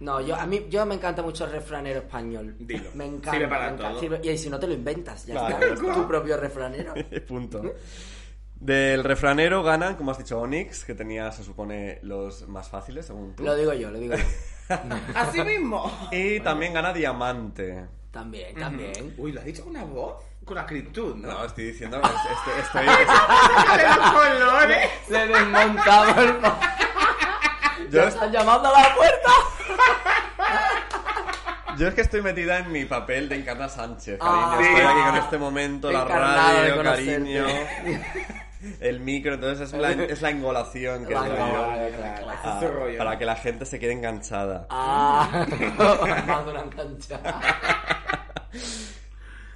No, 0.00 0.20
yo 0.20 0.36
a 0.36 0.46
mí 0.46 0.66
yo 0.70 0.86
me 0.86 0.94
encanta 0.94 1.22
mucho 1.22 1.44
el 1.44 1.52
refranero 1.52 2.00
español. 2.00 2.54
Dilo. 2.60 2.90
Me 2.94 3.04
encanta. 3.06 3.32
Sirve 3.32 3.48
para 3.48 3.60
me 3.62 3.66
encanta. 3.74 3.90
todo. 3.90 4.00
Sirve- 4.00 4.24
Y 4.24 4.38
si 4.38 4.48
no 4.48 4.58
te 4.58 4.66
lo 4.68 4.74
inventas, 4.74 5.26
ya 5.26 5.34
Claro, 5.34 5.48
está. 5.66 5.74
está. 5.74 5.94
Tu 5.94 6.06
propio 6.08 6.36
refranero. 6.36 6.94
Punto. 7.28 7.62
Del 8.54 9.04
refranero 9.04 9.62
ganan, 9.62 9.94
como 9.96 10.10
has 10.12 10.18
dicho, 10.18 10.40
Onyx, 10.40 10.84
que 10.84 10.94
tenía, 10.94 11.30
se 11.32 11.44
supone, 11.44 11.98
los 12.02 12.48
más 12.48 12.68
fáciles, 12.68 13.06
según 13.06 13.34
tú. 13.36 13.42
Lo 13.44 13.54
digo 13.56 13.72
yo, 13.72 13.90
lo 13.90 13.98
digo 13.98 14.14
yo. 14.16 14.24
Así 15.14 15.42
mismo. 15.42 15.90
Y 16.12 16.40
también 16.40 16.72
gana 16.74 16.92
Diamante. 16.92 17.86
También, 18.10 18.54
también. 18.56 19.14
Uy, 19.18 19.32
¿lo 19.32 19.40
has 19.40 19.46
dicho 19.46 19.62
con 19.64 19.70
una 19.76 19.84
voz? 19.84 20.24
Con 20.44 20.58
acritud, 20.58 21.14
¿no? 21.16 21.28
No, 21.28 21.44
estoy 21.44 21.66
diciendo, 21.66 22.00
este- 22.02 22.60
estoy, 22.60 22.86
¡Sale 22.86 23.82
los 23.86 24.10
colores! 24.12 24.90
Se 25.06 25.26
desmontaba 25.26 26.22
el... 26.22 26.34
yo, 27.90 28.02
¡Ya 28.02 28.08
están 28.08 28.32
llamando 28.32 28.74
a 28.74 28.82
la 28.82 28.94
puerta! 28.94 29.30
yo 31.76 31.88
es 31.88 31.94
que 31.94 32.00
estoy 32.00 32.22
metida 32.22 32.58
en 32.58 32.72
mi 32.72 32.84
papel 32.84 33.28
de 33.28 33.36
Encarna 33.36 33.68
Sánchez, 33.68 34.18
Ah, 34.20 34.52
cariño. 34.56 34.68
estoy 34.70 34.82
sí. 34.82 34.88
aquí 34.92 35.02
con 35.10 35.16
este 35.16 35.38
momento, 35.38 35.90
la 35.92 36.04
radio, 36.04 36.82
cariño. 36.82 37.46
El 38.80 38.98
micro, 38.98 39.34
entonces 39.34 39.72
es 39.72 39.78
la, 39.80 39.92
es 39.92 40.20
la 40.20 40.30
engolación 40.30 41.06
que 41.06 41.12
yo. 41.14 41.24
engolación. 41.24 41.92
Claro, 41.94 41.96
claro. 41.96 42.38
Ah, 42.42 42.60
es 42.60 42.70
rollo. 42.74 42.98
para 42.98 43.16
que 43.16 43.24
la 43.24 43.36
gente 43.36 43.64
se 43.64 43.78
quede 43.78 43.92
enganchada. 43.92 44.66
Ah, 44.70 45.28
más 46.26 46.44
de 46.44 46.50
una 46.50 46.68
cancha. 46.70 47.20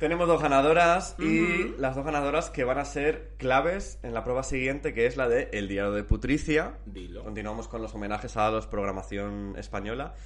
Tenemos 0.02 0.26
dos 0.26 0.42
ganadoras 0.42 1.14
y 1.20 1.76
las 1.78 1.94
dos 1.94 2.04
ganadoras 2.04 2.50
que 2.50 2.64
van 2.64 2.76
a 2.78 2.84
ser 2.84 3.34
claves 3.36 4.00
en 4.02 4.14
la 4.14 4.24
prueba 4.24 4.42
siguiente, 4.42 4.92
que 4.94 5.06
es 5.06 5.16
la 5.16 5.28
de 5.28 5.48
El 5.52 5.68
Diario 5.68 5.92
de 5.92 6.02
Putricia. 6.02 6.74
Dilo. 6.86 7.22
Continuamos 7.22 7.68
con 7.68 7.82
los 7.82 7.94
homenajes 7.94 8.36
a 8.36 8.50
los 8.50 8.66
programación 8.66 9.54
española. 9.56 10.16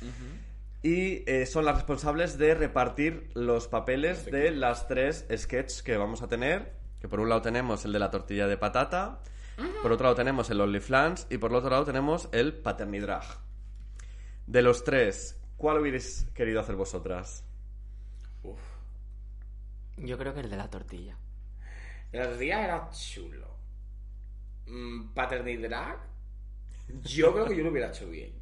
Y 0.83 1.31
eh, 1.31 1.45
son 1.45 1.67
las 1.67 1.75
responsables 1.75 2.39
de 2.39 2.55
repartir 2.55 3.29
los 3.35 3.69
papeles 3.69 4.25
de 4.25 4.51
las 4.51 4.89
tres 4.89 5.27
sketches 5.37 5.83
que 5.83 5.99
vamos 5.99 6.23
a 6.23 6.29
tener. 6.29 6.73
Que 6.99 7.07
por 7.07 7.21
un 7.21 7.29
lado 7.29 7.43
tenemos 7.43 7.85
el 7.85 7.93
de 7.93 7.99
la 7.99 8.11
tortilla 8.11 8.47
de 8.47 8.57
patata, 8.57 9.21
por 9.83 9.93
otro 9.93 10.05
lado 10.05 10.17
tenemos 10.17 10.49
el 10.49 10.59
OnlyFans 10.59 11.27
y 11.29 11.37
por 11.37 11.51
el 11.51 11.57
otro 11.59 11.69
lado 11.69 11.85
tenemos 11.85 12.31
el 12.33 12.55
Paternidrag. 12.55 13.25
De 14.47 14.63
los 14.63 14.85
tres, 14.85 15.39
¿cuál 15.59 15.81
hubierais 15.81 16.27
querido 16.33 16.61
hacer 16.61 16.77
vosotras? 16.77 17.45
Uf. 18.43 18.76
Yo 19.97 20.19
creo 20.19 20.35
que 20.35 20.41
el 20.41 20.51
de 20.51 20.57
la 20.57 20.69
tortilla. 20.69 21.17
El 22.13 22.23
otro 22.23 22.37
día 22.37 22.65
era 22.65 22.91
chulo. 22.91 23.57
Mm, 24.67 25.09
Paternity 25.15 25.63
Drag. 25.63 25.99
Yo 27.05 27.33
creo 27.33 27.47
que 27.47 27.57
yo 27.57 27.65
lo 27.65 27.71
hubiera 27.71 27.89
hecho 27.89 28.09
bien. 28.09 28.33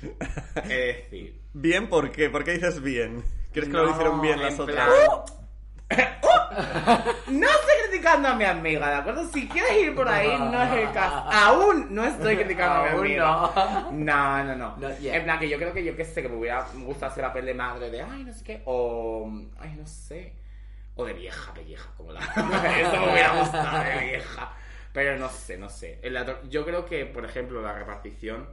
Es 0.56 0.68
decir. 0.68 1.40
Bien, 1.52 1.88
¿por 1.88 2.12
qué? 2.12 2.30
¿Por 2.30 2.44
qué 2.44 2.52
dices 2.52 2.80
bien? 2.82 3.22
¿Crees 3.52 3.68
que 3.68 3.74
lo 3.74 3.86
no, 3.86 3.90
hicieron 3.92 4.20
bien 4.20 4.40
las 4.40 4.58
otras? 4.60 4.88
plan- 4.88 5.22
No 7.28 7.46
estoy 7.46 7.74
criticando 7.88 8.28
a 8.28 8.34
mi 8.34 8.44
amiga, 8.44 8.88
¿de 8.90 8.94
acuerdo? 8.96 9.26
Si 9.28 9.48
quieres 9.48 9.72
ir 9.82 9.94
por 9.94 10.08
ahí, 10.08 10.28
no 10.38 10.62
es 10.62 10.72
el 10.72 10.92
caso. 10.92 11.16
Aún 11.30 11.94
no 11.94 12.04
estoy 12.04 12.36
criticando 12.36 12.74
a 12.80 12.82
mi 12.92 12.98
amiga. 12.98 13.88
No, 13.92 14.44
no, 14.44 14.56
no. 14.56 14.76
Not 14.76 14.98
yet. 14.98 15.14
En 15.14 15.24
plan, 15.24 15.38
que 15.38 15.48
yo 15.48 15.56
creo 15.58 15.72
que 15.72 15.84
yo 15.84 15.96
qué 15.96 16.04
sé, 16.04 16.22
que 16.22 16.28
me 16.28 16.36
hubiera 16.36 16.66
me 16.74 16.84
gusta 16.84 17.06
hacer 17.06 17.24
papel 17.24 17.46
de 17.46 17.54
madre 17.54 17.90
de, 17.90 18.02
ay, 18.02 18.24
no 18.24 18.32
sé 18.32 18.44
qué, 18.44 18.62
o, 18.66 19.30
ay, 19.58 19.74
no 19.78 19.86
sé, 19.86 20.34
o 20.98 21.04
de 21.04 21.12
vieja, 21.12 21.54
pelleja, 21.54 21.88
como 21.96 22.12
la... 22.12 22.20
Eso 22.80 23.00
me 23.00 23.12
hubiera 23.12 23.38
gustado, 23.38 23.84
de 23.84 24.04
vieja. 24.04 24.52
Pero 24.92 25.16
no 25.16 25.28
sé, 25.28 25.56
no 25.56 25.68
sé. 25.68 26.00
Yo 26.50 26.64
creo 26.64 26.86
que, 26.86 27.06
por 27.06 27.24
ejemplo, 27.24 27.62
la 27.62 27.72
repartición 27.72 28.48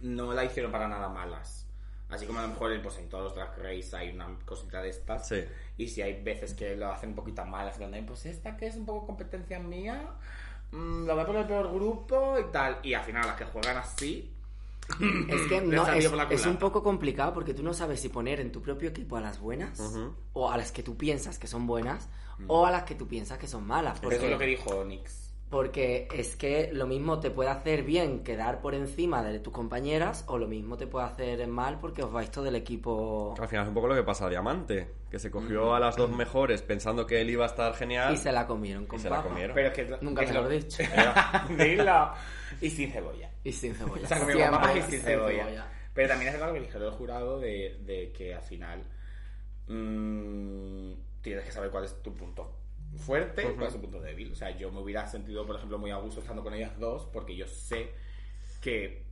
no 0.00 0.34
la 0.34 0.44
hicieron 0.44 0.72
para 0.72 0.88
nada 0.88 1.08
malas. 1.08 1.68
Así 2.08 2.26
como 2.26 2.40
a 2.40 2.42
lo 2.42 2.48
mejor 2.48 2.82
pues, 2.82 2.98
en 2.98 3.08
todos 3.08 3.22
los 3.22 3.34
Drag 3.36 3.56
Race 3.56 3.96
hay 3.96 4.10
una 4.10 4.36
cosita 4.44 4.82
de 4.82 4.88
estas. 4.88 5.28
Sí. 5.28 5.44
Y 5.76 5.86
si 5.86 6.02
hay 6.02 6.20
veces 6.20 6.54
que 6.54 6.74
lo 6.74 6.90
hacen 6.90 7.10
un 7.10 7.14
poquito 7.14 7.44
plan, 7.44 8.04
pues 8.04 8.26
esta 8.26 8.56
que 8.56 8.66
es 8.66 8.74
un 8.74 8.84
poco 8.84 9.06
competencia 9.06 9.60
mía, 9.60 10.10
mm, 10.72 11.06
la 11.06 11.14
voy 11.14 11.22
a 11.22 11.26
poner 11.26 11.42
el 11.42 11.46
peor 11.46 11.72
grupo 11.72 12.36
y 12.36 12.50
tal. 12.50 12.80
Y 12.82 12.94
al 12.94 13.04
final 13.04 13.28
las 13.28 13.36
que 13.36 13.44
juegan 13.44 13.76
así, 13.76 14.34
Es 15.28 15.42
que 15.48 15.60
no, 15.66 15.86
es, 15.88 16.10
es 16.30 16.46
un 16.46 16.56
poco 16.56 16.82
complicado 16.82 17.32
porque 17.32 17.54
tú 17.54 17.62
no 17.62 17.72
sabes 17.72 18.00
si 18.00 18.08
poner 18.08 18.40
en 18.40 18.52
tu 18.52 18.60
propio 18.62 18.88
equipo 18.90 19.16
a 19.16 19.20
las 19.20 19.40
buenas 19.40 19.78
Ujú. 19.80 20.14
o 20.34 20.50
a 20.50 20.56
las 20.56 20.72
que 20.72 20.82
tú 20.82 20.96
piensas 20.96 21.38
que 21.38 21.46
son 21.46 21.66
buenas 21.66 22.08
o 22.46 22.64
a 22.66 22.70
las 22.70 22.84
que 22.84 22.94
tú 22.94 23.06
piensas 23.06 23.38
que 23.38 23.46
son 23.46 23.66
malas. 23.66 24.00
Pero 24.00 24.12
eso 24.16 24.24
es 24.24 24.30
lo 24.32 24.38
que 24.38 24.44
Porque, 24.44 24.46
dijo 24.70 24.80
Onyx. 24.80 25.32
porque 25.50 26.08
es 26.14 26.36
que 26.36 26.70
lo 26.72 26.86
mismo 26.86 27.18
te 27.20 27.30
puede 27.30 27.50
hacer 27.50 27.82
bien 27.82 28.22
quedar 28.24 28.60
por 28.62 28.74
encima 28.74 29.22
de 29.22 29.40
tus 29.40 29.52
compañeras 29.52 30.24
o 30.26 30.38
lo 30.38 30.46
mismo 30.48 30.76
te 30.78 30.86
puede 30.86 31.04
hacer 31.06 31.46
mal 31.48 31.78
porque 31.80 32.02
os 32.02 32.10
vais 32.12 32.30
todo 32.30 32.46
el 32.46 32.54
equipo 32.54 33.34
Al 33.38 33.48
final 33.48 33.64
es 33.64 33.68
un 33.68 33.74
poco 33.74 33.88
lo 33.88 33.94
que 33.94 34.02
pasa 34.04 34.26
a 34.26 34.30
Diamante, 34.30 34.90
que 35.10 35.18
se 35.18 35.30
cogió 35.30 35.74
a 35.74 35.80
las 35.80 35.96
dos 35.96 36.10
mejores 36.10 36.62
pensando 36.62 37.06
que 37.06 37.20
él 37.20 37.28
iba 37.30 37.44
a 37.44 37.48
estar 37.48 37.74
genial. 37.74 38.14
y 38.14 38.16
se 38.16 38.32
la 38.32 38.46
comieron 38.46 38.84
y 38.84 38.86
con 38.86 38.98
se 39.00 39.10
la 39.10 39.22
comieron. 39.22 39.54
Pero 39.54 39.68
es 39.68 39.74
que... 39.74 39.96
Nunca 40.00 40.22
es 40.22 40.30
mejor 40.30 40.44
lo- 40.44 40.50
dicho. 40.50 40.82
Dilo. 41.58 42.10
Y 42.60 42.70
sin 42.70 42.90
cebolla. 42.92 43.30
Y 43.44 43.52
sin 43.52 43.74
cebolla. 43.74 44.06
Se 44.06 44.14
ha 44.14 44.18
comido 44.20 44.38
Siempre 44.38 44.58
papas 44.58 44.76
y 44.76 44.80
sin 44.82 44.90
sin 44.90 45.00
cebolla. 45.00 45.66
Pero 45.94 46.08
también 46.08 46.34
es 46.34 46.40
algo 46.40 46.54
que 46.54 46.60
dijeron 46.60 46.84
el 46.88 46.92
jurado 46.94 47.40
de, 47.40 47.78
de 47.84 48.12
que 48.12 48.34
al 48.34 48.42
final 48.42 48.84
mm, 49.66 50.92
tienes 51.22 51.44
que 51.44 51.52
saber 51.52 51.70
cuál 51.70 51.84
es 51.84 52.02
tu 52.02 52.14
punto 52.14 52.56
fuerte 52.96 53.42
y 53.42 53.54
cuál 53.54 53.68
es 53.68 53.74
tu 53.74 53.80
punto 53.80 54.00
débil. 54.00 54.32
O 54.32 54.34
sea, 54.34 54.50
yo 54.56 54.70
me 54.70 54.80
hubiera 54.80 55.06
sentido, 55.06 55.46
por 55.46 55.56
ejemplo, 55.56 55.78
muy 55.78 55.90
a 55.90 55.96
gusto 55.96 56.20
estando 56.20 56.42
con 56.42 56.54
ellas 56.54 56.78
dos 56.78 57.06
porque 57.12 57.36
yo 57.36 57.46
sé 57.46 57.90
que 58.60 59.04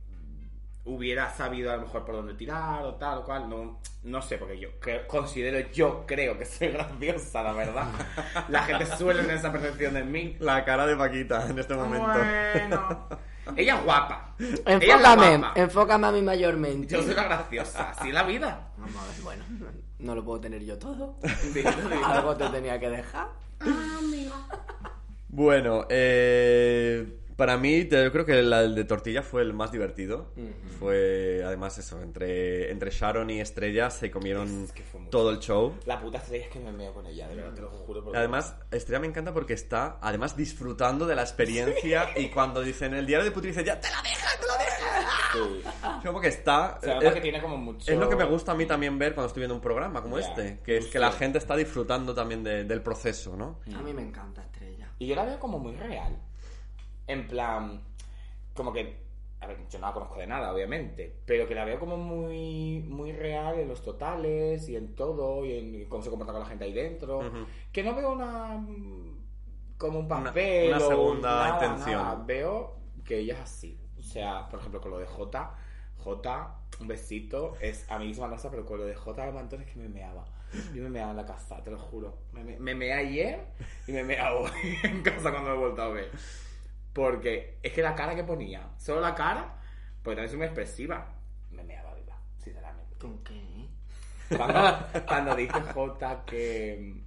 hubiera 0.85 1.29
sabido 1.29 1.71
a 1.71 1.75
lo 1.75 1.83
mejor 1.83 2.05
por 2.05 2.15
dónde 2.15 2.33
tirar 2.33 2.83
o 2.83 2.95
tal 2.95 3.19
o 3.19 3.23
cual. 3.23 3.49
No, 3.49 3.79
no 4.03 4.21
sé, 4.21 4.37
porque 4.37 4.59
yo 4.59 4.69
cre- 4.79 5.05
considero, 5.07 5.59
yo 5.71 6.05
creo 6.07 6.37
que 6.37 6.45
soy 6.45 6.67
graciosa, 6.71 7.43
la 7.43 7.53
verdad. 7.53 7.87
La 8.49 8.63
gente 8.63 8.85
suele 8.85 9.21
tener 9.21 9.37
esa 9.37 9.51
percepción 9.51 9.93
de 9.93 10.03
mí. 10.03 10.35
La 10.39 10.63
cara 10.65 10.85
de 10.87 10.95
Paquita 10.95 11.45
en 11.49 11.59
este 11.59 11.73
momento. 11.75 12.07
Bueno. 12.07 13.07
Ella 13.55 13.75
es 13.77 13.83
guapa. 13.83 14.35
Ella 14.39 14.53
es 14.65 14.83
Enfócame, 14.83 15.37
guapa. 15.37 15.59
enfócame 15.59 16.07
a 16.07 16.11
mí 16.11 16.21
mayormente. 16.21 16.95
Yo 16.95 17.03
soy 17.03 17.13
la 17.15 17.23
graciosa, 17.23 17.89
así 17.91 18.07
es 18.09 18.13
la 18.13 18.23
vida. 18.23 18.69
Vamos 18.77 18.95
a 18.95 19.05
ver, 19.07 19.21
bueno, 19.23 19.43
no 19.99 20.15
lo 20.15 20.23
puedo 20.23 20.39
tener 20.39 20.63
yo 20.63 20.77
todo. 20.77 21.17
Algo 22.05 22.35
te 22.37 22.47
tenía 22.49 22.79
que 22.79 22.89
dejar. 22.89 23.27
Bueno, 25.31 25.85
eh, 25.89 27.19
para 27.39 27.57
mí 27.57 27.87
yo 27.87 28.11
creo 28.11 28.25
que 28.25 28.43
la- 28.43 28.61
el 28.61 28.75
de 28.75 28.83
tortilla 28.83 29.23
fue 29.23 29.41
el 29.41 29.53
más 29.53 29.71
divertido. 29.71 30.31
Fue 30.77 31.41
además 31.43 31.77
eso, 31.79 32.01
entre, 32.03 32.69
entre 32.71 32.91
Sharon 32.91 33.29
y 33.31 33.39
Estrella 33.41 33.89
se 33.89 34.11
comieron 34.11 34.65
Es 34.65 34.71
que 34.71 34.83
todo 35.09 35.31
el 35.31 35.39
show. 35.39 35.75
La 35.85 35.99
puta 35.99 36.19
estrella 36.19 36.45
es 36.45 36.51
que 36.51 36.59
me 36.59 36.71
meo 36.71 36.93
con 36.93 37.05
ella, 37.07 37.27
de 37.27 37.35
verdad, 37.35 37.53
te 37.53 37.61
lo 37.61 37.69
juro. 37.71 38.03
por 38.03 38.15
Además, 38.15 38.55
Estrella 38.69 38.99
me 38.99 39.07
encanta 39.07 39.33
porque 39.33 39.53
está, 39.53 39.97
además, 40.01 40.37
disfrutando 40.37 41.07
de 41.07 41.15
la 41.15 41.21
experiencia 41.23 42.09
y 42.17 42.29
cuando 42.29 42.61
dicen 42.61 42.93
el 42.93 43.05
diario 43.07 43.25
de 43.25 43.31
Putri 43.31 43.49
dice, 43.49 43.63
ya 43.63 43.79
te 43.79 43.89
la 43.89 44.01
dejas, 44.03 44.39
te 44.39 44.45
la 44.45 44.57
dejas. 44.57 45.23
Sí. 45.33 45.63
Como 46.07 46.21
que 46.21 46.27
está... 46.27 46.79
Nota 46.85 47.07
es, 47.07 47.13
que 47.13 47.21
tiene 47.21 47.41
como 47.41 47.57
mucho... 47.57 47.91
es 47.91 47.97
lo 47.97 48.09
que 48.09 48.15
me 48.15 48.25
gusta 48.25 48.51
a 48.51 48.55
mí 48.55 48.65
también 48.65 48.97
ver 48.99 49.13
cuando 49.15 49.27
estoy 49.27 49.41
viendo 49.41 49.55
un 49.55 49.61
programa 49.61 50.01
como 50.01 50.17
este, 50.17 50.59
que 50.63 50.77
es 50.77 50.87
que 50.87 50.99
la 50.99 51.11
gente 51.11 51.37
está 51.37 51.55
disfrutando 51.55 52.13
también 52.13 52.43
de- 52.43 52.63
del 52.63 52.81
proceso, 52.81 53.35
¿no? 53.35 53.59
A 53.75 53.81
mí 53.81 53.93
me 53.93 54.01
encanta 54.01 54.41
Estrella. 54.41 54.91
Y 54.97 55.07
yo 55.07 55.15
la 55.15 55.25
veo 55.25 55.39
como 55.39 55.59
muy 55.59 55.73
real. 55.75 56.17
En 57.09 57.27
plan, 57.27 57.81
como 58.53 58.71
que... 58.71 59.07
A 59.41 59.47
ver, 59.47 59.57
yo 59.69 59.79
no 59.79 59.87
la 59.87 59.93
conozco 59.93 60.17
de 60.19 60.27
nada, 60.27 60.53
obviamente, 60.53 61.15
pero 61.25 61.47
que 61.47 61.55
la 61.55 61.63
veo 61.63 61.79
como 61.79 61.95
muy, 61.95 62.81
muy 62.89 63.13
real 63.13 63.57
en 63.57 63.69
los 63.69 63.81
totales 63.81 64.67
y 64.67 64.75
en 64.75 64.95
todo, 64.95 65.45
y 65.45 65.57
en 65.57 65.89
cómo 65.89 66.03
se 66.03 66.09
comporta 66.09 66.33
con 66.33 66.41
la 66.41 66.47
gente 66.47 66.65
ahí 66.65 66.73
dentro. 66.73 67.21
Que 67.71 67.81
no 67.83 67.95
veo 67.95 68.11
una... 68.11 68.61
como 69.77 69.99
un 69.99 70.05
Una- 70.05 70.25
papel 70.25 70.67
una 70.73 70.77
o 70.85 70.89
segunda 70.89 71.29
nada, 71.29 71.53
intención. 71.67 72.01
nada. 72.03 72.23
Veo 72.25 72.75
que 73.05 73.19
ella 73.19 73.35
es 73.35 73.39
así. 73.39 73.79
O 73.97 74.03
sea, 74.03 74.49
por 74.49 74.59
ejemplo, 74.59 74.81
con 74.81 74.91
lo 74.91 74.97
de 74.99 75.05
J, 75.07 75.55
J, 75.97 76.55
un 76.81 76.87
besito, 76.87 77.55
es 77.61 77.89
a 77.89 77.97
mí 77.97 78.07
misma 78.07 78.27
no 78.27 78.37
sé, 78.37 78.49
pero 78.49 78.65
con 78.65 78.77
lo 78.79 78.85
de 78.85 78.95
J 78.95 79.25
de 79.25 79.31
Mantón 79.31 79.61
es 79.61 79.67
que 79.71 79.79
me 79.79 79.87
meaba. 79.87 80.25
Yo 80.73 80.83
me 80.83 80.89
meaba 80.89 81.11
en 81.11 81.17
la 81.17 81.25
casa, 81.25 81.63
te 81.63 81.71
lo 81.71 81.77
juro. 81.79 82.17
Me, 82.33 82.43
me, 82.43 82.59
me 82.59 82.75
meé 82.75 82.91
ayer 82.93 83.39
y 83.87 83.91
me 83.93 84.03
mea 84.03 84.33
hoy 84.35 84.49
en 84.83 85.01
casa 85.01 85.31
cuando 85.31 85.51
me 85.51 85.55
he 85.55 85.59
vuelto 85.59 85.81
a 85.81 85.89
ver. 85.89 86.09
Porque 86.93 87.59
es 87.61 87.73
que 87.73 87.81
la 87.81 87.95
cara 87.95 88.15
que 88.15 88.23
ponía, 88.23 88.69
solo 88.77 89.01
la 89.01 89.15
cara, 89.15 89.55
pues 90.03 90.15
también 90.15 90.29
es 90.29 90.35
muy 90.35 90.45
expresiva. 90.45 91.07
Me 91.51 91.63
meaba 91.63 91.93
viva, 91.93 92.15
sinceramente. 92.43 92.95
¿Con 92.97 93.23
qué? 93.23 93.67
Cuando, 94.35 94.79
cuando 95.07 95.35
dice 95.35 95.59
J 95.73 96.25
que, 96.25 97.01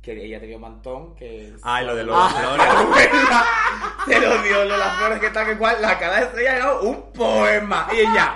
que 0.00 0.24
ella 0.24 0.38
tenía 0.40 0.56
un 0.56 0.62
mantón, 0.62 1.14
que... 1.16 1.54
Ay, 1.62 1.84
lo 1.86 1.96
de 1.96 2.04
Lola 2.04 2.28
Flores. 2.28 3.08
Se 4.06 4.20
lo 4.20 4.42
dio 4.42 4.64
Lola 4.64 4.90
Flores, 4.98 5.18
que 5.18 5.30
tal 5.30 5.46
que 5.46 5.56
cual. 5.56 5.80
La 5.80 5.98
cara 5.98 6.16
de 6.16 6.22
estrella 6.26 6.56
era 6.56 6.72
un 6.80 7.12
poema. 7.12 7.88
Y 7.92 8.00
ella, 8.00 8.34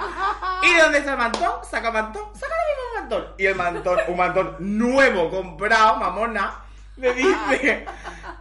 ¿y 0.63 0.75
de 0.75 0.81
dónde 0.81 0.99
está 0.99 1.13
el 1.13 1.19
mantón? 1.19 1.65
Saca 1.65 1.91
mantón, 1.91 2.35
saca 2.35 2.55
el 2.55 2.77
mismo 2.77 3.01
mantón. 3.01 3.35
Y 3.39 3.47
el 3.47 3.55
mantón, 3.55 3.99
un 4.09 4.17
mantón 4.17 4.57
nuevo, 4.59 5.31
comprado, 5.31 5.97
mamona, 5.97 6.63
me 6.97 7.13
dice, 7.13 7.85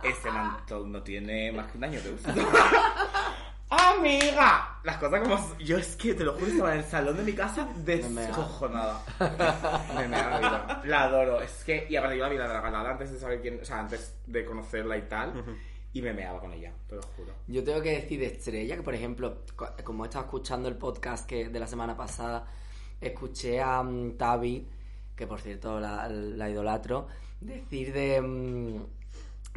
ese 0.09 0.29
mantón 0.31 0.91
no 0.91 1.01
tiene 1.03 1.51
más 1.51 1.71
que 1.71 1.77
un 1.77 1.83
año 1.83 2.01
de 2.01 2.11
uso. 2.13 2.29
¡Amiga! 3.69 4.79
Las 4.83 4.97
cosas 4.97 5.21
como... 5.21 5.57
Yo 5.59 5.77
es 5.77 5.97
que, 5.97 6.13
te 6.13 6.23
lo 6.23 6.33
juro, 6.33 6.47
estaba 6.47 6.71
en 6.73 6.79
el 6.79 6.85
salón 6.85 7.17
de 7.17 7.23
mi 7.23 7.33
casa 7.33 7.67
descojonada. 7.75 9.01
Me 9.95 10.07
mea 10.07 10.29
la 10.29 10.37
vida. 10.39 10.81
La 10.85 11.03
adoro. 11.03 11.41
Es 11.41 11.63
que... 11.65 11.85
Y 11.89 11.95
aparte 11.97 12.17
yo 12.17 12.23
la 12.23 12.29
vi 12.29 12.37
la 12.37 12.47
regalada 12.47 12.91
antes 12.91 13.11
de 13.11 13.19
saber 13.19 13.41
quién... 13.41 13.59
O 13.61 13.65
sea, 13.65 13.79
antes 13.79 14.15
de 14.25 14.45
conocerla 14.45 14.97
y 14.97 15.01
tal. 15.03 15.43
Y 15.91 16.01
me 16.01 16.13
meaba 16.13 16.39
con 16.39 16.53
ella, 16.53 16.71
te 16.87 16.95
lo 16.95 17.01
juro. 17.01 17.33
Yo 17.47 17.63
tengo 17.63 17.81
que 17.81 17.91
decir 17.91 18.19
de 18.19 18.27
Estrella 18.27 18.75
que, 18.77 18.83
por 18.83 18.93
ejemplo, 18.93 19.39
co- 19.55 19.69
como 19.83 20.05
he 20.05 20.07
estado 20.07 20.25
escuchando 20.25 20.69
el 20.69 20.75
podcast 20.77 21.27
que 21.27 21.49
de 21.49 21.59
la 21.59 21.67
semana 21.67 21.97
pasada, 21.97 22.45
escuché 23.01 23.61
a 23.61 23.81
mm, 23.83 24.15
Tavi, 24.17 24.67
que 25.15 25.27
por 25.27 25.41
cierto 25.41 25.79
la, 25.79 26.07
la 26.07 26.49
idolatro, 26.49 27.07
decir 27.41 27.91
de, 27.93 28.21
mm, 28.21 28.83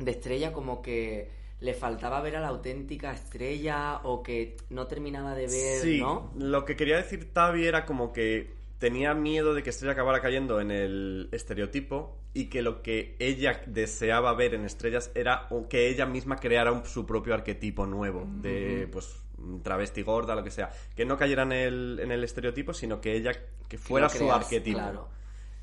de 0.00 0.10
Estrella 0.12 0.52
como 0.52 0.82
que 0.82 1.28
le 1.60 1.74
faltaba 1.74 2.20
ver 2.22 2.36
a 2.36 2.40
la 2.40 2.48
auténtica 2.48 3.12
Estrella 3.12 4.00
o 4.04 4.22
que 4.22 4.56
no 4.70 4.86
terminaba 4.86 5.34
de 5.34 5.42
ver, 5.46 5.80
Sí, 5.82 6.00
¿no? 6.00 6.32
lo 6.36 6.64
que 6.64 6.74
quería 6.76 6.96
decir 6.96 7.32
Tavi 7.32 7.66
era 7.66 7.84
como 7.84 8.12
que 8.12 8.50
tenía 8.78 9.12
miedo 9.12 9.52
de 9.52 9.62
que 9.62 9.68
Estrella 9.70 9.92
acabara 9.92 10.20
cayendo 10.20 10.58
en 10.60 10.70
el 10.70 11.28
estereotipo 11.32 12.16
y 12.32 12.46
que 12.46 12.62
lo 12.62 12.80
que 12.82 13.14
ella 13.18 13.60
deseaba 13.66 14.32
ver 14.34 14.54
en 14.54 14.64
Estrellas 14.64 15.10
era 15.14 15.48
o 15.50 15.68
que 15.68 15.88
ella 15.90 16.06
misma 16.06 16.36
creara 16.36 16.72
un- 16.72 16.86
su 16.86 17.04
propio 17.04 17.34
arquetipo 17.34 17.84
nuevo 17.84 18.26
de 18.40 18.88
pues 18.90 19.14
travesti 19.62 20.02
gorda, 20.02 20.34
lo 20.34 20.42
que 20.44 20.50
sea, 20.50 20.70
que 20.96 21.04
no 21.04 21.16
cayera 21.18 21.42
en 21.42 21.52
el, 21.52 22.00
en 22.02 22.10
el 22.10 22.24
estereotipo, 22.24 22.72
sino 22.72 23.00
que 23.00 23.14
ella 23.16 23.32
que 23.68 23.76
fuera 23.78 24.08
su 24.08 24.30
arquetipo. 24.32 24.78
claro. 24.78 25.08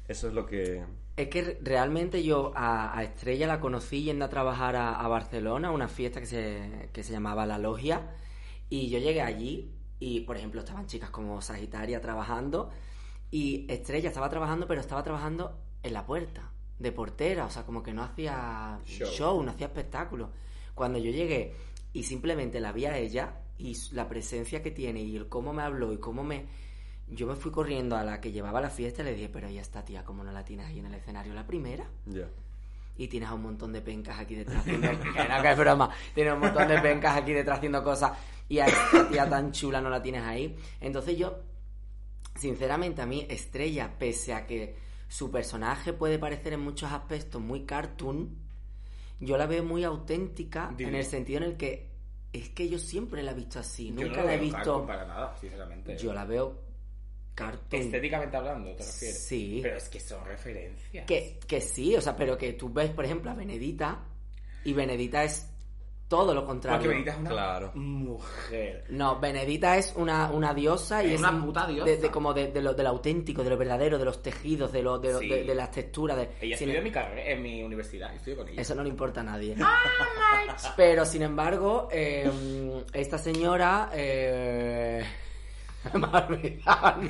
Eso 0.08 0.28
es 0.30 0.34
lo 0.34 0.46
que 0.46 0.84
Es 1.18 1.28
que 1.28 1.42
re- 1.42 1.58
realmente 1.62 2.24
yo 2.24 2.52
a, 2.56 2.98
a 2.98 3.04
Estrella 3.04 3.48
la 3.48 3.60
conocí 3.60 4.04
yendo 4.04 4.26
a 4.26 4.30
trabajar 4.30 4.76
a, 4.76 4.96
a 4.96 5.08
Barcelona, 5.08 5.70
a 5.70 5.72
una 5.72 5.88
fiesta 5.88 6.20
que 6.20 6.26
se, 6.28 6.90
que 6.94 7.04
se 7.04 7.12
llamaba 7.12 7.46
La 7.46 7.58
Logia, 7.58 8.16
y 8.70 8.90
yo 8.90 9.00
llegué 9.00 9.22
allí 9.22 9.74
y, 10.00 10.22
por 10.22 10.38
ejemplo, 10.38 10.62
estaban 10.62 10.86
chicas 10.88 11.10
como 11.10 11.42
Sagitaria 11.42 12.00
trabajando, 12.02 12.70
y 13.32 13.66
Estrella 13.72 14.10
estaba 14.10 14.30
trabajando, 14.30 14.68
pero 14.68 14.80
estaba 14.80 15.04
trabajando 15.04 15.60
en 15.84 15.94
la 15.94 16.06
puerta, 16.06 16.52
de 16.80 16.92
portera, 16.92 17.46
o 17.46 17.50
sea, 17.50 17.66
como 17.66 17.82
que 17.84 17.94
no 17.94 18.04
hacía 18.04 18.80
Show. 18.86 19.10
show, 19.10 19.44
no 19.44 19.52
hacía 19.52 19.68
espectáculo. 19.68 20.30
Cuando 20.76 21.00
yo 21.00 21.12
llegué 21.12 21.54
y 21.92 22.04
simplemente 22.04 22.60
la 22.60 22.72
vi 22.72 22.86
a 22.86 22.98
ella 22.98 23.42
y 23.58 23.76
la 23.94 24.08
presencia 24.08 24.62
que 24.62 24.70
tiene 24.72 25.02
y 25.02 25.16
el 25.18 25.28
cómo 25.28 25.52
me 25.54 25.64
habló 25.64 25.92
y 25.92 25.98
cómo 25.98 26.24
me... 26.24 26.46
Yo 27.10 27.26
me 27.26 27.36
fui 27.36 27.52
corriendo 27.52 27.96
a 27.96 28.04
la 28.04 28.20
que 28.20 28.32
llevaba 28.32 28.60
la 28.60 28.70
fiesta 28.70 29.02
y 29.02 29.06
le 29.06 29.14
dije, 29.14 29.30
pero 29.30 29.50
ya 29.50 29.62
está, 29.62 29.84
tía, 29.84 30.04
¿cómo 30.04 30.24
no 30.24 30.32
la 30.32 30.44
tienes 30.44 30.68
ahí 30.68 30.80
en 30.80 30.88
el 30.88 30.94
escenario 30.96 31.34
la 31.34 31.46
primera? 31.46 31.86
ya. 32.06 32.28
Y 33.00 33.08
tienes 33.08 33.30
a 33.30 33.36
un 33.36 33.44
montón 33.44 33.72
de 33.72 33.82
pencas 33.82 34.20
aquí 34.20 34.34
detrás 34.34 34.58
haciendo... 34.58 34.90
que 35.00 35.30
no, 35.30 35.42
que 35.42 35.52
es 35.52 35.58
broma. 35.58 35.90
Tienes 36.16 36.34
un 36.34 36.40
montón 36.40 36.68
de 36.68 36.82
pencas 36.82 37.16
aquí 37.16 37.32
detrás 37.32 37.60
haciendo 37.60 37.84
cosas 37.84 38.18
y 38.50 38.58
a 38.58 38.66
esta 38.66 39.08
tía 39.08 39.30
tan 39.30 39.52
chula 39.52 39.80
no 39.80 39.90
la 39.92 40.02
tienes 40.02 40.24
ahí. 40.24 40.58
Entonces 40.82 41.16
yo, 41.16 41.44
sinceramente, 42.36 43.04
a 43.04 43.06
mí 43.06 43.26
Estrella, 43.30 43.94
pese 44.00 44.34
a 44.34 44.48
que 44.48 44.76
su 45.08 45.30
personaje 45.30 45.94
puede 45.94 46.18
parecer 46.18 46.54
en 46.54 46.62
muchos 46.62 46.92
aspectos 46.92 47.40
muy 47.40 47.66
cartoon, 47.66 48.36
yo 49.20 49.38
la 49.38 49.46
veo 49.46 49.64
muy 49.64 49.84
auténtica 49.84 50.74
en 50.78 50.96
el 50.96 51.06
sentido 51.06 51.38
en 51.38 51.44
el 51.44 51.58
que 51.58 51.92
es 52.34 52.50
que 52.50 52.70
yo 52.70 52.78
siempre 52.78 53.24
la 53.24 53.32
he 53.32 53.36
visto 53.36 53.60
así. 53.60 53.94
Yo 53.94 54.06
Nunca 54.06 54.22
no 54.22 54.28
la 54.28 54.34
he 54.36 54.40
visto... 54.40 54.86
para 54.86 55.06
nada, 55.06 55.36
sinceramente. 55.38 55.98
Yo 55.98 56.14
la 56.14 56.26
veo 56.26 56.67
cartoon. 57.38 57.84
Estéticamente 57.84 58.36
hablando, 58.36 58.72
¿te 58.76 58.84
refieres? 58.84 59.20
Sí. 59.28 59.60
Pero 59.62 59.78
es 59.78 59.88
que 59.90 60.00
son 60.00 60.26
referencias. 60.26 61.06
Que, 61.06 61.40
que 61.48 61.62
sí, 61.62 61.96
o 61.96 62.02
sea, 62.02 62.16
pero 62.16 62.36
que 62.38 62.54
tú 62.54 62.74
ves, 62.74 62.90
por 62.90 63.06
ejemplo, 63.06 63.30
a 63.30 63.36
Benedita 63.36 64.00
y 64.64 64.74
Benedita 64.74 65.24
es 65.24 65.48
todo 66.08 66.34
lo 66.34 66.46
contrario. 66.46 66.80
Porque 66.80 66.88
Benita 66.96 67.12
es 67.12 67.18
una 67.20 67.30
Claro. 67.30 67.72
mujer. 67.76 68.86
No, 68.90 69.20
Benedita 69.20 69.78
es 69.78 69.94
una, 69.98 70.32
una 70.32 70.54
diosa 70.54 71.04
y 71.04 71.08
Es 71.08 71.14
es, 71.16 71.20
una 71.20 71.32
un- 71.32 71.46
puta 71.46 71.68
diosa. 71.68 71.86
De, 71.86 71.98
de 71.98 72.10
como 72.10 72.34
de, 72.34 72.48
de 72.52 72.62
lo, 72.62 72.74
del 72.74 72.88
auténtico, 72.88 73.44
de 73.44 73.50
lo 73.52 73.58
verdadero, 73.58 74.00
de 74.00 74.06
los 74.06 74.24
tejidos, 74.24 74.72
de, 74.72 74.82
lo, 74.82 74.98
de, 75.00 75.12
lo- 75.14 75.20
Sí. 75.20 75.28
de, 75.30 75.44
de 75.44 75.54
las 75.56 75.70
texturas. 75.70 76.18
De, 76.18 76.24
Ella 76.42 76.58
sin- 76.58 76.70
estudió 76.70 76.78
en 76.78 76.84
mi 76.86 76.92
carrera, 76.92 77.30
en 77.32 77.42
mi 77.44 77.62
universidad, 77.62 78.16
estudió 78.16 78.38
con 78.38 78.48
ella. 78.48 78.62
Eso 78.62 78.74
no 78.74 78.84
le 78.84 78.90
importa 78.90 79.20
a 79.22 79.24
nadie. 79.26 79.54
Pero 80.78 81.06
sin 81.06 81.22
embargo, 81.22 81.88
eh, 81.92 82.84
esta 82.94 83.18
señora. 83.18 83.90
Eh... 83.94 85.04
Olvidado, 85.94 87.02
no. 87.02 87.10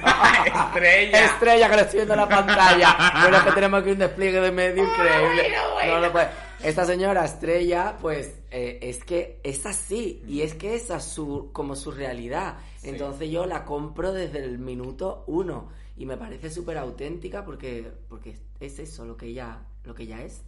Estrella. 0.65 1.26
Estrella 1.26 1.70
que 1.70 1.76
estoy 1.82 1.97
viendo 1.97 2.13
en 2.13 2.20
la 2.20 2.30
pantalla. 2.30 2.97
Bueno, 3.22 3.38
es 3.38 3.43
que 3.43 3.51
tenemos 3.51 3.82
aquí 3.82 3.91
un 3.91 3.97
despliegue 3.97 4.41
de 4.41 4.51
medio 4.51 4.84
increíble. 4.84 5.55
No 5.88 5.99
lo 5.99 6.11
puede. 6.11 6.30
Esta 6.63 6.86
señora 6.86 7.26
Estrella, 7.26 7.97
pues, 8.01 8.34
eh, 8.51 8.80
es 8.82 9.03
que 9.03 9.39
es 9.43 9.65
así. 9.65 10.24
Y 10.28 10.41
es 10.41 10.55
que 10.55 10.76
esa 10.76 10.97
es 10.97 11.03
su, 11.03 11.49
como 11.53 11.76
su 11.76 11.91
realidad. 11.91 12.57
Sí. 12.78 12.89
Entonces 12.89 13.30
yo 13.30 13.45
la 13.45 13.65
compro 13.65 14.13
desde 14.13 14.43
el 14.43 14.59
minuto 14.59 15.24
uno. 15.28 15.70
Y 15.97 16.05
me 16.05 16.18
parece 16.18 16.49
súper 16.49 16.78
auténtica 16.78 17.43
porque, 17.43 17.91
porque 18.07 18.38
es 18.59 18.80
eso 18.80 19.05
lo 19.05 19.18
que 19.18 19.28
ella, 19.28 19.59
lo 19.84 19.95
que 19.95 20.03
ella 20.03 20.22
es. 20.22 20.41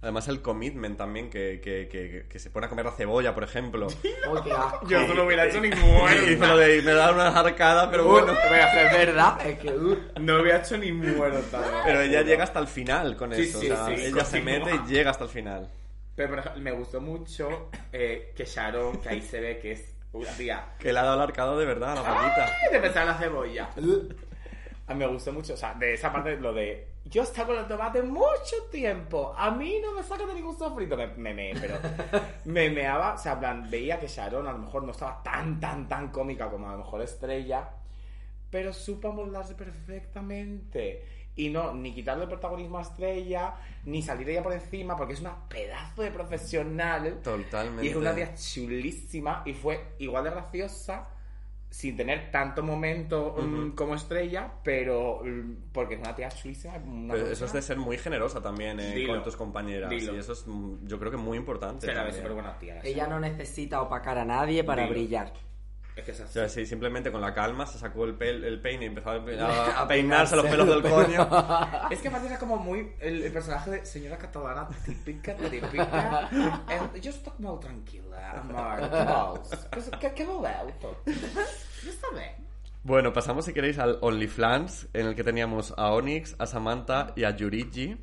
Además 0.00 0.28
el 0.28 0.40
commitment 0.40 0.96
también, 0.96 1.28
que, 1.28 1.60
que, 1.62 1.88
que, 1.88 2.26
que 2.28 2.38
se 2.38 2.50
pone 2.50 2.66
a 2.66 2.68
comer 2.68 2.84
la 2.86 2.92
cebolla, 2.92 3.34
por 3.34 3.42
ejemplo. 3.44 3.86
Uy, 4.30 4.40
qué 4.44 4.52
asco. 4.52 4.88
Yo 4.88 5.06
no 5.06 5.14
lo 5.14 5.26
hubiera 5.26 5.46
hecho 5.46 5.60
ni 5.60 5.68
Y 6.28 6.36
lo 6.36 6.56
de 6.56 6.82
me 6.82 6.92
da 6.92 7.12
una 7.12 7.28
arcada, 7.28 7.90
pero 7.90 8.04
bueno. 8.04 8.32
Es 8.32 8.92
verdad, 8.92 9.46
es 9.46 9.58
que... 9.58 9.70
uh, 9.70 9.96
No 10.20 10.36
lo 10.36 10.42
hubiera 10.42 10.60
hecho 10.60 10.78
ni 10.78 10.92
muerta. 10.92 11.82
Pero 11.84 12.00
ella 12.00 12.22
llega 12.22 12.44
hasta 12.44 12.60
el 12.60 12.68
final 12.68 13.16
con 13.16 13.34
Sí, 13.34 13.42
eso. 13.42 13.60
sí, 13.60 13.70
o 13.70 13.76
sea, 13.76 13.86
sí, 13.86 13.92
ella 14.06 14.24
se 14.24 14.40
continúa. 14.42 14.66
mete 14.72 14.82
y 14.86 14.92
llega 14.94 15.10
hasta 15.10 15.24
el 15.24 15.30
final. 15.30 15.68
Pero 16.14 16.30
por 16.30 16.38
ejemplo, 16.38 16.62
me 16.62 16.70
gustó 16.72 17.00
mucho 17.00 17.70
eh, 17.92 18.32
que 18.36 18.44
Sharon, 18.44 19.00
que 19.00 19.08
ahí 19.08 19.20
se 19.22 19.40
ve 19.40 19.58
que 19.58 19.72
es 19.72 19.94
una 20.12 20.30
tía 20.32 20.64
Que 20.78 20.92
le 20.92 20.98
ha 20.98 21.02
dado 21.02 21.16
el 21.16 21.22
arcado 21.22 21.58
de 21.58 21.66
verdad 21.66 21.92
a 21.92 21.94
la 21.96 22.02
paquita. 22.02 22.50
de 22.72 22.78
pensar 22.80 23.02
en 23.02 23.08
la 23.08 23.18
cebolla. 23.18 23.68
A 24.86 24.94
mí 24.94 25.00
me 25.00 25.06
gustó 25.06 25.32
mucho, 25.32 25.52
o 25.52 25.56
sea, 25.56 25.74
de 25.74 25.92
esa 25.92 26.10
parte, 26.10 26.36
lo 26.38 26.52
de 26.54 26.88
yo 27.10 27.22
estaba 27.22 27.48
con 27.48 27.58
el 27.58 27.66
tomate 27.66 28.02
mucho 28.02 28.56
tiempo, 28.70 29.34
a 29.36 29.50
mí 29.50 29.78
no 29.82 29.92
me 29.92 30.02
saca 30.02 30.26
de 30.26 30.34
ningún 30.34 30.56
sofrito, 30.58 30.96
me, 30.96 31.06
me, 31.08 31.34
me- 31.34 31.54
pero 31.60 31.76
me 32.44 32.70
meaba, 32.70 33.14
o 33.14 33.18
sea, 33.18 33.38
plan, 33.38 33.68
veía 33.70 33.98
que 33.98 34.06
Sharon 34.08 34.46
a 34.46 34.52
lo 34.52 34.58
mejor 34.58 34.82
no 34.84 34.92
estaba 34.92 35.22
tan, 35.22 35.58
tan, 35.60 35.88
tan 35.88 36.08
cómica 36.08 36.50
como 36.50 36.68
a 36.68 36.72
lo 36.72 36.78
mejor 36.78 37.02
Estrella, 37.02 37.68
pero 38.50 38.72
supo 38.72 39.12
moldarse 39.12 39.54
perfectamente. 39.54 41.04
Y 41.36 41.50
no, 41.50 41.72
ni 41.72 41.94
quitarle 41.94 42.24
el 42.24 42.28
protagonismo 42.28 42.78
a 42.78 42.82
Estrella, 42.82 43.54
ni 43.84 44.02
salir 44.02 44.28
ella 44.28 44.42
por 44.42 44.52
encima, 44.52 44.96
porque 44.96 45.12
es 45.12 45.20
una 45.20 45.48
pedazo 45.48 46.02
de 46.02 46.10
profesional. 46.10 47.20
Totalmente. 47.22 47.84
Y 47.84 47.90
es 47.90 47.96
una 47.96 48.12
tía 48.12 48.34
chulísima 48.34 49.42
y 49.46 49.52
fue 49.54 49.94
igual 49.98 50.24
de 50.24 50.30
graciosa 50.30 51.06
sin 51.70 51.96
tener 51.96 52.30
tanto 52.30 52.62
momento 52.62 53.36
mm, 53.38 53.70
como 53.70 53.94
estrella, 53.94 54.50
pero 54.62 55.20
mm, 55.22 55.70
porque 55.72 55.94
es 55.94 56.00
una 56.00 56.14
tía 56.14 56.28
chulísima. 56.28 56.76
Una 56.76 57.14
Pero 57.14 57.26
eso 57.28 57.44
es 57.44 57.52
de 57.52 57.62
ser 57.62 57.76
muy 57.76 57.98
generosa 57.98 58.40
también 58.40 58.80
eh, 58.80 59.06
con 59.06 59.22
tus 59.22 59.36
compañeras. 59.36 59.90
Dilo. 59.90 60.14
Y 60.14 60.18
eso 60.18 60.32
es, 60.32 60.46
mm, 60.46 60.86
yo 60.86 60.98
creo 60.98 61.10
que 61.10 61.18
muy 61.18 61.36
importante. 61.36 61.86
Tía. 62.58 62.80
Ella 62.82 63.06
no 63.06 63.20
necesita 63.20 63.82
opacar 63.82 64.18
a 64.18 64.24
nadie 64.24 64.64
para 64.64 64.82
Dilo. 64.82 64.94
brillar. 64.94 65.32
Es 65.98 66.04
que 66.04 66.12
es 66.12 66.20
O 66.20 66.28
sea, 66.28 66.48
sí, 66.48 66.64
simplemente 66.64 67.10
con 67.10 67.20
la 67.20 67.34
calma 67.34 67.66
se 67.66 67.76
sacó 67.76 68.04
el, 68.04 68.16
pel- 68.16 68.44
el 68.44 68.60
peine 68.60 68.84
y 68.84 68.88
empezó 68.88 69.10
a, 69.10 69.14
a- 69.16 69.82
A 69.82 69.88
peinarse 69.88 70.36
los 70.36 70.46
pelos 70.46 70.68
del 70.68 70.82
coño. 70.94 71.28
Es 71.90 71.98
que 72.00 72.06
aparte 72.08 72.28
era 72.28 72.38
como 72.38 72.56
muy 72.56 72.92
el, 73.00 73.22
el 73.24 73.32
personaje 73.32 73.70
de 73.70 73.84
señora 73.86 74.16
catalana 74.16 74.68
típica, 74.84 75.34
típica. 75.50 76.28
Eh, 76.70 77.00
yo 77.00 77.10
estoy 77.10 77.32
molt 77.38 77.60
tranquila, 77.62 78.30
amor. 78.40 79.40
Pues, 79.72 79.90
Què, 79.98 80.12
què 80.14 80.24
voleu, 80.28 80.70
tot? 80.80 81.02
Ja 81.08 81.90
està 81.90 82.12
bé. 82.14 82.28
Bueno, 82.84 83.12
pasamos 83.12 83.44
si 83.44 83.52
queréis 83.52 83.78
al 83.80 83.98
OnlyFans, 84.00 84.88
en 84.94 85.06
el 85.08 85.14
que 85.16 85.24
teníamos 85.24 85.74
a 85.76 85.90
Onyx, 85.92 86.36
a 86.38 86.46
Samantha 86.46 87.12
y 87.16 87.24
a 87.24 87.34
Yurigi. 87.36 87.96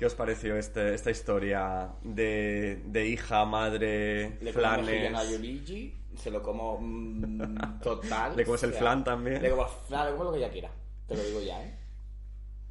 ¿Qué 0.00 0.06
os 0.06 0.14
pareció 0.14 0.56
este, 0.56 0.94
esta 0.94 1.10
historia 1.10 1.90
de, 2.02 2.80
de 2.86 3.06
hija, 3.06 3.44
madre, 3.44 4.38
Le 4.40 4.50
mejillón 4.50 4.64
a 4.64 4.78
flanes? 4.78 5.30
Yoligi, 5.30 5.94
se 6.16 6.30
lo 6.30 6.42
como 6.42 6.78
mm, 6.80 7.80
total. 7.82 8.34
Le 8.34 8.46
comes 8.46 8.62
el 8.62 8.70
o 8.70 8.72
sea, 8.72 8.80
flan 8.80 9.04
también. 9.04 9.42
Le 9.42 9.50
como 9.50 9.66
flan, 9.66 10.06
le 10.06 10.12
como 10.12 10.24
lo 10.24 10.32
que 10.32 10.38
ella 10.38 10.48
quiera. 10.50 10.70
Te 11.06 11.16
lo 11.16 11.22
digo 11.22 11.42
ya, 11.42 11.62
¿eh? 11.62 11.74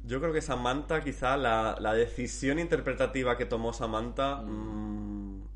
Yo 0.04 0.20
creo 0.20 0.32
que 0.32 0.42
Samantha, 0.42 1.04
quizá 1.04 1.36
la, 1.36 1.76
la 1.78 1.94
decisión 1.94 2.58
interpretativa 2.58 3.38
que 3.38 3.46
tomó 3.46 3.72
Samantha. 3.72 4.42
mm, 4.42 5.42
was 5.42 5.49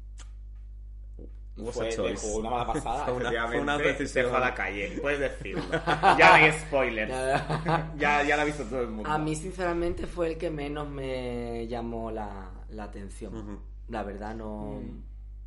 Fue, 1.73 1.89
le 1.97 2.17
jugó 2.17 2.39
una 2.39 2.51
mala 2.51 2.67
pasada, 2.73 3.05
Fue 3.05 3.15
una- 3.15 3.47
fue 3.49 3.61
una 3.61 3.79
decisión. 3.79 4.09
Se 4.09 4.25
fue 4.25 4.37
a 4.37 4.41
la 4.41 4.55
calle, 4.55 4.99
puedes 5.01 5.21
decirlo. 5.21 5.63
ya 6.19 6.29
no 6.29 6.35
hay 6.35 6.53
spoilers. 6.53 7.11
ya, 7.99 8.23
ya 8.25 8.37
la 8.37 8.43
ha 8.43 8.45
visto 8.45 8.65
todo 8.65 8.81
el 8.83 8.89
mundo. 8.89 9.09
A 9.09 9.19
mí, 9.19 9.37
sinceramente, 9.37 10.07
fue 10.07 10.29
el 10.33 10.37
que 10.39 10.51
menos 10.51 10.89
me 10.89 11.67
llamó 11.69 12.11
la, 12.11 12.51
la 12.71 12.85
atención. 12.85 13.37
Ujú. 13.37 13.59
La 13.89 14.03
verdad, 14.03 14.35
no. 14.35 14.81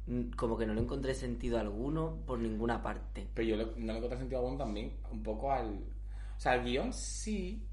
n- 0.07 0.31
Como 0.37 0.57
que 0.57 0.65
no 0.65 0.73
le 0.73 0.81
encontré 0.81 1.13
sentido 1.13 1.59
alguno 1.59 2.19
por 2.25 2.39
ninguna 2.39 2.81
parte. 2.81 3.27
Pero 3.33 3.47
yo 3.49 3.55
le- 3.57 3.65
no 3.75 3.91
le 3.91 3.97
encontré 3.97 4.17
sentido 4.17 4.39
alguno 4.39 4.57
también, 4.57 4.93
un 5.11 5.21
poco 5.23 5.51
al... 5.51 5.79
O 6.37 6.39
sea, 6.39 6.55
el 6.55 6.63
guion 6.63 6.93
sí, 6.93 7.65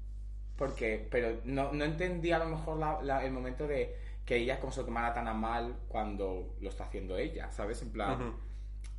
porque... 0.57 1.07
Pero 1.09 1.39
no, 1.45 1.71
no 1.71 1.85
entendía 1.85 2.35
a 2.35 2.39
lo 2.39 2.47
mejor 2.57 2.77
la- 2.79 3.01
la- 3.01 3.23
el 3.25 3.31
momento 3.31 3.65
de 3.67 3.95
que 4.25 4.37
ella 4.37 4.59
como 4.59 4.71
se 4.71 4.81
lo 4.81 4.87
tomara 4.87 5.13
tan 5.13 5.27
a 5.27 5.33
mal 5.33 5.75
cuando 5.87 6.55
lo 6.59 6.69
está 6.69 6.85
haciendo 6.85 7.17
ella, 7.17 7.51
¿sabes? 7.51 7.81
En 7.81 7.91
plan... 7.91 8.21
Ujú. 8.21 8.33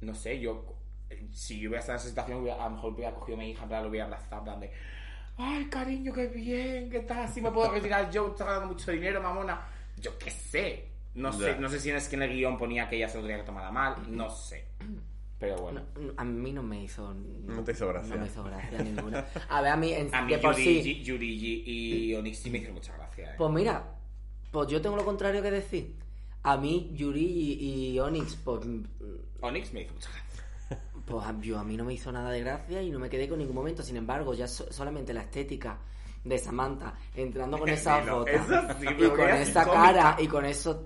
no 0.03 0.14
sé, 0.14 0.39
yo, 0.39 0.77
eh, 1.11 1.27
si 1.33 1.59
yo 1.59 1.68
hubiera 1.68 1.81
estado 1.81 1.97
en 1.99 2.01
esa 2.01 2.09
situación, 2.09 2.49
a 2.49 2.64
lo 2.64 2.70
mejor 2.70 2.93
hubiera 2.93 3.14
cogido 3.14 3.37
a 3.37 3.41
mi 3.41 3.51
hija, 3.51 3.62
en 3.62 3.68
plan, 3.68 3.83
lo 3.83 3.89
hubiera 3.89 4.07
abrazado, 4.07 4.39
en 4.39 4.45
plan 4.45 4.61
de, 4.61 4.70
ay, 5.39 5.64
cariño, 5.66 6.12
qué 6.12 6.29
bien, 6.29 6.91
qué 6.91 7.01
tal, 7.01 7.24
así 7.24 7.41
me 7.41 7.51
puedo 7.51 7.70
retirar 7.72 8.11
yo, 8.11 8.29
estás 8.29 8.47
ganando 8.47 8.68
mucho 8.68 8.91
dinero, 8.91 9.20
mamona. 9.20 9.66
Yo 9.99 10.18
qué 10.18 10.31
sé. 10.31 10.89
No 11.14 11.33
sé, 11.33 11.57
no 11.59 11.68
sé 11.70 11.81
si 11.81 11.91
es 11.91 12.09
que 12.09 12.16
en 12.16 12.22
el 12.22 12.31
guion 12.31 12.59
ponía 12.59 12.89
que 12.91 12.97
ella 12.97 13.09
se 13.09 13.16
lo 13.16 13.22
tenía 13.22 13.39
que 13.39 13.45
tomar 13.47 13.64
a 13.64 13.70
mal, 13.70 13.97
no 14.09 14.29
sé. 14.29 14.66
Pero 15.39 15.57
bueno. 15.57 15.83
No, 15.99 16.12
a 16.16 16.24
mí 16.24 16.53
no 16.53 16.62
me 16.62 16.83
hizo. 16.83 17.12
No 17.14 17.62
te 17.64 17.72
hizo 17.72 17.89
gracia. 17.89 18.14
No 18.14 18.20
me 18.20 18.27
hizo 18.27 18.45
gracia 18.45 18.83
ninguna. 18.83 19.24
A 19.49 19.61
ver, 19.62 19.72
a 19.72 19.77
mí, 19.77 19.93
en, 19.93 20.14
A 20.14 20.22
mí 20.22 20.33
de 20.33 20.39
por 20.39 20.55
sí. 20.55 20.64
Yurigi, 20.64 21.03
Yurigi 21.03 21.62
y 21.66 22.14
Onyx 22.14 22.39
sí 22.39 22.51
me 22.51 22.59
hicieron 22.59 22.74
mucha 22.74 22.95
gracia. 22.97 23.33
¿eh? 23.33 23.35
Pues 23.37 23.51
mira, 23.51 23.95
pues 24.57 24.68
yo 24.70 24.80
tengo 24.80 24.96
lo 24.96 25.04
contrario 25.04 25.42
que 25.42 25.50
decir. 25.50 25.94
A 26.44 26.57
mí, 26.57 26.90
Yuri 26.94 27.20
y, 27.26 27.90
y 27.92 28.00
Onyx, 28.00 28.36
pues, 28.36 28.64
mm, 28.64 28.84
Onyx 29.42 29.72
me 29.74 29.82
hizo 29.82 29.92
mucha 29.92 30.09
gracia. 30.11 30.82
pues 31.04 31.26
a- 31.26 31.34
yo, 31.42 31.59
a 31.59 31.64
mí 31.64 31.76
no 31.76 31.84
me 31.84 31.92
hizo 31.92 32.11
nada 32.11 32.30
de 32.30 32.40
gracia 32.40 32.80
y 32.80 32.90
no 32.90 32.98
me 32.98 33.11
quedé 33.11 33.28
con 33.28 33.38
ningún 33.38 33.54
momento. 33.54 33.82
Sin 33.82 33.98
embargo, 33.98 34.32
ya 34.32 34.48
so- 34.48 34.72
solamente 34.72 35.12
la 35.12 35.20
estética 35.20 35.76
de 36.24 36.38
Samantha 36.38 36.94
entrando 37.14 37.59
con 37.59 37.68
esa 37.68 38.00
foto 38.02 38.24
sí, 38.80 38.86
y 38.98 39.09
con 39.11 39.28
esa 39.28 39.64
cómica. 39.64 39.82
cara 39.84 40.16
y 40.20 40.26
con 40.26 40.46
eso. 40.46 40.84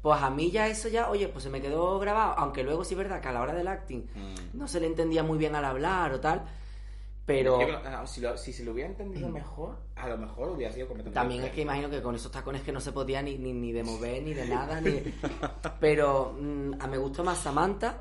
Pues 0.00 0.22
a 0.22 0.30
mí 0.30 0.52
ya 0.52 0.68
eso 0.68 0.88
ya, 0.88 1.10
oye, 1.10 1.26
pues 1.26 1.42
se 1.42 1.50
me 1.50 1.60
quedó 1.60 1.98
grabado. 1.98 2.34
Aunque 2.38 2.62
luego 2.62 2.84
sí 2.84 2.94
es 2.94 2.98
verdad 2.98 3.20
que 3.20 3.26
a 3.28 3.32
la 3.32 3.40
hora 3.42 3.52
del 3.52 3.66
acting 3.66 4.02
Mm. 4.14 4.56
no 4.58 4.68
se 4.68 4.78
le 4.78 4.86
entendía 4.86 5.24
muy 5.24 5.38
bien 5.38 5.56
al 5.56 5.64
hablar 5.64 6.12
o 6.12 6.20
tal. 6.20 6.42
Pero 7.28 7.60
Yo 7.60 7.76
ah, 7.84 8.06
si, 8.06 8.22
lo- 8.22 8.38
si 8.38 8.54
se 8.54 8.64
lo 8.64 8.72
hubiera 8.72 8.88
entendido 8.88 9.28
mejor, 9.28 9.76
a 9.96 10.08
lo 10.08 10.16
mejor 10.16 10.48
hubiera 10.48 10.72
sido 10.72 10.88
completamente 10.88 11.14
También 11.20 11.44
es 11.44 11.50
que 11.50 11.60
imagino 11.60 11.90
que 11.90 12.00
con 12.00 12.14
esos 12.14 12.32
tacones 12.32 12.62
que 12.62 12.72
no 12.72 12.80
se 12.80 12.90
podía 12.90 13.20
ni, 13.20 13.36
ni, 13.36 13.52
ni 13.52 13.70
de 13.70 13.82
mover, 13.84 14.22
ni 14.22 14.32
de 14.32 14.46
nada, 14.46 14.80
ni 14.80 14.92
de- 14.92 15.12
Pero 15.80 16.34
mm, 16.40 16.80
a 16.80 16.86
me 16.86 16.96
gustó 16.96 17.22
más 17.22 17.36
Samantha 17.38 17.98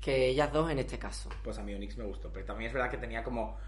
que 0.00 0.28
ellas 0.28 0.50
dos 0.50 0.70
en 0.70 0.78
este 0.78 0.98
caso. 0.98 1.28
Pues 1.42 1.58
a 1.58 1.62
mí 1.62 1.74
Onyx 1.74 1.98
me 1.98 2.04
gustó, 2.04 2.32
pero 2.32 2.46
también 2.46 2.68
es 2.68 2.74
verdad 2.74 2.90
que 2.90 2.96
tenía 2.96 3.22
como 3.22 3.58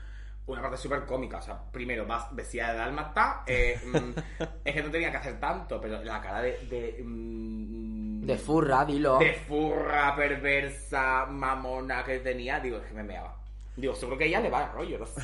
una 0.47 0.63
parte 0.63 0.79
súper 0.79 1.05
cómica. 1.05 1.39
O 1.39 1.43
sea, 1.43 1.61
primero, 1.71 2.07
vestida 2.33 2.73
de 2.73 2.79
dálmata, 2.79 3.43
eh, 3.47 3.79
mm, 3.85 4.19
es 4.65 4.75
que 4.75 4.83
no 4.83 4.91
tenía 4.91 5.11
que 5.11 5.19
hacer 5.19 5.39
tanto, 5.39 5.79
pero 5.79 6.03
la 6.03 6.23
cara 6.23 6.41
de... 6.41 6.53
de 6.71 7.03
mm, 7.05 8.25
De 8.25 8.39
furra, 8.39 8.85
dilo. 8.87 9.19
de 9.19 9.35
furra, 9.35 10.17
perversa, 10.17 11.27
mamona 11.27 12.03
que 12.03 12.19
tenía, 12.21 12.61
digo, 12.61 12.79
es 12.79 12.87
que 12.87 12.95
me 12.95 13.03
meaba. 13.03 13.36
Digo, 13.77 13.95
seguro 13.95 14.17
que 14.17 14.25
a 14.25 14.27
ella 14.27 14.41
le 14.41 14.51
va 14.51 14.65
el 14.65 14.73
rollo, 14.73 14.99
no 14.99 15.07
sé. 15.07 15.21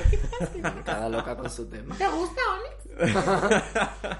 Cada 0.85 1.09
loca 1.09 1.35
con 1.35 1.49
su 1.49 1.67
tema. 1.67 1.95
¿Te 1.97 2.07
gusta, 2.07 2.41
Onyx? 2.99 3.13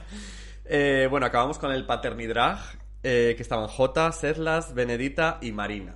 Eh, 0.66 1.08
bueno, 1.10 1.26
acabamos 1.26 1.60
con 1.60 1.72
el 1.74 1.86
Paternidrag, 1.86 2.58
eh, 3.04 3.34
que 3.36 3.44
estaban 3.44 3.68
Jota, 3.68 4.10
Sedlas, 4.14 4.74
Benedita 4.74 5.38
y 5.42 5.52
Marina. 5.52 5.96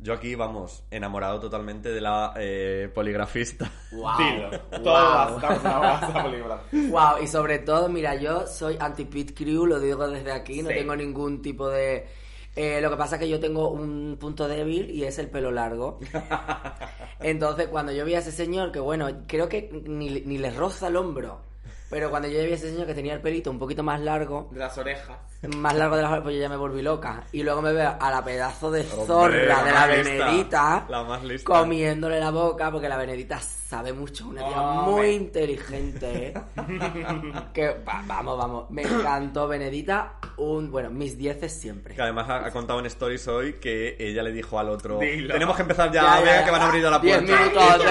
Yo 0.00 0.12
aquí, 0.12 0.34
vamos, 0.34 0.84
enamorado 0.90 1.40
totalmente 1.40 1.88
de 1.88 2.00
la 2.00 2.34
eh, 2.36 2.90
poligrafista. 2.94 3.68
Wow. 3.90 4.10
Dilo. 4.18 4.50
Wow. 4.50 4.82
Todas 4.84 5.56
estamos 5.56 6.32
de. 6.70 6.88
Wow, 6.90 7.22
y 7.22 7.26
sobre 7.26 7.58
todo, 7.60 7.88
mira, 7.88 8.14
yo 8.16 8.46
soy 8.46 8.76
anti-pit 8.78 9.34
crew, 9.36 9.64
lo 9.66 9.80
digo 9.80 10.06
desde 10.08 10.30
aquí, 10.30 10.62
no 10.62 10.68
Sí. 10.68 10.74
tengo 10.76 10.94
ningún 10.94 11.40
tipo 11.42 11.68
de... 11.70 12.06
eh, 12.60 12.80
lo 12.80 12.90
que 12.90 12.96
pasa 12.96 13.14
es 13.14 13.20
que 13.20 13.28
yo 13.28 13.38
tengo 13.38 13.70
un 13.70 14.16
punto 14.18 14.48
débil 14.48 14.90
y 14.90 15.04
es 15.04 15.20
el 15.20 15.30
pelo 15.30 15.52
largo. 15.52 16.00
Entonces, 17.20 17.68
cuando 17.68 17.92
yo 17.92 18.04
vi 18.04 18.14
a 18.14 18.18
ese 18.18 18.32
señor, 18.32 18.72
que 18.72 18.80
bueno, 18.80 19.06
creo 19.28 19.48
que 19.48 19.70
ni, 19.86 20.10
ni 20.10 20.38
le 20.38 20.50
roza 20.50 20.88
el 20.88 20.96
hombro, 20.96 21.40
pero 21.88 22.10
cuando 22.10 22.26
yo 22.26 22.42
vi 22.42 22.50
a 22.50 22.54
ese 22.56 22.72
señor 22.72 22.88
que 22.88 22.94
tenía 22.94 23.14
el 23.14 23.20
pelito 23.20 23.52
un 23.52 23.60
poquito 23.60 23.84
más 23.84 24.00
largo, 24.00 24.48
De 24.50 24.58
las 24.58 24.76
orejas. 24.76 25.18
Más 25.56 25.74
largo 25.76 25.94
de 25.96 26.02
las 26.02 26.10
orejas, 26.10 26.24
pues 26.24 26.34
yo 26.36 26.40
ya 26.42 26.48
me 26.48 26.56
volví 26.56 26.82
loca. 26.82 27.22
Y 27.32 27.42
luego 27.44 27.62
me 27.62 27.72
veo 27.72 27.94
a 28.00 28.10
la 28.10 28.24
pedazo 28.24 28.70
de 28.72 28.82
zorra 28.82 29.36
de 29.36 29.46
la 29.46 29.56
más 29.62 29.88
lista, 29.96 30.24
Benedita 30.26 30.86
la 30.88 31.02
más 31.04 31.22
lista. 31.24 31.44
comiéndole 31.60 32.18
la 32.18 32.30
boca, 32.30 32.70
porque 32.72 32.88
la 32.88 32.96
Benedita 32.96 33.38
sabe 33.40 33.92
mucho, 33.92 34.26
una 34.28 34.44
tía 34.48 34.56
muy 34.60 35.10
inteligente, 35.10 36.28
¿eh? 36.28 36.34
que 37.54 37.68
va- 37.86 38.02
vamos, 38.06 38.36
vamos, 38.36 38.70
me 38.70 38.82
encantó 38.82 39.46
Benedita, 39.46 40.14
un 40.38 40.72
bueno, 40.72 40.90
mis 40.90 41.16
dieces 41.16 41.52
siempre. 41.52 41.94
Que 41.94 42.02
además 42.02 42.28
ha, 42.28 42.46
ha 42.46 42.50
contado 42.50 42.80
en 42.80 42.86
Stories 42.86 43.28
hoy 43.28 43.52
que 43.60 43.94
ella 44.00 44.22
le 44.24 44.32
dijo 44.32 44.58
al 44.58 44.68
otro: 44.70 44.98
Dilo. 44.98 45.34
Tenemos 45.34 45.54
que 45.54 45.62
empezar 45.62 45.92
ya, 45.92 46.02
Ya, 46.02 46.08
ya, 46.14 46.20
venga, 46.20 46.34
ya. 46.40 46.44
que 46.46 46.50
van 46.50 46.62
a 46.62 46.66
abrir 46.66 46.82
la 46.82 46.98
Diez 46.98 47.18
puerta. 47.22 47.44
minutos. 47.44 47.86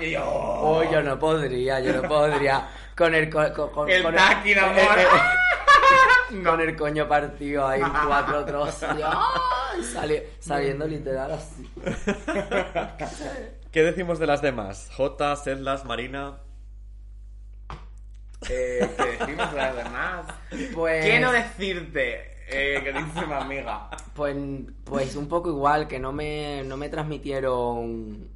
Y 0.00 0.10
yo, 0.10 0.24
Oh, 0.26 0.82
yo 0.90 1.02
no 1.02 1.18
podría, 1.18 1.78
yo 1.80 1.92
no 2.00 2.08
podría. 2.08 2.66
Con 2.96 3.14
el, 3.14 3.28
co- 3.30 3.52
con, 3.54 3.68
con- 3.70 3.90
El 3.90 4.02
con 4.02 4.14
taqui, 4.14 4.54
amor. 4.54 4.98
eh, 4.98 5.06
con 6.44 6.60
el 6.60 6.76
coño 6.76 7.08
partido 7.08 7.66
ahí 7.66 7.80
cuatro 8.06 8.44
trozos. 8.44 8.88
y, 8.98 9.02
¡ay! 9.04 9.82
sali- 9.84 10.22
saliendo 10.38 10.86
literal 10.86 11.32
así. 11.32 11.70
¿Qué 13.70 13.82
decimos 13.82 14.18
de 14.18 14.26
las 14.26 14.42
demás? 14.42 14.90
Jota, 14.96 15.34
Sedlas, 15.36 15.84
Marina. 15.84 16.38
Eh, 18.48 18.88
¿Qué 18.96 19.04
decimos 19.18 19.50
de 19.52 19.56
las 19.56 19.76
demás? 19.76 20.26
Pues, 20.74 21.04
Quiero 21.04 21.32
decirte, 21.32 22.30
eh, 22.48 22.80
queridísima 22.82 23.38
amiga. 23.38 23.88
pues, 24.14 24.36
pues 24.84 25.16
un 25.16 25.28
poco 25.28 25.48
igual, 25.50 25.88
que 25.88 25.98
no 25.98 26.12
me, 26.12 26.62
no 26.64 26.76
me 26.76 26.88
transmitieron 26.88 28.28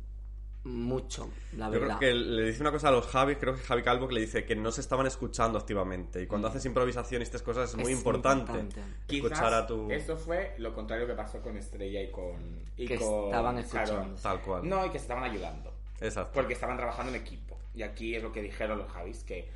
mucho, 0.64 1.30
la 1.56 1.66
Yo 1.66 1.80
verdad. 1.80 1.98
creo 1.98 2.12
que 2.12 2.14
le 2.14 2.44
dice 2.44 2.60
una 2.60 2.70
cosa 2.70 2.88
a 2.88 2.90
los 2.92 3.06
Javi, 3.06 3.36
creo 3.36 3.54
que 3.54 3.60
Javi 3.62 3.82
Calvo, 3.82 4.08
que 4.08 4.14
le 4.14 4.20
dice 4.20 4.44
que 4.44 4.54
no 4.56 4.70
se 4.72 4.82
estaban 4.82 5.06
escuchando 5.06 5.58
activamente. 5.58 6.22
Y 6.22 6.26
cuando 6.26 6.48
haces 6.48 6.64
improvisación 6.66 7.22
y 7.22 7.24
estas 7.24 7.42
cosas 7.42 7.70
es 7.70 7.76
muy 7.76 7.92
Es 7.92 7.98
importante, 7.98 8.52
importante. 8.52 8.80
escuchar 9.08 9.54
a 9.54 9.66
tu... 9.66 9.90
Eso 9.90 10.16
fue 10.16 10.54
lo 10.58 10.74
contrario 10.74 11.06
que 11.06 11.14
pasó 11.14 11.40
con 11.40 11.56
Estrella 11.56 12.02
y 12.02 12.10
con. 12.10 12.60
Y 12.76 12.86
Que 12.86 12.98
con 12.98 13.24
estaban 13.26 13.58
escuchando. 13.58 14.14
Tal 14.20 14.40
cual. 14.42 14.68
No, 14.68 14.84
y 14.84 14.90
que 14.90 14.98
se 14.98 15.04
estaban 15.04 15.24
ayudando. 15.24 15.72
Exacto. 16.00 16.32
Porque 16.34 16.52
estaban 16.54 16.76
trabajando 16.76 17.14
en 17.14 17.20
equipo. 17.20 17.58
Y 17.74 17.82
aquí 17.82 18.14
es 18.14 18.22
lo 18.22 18.32
que 18.32 18.42
dijeron 18.42 18.78
los 18.78 18.90
Javis, 18.90 19.22
que 19.24 19.48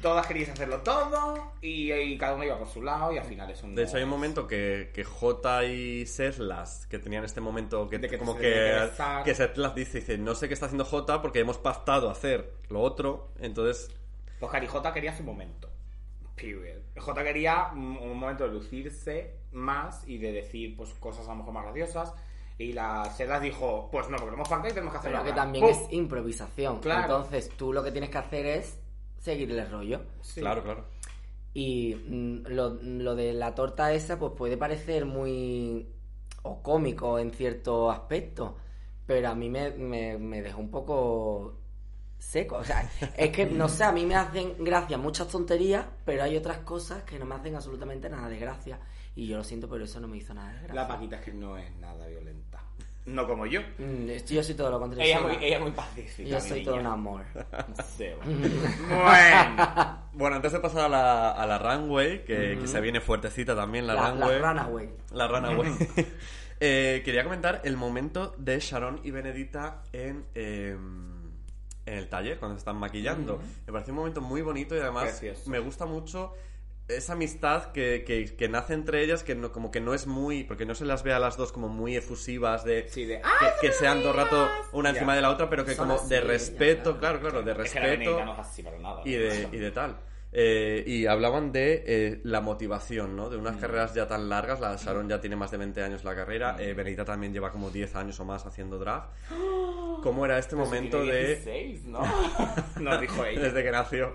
todas 0.00 0.26
queríais 0.26 0.48
hacerlo 0.48 0.80
todo 0.80 1.52
y, 1.60 1.92
y 1.92 2.16
cada 2.16 2.34
uno 2.34 2.44
iba 2.44 2.58
por 2.58 2.68
su 2.68 2.82
lado 2.82 3.12
y 3.12 3.18
al 3.18 3.24
final 3.24 3.50
eso 3.50 3.66
no... 3.66 3.74
De 3.74 3.84
hecho, 3.84 3.96
hay 3.96 4.04
un 4.04 4.08
momento 4.08 4.46
que, 4.46 4.90
que 4.94 5.04
J 5.04 5.64
y 5.64 6.06
Sedlas, 6.06 6.86
que 6.86 6.98
tenían 6.98 7.24
este 7.24 7.40
momento 7.40 7.88
que, 7.88 7.98
De 7.98 8.08
que 8.08 8.18
como 8.18 8.34
se 8.34 8.40
que, 8.40 8.90
que 9.24 9.32
dice, 9.74 9.98
dice, 9.98 10.18
no 10.18 10.34
sé 10.34 10.48
qué 10.48 10.54
está 10.54 10.66
haciendo 10.66 10.84
J 10.84 11.20
porque 11.20 11.40
hemos 11.40 11.58
pactado 11.58 12.10
hacer 12.10 12.54
lo 12.68 12.80
otro, 12.80 13.32
entonces... 13.38 13.90
Pues 14.40 14.52
Carijota 14.52 14.92
quería 14.92 15.16
su 15.16 15.22
momento. 15.22 15.70
Period. 16.36 16.80
J 16.96 17.24
quería 17.24 17.70
un, 17.72 17.96
un 17.96 18.18
momento 18.18 18.44
de 18.44 18.52
lucirse 18.52 19.34
más 19.52 20.06
y 20.06 20.18
de 20.18 20.32
decir 20.32 20.76
pues 20.76 20.90
cosas 20.94 21.26
a 21.26 21.30
lo 21.30 21.36
mejor 21.36 21.52
más 21.54 21.64
graciosas. 21.64 22.14
Y 22.58 22.72
la 22.72 23.04
Sedas 23.14 23.42
dijo, 23.42 23.88
pues 23.92 24.08
no, 24.08 24.16
porque 24.16 24.30
lo 24.30 24.36
hemos 24.36 24.48
pactado 24.48 24.70
y 24.70 24.74
tenemos 24.74 24.92
que 24.92 24.98
hacerlo. 24.98 25.18
Pero 25.22 25.30
que 25.30 25.36
también 25.36 25.64
¡Pum! 25.64 25.74
es 25.74 25.92
improvisación. 25.92 26.80
Claro. 26.80 27.02
Entonces, 27.02 27.50
tú 27.50 27.72
lo 27.72 27.84
que 27.84 27.92
tienes 27.92 28.08
que 28.08 28.18
hacer 28.18 28.46
es 28.46 28.78
seguirle 29.18 29.62
el 29.62 29.70
rollo. 29.70 30.02
Sí. 30.22 30.40
Claro, 30.40 30.62
claro. 30.62 30.84
Y 31.54 31.94
mm, 31.94 32.48
lo, 32.48 32.74
lo 32.82 33.14
de 33.14 33.32
la 33.32 33.54
torta 33.54 33.92
esa, 33.92 34.18
pues 34.18 34.32
puede 34.36 34.56
parecer 34.56 35.06
muy. 35.06 35.88
o 36.42 36.62
cómico 36.62 37.18
en 37.18 37.32
cierto 37.32 37.90
aspecto. 37.90 38.56
Pero 39.06 39.28
a 39.28 39.34
mí 39.34 39.48
me, 39.48 39.70
me, 39.70 40.18
me 40.18 40.42
dejó 40.42 40.60
un 40.60 40.70
poco 40.70 41.60
seco. 42.18 42.56
O 42.56 42.64
sea, 42.64 42.90
es 43.16 43.30
que, 43.30 43.46
no 43.46 43.68
sé, 43.68 43.84
a 43.84 43.92
mí 43.92 44.04
me 44.04 44.16
hacen 44.16 44.64
gracia 44.64 44.98
muchas 44.98 45.28
tonterías, 45.28 45.86
pero 46.04 46.22
hay 46.22 46.36
otras 46.36 46.58
cosas 46.58 47.02
que 47.04 47.18
no 47.18 47.24
me 47.24 47.34
hacen 47.34 47.54
absolutamente 47.54 48.08
nada 48.08 48.28
de 48.28 48.38
gracia. 48.38 48.80
Y 49.14 49.26
yo 49.26 49.38
lo 49.38 49.44
siento, 49.44 49.68
pero 49.68 49.84
eso 49.84 49.98
no 50.00 50.08
me 50.08 50.18
hizo 50.18 50.34
nada 50.34 50.48
de 50.52 50.58
gracia. 50.58 50.74
La 50.74 50.88
Paquita 50.88 51.16
es 51.16 51.24
que 51.24 51.32
no 51.32 51.56
es 51.56 51.74
nada 51.76 52.06
violenta. 52.06 52.62
No 53.06 53.26
como 53.26 53.46
yo. 53.46 53.60
Mm, 53.78 54.08
yo 54.28 54.42
soy 54.42 54.54
todo 54.54 54.70
lo 54.70 54.80
contrario. 54.80 55.04
Ella 55.06 55.20
muy, 55.20 55.36
ella 55.44 55.60
muy 55.60 55.70
pacífica. 55.70 56.28
yo 56.28 56.40
soy 56.40 56.64
todo 56.64 56.76
un 56.76 56.86
amor. 56.86 57.22
Sí, 57.96 58.06
bueno. 58.88 59.98
Bueno, 60.12 60.36
antes 60.36 60.52
de 60.52 60.60
pasar 60.60 60.86
a 60.86 60.88
la, 60.88 61.30
a 61.32 61.46
la 61.46 61.58
runway, 61.58 62.24
que, 62.24 62.58
que 62.60 62.66
se 62.66 62.80
viene 62.80 63.00
fuertecita 63.00 63.54
también 63.54 63.86
la, 63.86 63.94
La, 63.94 64.00
la 64.02 64.10
runway. 64.10 64.38
runaway. 64.40 64.88
La 65.12 65.28
runaway. 65.28 65.70
Eh, 66.58 67.02
quería 67.04 67.22
comentar 67.22 67.60
el 67.64 67.76
momento 67.76 68.34
de 68.38 68.58
Sharon 68.60 69.00
y 69.04 69.10
Benedita 69.10 69.82
en, 69.92 70.24
eh, 70.34 70.74
en 71.84 71.94
el 71.98 72.08
taller, 72.08 72.38
cuando 72.38 72.54
se 72.56 72.60
están 72.60 72.78
maquillando. 72.78 73.38
Me 73.66 73.72
pareció 73.74 73.92
un 73.92 73.98
momento 73.98 74.22
muy 74.22 74.40
bonito 74.40 74.74
y 74.74 74.78
además 74.80 75.04
Precioso. 75.04 75.50
me 75.50 75.58
gusta 75.58 75.84
mucho 75.84 76.32
esa 76.88 77.14
amistad 77.14 77.72
que, 77.72 78.04
que- 78.06 78.36
que 78.36 78.48
nace 78.48 78.74
entre 78.74 79.02
ellas, 79.02 79.22
que 79.24 79.34
no, 79.34 79.50
como 79.52 79.70
que 79.70 79.80
no 79.80 79.92
es 79.94 80.06
muy... 80.06 80.44
Porque 80.44 80.66
no 80.66 80.74
se 80.74 80.84
las 80.84 81.02
ve 81.02 81.12
a 81.12 81.18
las 81.18 81.36
dos 81.36 81.50
como 81.52 81.68
muy 81.68 81.96
efusivas 81.96 82.64
de... 82.64 82.88
Sí, 82.88 83.04
de, 83.04 83.16
que, 83.16 83.22
¡Ah, 83.24 83.54
que 83.60 83.72
sean 83.72 84.00
todo 84.00 84.10
el 84.12 84.16
rato 84.16 84.48
una 84.72 84.90
Ya. 84.90 84.96
encima 84.98 85.16
de 85.16 85.22
la 85.22 85.30
otra, 85.30 85.50
pero 85.50 85.64
que 85.64 85.74
Son 85.74 85.88
como 85.88 85.98
así, 86.00 86.08
de 86.08 86.20
ya, 86.20 86.26
respeto, 86.26 86.98
claro. 86.98 87.20
claro, 87.20 87.42
claro, 87.42 87.42
de 87.56 87.64
Es 87.64 87.72
que 87.72 87.80
la 87.80 87.86
respeto 87.86 88.10
Benedita 88.10 88.24
no 88.24 88.32
es 88.34 88.38
así 88.38 88.62
para 88.62 88.78
nada. 88.78 89.02
y 89.04 89.12
de, 89.12 89.48
y 89.52 89.56
de 89.56 89.70
tal. 89.72 89.96
Eh, 90.38 90.84
y 90.86 91.06
hablaban 91.06 91.50
de 91.50 91.82
eh, 91.86 92.20
la 92.24 92.42
motivación, 92.42 93.16
¿no? 93.16 93.30
De 93.30 93.38
unas 93.38 93.56
carreras 93.56 93.94
ya 93.94 94.06
tan 94.06 94.28
largas. 94.28 94.60
La 94.60 94.76
Sharon 94.76 95.08
ya 95.08 95.18
tiene 95.18 95.34
más 95.34 95.50
de 95.50 95.56
20 95.56 95.82
años 95.82 96.04
la 96.04 96.14
carrera. 96.14 96.56
Eh, 96.58 96.74
Benedita 96.74 97.06
también 97.06 97.32
lleva 97.32 97.50
como 97.50 97.70
10 97.70 97.96
años 97.96 98.20
o 98.20 98.24
más 98.26 98.44
haciendo 98.44 98.78
drag. 98.78 99.04
¿Cómo 100.02 100.24
era 100.26 100.38
este 100.38 100.54
Pues 100.54 100.68
momento 100.68 101.02
tiene 101.02 101.16
de... 101.16 101.26
16, 101.36 101.84
¿no? 101.86 102.00
Nos 102.80 103.00
dijo 103.00 103.24
ella. 103.24 103.40
Desde 103.40 103.64
que 103.64 103.70
nació. 103.72 104.14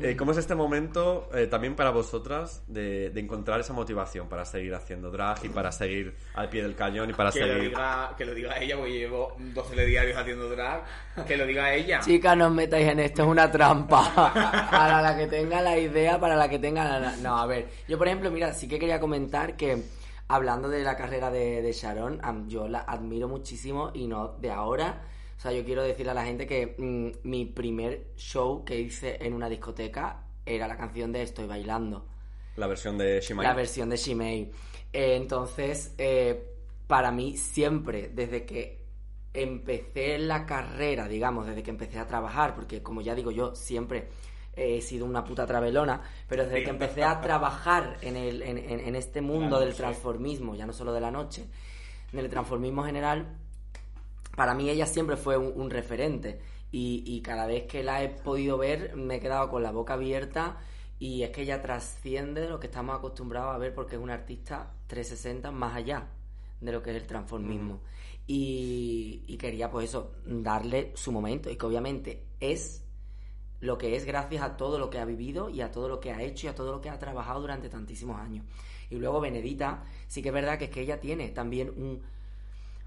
Eh, 0.00 0.14
¿Cómo 0.16 0.30
es 0.30 0.38
este 0.38 0.54
momento 0.54 1.28
eh, 1.34 1.46
también 1.48 1.74
para 1.74 1.90
vosotras 1.90 2.62
de, 2.68 3.10
de 3.10 3.20
encontrar 3.20 3.60
esa 3.60 3.72
motivación 3.72 4.28
para 4.28 4.44
seguir 4.44 4.72
haciendo 4.74 5.10
drag 5.10 5.44
y 5.44 5.48
para 5.48 5.72
seguir 5.72 6.14
al 6.34 6.48
pie 6.48 6.62
del 6.62 6.74
cañón 6.76 7.10
y 7.10 7.12
para 7.12 7.32
Que 7.32 7.40
lo, 7.40 7.46
seguir... 7.54 7.68
diga, 7.70 8.14
que 8.16 8.24
lo 8.24 8.34
diga 8.34 8.56
ella, 8.58 8.76
porque 8.76 8.92
llevo 8.92 9.36
12 9.38 9.84
diarios 9.84 10.16
haciendo 10.16 10.48
drag. 10.48 10.84
Que 11.26 11.36
lo 11.36 11.44
diga 11.44 11.74
ella. 11.74 12.00
Chicas, 12.00 12.36
no 12.36 12.46
os 12.46 12.52
metáis 12.52 12.86
en 12.88 13.00
esto, 13.00 13.22
es 13.22 13.28
una 13.28 13.50
trampa. 13.50 14.32
para 14.70 15.02
la 15.02 15.16
que 15.18 15.26
tenga 15.26 15.55
la 15.62 15.78
idea, 15.78 16.18
para 16.20 16.36
la 16.36 16.48
que 16.48 16.58
tenga 16.58 16.84
la... 16.98 17.16
No, 17.16 17.36
a 17.38 17.46
ver, 17.46 17.68
yo 17.88 17.98
por 17.98 18.06
ejemplo, 18.06 18.30
mira, 18.30 18.52
sí 18.52 18.68
que 18.68 18.78
quería 18.78 19.00
comentar 19.00 19.56
que 19.56 19.82
hablando 20.28 20.68
de 20.68 20.82
la 20.82 20.96
carrera 20.96 21.30
de, 21.30 21.62
de 21.62 21.72
Sharon, 21.72 22.20
yo 22.48 22.68
la 22.68 22.80
admiro 22.80 23.28
muchísimo 23.28 23.90
y 23.94 24.06
no 24.06 24.36
de 24.40 24.50
ahora. 24.50 25.02
O 25.36 25.40
sea, 25.40 25.52
yo 25.52 25.64
quiero 25.64 25.82
decirle 25.82 26.12
a 26.12 26.14
la 26.14 26.24
gente 26.24 26.46
que 26.46 26.74
mm, 26.78 27.28
mi 27.28 27.44
primer 27.44 28.12
show 28.16 28.64
que 28.64 28.80
hice 28.80 29.18
en 29.20 29.34
una 29.34 29.48
discoteca 29.48 30.24
era 30.44 30.66
la 30.66 30.76
canción 30.76 31.12
de 31.12 31.22
Estoy 31.22 31.46
bailando. 31.46 32.06
La 32.56 32.66
versión 32.66 32.96
de 32.96 33.20
Shimai. 33.20 33.46
La 33.46 33.54
versión 33.54 33.90
de 33.90 33.96
Shimei. 33.96 34.50
Eh, 34.92 35.16
entonces, 35.16 35.94
eh, 35.98 36.54
para 36.86 37.12
mí 37.12 37.36
siempre, 37.36 38.08
desde 38.08 38.46
que 38.46 38.86
empecé 39.34 40.18
la 40.18 40.46
carrera, 40.46 41.06
digamos, 41.06 41.46
desde 41.46 41.62
que 41.62 41.70
empecé 41.70 41.98
a 41.98 42.06
trabajar, 42.06 42.54
porque 42.54 42.82
como 42.82 43.02
ya 43.02 43.14
digo 43.14 43.30
yo, 43.30 43.54
siempre 43.54 44.08
he 44.56 44.80
sido 44.80 45.04
una 45.04 45.22
puta 45.24 45.46
travelona, 45.46 46.00
pero 46.28 46.44
desde 46.44 46.64
que 46.64 46.70
empecé 46.70 47.04
a 47.04 47.20
trabajar 47.20 47.98
en, 48.00 48.16
el, 48.16 48.40
en, 48.42 48.56
en- 48.58 48.80
en 48.80 48.96
este 48.96 49.20
mundo 49.20 49.60
del 49.60 49.74
transformismo, 49.74 50.54
ya 50.54 50.64
no 50.66 50.72
solo 50.72 50.92
de 50.92 51.00
la 51.00 51.10
noche, 51.10 51.44
en 52.12 52.18
el 52.18 52.28
transformismo 52.30 52.82
general, 52.84 53.36
para 54.34 54.54
mí 54.54 54.68
ella 54.70 54.86
siempre 54.86 55.16
fue 55.16 55.36
un, 55.36 55.52
un 55.60 55.70
referente. 55.70 56.40
Y, 56.72 57.04
y 57.06 57.20
cada 57.22 57.46
vez 57.46 57.64
que 57.66 57.82
la 57.84 58.02
he 58.02 58.08
podido 58.08 58.58
ver 58.58 58.96
me 58.96 59.16
he 59.16 59.20
quedado 59.20 59.48
con 59.48 59.62
la 59.62 59.70
boca 59.70 59.94
abierta 59.94 60.58
y 60.98 61.22
es 61.22 61.30
que 61.30 61.42
ella 61.42 61.62
trasciende 61.62 62.40
de 62.40 62.48
lo 62.48 62.58
que 62.58 62.66
estamos 62.66 62.96
acostumbrados 62.96 63.54
a 63.54 63.58
ver 63.58 63.72
porque 63.74 63.96
es 63.96 64.02
una 64.02 64.14
artista 64.14 64.72
360 64.88 65.52
más 65.52 65.76
allá 65.76 66.08
de 66.60 66.72
lo 66.72 66.82
que 66.82 66.90
es 66.90 66.96
el 66.96 67.06
transformismo. 67.06 67.80
Y, 68.26 69.22
y 69.26 69.36
quería 69.36 69.70
pues 69.70 69.90
eso 69.90 70.12
darle 70.24 70.92
su 70.96 71.12
momento. 71.12 71.48
Y 71.50 71.56
que 71.56 71.66
obviamente 71.66 72.24
es 72.40 72.82
lo 73.60 73.78
que 73.78 73.96
es 73.96 74.04
gracias 74.04 74.42
a 74.42 74.56
todo 74.56 74.78
lo 74.78 74.90
que 74.90 74.98
ha 74.98 75.04
vivido 75.04 75.48
y 75.48 75.60
a 75.62 75.70
todo 75.70 75.88
lo 75.88 75.98
que 76.00 76.12
ha 76.12 76.22
hecho 76.22 76.46
y 76.46 76.50
a 76.50 76.54
todo 76.54 76.72
lo 76.72 76.80
que 76.80 76.90
ha 76.90 76.98
trabajado 76.98 77.40
durante 77.40 77.68
tantísimos 77.68 78.20
años. 78.20 78.44
Y 78.90 78.96
luego 78.96 79.20
Benedita, 79.20 79.82
sí 80.06 80.22
que 80.22 80.28
es 80.28 80.34
verdad 80.34 80.58
que 80.58 80.66
es 80.66 80.70
que 80.70 80.80
ella 80.82 81.00
tiene 81.00 81.28
también 81.30 81.70
un, 81.70 82.02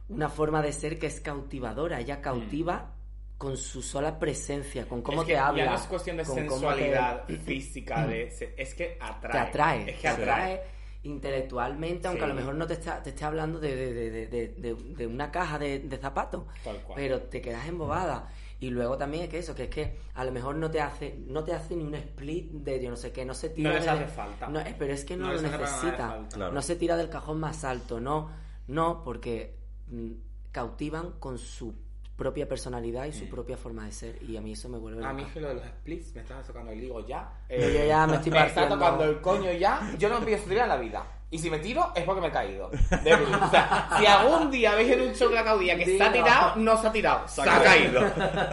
una 0.09 0.30
forma 0.30 0.61
de 0.61 0.72
ser 0.72 0.97
que 0.99 1.07
es 1.07 1.20
cautivadora. 1.22 1.99
Ella 1.99 2.22
cautiva 2.22 2.93
con 3.38 3.55
su 3.57 3.82
sola 3.82 4.20
presencia, 4.20 4.86
con 4.88 5.01
cómo 5.01 5.20
Mm. 5.20 5.22
Es 5.22 5.28
que 5.28 5.34
te 5.34 5.39
habla. 5.39 5.63
Ya 5.65 5.72
no 5.72 5.78
es 5.78 5.84
cuestión 5.84 6.17
de 6.17 6.24
te- 6.24 6.30
sensualidad 6.34 7.26
física, 7.45 8.05
de, 8.05 8.24
es 8.57 8.74
que 8.76 8.97
atrae. 8.99 9.32
te 9.32 9.38
atrae, 9.39 9.89
Es 9.91 9.99
que 9.99 10.07
atrae. 10.07 10.24
atrae 10.53 10.61
intelectualmente, 11.03 12.07
aunque 12.07 12.24
a 12.24 12.28
lo 12.28 12.34
mejor 12.34 12.55
no 12.55 12.67
te, 12.67 12.74
está, 12.74 13.01
te 13.01 13.09
esté 13.11 13.24
hablando 13.26 13.59
de, 13.59 13.76
de- 13.76 13.93
de- 14.11 14.28
de- 14.28 14.47
de- 14.49 14.74
de 14.76 15.07
una 15.07 15.32
caja 15.32 15.57
de, 15.57 15.80
de 15.80 15.97
zapatos, 15.97 16.43
Tal 16.63 16.78
cual. 16.82 16.95
pero 16.95 17.22
te 17.24 17.41
quedas 17.41 17.67
embobada. 17.67 18.30
Y 18.62 18.72
luego 18.72 18.97
también 18.97 19.24
es 19.24 19.30
que 19.30 19.39
eso, 19.39 19.55
que 19.55 19.64
es 19.64 19.70
que 19.70 19.99
a 20.16 20.26
lo 20.26 20.32
mejor 20.34 20.55
no 20.55 20.70
te 20.70 20.82
hace 20.82 21.18
no 21.28 21.43
te 21.45 21.53
hace 21.53 21.76
ni 21.78 21.84
un 21.84 21.95
split 21.95 22.51
de 22.51 22.82
yo 22.84 22.89
no 22.89 22.97
sé 22.97 23.12
qué, 23.14 23.24
no 23.24 23.34
se 23.34 23.49
tira 23.49 23.70
No 23.70 23.76
les 23.76 23.86
de- 23.86 23.91
hace 23.91 24.07
falta. 24.07 24.47
no, 24.49 24.60
eh, 24.60 24.76
pero 24.78 24.93
es 24.93 25.05
que 25.05 25.16
no, 25.16 25.28
No 25.28 25.34
lo 25.34 25.41
necesita. 25.41 26.26
Claro. 26.34 26.53
No 26.53 26.62
se 26.62 26.76
tira 26.76 26.97
del 26.97 27.10
cajón 27.10 27.39
más 27.39 27.64
alto, 27.64 27.99
no, 28.01 28.30
no, 28.68 29.01
porque 29.03 29.55
mm, 29.88 30.12
cautivan 30.51 31.12
con 31.20 31.38
su 31.38 31.74
propia 32.18 32.49
personalidad 32.49 33.05
y 33.05 33.14
su 33.14 33.30
propia 33.30 33.55
forma 33.55 33.86
de 33.86 33.93
ser 33.93 34.22
y 34.24 34.36
a 34.36 34.41
mí 34.41 34.51
eso 34.51 34.68
me 34.68 34.78
vuelve 34.78 35.01
Mm. 35.01 35.05
A 35.05 35.14
mí 35.14 35.24
es 35.24 35.32
que 35.32 35.39
lo 35.39 35.47
de 35.47 35.53
los 35.53 35.64
splits 35.66 36.14
me 36.16 36.22
está 36.22 36.41
tocando 36.41 36.72
el 36.72 36.84
higo 36.84 37.07
ya. 37.07 37.32
Yo 37.49 37.86
ya 37.86 38.05
me 38.07 38.18
estoy 38.18 38.32
Me 38.34 38.45
está 38.45 38.68
tocando 38.68 39.05
el 39.05 39.22
coño 39.22 39.53
ya. 39.53 39.95
Yo 39.97 40.10
no 40.10 40.18
empiezo 40.18 40.45
a 40.45 40.49
tirar 40.49 40.64
en 40.64 40.70
la 40.70 40.78
vida. 40.78 41.05
Y 41.32 41.38
si 41.38 41.51
me 41.51 41.59
tiro 41.59 41.91
es 41.95 42.03
porque 42.05 42.21
me 42.21 42.27
he 42.27 42.32
caído. 42.32 42.71
De 42.71 43.15
verdad. 43.15 43.43
O 43.45 43.51
sea, 43.51 43.89
si 43.99 44.05
algún 44.07 44.49
día 44.49 44.73
veis 44.73 44.91
en 44.93 45.01
un 45.01 45.13
show 45.13 45.30
de 45.30 45.36
la 45.36 45.43
caudilla 45.43 45.77
que 45.77 45.86
se 45.86 46.01
ha 46.03 46.11
tirado, 46.11 46.55
no 46.55 46.75
se 46.82 46.88
ha 46.88 46.91
tirado. 46.91 47.27
Se 47.27 47.41
ha 47.43 47.61
caído. 47.61 48.01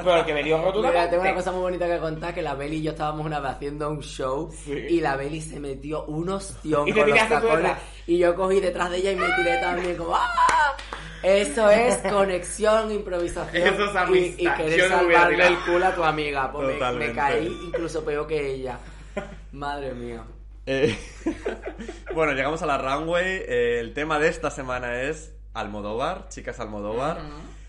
Pero 0.05 0.27
que 0.27 0.35
me 0.35 0.43
dio 0.43 0.59
Mira, 0.59 0.69
rotundamente. 0.69 1.09
tengo 1.09 1.23
una 1.23 1.35
cosa 1.35 1.53
muy 1.53 1.61
bonita 1.63 1.87
que 1.87 1.99
contar, 1.99 2.35
que 2.35 2.43
la 2.43 2.55
Beli 2.55 2.77
y 2.77 2.83
yo 2.83 2.91
estábamos 2.91 3.25
una 3.25 3.41
vez 3.41 3.53
haciendo 3.53 3.89
un 3.89 4.03
show 4.03 4.51
Sí. 4.53 4.73
y 4.73 5.01
la 5.01 5.17
Beli 5.17 5.41
se 5.41 5.59
metió 5.59 6.05
un 6.05 6.29
ostión 6.29 6.87
Y 6.87 6.93
te 6.93 7.01
con 7.01 7.09
los 7.09 7.15
tiraste 7.19 7.35
tú 7.37 7.41
tacones 7.47 7.63
detrás. 7.63 7.79
y 8.07 8.19
yo 8.19 8.35
cogí 8.37 8.61
detrás 8.61 8.91
de 8.91 8.97
ella 8.99 9.13
y 9.13 9.17
me 9.17 9.27
tiré 9.37 9.57
también 9.59 9.97
como 9.97 10.15
¡ah! 10.15 10.77
Eso 11.23 11.71
es 11.71 11.97
conexión, 12.13 12.93
improvisación 12.93 13.67
Eso 13.67 13.85
es 13.87 13.95
y, 13.95 13.97
amistad. 13.97 14.39
y 14.39 14.57
querer 14.63 14.79
Yo 14.79 14.89
no 14.91 14.97
salvarle 14.99 15.47
el 15.47 15.59
culo 15.61 15.87
a 15.87 15.95
tu 15.95 16.05
amiga. 16.05 16.53
Pues 16.53 16.79
me- 16.79 16.93
me, 16.93 17.13
caí 17.15 17.47
incluso 17.69 18.05
peor 18.05 18.27
que 18.27 18.53
ella. 18.55 18.79
Madre 19.53 19.95
mía. 19.95 20.23
Eh, 20.67 20.99
bueno, 22.15 22.33
llegamos 22.33 22.61
a 22.63 22.67
la 22.67 22.77
runway. 22.79 23.25
Eh, 23.47 23.79
el 23.81 23.95
tema 23.95 24.19
de 24.19 24.29
esta 24.29 24.51
semana 24.51 25.03
es 25.03 25.33
Almodóvar, 25.55 26.29
chicas 26.29 26.59
Almodóvar. 26.61 27.21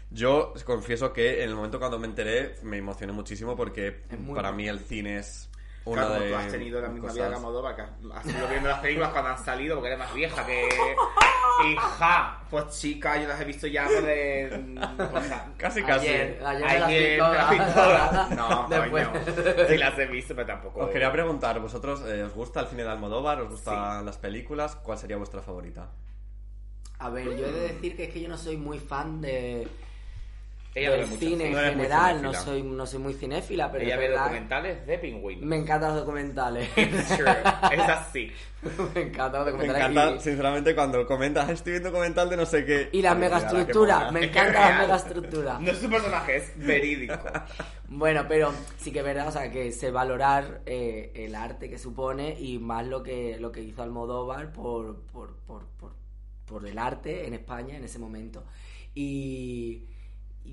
Yo 0.10 0.54
confieso 0.66 1.14
que 1.14 1.44
en 1.44 1.50
el 1.50 1.56
momento 1.56 1.80
cuando 1.80 2.00
me 2.00 2.08
enteré 2.08 2.56
me 2.64 2.78
emocioné 2.78 3.14
muchísimo 3.14 3.56
porque 3.56 3.92
para 3.92 4.50
bueno. 4.50 4.54
mí 4.54 4.68
el 4.68 4.80
cine 4.80 5.18
es 5.20 5.50
una 5.88 6.06
Claro, 6.08 6.24
de 6.24 6.30
tú 6.30 6.36
has 6.36 6.48
tenido 6.52 6.82
la 6.82 6.88
misma 6.90 7.02
cosas- 7.10 7.16
vida 7.16 7.30
que 7.30 7.36
Almodóvar, 7.36 7.76
que 7.76 7.82
has 7.82 8.26
ido 8.26 8.48
viendo 8.48 8.70
las 8.70 8.80
películas 8.80 9.10
cuando 9.12 9.30
han 9.32 9.44
salido, 9.46 9.76
porque 9.76 9.88
eres 9.88 10.00
más 10.00 10.14
vieja 10.14 10.46
que... 10.46 10.70
Hija, 11.72 12.40
pues 12.52 12.68
chica, 12.80 13.18
yo 13.20 13.28
las 13.28 13.42
he 13.42 13.46
visto 13.46 13.66
ya 13.66 13.90
de... 13.90 14.78
o 15.16 15.22
sea, 15.24 15.48
Casi, 15.58 15.82
casi. 15.82 16.08
Ayer, 16.08 16.40
ayer, 16.46 16.84
Ayer, 16.84 17.20
las 17.20 17.74
todas. 17.74 18.30
No, 18.36 18.68
Después. 18.70 19.08
coño. 19.08 19.22
Sí 19.68 19.78
las 19.78 19.98
he 19.98 20.06
visto, 20.06 20.36
pero 20.36 20.46
tampoco... 20.48 20.82
Os 20.82 20.90
quería 20.92 21.12
preguntar, 21.12 21.60
¿vosotros 21.60 22.02
eh, 22.06 22.22
os 22.24 22.34
gusta 22.34 22.60
el 22.60 22.68
cine 22.68 22.84
de 22.84 22.90
Almodóvar? 22.90 23.42
¿Os 23.42 23.50
gustan 23.50 24.06
las 24.06 24.18
películas? 24.18 24.76
¿Cuál 24.76 25.00
sería 25.00 25.18
vuestra 25.18 25.42
favorita? 25.42 25.90
A 27.00 27.10
ver, 27.10 27.26
yo 27.36 27.46
he 27.48 27.52
de 27.52 27.62
decir 27.74 27.96
que 27.96 28.04
es 28.06 28.14
que 28.14 28.22
yo 28.22 28.30
no 28.30 28.38
soy 28.38 28.58
muy 28.58 28.78
fan 28.80 29.20
de 29.22 29.68
Ella 30.80 30.92
del 30.92 31.08
mucho 31.08 31.20
cine 31.20 31.46
en 31.48 31.52
No 31.54 31.58
muy 31.60 31.70
general, 31.70 32.22
no 32.22 32.34
soy, 32.34 32.64
no 32.64 32.86
soy 32.86 33.00
muy 33.00 33.14
cinéfila, 33.14 33.72
pero 33.72 33.84
Ella 33.84 33.94
es 33.96 34.00
ve 34.00 34.08
verdad, 34.10 34.24
documentales 34.24 34.86
de 34.88 34.98
pingüinos. 35.00 35.46
me 35.46 35.56
encantan 35.58 35.90
los 35.92 36.00
documentales. 36.06 36.70
True. 36.76 37.32
Es 37.72 37.90
así. 37.90 38.32
me 38.96 39.02
encantan 39.02 39.46
los 39.46 39.46
Me 39.46 39.52
documentales. 39.52 39.92
encanta, 39.92 40.16
y- 40.16 40.20
sinceramente, 40.22 40.76
cuando 40.76 41.06
comentas, 41.08 41.50
estoy 41.50 41.74
viendo 41.74 41.90
documental 41.90 42.30
de 42.30 42.38
no 42.38 42.46
sé 42.46 42.66
qué. 42.66 42.90
Y, 42.92 43.02
las 43.02 43.14
la 43.14 43.20
megaestructuras, 43.20 44.00
mola. 44.00 44.12
me 44.12 44.26
encantan 44.26 44.54
las 44.54 44.64
real. 44.70 44.82
megaestructuras. 44.82 45.62
No 45.62 45.72
es 45.72 45.84
un 45.84 45.90
personaje, 45.92 46.36
es 46.38 46.58
verídico. 46.58 47.18
Bueno, 47.90 48.26
pero 48.28 48.52
sí 48.78 48.92
que 48.92 49.00
es 49.00 49.06
verdad, 49.06 49.28
o 49.30 49.32
sea, 49.32 49.50
que 49.52 49.72
sé 49.72 49.92
valorar 49.92 50.62
eh, 50.66 51.12
el 51.16 51.36
arte 51.36 51.70
que 51.70 51.78
supone 51.80 52.36
y 52.40 52.60
más 52.60 52.86
lo 52.86 53.02
que, 53.02 53.38
lo 53.40 53.52
que 53.52 53.62
hizo 53.62 53.82
Almodóvar 53.82 54.52
por, 54.52 55.02
por, 55.06 55.36
por, 55.38 55.66
por, 55.78 55.94
por 56.46 56.68
el 56.68 56.78
arte 56.78 57.26
en 57.28 57.34
España 57.34 57.78
en 57.78 57.84
ese 57.86 57.98
momento. 58.00 58.44
Y 58.94 59.86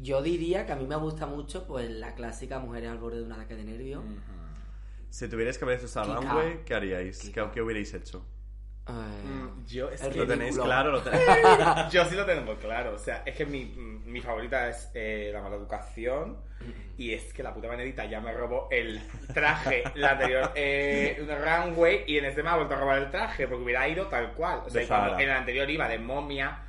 yo 0.03 0.23
diría 0.23 0.67
que 0.67 0.73
a 0.73 0.77
mí 0.77 0.87
me 0.87 0.97
gusta 0.97 1.27
mucho 1.27 1.67
pues 1.67 1.91
la 1.91 2.15
clásica 2.15 2.59
Mujeres 2.59 2.91
al 2.91 2.99
borde 2.99 3.19
de 3.19 3.25
un 3.25 3.33
ataque 3.33 3.55
de 3.57 3.65
nervios. 3.65 4.03
Si 5.11 5.29
tuvierais 5.29 5.59
que 5.59 5.73
esa 5.73 6.03
Kika. 6.03 6.15
runway, 6.21 6.65
¿qué 6.65 6.75
haríais? 6.75 7.31
¿Qué, 7.33 7.45
qué 7.53 7.63
hubierais 7.63 7.95
hecho? 7.95 8.27
Mm, 8.87 9.65
Yo 9.67 9.89
es 9.89 10.03
que 10.03 10.19
¿Lo 10.19 10.27
tenéis 10.27 10.59
claro? 10.59 10.93
¿Lo 10.93 11.01
tenéis? 11.03 11.25
Yo 11.91 12.05
sí 12.05 12.15
lo 12.15 12.27
tengo 12.27 12.55
claro. 12.57 12.95
O 12.95 12.99
sea, 12.99 13.23
es 13.25 13.35
que 13.35 13.47
mi, 13.47 13.65
mi 13.67 14.21
favorita 14.21 14.69
es 14.69 14.91
eh, 14.95 15.31
la 15.33 15.41
mala 15.41 15.57
educación. 15.57 16.37
Y 16.97 17.13
es 17.13 17.33
que 17.35 17.43
la 17.43 17.53
puta 17.53 17.69
Benedita 17.69 18.07
ya 18.07 18.21
me 18.21 18.33
robó 18.33 18.69
el 18.71 18.99
traje, 19.35 19.83
la 19.97 20.13
anterior 20.13 20.53
eh, 20.55 21.19
una 21.23 21.37
runway, 21.37 22.05
y 22.07 22.17
en 22.17 22.25
este 22.25 22.43
me 22.43 22.49
ha 22.49 22.57
vuelto 22.57 22.75
a 22.75 22.79
robar 22.79 22.99
el 23.03 23.11
traje, 23.11 23.47
porque 23.49 23.65
hubiera 23.65 23.87
ido 23.89 24.07
tal 24.07 24.33
cual. 24.33 24.63
O 24.65 24.71
sea, 24.71 24.87
cuando 24.87 25.15
en 25.19 25.29
el 25.29 25.37
anterior 25.37 25.69
iba 25.69 25.89
de 25.89 25.99
momia, 25.99 26.63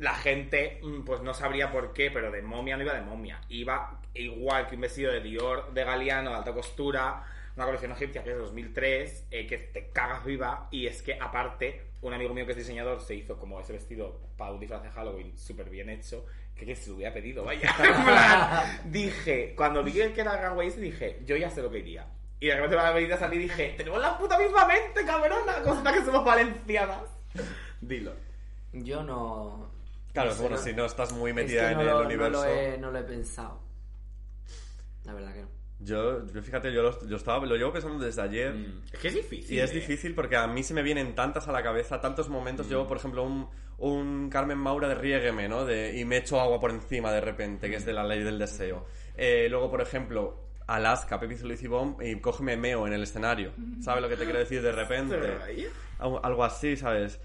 la 0.00 0.14
gente 0.14 0.80
mm, 0.82 1.02
pues 1.02 1.20
no 1.20 1.34
sabría 1.34 1.70
por 1.70 1.92
qué, 1.92 2.10
pero 2.10 2.30
de 2.30 2.40
momia 2.42 2.76
no 2.76 2.82
iba 2.82 2.94
de 2.94 3.02
momia. 3.02 3.40
Iba 3.50 4.00
igual 4.14 4.66
que 4.66 4.74
un 4.74 4.80
vestido 4.80 5.12
de 5.12 5.20
Dior 5.20 5.72
de 5.72 5.84
Galeano 5.84 6.30
de 6.30 6.36
alta 6.36 6.54
costura, 6.54 7.22
una 7.54 7.66
colección 7.66 7.92
egipcia 7.92 8.24
que 8.24 8.30
es 8.30 8.36
de 8.36 8.42
2003, 8.42 9.26
eh, 9.30 9.46
que 9.46 9.58
te 9.58 9.90
cagas 9.90 10.24
viva. 10.24 10.68
Y 10.70 10.86
es 10.86 11.02
que 11.02 11.18
aparte, 11.20 11.82
un 12.00 12.14
amigo 12.14 12.32
mío 12.32 12.46
que 12.46 12.52
es 12.52 12.58
diseñador 12.58 13.02
se 13.02 13.14
hizo 13.14 13.38
como 13.38 13.60
ese 13.60 13.74
vestido 13.74 14.18
para 14.38 14.52
un 14.52 14.60
disfraz 14.60 14.82
de 14.82 14.90
Halloween 14.90 15.38
súper 15.38 15.68
bien 15.68 15.90
hecho, 15.90 16.24
que, 16.56 16.74
se 16.74 16.88
lo 16.88 16.96
hubiera 16.96 17.12
pedido, 17.12 17.44
vaya. 17.44 17.70
Dije, 18.86 19.54
cuando 19.54 19.84
vi 19.84 19.92
que 19.92 20.20
era 20.20 20.54
ese, 20.62 20.80
dije, 20.80 21.20
yo 21.26 21.36
ya 21.36 21.50
sé 21.50 21.60
lo 21.60 21.70
que 21.70 21.78
iría. 21.78 22.06
Y 22.38 22.46
de 22.46 22.54
repente 22.54 22.76
la 22.76 22.90
venida 22.92 23.18
salí 23.18 23.36
y 23.36 23.40
dije, 23.40 23.74
tenemos 23.76 24.00
la 24.00 24.16
puta 24.16 24.38
misma 24.38 24.66
mente, 24.66 25.04
cabrona, 25.04 25.62
cosa 25.62 25.92
que 25.92 26.02
somos 26.02 26.24
valencianas. 26.24 27.02
Dilo. 27.82 28.14
yo 28.72 29.02
no... 29.02 29.69
Claro, 30.12 30.30
no 30.30 30.34
sé, 30.36 30.40
bueno, 30.42 30.56
no- 30.56 30.62
si 30.62 30.72
no 30.72 30.84
estás 30.86 31.12
muy 31.12 31.30
es 31.30 31.36
metida 31.36 31.68
que 31.68 31.72
en 31.74 31.80
el 31.80 31.94
universo. 31.94 32.30
No 32.40 32.44
lo, 32.44 32.44
he, 32.46 32.78
no 32.78 32.90
lo 32.90 32.98
he 32.98 33.02
pensado. 33.04 33.60
La 35.04 35.14
verdad 35.14 35.32
que 35.34 35.42
no. 35.42 35.48
Yo, 35.82 36.26
yo 36.26 36.42
fíjate, 36.42 36.70
yo 36.74 36.82
lo, 36.82 37.06
yo 37.08 37.16
estaba, 37.16 37.46
lo 37.46 37.56
llevo 37.56 37.72
pensando 37.72 38.04
desde 38.04 38.20
ayer. 38.20 38.52
Mm, 38.52 38.82
Es 38.92 38.98
que 39.00 39.08
es 39.08 39.14
difícil. 39.14 39.56
Y 39.56 39.60
es 39.60 39.70
¿eh? 39.70 39.74
difícil 39.74 40.14
porque 40.14 40.36
a 40.36 40.46
mí 40.46 40.62
se 40.62 40.74
me 40.74 40.82
vienen 40.82 41.14
tantas 41.14 41.48
a 41.48 41.52
la 41.52 41.62
cabeza, 41.62 42.00
tantos 42.00 42.28
momentos. 42.28 42.68
Yo, 42.68 42.86
por 42.86 42.98
ejemplo, 42.98 43.22
un, 43.22 43.48
un 43.78 44.28
Carmen 44.28 44.58
Maura 44.58 44.88
de 44.88 44.94
Riégueme, 44.94 45.48
¿no? 45.48 45.64
De, 45.64 45.98
y 45.98 46.04
me 46.04 46.18
echo 46.18 46.38
agua 46.38 46.60
por 46.60 46.70
encima 46.70 47.10
de 47.12 47.22
repente, 47.22 47.70
que 47.70 47.76
es 47.76 47.86
de 47.86 47.94
la 47.94 48.04
ley 48.04 48.22
del 48.22 48.38
deseo. 48.38 48.84
Eh, 49.16 49.46
luego, 49.48 49.70
por 49.70 49.80
ejemplo, 49.80 50.38
Alaska, 50.66 51.18
Pepe 51.18 51.38
Luis 51.38 51.62
y 51.62 51.66
Bomb, 51.66 52.02
y 52.02 52.20
cógeme 52.20 52.58
meo 52.58 52.86
en 52.86 52.92
el 52.92 53.02
escenario. 53.04 53.52
¿Sabes 53.82 54.02
lo 54.02 54.08
que 54.10 54.16
te 54.18 54.24
quiero 54.24 54.38
decir 54.38 54.60
de 54.60 54.72
repente? 54.72 55.16
Algo 55.98 56.44
así, 56.44 56.76
¿sabes? 56.76 57.18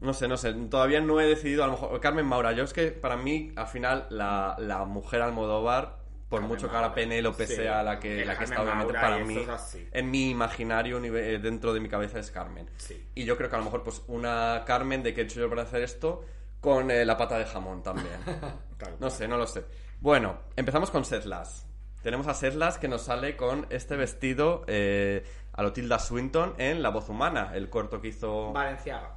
No 0.00 0.12
sé, 0.12 0.28
no 0.28 0.36
sé. 0.36 0.52
Todavía 0.52 1.00
no 1.00 1.20
he 1.20 1.26
decidido, 1.26 1.64
a 1.64 1.66
lo 1.66 1.72
mejor. 1.72 2.00
Carmen 2.00 2.26
Maura, 2.26 2.52
yo 2.52 2.64
es 2.64 2.72
que 2.72 2.88
para 2.92 3.16
mí, 3.16 3.52
al 3.56 3.66
final, 3.66 4.06
la, 4.10 4.56
la 4.58 4.84
mujer 4.84 5.22
Almodóvar, 5.22 5.98
por 6.28 6.40
Carmen 6.40 6.48
mucho 6.48 6.68
que 6.68 6.76
ahora 6.76 6.92
Penélope 6.92 7.46
sí. 7.46 7.56
sea 7.56 7.82
la 7.82 7.98
que, 7.98 8.24
la 8.24 8.36
que 8.36 8.44
está 8.44 8.62
obviamente 8.62 8.92
Maura 8.92 9.08
para 9.08 9.24
mí, 9.24 9.38
es 9.38 9.78
en 9.92 10.10
mi 10.10 10.30
imaginario, 10.30 11.02
eh, 11.02 11.38
dentro 11.38 11.72
de 11.72 11.80
mi 11.80 11.88
cabeza 11.88 12.18
es 12.18 12.30
Carmen. 12.30 12.68
Sí. 12.76 13.08
Y 13.14 13.24
yo 13.24 13.36
creo 13.36 13.48
que 13.48 13.56
a 13.56 13.58
lo 13.58 13.64
mejor, 13.64 13.82
pues, 13.82 14.02
una 14.08 14.64
Carmen 14.66 15.02
de 15.02 15.14
que 15.14 15.22
he 15.22 15.24
hecho 15.24 15.40
yo 15.40 15.48
para 15.48 15.62
hacer 15.62 15.82
esto, 15.82 16.24
con 16.60 16.90
eh, 16.90 17.04
la 17.04 17.16
pata 17.16 17.38
de 17.38 17.44
jamón 17.44 17.82
también. 17.82 18.16
No 19.00 19.08
sé, 19.08 19.26
no 19.26 19.38
lo 19.38 19.46
sé. 19.46 19.64
Bueno, 20.00 20.36
empezamos 20.54 20.90
con 20.90 21.06
Setlas. 21.06 21.66
Tenemos 22.02 22.26
a 22.26 22.34
Setlas 22.34 22.76
que 22.76 22.88
nos 22.88 23.02
sale 23.02 23.34
con 23.34 23.66
este 23.70 23.96
vestido 23.96 24.64
eh, 24.66 25.24
a 25.54 25.62
lo 25.62 25.72
Tilda 25.72 25.98
Swinton 25.98 26.54
en 26.58 26.82
La 26.82 26.90
Voz 26.90 27.08
Humana, 27.08 27.52
el 27.54 27.70
corto 27.70 28.02
que 28.02 28.08
hizo... 28.08 28.52
Valenciaga. 28.52 29.16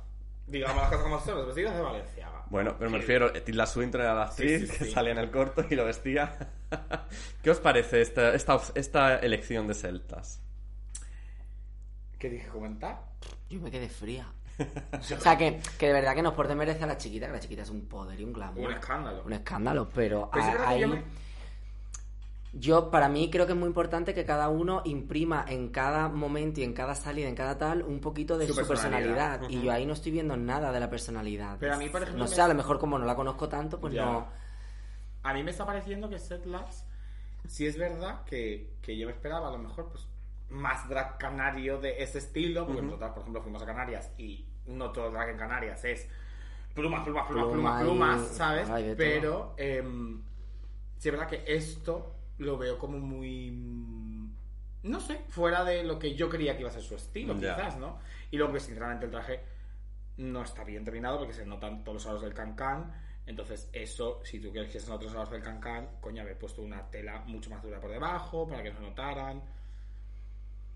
Digamos 0.49 0.77
las 0.77 0.87
cosas 0.89 1.03
como 1.03 1.19
son, 1.21 1.35
los 1.37 1.45
vestidos 1.47 1.75
de 1.75 1.81
Valenciaga. 1.81 2.43
Bueno, 2.49 2.75
pero 2.77 2.89
me 2.89 2.97
Sí. 2.97 3.01
refiero, 3.01 3.35
eh, 3.35 3.41
Tilda 3.41 3.65
Swinton 3.65 4.01
era 4.01 4.13
la 4.15 4.23
actriz 4.23 4.61
Sí, 4.61 4.67
sí, 4.67 4.77
que 4.85 4.91
salía 4.91 5.11
en 5.11 5.19
el 5.19 5.29
corto 5.31 5.63
y 5.69 5.75
lo 5.75 5.85
vestía. 5.85 6.35
¿Qué 7.43 7.51
os 7.51 7.59
parece 7.59 8.01
esta, 8.01 8.33
esta, 8.33 8.59
esta 8.75 9.17
elección 9.19 9.67
de 9.67 9.75
celtas? 9.75 10.41
¿Qué 12.17 12.29
dije 12.29 12.47
comentar? 12.49 12.99
Yo 13.49 13.59
me 13.61 13.71
quedé 13.71 13.89
fría. 13.89 14.27
O 14.91 15.01
sea, 15.01 15.37
que, 15.37 15.61
que 15.77 15.87
de 15.87 15.93
verdad 15.93 16.13
que 16.15 16.21
nos 16.21 16.33
por 16.33 16.53
merece 16.53 16.83
a 16.83 16.87
la 16.87 16.97
chiquita, 16.97 17.27
que 17.27 17.31
la 17.33 17.39
chiquita 17.39 17.61
es 17.61 17.69
un 17.69 17.87
poder 17.87 18.19
y 18.19 18.23
un 18.25 18.33
glamour. 18.33 18.67
Un 18.67 18.73
escándalo. 18.73 19.23
Un 19.23 19.33
escándalo, 19.33 19.89
pero 19.93 20.29
Pues 20.31 20.43
a- 20.43 20.69
ahí... 20.69 20.83
yo 22.51 22.89
para 22.89 23.09
mí, 23.09 23.29
creo 23.29 23.45
que 23.45 23.53
es 23.53 23.57
muy 23.57 23.67
importante 23.67 24.13
que 24.13 24.25
cada 24.25 24.49
uno 24.49 24.81
imprima 24.85 25.45
en 25.47 25.69
cada 25.69 26.09
momento 26.09 26.61
y 26.61 26.63
en 26.63 26.73
cada 26.73 26.95
salida, 26.95 27.27
en 27.29 27.35
cada 27.35 27.57
tal, 27.57 27.83
un 27.83 27.99
poquito 27.99 28.37
de 28.37 28.47
Su 28.47 28.53
su, 28.55 28.67
personalidad. 28.67 29.39
personalidad. 29.39 29.49
Y 29.61 29.65
yo 29.65 29.71
ahí 29.71 29.85
no 29.85 29.93
estoy 29.93 30.11
viendo 30.11 30.35
nada 30.35 30.71
de 30.71 30.79
la 30.79 30.89
personalidad. 30.89 31.57
Pero 31.59 31.75
a 31.75 31.77
mí, 31.77 31.89
por 31.89 32.01
ejemplo, 32.01 32.23
No 32.23 32.27
sé, 32.27 32.41
a 32.41 32.47
lo 32.47 32.55
mejor 32.55 32.79
como 32.79 32.97
no 32.97 33.05
la 33.05 33.15
conozco 33.15 33.47
tanto, 33.47 33.79
pues 33.79 33.93
Ya. 33.93 34.05
no... 34.05 34.27
A 35.21 35.33
mí 35.33 35.43
me 35.43 35.51
está 35.51 35.65
pareciendo 35.65 36.09
que 36.09 36.17
Seth 36.17 36.45
Labs, 36.45 36.85
sí 37.47 37.67
es 37.67 37.77
verdad 37.77 38.23
que, 38.23 38.73
que 38.81 38.97
yo 38.97 39.05
me 39.05 39.11
esperaba 39.13 39.49
a 39.49 39.51
lo 39.51 39.57
mejor 39.57 39.89
pues 39.91 40.07
más 40.49 40.87
drag 40.89 41.17
canario 41.17 41.79
de 41.79 42.01
ese 42.01 42.17
estilo, 42.19 42.65
porque 42.65 42.81
nosotros, 42.81 43.11
por 43.11 43.19
ejemplo, 43.21 43.41
fuimos 43.43 43.61
a 43.61 43.65
Canarias 43.65 44.11
y 44.17 44.45
no 44.65 44.91
todo 44.91 45.11
drag 45.11 45.29
en 45.29 45.37
Canarias 45.37 45.83
es 45.85 46.07
plumas, 46.73 47.03
plumas, 47.03 47.27
plumas, 47.27 47.47
Pluma 47.51 47.79
plumas, 47.79 47.81
y- 47.81 47.83
plumas, 47.83 48.27
¿sabes? 48.35 48.95
Pero 48.97 49.53
em, 49.57 50.21
sí 50.97 51.09
es 51.09 51.11
verdad 51.11 51.27
que 51.27 51.43
esto 51.45 52.15
lo 52.39 52.57
veo 52.57 52.77
como 52.77 52.97
muy... 52.97 53.51
No 54.81 54.99
sé, 54.99 55.21
fuera 55.27 55.63
de 55.63 55.83
lo 55.83 55.99
que 55.99 56.15
yo 56.15 56.29
creía 56.29 56.53
que 56.53 56.61
iba 56.61 56.69
a 56.69 56.73
ser 56.73 56.81
su 56.81 56.95
estilo, 56.95 57.35
quizás, 57.35 57.77
¿no? 57.77 57.99
Y 58.31 58.37
luego 58.37 58.53
que 58.53 58.59
sinceramente 58.61 59.05
el 59.05 59.11
traje 59.11 59.41
no 60.17 60.43
está 60.43 60.63
bien 60.63 60.83
terminado 60.83 61.19
porque 61.19 61.33
se 61.33 61.45
notan 61.45 61.83
todos 61.83 61.95
los 61.95 62.07
aros 62.07 62.21
del 62.21 62.33
cancán. 62.33 62.93
Entonces, 63.25 63.69
eso, 63.73 64.21
si 64.23 64.39
tú 64.39 64.51
quieres 64.51 64.71
que 64.71 64.79
se 64.79 64.89
noten 64.89 65.07
los 65.07 65.15
aros 65.15 65.31
del 65.31 65.43
cancán, 65.43 65.89
coño, 65.99 66.21
haber 66.21 66.37
puesto 66.37 66.61
una 66.61 66.89
tela 66.89 67.23
mucho 67.27 67.49
más 67.49 67.61
dura 67.61 67.79
por 67.79 67.91
debajo 67.91 68.47
para 68.47 68.63
que 68.63 68.71
no 68.71 68.77
se 68.77 68.83
notaran. 68.83 69.41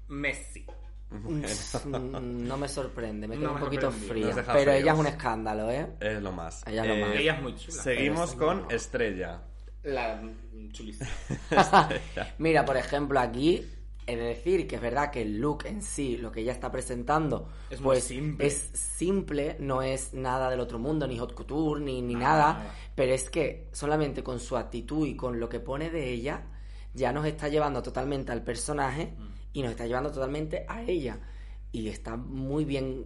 Messi. 0.10 0.66
Mm, 1.10 1.44
No 2.48 2.58
me 2.58 2.68
sorprende, 2.68 3.28
me 3.28 3.38
quedo 3.38 3.48
No 3.48 3.54
un 3.54 3.60
poquito 3.62 3.90
fría. 3.90 4.36
Deja 4.36 4.54
Pero 4.54 4.72
ella 4.74 4.94
es 4.94 5.00
un 5.00 5.08
escándalo, 5.08 5.72
¿eh? 5.72 5.88
Es 6.00 6.22
lo 6.22 6.32
más. 6.34 6.62
Ella 6.68 6.84
es 6.84 6.90
lo 6.90 7.06
más. 7.08 7.16
Ella 7.16 7.34
es 7.36 7.42
muy 7.42 7.56
chula. 7.56 7.84
Seguimos 7.84 8.36
con. 8.36 8.70
Estrella. 8.70 9.42
La 9.84 10.16
mm, 10.22 10.72
chulísima. 10.72 11.10
Mira, 12.38 12.66
por 12.66 12.78
ejemplo, 12.78 13.20
aquí 13.20 13.66
he 14.06 14.16
de 14.18 14.24
decir 14.24 14.68
que 14.68 14.76
es 14.76 14.82
verdad 14.82 15.12
que 15.12 15.22
el 15.22 15.40
look 15.40 15.66
en 15.66 15.82
sí, 15.82 16.18
lo 16.18 16.32
que 16.32 16.42
ella 16.42 16.52
está 16.52 16.72
presentando, 16.72 17.50
Es 17.70 17.80
muy 17.80 17.96
pues 17.96 18.04
simple. 18.04 18.48
es 18.48 18.70
simple, 18.74 19.56
no 19.60 19.82
es 19.82 20.14
nada 20.14 20.50
del 20.50 20.60
otro 20.60 20.78
mundo, 20.80 21.08
ni 21.08 21.18
hot 21.18 21.34
couture, 21.34 21.82
ni, 21.82 22.02
ni 22.02 22.14
Nada, 22.16 22.38
nada, 22.38 22.54
nada. 22.60 22.76
pero 22.96 23.14
es 23.14 23.30
que 23.30 23.70
solamente 23.72 24.22
con 24.24 24.40
su 24.40 24.58
actitud 24.58 25.08
y 25.08 25.16
con 25.16 25.40
lo 25.40 25.48
que 25.48 25.60
pone 25.62 25.90
de 25.90 26.10
ella, 26.12 26.44
ya 26.94 27.14
nos 27.14 27.26
está 27.26 27.48
llevando 27.48 27.82
totalmente 27.82 28.32
al 28.34 28.44
personaje 28.44 29.14
Mm. 29.18 29.28
y 29.54 29.62
nos 29.62 29.72
está 29.72 29.86
llevando 29.88 30.12
totalmente 30.12 30.66
a 30.68 30.82
ella. 30.84 31.20
Y 31.72 31.88
está 31.88 32.18
muy 32.18 32.66
bien 32.66 33.06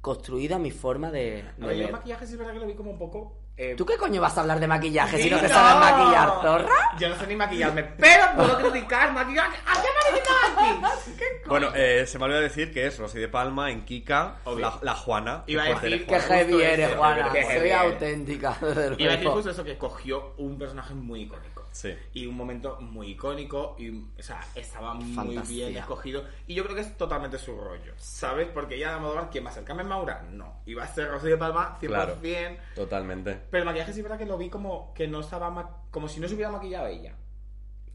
construida 0.00 0.58
mi 0.58 0.70
forma 0.70 1.10
de, 1.10 1.42
A 1.42 1.60
de 1.60 1.66
ver, 1.66 1.76
yo 1.76 1.86
el 1.86 1.92
maquillaje 1.92 2.26
sí 2.26 2.32
es 2.34 2.38
verdad 2.38 2.52
que 2.54 2.60
lo 2.60 2.66
vi 2.66 2.74
como 2.74 2.92
un 2.92 2.98
poco... 2.98 3.40
eh, 3.56 3.74
¿Tú 3.76 3.86
qué 3.86 3.96
coño 3.96 4.20
vas 4.20 4.36
a 4.36 4.40
hablar 4.40 4.58
de 4.58 4.66
maquillaje 4.66 5.16
si 5.22 5.30
no 5.30 5.38
te 5.38 5.46
¡Sí, 5.48 5.54
sabes 5.54 5.76
maquillar, 5.80 6.28
zorra? 6.42 6.96
Yo 6.98 7.08
no 7.08 7.16
sé 7.16 7.26
ni 7.28 7.36
maquillarme, 7.36 7.84
pero 7.84 8.24
puedo 8.36 8.58
criticar 8.58 9.12
maquillaje. 9.12 9.56
¿A 9.64 9.74
qué 9.80 9.88
me 10.12 10.18
aquí? 10.18 11.14
¿Qué 11.18 11.24
coño? 11.42 11.48
Bueno, 11.48 11.68
eh, 11.74 12.04
se 12.06 12.18
me 12.18 12.24
olvidó 12.24 12.40
decir 12.40 12.72
que 12.72 12.86
es 12.86 12.98
Rosy 12.98 13.20
de 13.20 13.28
Palma 13.28 13.70
en 13.70 13.84
Kika, 13.84 14.38
Obvio. 14.44 14.66
la, 14.66 14.78
la 14.82 14.94
Juana. 14.94 15.44
Iba 15.46 15.62
a 15.62 15.66
decir 15.66 15.92
eres. 15.92 16.06
Justo 16.08 16.32
heavy 16.34 16.62
eres, 16.62 16.88
eso, 16.88 16.98
Juana. 16.98 17.30
Soy 17.30 17.38
eres. 17.56 17.74
auténtica, 17.76 18.56
Iba 18.98 19.12
a 19.12 19.16
decir 19.16 19.28
justo 19.28 19.50
eso, 19.50 19.64
que 19.64 19.78
cogió 19.78 20.34
un 20.38 20.58
personaje 20.58 20.94
muy 20.94 21.22
icónico. 21.22 21.53
Sí. 21.74 21.92
Y 22.12 22.26
un 22.26 22.36
momento 22.36 22.80
muy 22.80 23.08
icónico. 23.08 23.74
Y, 23.78 23.90
o 23.90 24.22
sea, 24.22 24.40
estaba 24.54 24.94
muy 24.94 25.12
Fantasía. 25.12 25.66
bien 25.66 25.76
escogido. 25.78 26.24
Y 26.46 26.54
yo 26.54 26.62
creo 26.62 26.76
que 26.76 26.82
es 26.82 26.96
totalmente 26.96 27.36
su 27.36 27.56
rollo. 27.56 27.92
¿Sabes? 27.96 28.46
Porque 28.54 28.76
ella 28.76 28.90
de 28.90 28.94
Almodóvar, 28.94 29.28
¿quién 29.28 29.44
va 29.44 29.50
a 29.50 29.52
ser? 29.52 29.64
¿Carmen 29.64 29.88
Maura? 29.88 30.22
No. 30.30 30.60
Iba 30.66 30.84
a 30.84 30.86
ser 30.86 31.10
de 31.20 31.36
Palma 31.36 31.76
100%. 31.80 31.86
Claro. 31.88 32.16
Totalmente. 32.76 33.40
Pero 33.50 33.62
el 33.62 33.66
maquillaje 33.66 33.92
sí 33.92 33.98
es 33.98 34.04
verdad 34.04 34.18
que 34.18 34.24
lo 34.26 34.38
vi 34.38 34.48
como 34.50 34.94
que 34.94 35.08
no 35.08 35.18
estaba 35.20 35.50
ma- 35.50 35.78
como 35.90 36.08
si 36.08 36.20
no 36.20 36.28
se 36.28 36.34
hubiera 36.34 36.52
maquillado 36.52 36.86
ella. 36.86 37.16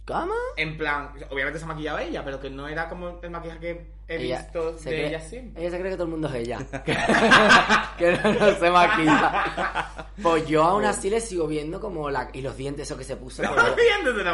¿Cómo? 0.06 0.34
En 0.58 0.76
plan, 0.76 1.12
obviamente 1.30 1.60
se 1.60 1.66
ha 1.66 1.68
maquillado 1.68 2.00
ella, 2.00 2.24
pero 2.26 2.40
que 2.40 2.50
no 2.50 2.68
era 2.68 2.90
como 2.90 3.20
el 3.22 3.30
maquillaje 3.30 3.60
que 3.60 3.92
he 4.08 4.16
Ella 4.26 4.40
visto 4.42 4.72
de 4.72 4.80
cree- 4.80 5.08
ella 5.08 5.20
siempre. 5.22 5.62
Ella 5.62 5.70
se 5.72 5.78
cree 5.80 5.92
que 5.92 5.98
todo 5.98 6.06
el 6.06 6.12
mundo 6.12 6.28
es 6.30 6.34
ella. 6.34 6.58
que, 7.98 8.12
no, 8.24 8.34
no 8.34 8.56
se 8.56 8.72
maquilla. 8.72 9.92
Pues 10.24 10.48
yo 10.48 10.64
aún 10.64 10.84
así 10.86 11.12
le 11.12 11.22
sigo 11.22 11.46
viendo 11.46 11.80
como 11.80 12.10
la... 12.10 12.30
Y 12.34 12.42
los 12.42 12.58
dientes, 12.58 12.88
eso 12.88 12.98
que 12.98 13.04
se 13.04 13.18
puso. 13.18 13.44
De 13.44 13.48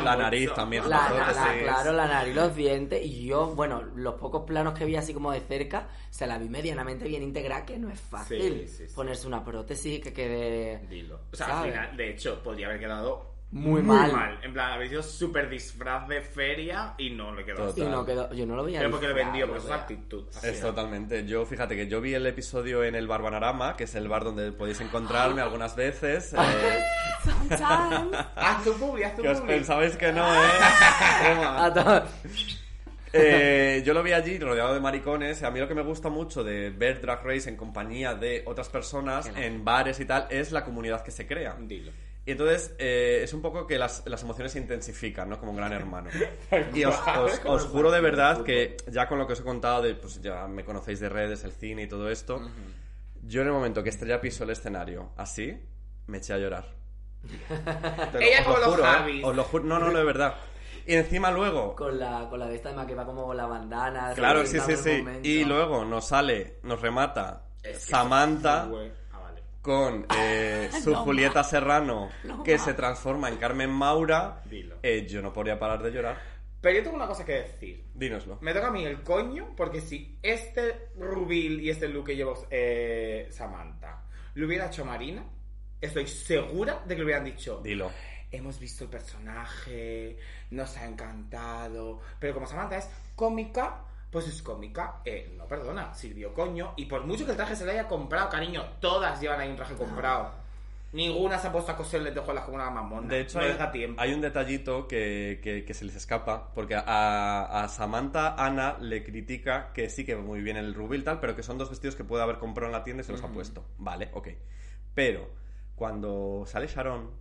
La 0.01 0.15
nariz 0.15 0.53
también. 0.53 0.89
La, 0.89 0.97
la- 0.97 1.07
prótesis. 1.25 1.63
claro, 1.63 1.91
la 1.91 2.07
nariz, 2.07 2.33
los 2.35 2.55
dientes. 2.55 3.03
Y 3.03 3.25
yo, 3.25 3.47
bueno, 3.47 3.81
los 3.95 4.13
pocos 4.15 4.43
planos 4.47 4.77
que 4.79 4.85
vi 4.85 4.95
así 4.95 5.13
como 5.13 5.33
de 5.33 5.41
cerca, 5.41 5.87
se 6.09 6.25
la 6.25 6.37
vi 6.37 6.47
medianamente 6.47 7.05
bien 7.05 7.21
integrada, 7.21 7.65
que 7.65 7.77
no 7.77 7.89
es 7.91 7.99
fácil 7.99 8.41
Sí, 8.41 8.67
sí, 8.67 8.87
sí. 8.87 8.95
ponerse 8.95 9.27
una 9.27 9.43
prótesis 9.43 9.99
que 10.01 10.13
quede... 10.13 10.87
Dilo. 10.87 11.19
O 11.33 11.35
sea, 11.35 11.59
al 11.61 11.69
final, 11.69 11.97
de 11.97 12.11
hecho, 12.11 12.41
podría 12.41 12.67
haber 12.67 12.79
quedado 12.79 13.34
Muy 13.55 13.81
mal. 13.81 14.37
En 14.43 14.51
plan, 14.51 14.73
habéis 14.73 14.89
sido 14.89 15.01
súper 15.01 15.49
disfraz 15.49 16.09
de 16.09 16.21
feria 16.21 16.93
y 16.97 17.11
no 17.11 17.33
le 17.33 17.45
quedó 17.45 17.69
así. 17.69 17.81
Y 17.81 17.85
no 17.85 18.05
quedó... 18.05 18.29
Yo 18.33 18.45
no 18.45 18.57
lo 18.57 18.65
veía 18.65 18.79
Pero 18.79 18.91
porque 18.91 19.07
lo 19.07 19.13
disfraz, 19.13 19.33
vendió, 19.33 19.47
por 19.47 19.61
su 19.61 19.71
actitud. 19.71 20.25
Así 20.35 20.47
Es 20.47 20.59
totalmente. 20.59 21.25
Yo, 21.25 21.45
fíjate 21.45 21.77
que 21.77 21.87
yo 21.87 22.01
vi 22.01 22.13
el 22.13 22.27
episodio 22.27 22.83
en 22.83 22.95
el 22.95 23.07
Bar 23.07 23.21
Banarama, 23.21 23.77
que 23.77 23.85
es 23.85 23.95
el 23.95 24.09
bar 24.09 24.25
donde 24.25 24.51
podéis 24.51 24.81
encontrarme 24.81 25.41
algunas 25.41 25.73
veces. 25.73 26.33
eh. 26.33 26.37
Haz 28.35 28.63
tu 28.65 28.73
publi, 28.73 29.03
haz 29.03 29.15
tu 29.15 29.21
que 29.21 29.29
os 29.29 29.39
pensabais 29.39 29.95
que 29.95 30.11
no, 30.11 30.35
¿eh? 30.35 30.47
Eh, 33.17 33.81
yo 33.85 33.93
lo 33.93 34.03
vi 34.03 34.11
allí 34.11 34.37
rodeado 34.37 34.73
de 34.73 34.81
maricones. 34.81 35.43
A 35.43 35.49
mí 35.49 35.61
lo 35.61 35.69
que 35.69 35.75
me 35.75 35.83
gusta 35.83 36.09
mucho 36.09 36.43
de 36.43 36.71
ver 36.71 36.99
Drag 36.99 37.23
Race 37.23 37.49
en 37.49 37.55
compañía 37.55 38.15
de 38.15 38.43
otras 38.45 38.67
personas, 38.67 39.31
en 39.37 39.63
bares 39.63 40.01
y 40.01 40.05
tal, 40.05 40.27
es 40.29 40.51
la 40.51 40.65
comunidad 40.65 41.01
que 41.01 41.11
se 41.11 41.25
crea. 41.25 41.55
Dilo. 41.57 41.93
Y 42.27 42.31
entonces 42.31 42.73
eh, 42.79 43.19
es 43.23 43.33
un 43.33 43.41
poco 43.43 43.67
que 43.67 43.77
las, 43.77 44.01
las 44.07 44.23
emociones 44.23 44.51
se 44.53 44.59
intensifican, 44.59 45.29
¿no? 45.29 45.39
Como 45.39 45.51
un 45.51 45.57
gran 45.57 45.71
hermano. 45.79 46.09
Y 46.73 46.83
os, 46.83 46.95
os- 47.19 47.41
os 47.45 47.65
juro 47.65 47.91
de 47.91 48.01
verdad 48.01 48.43
que 48.43 48.77
ya 48.91 49.07
con 49.07 49.19
lo 49.19 49.27
que 49.27 49.33
os 49.33 49.39
he 49.39 49.43
contado, 49.43 49.81
de, 49.83 49.93
pues 49.95 50.21
ya 50.21 50.47
me 50.47 50.65
conocéis 50.65 50.99
de 50.99 51.09
redes, 51.09 51.43
el 51.43 51.51
cine 51.51 51.83
y 51.83 51.87
todo 51.87 52.09
esto, 52.09 52.41
yo 53.21 53.41
en 53.41 53.47
el 53.47 53.53
momento 53.53 53.83
que 53.83 53.89
Estrella 53.89 54.19
pisó 54.21 54.43
el 54.43 54.49
escenario 54.49 55.11
así, 55.17 55.55
me 56.07 56.17
eché 56.17 56.33
a 56.33 56.37
llorar. 56.39 56.65
Ella 58.19 58.39
os 58.41 58.45
como 58.45 58.57
los 58.57 58.65
juro, 58.67 58.83
¿eh? 58.83 58.87
Harrys. 58.87 59.23
Os 59.25 59.35
lo 59.35 59.43
juro, 59.43 59.63
no, 59.65 59.79
no, 59.79 59.91
no, 59.91 59.97
de 59.99 60.05
verdad. 60.05 60.35
Y 60.87 60.93
encima 60.93 61.31
luego, 61.31 61.75
Con 61.75 61.99
la, 61.99 62.27
con 62.29 62.39
la 62.39 62.47
de 62.47 62.55
esta 62.55 62.71
de 62.71 62.85
que 62.87 62.93
va 62.95 63.05
como 63.05 63.33
la 63.33 63.47
bandana. 63.47 64.13
claro, 64.15 64.45
sí, 64.45 64.59
sí, 64.59 64.75
sí. 64.75 64.97
momento. 64.99 65.27
Y 65.27 65.43
luego 65.43 65.83
nos 65.85 66.07
sale, 66.07 66.59
nos 66.63 66.79
remata 66.81 67.41
Es 67.63 67.85
que 67.85 67.91
Samantha. 67.91 68.67
Con 69.65 70.05
eh, 70.15 70.69
su 70.83 70.91
No 70.93 71.03
Julieta 71.03 71.43
Serrano, 71.43 72.09
No 72.23 72.43
que 72.43 72.53
más. 72.53 72.63
se 72.65 72.75
transforma 72.75 73.29
en 73.29 73.37
Carmen 73.37 73.71
Maura. 73.71 74.43
Dilo. 74.45 74.77
Eh, 74.83 75.07
yo 75.09 75.23
no 75.23 75.33
podría 75.33 75.57
parar 75.57 75.81
de 75.81 75.91
llorar. 75.91 76.21
Pero 76.61 76.77
yo 76.77 76.83
tengo 76.83 76.95
una 76.95 77.07
cosa 77.07 77.25
que 77.25 77.33
decir. 77.33 77.83
Dínoslo. 77.95 78.37
Me 78.41 78.53
toca 78.53 78.67
a 78.67 78.71
mí 78.71 78.85
el 78.85 79.01
coño, 79.01 79.53
porque 79.57 79.81
si 79.81 80.19
este 80.21 80.89
rubil 80.95 81.59
y 81.61 81.71
este 81.71 81.87
look 81.87 82.05
que 82.05 82.15
lleva 82.15 82.33
eh, 82.51 83.27
Samantha 83.31 84.03
lo 84.35 84.45
hubiera 84.45 84.67
hecho 84.67 84.85
Marina, 84.85 85.23
estoy 85.81 86.05
segura 86.07 86.83
de 86.85 86.93
que 86.95 86.99
le 86.99 87.05
hubieran 87.05 87.23
dicho. 87.25 87.59
Dilo. 87.63 87.91
hemos 88.31 88.59
visto 88.59 88.83
el 88.83 88.89
personaje, 88.91 90.17
nos 90.51 90.77
ha 90.77 90.85
encantado. 90.85 92.01
Pero 92.19 92.35
como 92.35 92.45
Samantha 92.45 92.77
es 92.77 92.89
cómica, 93.15 93.81
pues 94.15 94.29
es 94.29 94.41
cómica. 94.41 95.01
Eh, 95.03 95.33
no, 95.37 95.45
perdona, 95.45 95.93
sirvió 95.93 96.33
coño. 96.33 96.71
Y 96.77 96.85
por 96.85 97.03
mucho 97.05 97.25
que 97.25 97.31
el 97.31 97.37
traje 97.37 97.53
se 97.53 97.65
le 97.65 97.73
haya 97.73 97.85
comprado, 97.89 98.29
cariño, 98.29 98.63
todas 98.79 99.19
llevan 99.19 99.41
ahí 99.41 99.49
un 99.49 99.57
traje 99.57 99.75
comprado. 99.75 100.31
Ninguna 100.93 101.37
se 101.37 101.47
ha 101.47 101.51
puesto 101.51 101.73
a 101.73 101.75
coserle 101.75 102.11
de 102.11 102.19
hojuelas 102.21 102.45
como 102.45 102.55
una 102.55 102.69
mamona. 102.69 103.09
De 103.09 103.19
hecho, 103.19 103.37
no 103.39 103.43
hay, 103.43 103.49
les 103.49 103.59
da 103.59 103.69
tiempo. 103.69 104.01
hay 104.01 104.13
un 104.13 104.21
detallito 104.21 104.87
que, 104.87 105.41
que- 105.43 105.65
que 105.65 105.73
se 105.73 105.83
les 105.83 105.95
escapa, 105.97 106.53
porque 106.55 106.75
a, 106.75 107.63
a 107.63 107.67
Samantha 107.67 108.35
Ana 108.37 108.77
le 108.79 109.03
critica 109.03 109.73
que 109.73 109.89
sí 109.89 110.05
que 110.05 110.15
muy 110.15 110.39
bien 110.41 110.55
el 110.55 110.73
rubí 110.73 110.97
y 110.99 111.01
tal, 111.03 111.19
pero 111.19 111.35
que 111.35 111.43
son 111.43 111.57
dos 111.57 111.69
vestidos 111.69 111.97
que 111.97 112.05
puede 112.05 112.23
haber 112.23 112.37
comprado 112.37 112.67
en 112.67 112.77
la 112.77 112.85
tienda 112.85 113.01
y 113.01 113.05
se 113.05 113.11
los 113.11 113.21
ha 113.23 113.27
puesto. 113.27 113.65
Vale, 113.77 114.09
ok. 114.13 114.29
Pero 114.93 115.27
cuando 115.75 116.45
sale 116.47 116.67
Sharon, 116.67 117.11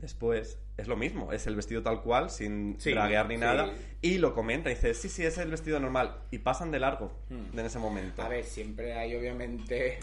después 0.00 0.58
es 0.76 0.88
lo 0.88 0.96
mismo, 0.96 1.32
es 1.32 1.46
el 1.46 1.56
vestido 1.56 1.82
tal 1.82 2.00
cual, 2.02 2.30
sin 2.30 2.76
Sí, 2.80 2.90
draguear 2.92 3.26
ni 3.28 3.34
sí. 3.36 3.40
nada, 3.40 3.70
y 4.00 4.18
lo 4.18 4.34
comenta 4.34 4.70
y 4.70 4.74
dice, 4.74 4.94
sí, 4.94 5.08
sí, 5.08 5.24
es 5.24 5.36
el 5.38 5.50
vestido 5.50 5.78
normal, 5.80 6.22
y 6.30 6.38
pasan 6.38 6.70
de 6.70 6.78
largo 6.80 7.12
Hmm. 7.28 7.58
en 7.58 7.66
ese 7.66 7.78
momento. 7.78 8.22
A 8.22 8.28
ver, 8.28 8.44
siempre 8.44 8.94
hay 8.94 9.14
obviamente 9.14 10.00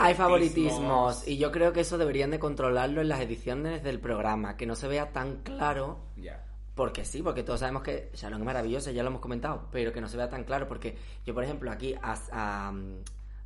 Hay 0.00 0.14
favoritismos 0.14 1.26
y 1.26 1.38
yo 1.38 1.50
creo 1.50 1.72
que 1.72 1.80
eso 1.80 1.96
deberían 1.98 2.30
de 2.30 2.38
controlarlo 2.38 3.00
en 3.00 3.08
las 3.08 3.20
ediciones 3.20 3.82
del 3.82 4.00
programa, 4.00 4.56
que 4.56 4.66
no 4.66 4.74
se 4.74 4.86
vea 4.88 5.12
tan 5.12 5.38
claro, 5.42 5.98
Ya. 6.16 6.44
porque 6.74 7.04
sí, 7.06 7.22
porque 7.22 7.42
todos 7.42 7.60
sabemos 7.60 7.82
que 7.82 8.10
Sharon 8.14 8.40
es 8.40 8.44
maravillosa, 8.46 8.90
ya 8.92 9.02
lo 9.02 9.08
hemos 9.08 9.22
comentado, 9.22 9.66
pero 9.72 9.92
que 9.92 10.00
no 10.02 10.08
se 10.08 10.16
vea 10.18 10.28
tan 10.28 10.44
claro, 10.44 10.68
porque 10.68 10.96
yo, 11.24 11.32
por 11.34 11.42
ejemplo, 11.42 11.70
aquí 11.70 11.94
a, 12.02 12.16
a, 12.32 12.72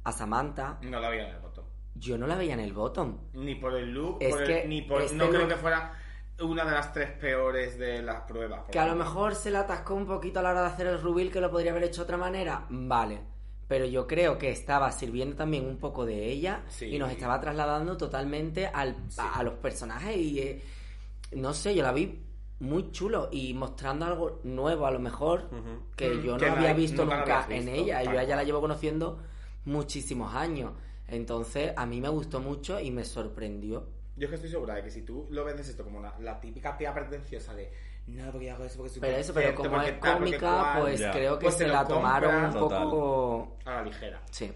a 0.05 0.13
Samantha, 0.13 0.79
No 0.83 0.99
la 1.01 1.09
botón. 1.41 1.52
Yo 1.95 2.19
no 2.19 2.27
la 2.27 2.37
veía 2.37 2.55
en 2.55 2.61
el 2.61 2.73
bottom. 2.73 3.19
Ni 3.35 3.55
por 3.57 3.75
el 3.75 3.93
look, 3.93 4.17
Es 4.21 4.31
por 4.31 4.43
el- 4.43 4.47
que 4.49 4.69
ni 4.69 4.83
por... 4.83 5.03
este 5.03 5.17
no 5.17 5.29
creo 5.29 5.41
look- 5.43 5.49
que 5.51 5.57
fuera 5.57 5.95
una 6.41 6.65
de 6.65 6.71
las 6.73 6.93
tres 6.93 7.11
peores 7.13 7.79
de 7.79 8.03
las 8.03 8.23
pruebas. 8.23 8.63
Que 8.71 8.79
a 8.79 8.87
lo 8.87 8.95
mejor 8.97 9.35
se 9.35 9.51
le 9.51 9.59
atascó 9.59 9.95
un 9.95 10.07
poquito 10.07 10.41
a 10.41 10.43
la 10.43 10.51
hora 10.51 10.63
de 10.63 10.67
hacer 10.69 10.87
el 10.87 11.01
rubil, 11.01 11.31
que 11.31 11.41
lo 11.41 11.51
podría 11.51 11.71
haber 11.73 11.85
hecho 11.85 12.01
de 12.01 12.05
otra 12.05 12.17
manera, 12.17 12.67
vale. 12.71 13.21
Pero 13.69 13.87
yo 13.87 14.07
creo 14.07 14.37
que 14.39 14.51
estaba 14.51 14.91
sirviendo 14.93 15.37
también 15.37 15.65
un 15.67 15.79
poco 15.79 16.05
de 16.05 16.27
ella 16.31 16.63
Sí. 16.69 16.87
y 16.87 16.99
nos 16.99 17.11
estaba 17.13 17.41
trasladando 17.41 17.97
totalmente 17.97 18.67
al, 18.67 18.97
a, 19.19 19.39
a 19.39 19.43
los 19.43 19.55
personajes 19.55 20.17
y 20.17 20.41
eh, 20.41 20.63
no 21.33 21.55
sé, 21.55 21.75
yo 21.75 21.83
la 21.83 21.93
vi 21.93 22.23
muy 22.61 22.91
chulo 22.93 23.29
y 23.33 23.55
mostrando 23.55 24.05
algo 24.07 24.41
nuevo 24.45 24.87
a 24.87 24.91
lo 24.91 24.99
mejor 24.99 25.49
que 25.97 26.11
Mm, 26.11 26.23
yo 26.23 26.39
no 26.39 26.53
había 26.53 26.73
visto 26.75 27.05
nunca 27.05 27.47
en 27.49 27.69
ella 27.69 28.03
y 28.03 28.07
yo 28.07 28.19
a 28.19 28.23
ella 28.25 28.37
la 28.37 28.45
llevo 28.45 28.61
conociendo 28.61 29.21
muchísimos 29.65 30.35
años. 30.35 30.73
Entonces 31.09 31.73
a 31.77 31.87
mí 31.87 32.01
me 32.01 32.09
gustó 32.09 32.41
mucho 32.41 32.81
y 32.81 32.91
me 32.91 33.05
sorprendió. 33.05 33.87
Yo 34.17 34.25
es 34.27 34.29
que 34.31 34.35
estoy 34.37 34.51
segura 34.51 34.75
de 34.75 34.83
que 34.85 34.91
si 34.91 35.03
tú 35.03 35.27
lo 35.31 35.45
vendes 35.45 35.69
esto 35.69 35.85
como 35.85 35.99
una- 35.99 36.19
la 36.21 36.39
típica 36.41 36.77
tía 36.77 36.93
pretenciosa 36.95 37.55
de 37.55 37.73
no, 38.07 38.33
porque 38.33 38.51
hago 38.51 38.65
eso, 38.65 38.79
porque 38.79 38.91
soy 38.93 39.01
Pero 39.01 39.17
eso, 39.17 39.33
pero 39.33 39.55
como 39.55 39.81
es 39.81 40.01
tal, 40.01 40.19
cómica, 40.19 40.39
cual", 40.41 40.81
pues 40.83 41.01
Ya. 41.01 41.13
creo 41.13 41.39
que 41.39 41.45
Pues 41.45 41.55
se 41.57 41.69
la 41.69 41.87
tomaron 41.87 42.47
un. 42.47 42.51
Total. 42.53 42.83
poco... 42.83 43.59
a 43.65 43.71
la 43.75 43.83
ligera. 43.85 44.21
Sí. 44.31 44.53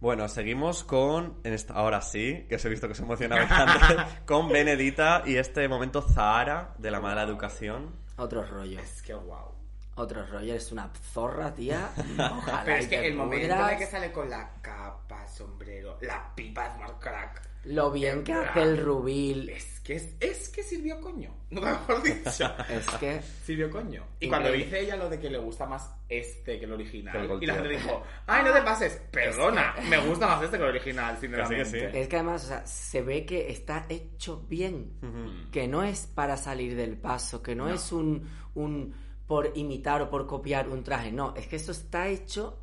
Bueno, 0.00 0.28
seguimos 0.28 0.82
con, 0.84 1.38
en 1.44 1.52
esta, 1.52 1.74
ahora 1.74 2.00
sí, 2.00 2.46
que 2.48 2.56
os 2.56 2.64
he 2.64 2.68
visto 2.70 2.86
que 2.86 2.92
os 2.92 3.00
emocionaba 3.00 3.44
bastante, 3.44 4.02
con 4.26 4.48
Benedita 4.48 5.22
y 5.26 5.36
este 5.36 5.68
momento 5.68 6.00
Zahara 6.02 6.74
de 6.78 6.90
la 6.90 7.00
mala 7.00 7.22
educación. 7.22 7.94
Otro 8.16 8.44
rollo. 8.46 8.78
Es 8.80 9.02
que 9.02 9.12
wow. 9.14 9.55
Otro 9.96 10.26
rollo. 10.26 10.52
Eres 10.52 10.70
una 10.72 10.90
zorra, 11.12 11.52
tía. 11.54 11.90
Ojalá 12.18 12.62
Pero 12.64 12.76
es 12.76 12.86
que 12.88 12.98
te 12.98 13.06
el 13.08 13.14
momento 13.14 13.46
pudras. 13.48 13.68
en 13.68 13.72
el 13.74 13.78
que 13.78 13.86
sale 13.90 14.12
con 14.12 14.30
la 14.30 14.50
capa, 14.62 15.26
sombrero, 15.26 15.98
la 16.02 16.34
pipa 16.34 16.74
Smart 16.74 16.98
Crack. 17.00 17.42
Lo 17.64 17.90
bien 17.90 18.22
que 18.22 18.32
hace 18.32 18.62
el 18.62 18.78
rubil. 18.84 19.48
Es 19.48 19.80
que, 19.80 19.96
es, 19.96 20.14
es 20.20 20.48
que 20.50 20.62
sirvió 20.62 21.00
coño. 21.00 21.34
No 21.50 21.60
mejor 21.60 22.02
dicho. 22.02 22.44
Es 22.68 22.86
que... 22.98 23.20
Sirvió 23.44 23.70
coño. 23.70 24.04
Y 24.20 24.26
Increíble. 24.26 24.28
cuando 24.28 24.52
dice 24.52 24.80
ella 24.80 24.96
lo 24.96 25.08
de 25.08 25.18
que 25.18 25.30
le 25.30 25.38
gusta 25.38 25.64
más 25.66 25.90
este 26.08 26.58
que 26.58 26.64
el 26.64 26.72
original, 26.72 27.12
Que 27.12 27.20
el 27.22 27.28
Gold 27.28 27.42
y 27.42 27.46
la 27.46 27.54
gente 27.54 27.68
dijo, 27.70 28.02
ay, 28.26 28.44
no 28.44 28.52
te 28.52 28.62
pases, 28.62 29.00
perdona, 29.10 29.74
me 29.88 29.98
gusta 29.98 30.26
más 30.26 30.42
este 30.42 30.58
que 30.58 30.62
el 30.64 30.68
original, 30.70 31.14
sí, 31.14 31.20
sinceramente. 31.22 31.64
sí. 31.92 31.98
Es 31.98 32.08
que 32.08 32.16
además, 32.16 32.44
o 32.44 32.48
sea, 32.48 32.66
se 32.66 33.02
ve 33.02 33.24
que 33.24 33.48
está 33.50 33.86
hecho 33.88 34.44
bien. 34.48 35.48
Que 35.52 35.66
no 35.68 35.82
es 35.84 36.06
para 36.08 36.36
salir 36.36 36.76
del 36.76 36.96
paso, 36.98 37.42
que 37.42 37.54
no, 37.54 37.66
No. 37.68 37.74
es 37.74 37.90
un, 37.92 38.28
un 38.54 38.94
por 39.26 39.52
imitar 39.54 40.02
o 40.02 40.10
por 40.10 40.26
copiar 40.26 40.68
un 40.68 40.82
traje. 40.84 41.10
No, 41.12 41.34
es 41.36 41.46
que 41.48 41.56
esto 41.56 41.72
está 41.72 42.08
hecho 42.08 42.58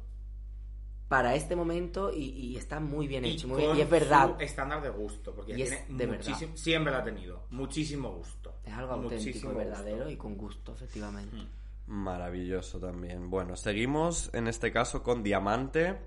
para 1.09 1.35
este 1.35 1.55
momento 1.55 2.11
y, 2.11 2.23
y 2.29 2.57
está 2.57 2.79
muy 2.79 3.07
bien 3.07 3.25
hecho. 3.25 3.47
muy 3.47 3.57
bien. 3.57 3.69
con 3.69 3.77
Y 3.77 3.81
es 3.81 3.89
verdad. 3.89 4.35
su 4.37 4.41
estándar 4.43 4.81
de 4.81 4.89
gusto, 4.89 5.35
porque 5.35 5.53
Y 5.57 5.61
es 5.61 5.69
tiene 5.69 5.85
de 5.89 6.05
verdad. 6.07 6.33
siempre 6.55 6.91
lo 6.91 6.97
ha 6.99 7.03
tenido, 7.03 7.43
muchísimo 7.51 8.09
gusto. 8.11 8.55
Es 8.65 8.73
algo 8.73 8.93
auténtico, 8.93 9.19
Muchísimo 9.25 9.53
verdadero 9.53 9.97
gusto. 9.97 10.11
y 10.11 10.17
con 10.17 10.35
gusto, 10.37 10.73
efectivamente. 10.73 11.37
Maravilloso 11.85 12.79
también. 12.79 13.29
Bueno, 13.29 13.55
seguimos 13.57 14.29
en 14.33 14.47
este 14.47 14.71
caso 14.71 15.03
con 15.03 15.21
Diamante, 15.21 15.99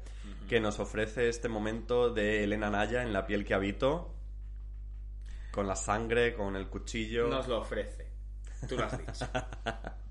que 0.48 0.58
nos 0.58 0.80
ofrece 0.80 1.28
este 1.28 1.48
momento 1.48 2.10
de 2.10 2.42
Elena 2.44 2.70
Naya 2.70 3.02
en 3.02 3.12
la 3.12 3.26
piel 3.26 3.44
que 3.44 3.52
habito, 3.54 4.12
con 5.52 5.66
la 5.68 5.76
sangre, 5.76 6.34
con 6.34 6.56
el 6.56 6.68
cuchillo. 6.68 7.28
Nos 7.28 7.46
lo 7.46 7.60
ofrece. 7.60 8.10
Tú 8.68 8.76
lo 8.76 8.84
has 8.86 8.98
dicho. 8.98 9.26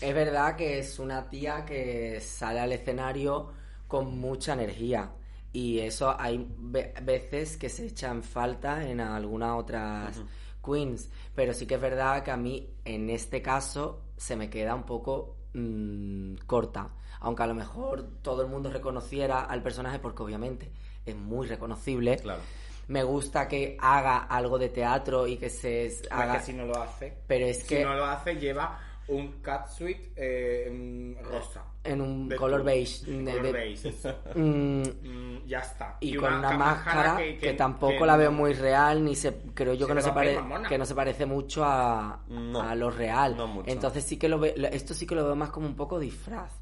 Es 0.00 0.14
verdad 0.14 0.56
que 0.56 0.78
es 0.78 0.98
una 0.98 1.28
tía 1.28 1.64
que 1.64 2.20
sale 2.20 2.60
al 2.60 2.72
escenario 2.72 3.52
con 3.88 4.18
mucha 4.18 4.52
energía. 4.54 5.10
Y 5.52 5.80
eso 5.80 6.14
hay 6.18 6.46
ve- 6.58 6.94
veces 7.02 7.56
que 7.56 7.68
se 7.68 7.86
echan 7.86 8.22
falta 8.22 8.88
en 8.88 9.00
algunas 9.00 9.58
otras 9.58 10.20
queens. 10.64 11.10
Pero 11.34 11.52
sí 11.52 11.66
que 11.66 11.74
es 11.74 11.80
verdad 11.80 12.22
que 12.22 12.30
a 12.30 12.36
mí, 12.36 12.70
en 12.84 13.10
este 13.10 13.42
caso, 13.42 14.02
se 14.16 14.36
me 14.36 14.48
queda 14.48 14.74
un 14.74 14.84
poco 14.84 15.36
mm, 15.54 16.36
corta. 16.46 16.88
Aunque 17.20 17.42
a 17.42 17.46
lo 17.46 17.54
mejor 17.54 18.02
todo 18.22 18.42
el 18.42 18.48
mundo 18.48 18.70
reconociera 18.70 19.42
al 19.42 19.62
personaje, 19.62 19.98
porque 19.98 20.22
obviamente 20.22 20.70
es 21.04 21.14
muy 21.14 21.46
reconocible. 21.46 22.16
Claro. 22.16 22.40
Me 22.88 23.02
gusta 23.04 23.46
que 23.46 23.76
haga 23.80 24.18
algo 24.24 24.58
de 24.58 24.68
teatro 24.68 25.26
y 25.26 25.36
que 25.36 25.48
se 25.50 25.92
Haga... 26.10 26.38
que 26.38 26.44
si 26.44 26.52
no 26.52 26.64
lo 26.66 26.82
hace, 26.82 27.16
Pero 27.26 27.46
es 27.46 27.58
si 27.60 27.68
que 27.68 27.84
no 27.84 27.94
lo 27.94 28.04
hace, 28.04 28.34
lleva 28.36 28.78
un 29.08 29.40
catsuit 29.42 30.12
eh, 30.16 30.68
mm, 30.70 31.24
rosa. 31.24 31.64
en 31.84 32.00
un 32.00 32.28
De 32.28 32.36
color 32.36 32.60
tu- 32.60 32.66
beige. 32.66 33.04
de 33.10 33.24
color 33.32 33.42
de- 33.42 33.52
beige. 33.52 33.94
Mm, 34.36 34.82
Mm, 35.02 35.46
ya 35.46 35.58
está. 35.58 35.96
y, 36.00 36.14
con 36.14 36.32
una 36.32 36.50
ca- 36.50 36.56
máscara 36.56 37.16
que, 37.40 37.54
tampoco 37.54 38.06
la 38.06 38.16
veo 38.16 38.30
muy 38.30 38.52
real 38.54 39.04
ni 39.04 39.16
se 39.16 39.34
creo 39.54 39.74
yo 39.74 39.86
que 39.88 39.94
no 39.94 40.00
se 40.00 40.12
pare- 40.12 40.38
que 40.68 40.78
no 40.78 40.86
se 40.86 40.94
parece 40.94 41.26
mucho 41.26 41.64
a, 41.64 42.20
No, 42.28 42.60
a 42.62 42.74
lo 42.76 42.90
real 42.90 43.36
no 43.36 43.48
mucho. 43.48 43.68
entonces 43.70 44.04
sí 44.04 44.16
que 44.16 44.28
lo 44.28 44.38
ve- 44.38 44.54
esto 44.72 44.94
sí 44.94 45.06
que 45.06 45.14
lo 45.16 45.24
veo 45.24 45.34
más 45.36 45.50
como 45.50 45.66
un 45.66 45.74
poco 45.74 45.98
disfraz 45.98 46.52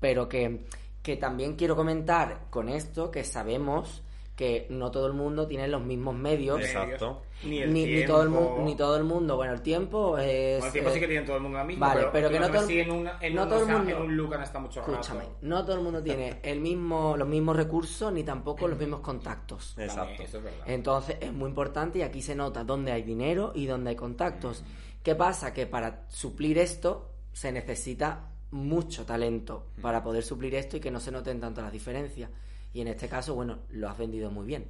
pero 0.00 0.28
que 0.28 0.64
que 1.02 1.16
también 1.16 1.54
quiero 1.54 1.76
comentar 1.76 2.46
con 2.50 2.68
esto 2.68 3.12
que 3.12 3.22
sabemos 3.22 4.02
que 4.36 4.66
no 4.68 4.90
todo 4.90 5.06
el 5.06 5.14
mundo 5.14 5.46
tiene 5.46 5.66
los 5.66 5.82
mismos 5.82 6.14
medios 6.14 6.60
Exacto. 6.60 7.22
Ni 7.44 7.58
el 7.60 7.72
ni, 7.72 7.84
tiempo. 7.86 8.00
ni 8.00 8.06
todo 8.06 8.22
el 8.22 8.28
mundo 8.28 8.62
ni 8.64 8.76
todo 8.76 8.96
el 8.98 9.04
mundo 9.04 9.36
bueno 9.36 9.52
el 9.54 9.62
tiempo 9.62 10.18
es 10.18 10.58
Bueno, 10.60 10.66
el 10.66 10.72
tiempo 10.72 10.90
eh, 10.90 10.92
sí 10.94 11.00
que 11.00 11.08
tiene 11.08 11.26
todo 11.26 11.36
el 11.36 11.42
mundo 11.42 11.64
mismo, 11.64 11.80
vale, 11.86 12.00
pero, 12.00 12.12
pero 12.12 12.30
que 12.30 12.40
no 12.40 12.48
todo 12.50 12.60
el- 12.60 12.66
si 12.66 12.80
en, 12.80 12.90
una, 12.90 13.18
en, 13.22 13.34
no 13.34 13.42
un, 13.44 13.48
todo 13.48 13.58
o 13.58 13.62
el 13.62 13.66
sea, 13.68 13.76
mundo- 13.78 13.96
en 13.96 14.20
un 14.20 14.42
estado 14.42 14.60
mucho 14.60 14.80
rato. 14.80 14.92
escúchame 14.92 15.24
no 15.40 15.64
todo 15.64 15.76
el 15.76 15.82
mundo 15.82 16.02
tiene 16.02 16.38
el 16.42 16.60
mismo 16.60 17.16
los 17.16 17.26
mismos 17.28 17.56
recursos 17.56 18.12
ni 18.12 18.24
tampoco 18.24 18.68
los 18.68 18.78
mismos 18.78 19.00
contactos 19.00 19.74
También, 19.74 19.90
Exacto. 19.90 20.22
Eso 20.22 20.36
es 20.38 20.44
verdad. 20.44 20.64
entonces 20.66 21.16
es 21.20 21.32
muy 21.32 21.48
importante 21.48 21.98
y 22.00 22.02
aquí 22.02 22.20
se 22.20 22.34
nota 22.34 22.62
dónde 22.62 22.92
hay 22.92 23.02
dinero 23.02 23.52
y 23.54 23.64
dónde 23.66 23.90
hay 23.90 23.96
contactos. 23.96 24.62
¿Qué 25.02 25.14
pasa? 25.14 25.54
Que 25.54 25.66
para 25.66 26.04
suplir 26.08 26.58
esto 26.58 27.10
se 27.32 27.52
necesita 27.52 28.32
mucho 28.50 29.06
talento 29.06 29.66
para 29.80 30.02
poder 30.02 30.22
suplir 30.22 30.54
esto 30.56 30.76
y 30.76 30.80
que 30.80 30.90
no 30.90 31.00
se 31.00 31.10
noten 31.10 31.40
tanto 31.40 31.62
las 31.62 31.72
diferencias. 31.72 32.28
Y 32.76 32.82
en 32.82 32.88
este 32.88 33.08
caso, 33.08 33.34
bueno, 33.34 33.60
lo 33.70 33.88
has 33.88 33.96
vendido 33.96 34.30
muy 34.30 34.44
bien. 34.46 34.66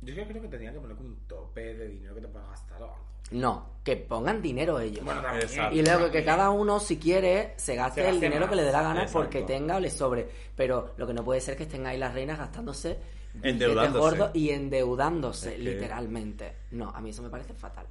Yo 0.00 0.14
creo 0.14 0.40
que 0.42 0.46
tenía 0.46 0.72
que 0.72 0.78
poner 0.78 0.96
como 0.96 1.08
un 1.08 1.16
tope 1.26 1.74
de 1.74 1.88
dinero 1.88 2.14
que 2.14 2.20
te 2.20 2.28
puedas 2.28 2.48
gastar 2.50 2.80
o 2.82 2.84
algo. 2.84 2.96
No, 3.32 3.66
que 3.82 3.96
pongan 3.96 4.40
dinero 4.40 4.78
ellos. 4.78 5.04
Bueno, 5.04 5.20
también. 5.22 5.42
Exacto. 5.42 5.74
y 5.76 5.82
luego 5.82 6.08
que 6.12 6.24
cada 6.24 6.50
uno, 6.50 6.78
si 6.78 6.98
quiere, 6.98 7.54
se 7.56 7.74
gaste 7.74 8.02
Se 8.04 8.08
el 8.10 8.20
dinero 8.20 8.42
más. 8.42 8.50
que 8.50 8.54
le 8.54 8.62
dé 8.62 8.70
la 8.70 8.82
gana 8.82 9.00
Exacto. 9.02 9.18
porque 9.18 9.42
tenga 9.42 9.74
o 9.76 9.80
le 9.80 9.90
sobre. 9.90 10.28
Pero 10.54 10.94
lo 10.98 11.04
que 11.04 11.12
no 11.14 11.24
puede 11.24 11.40
ser 11.40 11.54
es 11.54 11.58
que 11.58 11.64
estén 11.64 11.84
ahí 11.84 11.98
las 11.98 12.14
reinas 12.14 12.38
gastándose 12.38 12.96
Endeudándose. 13.42 13.98
gordos 13.98 14.30
y 14.34 14.50
endeudándose, 14.50 15.48
Es 15.50 15.56
que- 15.56 15.62
literalmente. 15.62 16.52
No, 16.70 16.90
a 16.90 17.00
mí 17.00 17.10
eso 17.10 17.22
me 17.24 17.28
parece 17.28 17.54
fatal. 17.54 17.86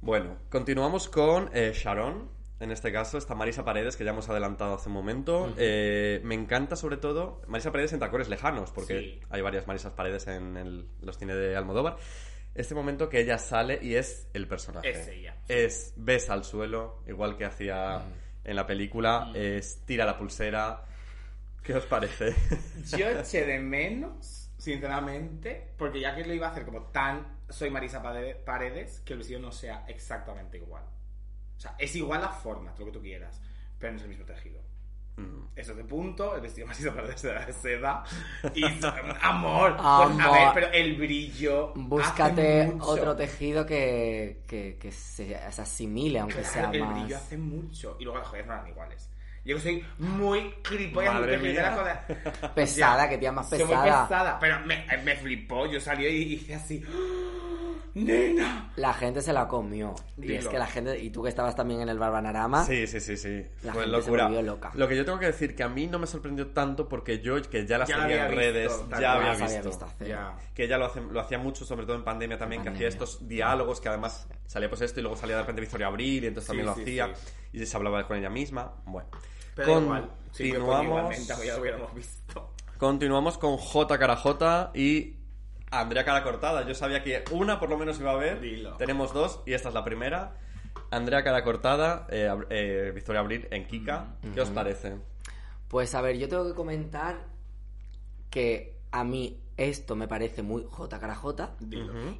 Bueno, 0.00 0.36
continuamos 0.50 1.08
con 1.08 1.48
eh, 1.54 1.72
Sharon. 1.72 2.28
En 2.58 2.70
este 2.70 2.90
caso 2.90 3.18
está 3.18 3.34
Marisa 3.34 3.64
Paredes, 3.64 3.96
que 3.96 4.04
ya 4.04 4.12
hemos 4.12 4.28
adelantado 4.30 4.74
hace 4.74 4.88
un 4.88 4.94
momento. 4.94 5.52
Eh, 5.58 6.20
me 6.24 6.34
encanta 6.34 6.74
sobre 6.74 6.96
todo 6.96 7.42
Marisa 7.48 7.70
Paredes 7.70 7.92
en 7.92 8.00
tacones 8.00 8.28
lejanos, 8.28 8.70
porque 8.70 8.98
Sí. 8.98 9.20
hay 9.28 9.42
varias 9.42 9.66
Marisas 9.66 9.92
Paredes 9.92 10.26
en 10.28 10.56
el- 10.56 10.88
los 11.02 11.18
cines 11.18 11.36
de 11.36 11.54
Almodóvar. 11.54 11.96
Este 12.54 12.74
momento 12.74 13.10
que 13.10 13.20
ella 13.20 13.36
sale 13.36 13.78
y 13.82 13.96
es 13.96 14.28
el 14.32 14.48
personaje. 14.48 14.88
Es 14.90 15.06
ella. 15.08 15.36
Es 15.48 15.92
besa 15.96 16.32
al 16.32 16.44
suelo, 16.44 17.02
igual 17.06 17.36
que 17.36 17.44
hacía 17.44 18.02
en 18.42 18.56
la 18.56 18.66
película. 18.66 19.30
Es 19.34 19.84
tira 19.84 20.06
la 20.06 20.16
pulsera. 20.16 20.82
¿Qué 21.62 21.74
os 21.74 21.84
parece? 21.84 22.34
Yo 22.96 23.06
eché 23.20 23.44
de 23.44 23.58
menos 23.58 24.50
sinceramente, 24.56 25.74
porque 25.76 26.00
ya 26.00 26.14
que 26.14 26.24
lo 26.24 26.32
iba 26.32 26.46
a 26.48 26.52
hacer 26.52 26.64
como 26.64 26.84
tan 26.84 27.36
soy 27.50 27.68
Marisa 27.70 28.02
Paredes, 28.02 29.00
que 29.04 29.12
el 29.12 29.18
vestido 29.18 29.40
no 29.40 29.52
sea 29.52 29.84
exactamente 29.88 30.56
igual. 30.56 30.84
O 31.56 31.60
sea, 31.60 31.74
es 31.78 31.94
igual 31.96 32.20
la 32.20 32.28
forma, 32.28 32.74
lo 32.78 32.84
que 32.86 32.92
tú 32.92 33.00
quieras, 33.00 33.40
pero 33.78 33.92
no 33.92 33.96
es 33.98 34.02
el 34.04 34.08
mismo 34.10 34.24
tejido. 34.24 34.60
Mm. 35.16 35.46
Eso 35.56 35.74
de 35.74 35.82
punto, 35.84 36.34
el 36.34 36.42
vestido 36.42 36.66
Marisa 36.66 36.94
Paredes 36.94 37.24
era 37.24 37.46
de 37.46 37.52
seda. 37.54 38.04
Y 38.54 38.62
amor, 39.22 39.76
Amor. 39.78 40.12
Pues, 40.14 40.26
a 40.26 40.30
ver, 40.30 40.48
pero 40.52 40.66
el 40.72 40.96
brillo. 40.96 41.72
Búscate 41.74 42.76
otro 42.80 43.16
tejido 43.16 43.64
que, 43.64 44.42
que, 44.46 44.76
que 44.78 44.92
se, 44.92 45.28
se 45.50 45.62
asimile, 45.62 46.18
aunque 46.18 46.40
Claro, 46.42 46.52
sea 46.52 46.70
el 46.70 46.80
más. 46.84 46.94
brillo 47.00 47.16
hace 47.16 47.38
mucho. 47.38 47.96
Y 47.98 48.04
luego 48.04 48.18
las 48.18 48.28
joyas 48.28 48.46
no 48.46 48.52
eran 48.52 48.68
iguales. 48.68 49.08
Yo 49.46 49.58
soy 49.60 49.82
muy 49.98 50.52
gilipollas, 50.68 51.12
muy 51.14 51.20
Madre 51.22 51.38
perdida 51.38 51.62
mía. 51.62 51.70
la 51.70 51.76
cosa. 52.36 52.54
Pesada, 52.54 53.04
Ya, 53.04 53.08
que 53.10 53.18
tía 53.18 53.32
más 53.32 53.48
soy 53.48 53.58
muy 53.60 53.68
pesada. 53.68 54.08
pesada. 54.08 54.38
Pero 54.40 54.60
me, 54.66 54.84
me 55.04 55.16
flipó. 55.16 55.66
Yo 55.66 55.80
salí 55.80 56.04
y 56.06 56.32
hice 56.34 56.54
así. 56.56 56.84
¡Ah! 56.86 56.92
¡Nena! 57.94 58.72
La 58.76 58.92
gente 58.92 59.22
se 59.22 59.32
la 59.32 59.48
comió. 59.48 59.94
Y 60.18 60.32
es 60.34 60.40
Dilo. 60.40 60.50
que 60.50 60.58
la 60.58 60.66
gente. 60.66 60.98
Y 61.02 61.08
tú 61.08 61.22
que 61.22 61.30
estabas 61.30 61.56
también 61.56 61.80
en 61.80 61.88
el 61.88 61.98
Barbanarama. 61.98 62.62
Sí, 62.66 62.86
sí, 62.86 63.00
sí, 63.00 63.16
sí. 63.16 63.46
La 63.62 63.72
Fue 63.72 63.84
gente 63.84 63.96
se 64.02 64.02
locura. 64.04 64.24
volvió 64.24 64.42
loca. 64.42 64.70
Lo 64.74 64.86
que 64.86 64.96
yo 64.96 65.04
tengo 65.06 65.18
que 65.18 65.26
decir 65.26 65.54
que 65.56 65.62
a 65.62 65.68
mí 65.68 65.86
no 65.86 65.98
me 65.98 66.06
sorprendió 66.06 66.48
tanto 66.48 66.88
porque 66.90 67.20
yo, 67.20 67.40
que 67.40 67.64
ya 67.66 67.78
la 67.78 67.86
Ya 67.86 67.96
la 67.96 68.02
seguía 68.02 68.16
en 68.18 68.22
había 68.26 68.36
redes, 68.36 68.68
visto, 68.68 69.00
ya 69.00 69.12
había 69.14 69.28
Las 69.28 69.40
había 69.40 69.54
visto. 69.54 69.68
visto 69.70 69.84
hacer. 69.86 70.08
Ya. 70.08 70.34
Que 70.54 70.64
ella 70.64 70.76
lo, 70.76 70.86
hace- 70.86 71.00
lo 71.00 71.20
hacía 71.20 71.38
mucho, 71.38 71.64
sobre 71.64 71.86
todo 71.86 71.96
en 71.96 72.04
pandemia 72.04 72.36
también, 72.36 72.62
que 72.62 72.68
hacía 72.68 72.88
estos 72.88 73.26
diálogos 73.26 73.80
que 73.80 73.88
además 73.88 74.28
salía 74.44 74.68
pues 74.68 74.82
esto 74.82 75.00
y 75.00 75.02
luego 75.02 75.16
salía 75.16 75.36
de 75.36 75.42
repente 75.42 75.62
Victoria 75.62 75.86
Abril 75.86 76.24
y 76.24 76.26
entonces 76.26 76.44
Sí, 76.44 76.48
también 76.48 76.66
lo 76.66 76.74
sí, 76.74 76.82
hacía 76.82 77.14
sí. 77.14 77.58
y 77.60 77.64
se 77.64 77.76
hablaba 77.78 78.06
con 78.06 78.18
ella 78.18 78.28
misma. 78.28 78.72
Bueno, 78.84 79.08
Pero 79.56 79.72
Con- 79.72 79.84
igual. 79.84 80.10
Sí, 80.30 80.50
continuamos, 80.50 80.84
igualmente 80.84 81.46
ya 81.46 81.54
lo 81.54 81.60
hubiéramos 81.62 81.94
visto. 81.94 82.50
continuamos 82.76 83.38
con 83.38 83.56
J 83.56 83.98
cara 83.98 84.16
J 84.16 84.70
y 84.74 85.16
Andrea 85.70 86.04
cara 86.04 86.22
cortada. 86.22 86.64
Yo 86.66 86.74
sabía 86.74 87.02
que 87.02 87.24
una 87.32 87.58
por 87.58 87.70
lo 87.70 87.78
menos 87.78 87.98
iba 87.98 88.10
a 88.12 88.14
haber. 88.14 88.40
Dilo. 88.40 88.76
Tenemos 88.76 89.12
dos 89.14 89.40
y 89.46 89.54
esta 89.54 89.68
es 89.70 89.74
la 89.74 89.82
primera. 89.82 90.36
Andrea 90.90 91.24
cara 91.24 91.42
cortada, 91.42 92.06
eh, 92.10 92.30
eh, 92.50 92.92
Victoria 92.94 93.20
Abril 93.20 93.48
en 93.50 93.66
Kika. 93.66 94.16
¿Qué 94.34 94.40
os 94.40 94.50
parece? 94.50 94.96
Pues 95.68 95.94
a 95.94 96.00
ver, 96.02 96.18
yo 96.18 96.28
tengo 96.28 96.46
que 96.46 96.54
comentar 96.54 97.24
que 98.30 98.76
a 98.92 99.02
mí 99.04 99.40
esto 99.56 99.96
me 99.96 100.06
parece 100.06 100.42
muy 100.42 100.64
J 100.70 101.00
cara 101.00 101.14
J. 101.14 101.56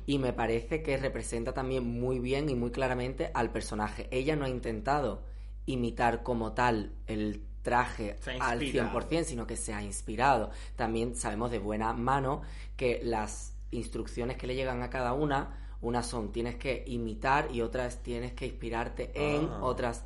Y 0.06 0.18
me 0.18 0.32
parece 0.32 0.82
que 0.82 0.96
representa 0.96 1.52
también 1.52 1.84
muy 1.84 2.18
bien 2.18 2.48
y 2.48 2.54
muy 2.54 2.70
claramente 2.70 3.30
al 3.34 3.50
personaje. 3.52 4.08
Ella 4.10 4.36
no 4.36 4.46
ha 4.46 4.48
intentado 4.48 5.22
imitar 5.66 6.22
como 6.22 6.52
tal 6.52 6.92
el 7.06 7.42
traje 7.62 8.16
al 8.40 8.62
inspirado. 8.62 9.00
100%, 9.00 9.24
sino 9.24 9.46
que 9.46 9.56
se 9.56 9.74
ha 9.74 9.82
inspirado. 9.82 10.50
También 10.76 11.16
sabemos 11.16 11.50
de 11.50 11.58
buena 11.58 11.92
mano 11.92 12.42
que 12.76 13.00
las 13.02 13.54
instrucciones 13.72 14.36
que 14.36 14.46
le 14.46 14.54
llegan 14.54 14.82
a 14.82 14.90
cada 14.90 15.12
una, 15.12 15.76
unas 15.80 16.06
son 16.06 16.32
tienes 16.32 16.54
que 16.56 16.84
imitar 16.86 17.48
y 17.52 17.62
otras 17.62 18.02
tienes 18.02 18.32
que 18.32 18.46
inspirarte 18.46 19.10
en, 19.14 19.48
Ah. 19.50 19.58
otras 19.62 20.04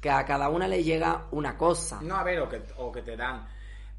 que 0.00 0.10
a 0.10 0.24
cada 0.24 0.48
una 0.48 0.66
le 0.66 0.82
llega 0.82 1.26
una 1.30 1.56
cosa. 1.56 2.00
No, 2.02 2.16
a 2.16 2.22
ver, 2.24 2.40
o 2.40 2.48
que, 2.48 2.62
o 2.78 2.90
que 2.90 3.02
te 3.02 3.16
dan. 3.16 3.46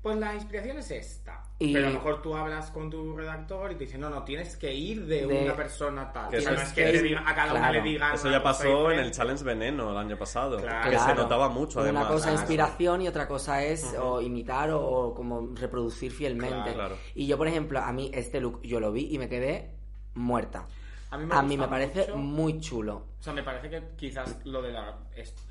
Pues 0.01 0.17
la 0.17 0.33
inspiración 0.35 0.77
es 0.79 0.91
esta. 0.91 1.43
Y- 1.57 1.71
Pero 1.71 1.85
a 1.87 1.89
lo 1.89 1.95
mejor 1.95 2.21
tú 2.21 2.35
hablas 2.35 2.69
con 2.71 2.89
tu 2.89 3.15
redactor 3.15 3.71
y 3.71 3.75
te 3.75 3.85
dicen, 3.85 4.01
no, 4.01 4.09
no, 4.09 4.23
tienes 4.25 4.57
que 4.57 4.73
ir 4.73 5.05
de, 5.05 5.25
De- 5.25 5.43
una 5.45 5.55
persona 5.55 6.11
tal. 6.11 6.29
Que 6.29 6.39
o 6.39 6.41
sea, 6.41 6.51
eso 6.51 6.57
no 6.59 6.61
es 6.63 6.67
es 6.67 6.73
que 6.73 6.83
que 6.91 7.01
diga- 7.03 7.23
a 7.25 7.33
cada 7.33 7.51
una 7.53 7.59
claro. 7.69 7.73
le 7.83 7.89
digan. 7.89 8.13
Eso 8.15 8.29
ya 8.29 8.43
pasó 8.43 8.91
en 8.91 8.99
el 8.99 9.11
Challenge 9.11 9.41
Veneno 9.43 9.91
el 9.91 9.97
año 9.97 10.17
pasado. 10.17 10.57
Claro. 10.59 10.91
Que 10.91 10.99
se 10.99 11.15
notaba 11.15 11.47
mucho, 11.47 11.79
además. 11.79 12.03
Una 12.07 12.11
cosa 12.13 12.33
es 12.33 12.39
inspiración 12.41 13.01
y 13.03 13.07
otra 13.07 13.25
cosa 13.27 13.63
es 13.63 13.85
o 13.97 14.19
imitar 14.21 14.69
o, 14.71 14.81
o 14.81 15.13
como 15.13 15.49
reproducir 15.55 16.11
fielmente. 16.11 16.75
Y 17.13 17.25
yo, 17.25 17.37
por 17.37 17.47
ejemplo, 17.47 17.79
a 17.79 17.91
mí 17.93 18.11
este 18.13 18.41
look 18.41 18.61
yo 18.61 18.81
lo 18.81 18.91
vi 18.91 19.07
y 19.13 19.17
me 19.17 19.29
quedé 19.29 19.71
muerta. 20.13 20.67
A 21.15 21.17
mí 21.17 21.23
A 21.31 21.41
me, 21.41 21.47
mí 21.49 21.55
gusta 21.57 21.61
me 21.65 21.67
parece 21.67 21.99
mucho. 22.11 22.17
muy 22.17 22.59
chulo. 22.59 22.95
O 23.19 23.23
sea, 23.25 23.33
me 23.33 23.43
parece 23.43 23.69
que 23.69 23.83
quizás 23.95 24.37
lo, 24.45 24.61
de 24.61 24.71
la, 24.71 24.95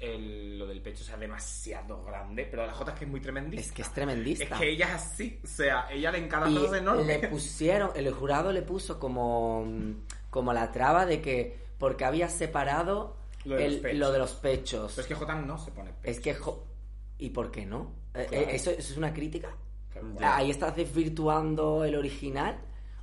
el- 0.01 0.59
lo 0.59 0.67
del 0.67 0.81
pecho 0.81 1.03
sea 1.03 1.17
demasiado 1.17 2.05
grande, 2.05 2.47
pero 2.49 2.67
la 2.67 2.73
J 2.73 2.93
es 2.93 2.99
que 2.99 3.05
es 3.05 3.11
muy 3.11 3.21
tremendista. 3.21 3.67
Es 3.67 3.73
que 3.73 3.83
es 3.83 3.93
tremendista. 3.93 4.45
Es 4.45 4.61
que 4.61 4.71
ella 4.71 4.87
es 4.87 4.93
así, 4.95 5.41
o 5.43 5.47
sea, 5.47 5.87
ella 5.91 6.13
le 6.13 6.19
encanta 6.19 6.49
y 6.51 6.55
cosas 6.57 6.75
enormes. 6.79 7.07
le 7.07 7.29
pusieron, 7.29 7.91
el 7.97 8.13
jurado 8.13 8.53
le 8.53 8.63
puso 8.63 8.99
como, 9.01 9.67
como 10.31 10.53
la 10.53 10.71
traba 10.71 11.07
de 11.07 11.21
que 11.21 11.59
porque 11.79 12.05
había 12.05 12.29
separado 12.29 13.17
Lo 13.45 13.57
de 13.57 13.67
el- 13.67 13.73
los 13.75 13.83
pechos. 13.83 13.99
lo 13.99 14.13
de 14.13 14.19
los 14.19 14.33
pechos. 14.35 14.93
Pero 14.95 15.03
es 15.03 15.09
que 15.09 15.15
J 15.15 15.35
no 15.35 15.59
se 15.59 15.71
pone 15.73 15.91
pecho. 15.93 16.11
Es 16.11 16.21
que... 16.21 16.35
jo- 16.35 16.65
¿Y 17.19 17.31
por 17.31 17.51
qué 17.51 17.65
no? 17.67 17.93
Eh, 18.15 18.27
Claro. 18.29 18.47
eh, 18.47 18.55
¿Eso, 18.57 18.71
eso 18.71 18.93
es 18.93 18.97
una 18.97 19.13
crítica? 19.15 19.49
Claro. 19.93 20.17
Ahí 20.21 20.51
estás 20.51 20.75
desvirtuando 20.77 21.85
el 21.85 21.95
original 21.97 22.59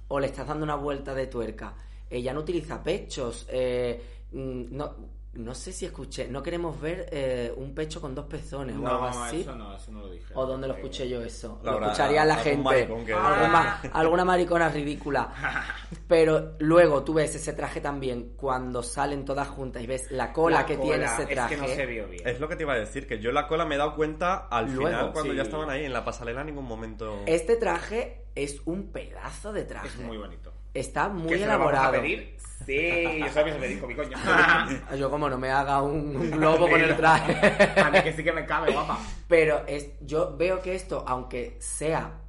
o 0.09 0.19
le 0.19 0.27
estás 0.27 0.47
dando 0.47 0.63
una 0.65 0.75
vuelta 0.75 1.13
de 1.13 1.27
tuerca. 1.27 1.73
Ella 2.11 2.33
no 2.33 2.41
utiliza 2.41 2.83
pechos. 2.83 3.47
eh, 3.49 4.01
mm, 4.31 4.63
no, 4.75 4.95
no 5.33 5.55
sé 5.55 5.71
si 5.71 5.85
escuché. 5.85 6.27
No 6.27 6.43
queremos 6.43 6.79
ver 6.81 7.07
eh, 7.09 7.53
un 7.55 7.73
pecho 7.73 8.01
con 8.01 8.13
dos 8.13 8.25
pezones 8.25 8.75
o 8.75 8.85
algo 8.85 9.09
No, 9.09 9.23
así. 9.23 9.39
eso 9.39 9.55
no, 9.55 9.73
eso 9.77 9.89
no 9.93 10.01
lo 10.01 10.09
dije. 10.11 10.33
¿O 10.35 10.45
dónde 10.45 10.67
lo 10.67 10.73
escuché 10.73 11.07
yo 11.07 11.21
eso? 11.21 11.57
Lo 11.63 11.81
escucharía 11.81 12.25
la 12.25 12.35
gente. 12.35 12.61
maricón 12.61 13.05
que- 13.05 13.13
Alguna, 13.13 13.79
alguna 13.93 14.25
maricona 14.25 14.67
ridícula. 14.67 15.33
Pero 16.07 16.55
luego 16.59 17.03
tú 17.03 17.13
ves 17.13 17.33
ese 17.33 17.53
traje 17.53 17.79
también 17.79 18.33
cuando 18.35 18.83
salen 18.83 19.23
todas 19.23 19.47
juntas 19.47 19.81
y 19.81 19.87
ves 19.87 20.11
la 20.11 20.33
cola 20.33 20.57
La 20.59 20.65
que 20.65 20.75
cola, 20.75 20.85
tiene 20.89 21.05
ese 21.05 21.25
traje. 21.27 21.55
Es 21.55 21.61
que 21.61 21.67
no 21.67 21.73
se 21.75 21.85
vio 21.85 22.07
bien. 22.09 22.27
Es 22.27 22.39
lo 22.41 22.49
que 22.49 22.57
te 22.57 22.63
iba 22.63 22.73
a 22.73 22.77
decir, 22.79 23.07
que 23.07 23.19
yo 23.19 23.31
la 23.31 23.47
cola 23.47 23.65
me 23.65 23.75
he 23.75 23.77
dado 23.77 23.95
cuenta 23.95 24.47
al 24.49 24.65
Luego, 24.73 24.89
final 24.89 25.11
cuando 25.13 25.31
sí. 25.31 25.37
ya 25.37 25.43
estaban 25.43 25.69
ahí 25.69 25.85
en 25.85 25.93
la 25.93 26.03
pasarela 26.03 26.41
en 26.41 26.47
ningún 26.47 26.65
momento. 26.65 27.21
Este 27.25 27.55
traje 27.55 28.25
es 28.35 28.61
un 28.65 28.91
pedazo 28.91 29.53
de 29.53 29.63
traje. 29.63 29.87
Es 29.87 29.97
muy 29.99 30.17
bonito. 30.17 30.50
Está 30.73 31.09
muy 31.09 31.29
¿Que 31.29 31.39
se 31.39 31.45
lo 31.45 31.51
vamos 31.51 31.67
a 31.67 31.69
elaborado. 31.71 32.01
pedir? 32.01 32.37
Sí, 32.65 33.19
yo 33.19 33.27
sabía 33.29 33.45
que 33.45 33.51
se 33.53 33.59
pedir 33.59 33.79
con 33.79 33.89
mi 33.89 33.95
coño. 33.95 34.17
Yo 34.97 35.09
como 35.09 35.27
no 35.27 35.37
me 35.37 35.49
haga 35.49 35.81
un, 35.81 36.15
un 36.15 36.31
globo 36.31 36.69
con 36.69 36.79
el 36.79 36.95
traje. 36.95 37.81
A 37.81 37.89
mí 37.89 38.01
que 38.03 38.13
sí 38.13 38.23
que 38.23 38.31
me 38.31 38.45
cabe, 38.45 38.71
guapa. 38.71 38.99
Pero 39.27 39.65
es, 39.65 39.89
yo 40.01 40.37
veo 40.37 40.61
que 40.61 40.75
esto, 40.75 41.03
aunque 41.07 41.57
sea 41.59 42.21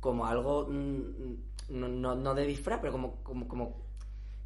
como 0.00 0.26
algo 0.26 0.66
mm, 0.70 1.34
no, 1.68 1.88
no, 1.88 2.14
no 2.14 2.34
de 2.34 2.46
disfraz, 2.46 2.78
pero 2.80 2.92
como, 2.92 3.22
como, 3.22 3.46
como 3.46 3.76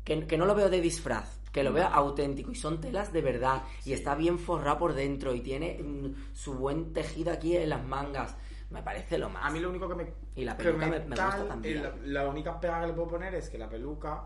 que, 0.05 0.27
que 0.27 0.37
no 0.37 0.45
lo 0.45 0.55
veo 0.57 0.69
de 0.71 0.81
disfraz, 0.81 1.39
que 1.53 1.63
lo 1.63 1.73
veo 1.73 1.87
auténtico 1.87 2.51
y 2.51 2.57
son 2.57 2.81
telas 2.81 3.13
de 3.13 3.23
verdad 3.23 3.63
y 3.85 3.93
está 3.93 4.15
bien 4.15 4.39
forrado 4.39 4.79
por 4.79 4.95
dentro 4.95 5.35
y 5.35 5.41
tiene 5.41 5.79
mm, 5.83 6.35
su 6.35 6.55
buen 6.55 6.93
tejido 6.93 7.33
aquí 7.33 7.57
en 7.57 7.69
las 7.71 7.85
mangas. 7.85 8.37
Me 8.71 8.83
parece 8.83 9.17
lo 9.19 9.31
más. 9.31 9.45
A 9.47 9.51
mí 9.51 9.61
lo 9.61 9.71
único 9.71 9.89
que 9.89 9.95
me. 9.95 10.07
Y 10.39 10.45
la 10.45 10.57
peluca 10.57 10.87
me- 10.87 11.01
me 11.01 11.07
gusta 11.17 11.45
también. 11.49 11.79
eh, 11.79 11.83
La, 12.05 12.23
la 12.23 12.29
única 12.29 12.61
pega 12.61 12.81
que 12.81 12.87
le 12.87 12.93
puedo 12.93 13.09
poner 13.09 13.35
es 13.35 13.51
que 13.51 13.59
la 13.59 13.69
peluca. 13.69 14.23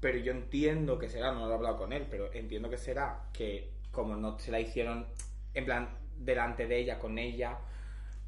Pero 0.00 0.18
yo 0.18 0.32
entiendo 0.32 0.98
que 0.98 1.08
será, 1.08 1.30
no 1.32 1.46
lo 1.46 1.52
he 1.52 1.54
hablado 1.54 1.76
con 1.76 1.92
él, 1.92 2.06
pero 2.10 2.32
entiendo 2.32 2.68
que 2.68 2.76
será 2.78 3.20
que 3.32 3.70
como 3.92 4.16
no 4.16 4.38
se 4.38 4.50
la 4.50 4.58
hicieron 4.58 5.06
en 5.54 5.64
plan 5.64 5.90
delante 6.16 6.66
de 6.66 6.78
ella, 6.78 6.98
con 6.98 7.18
ella, 7.18 7.58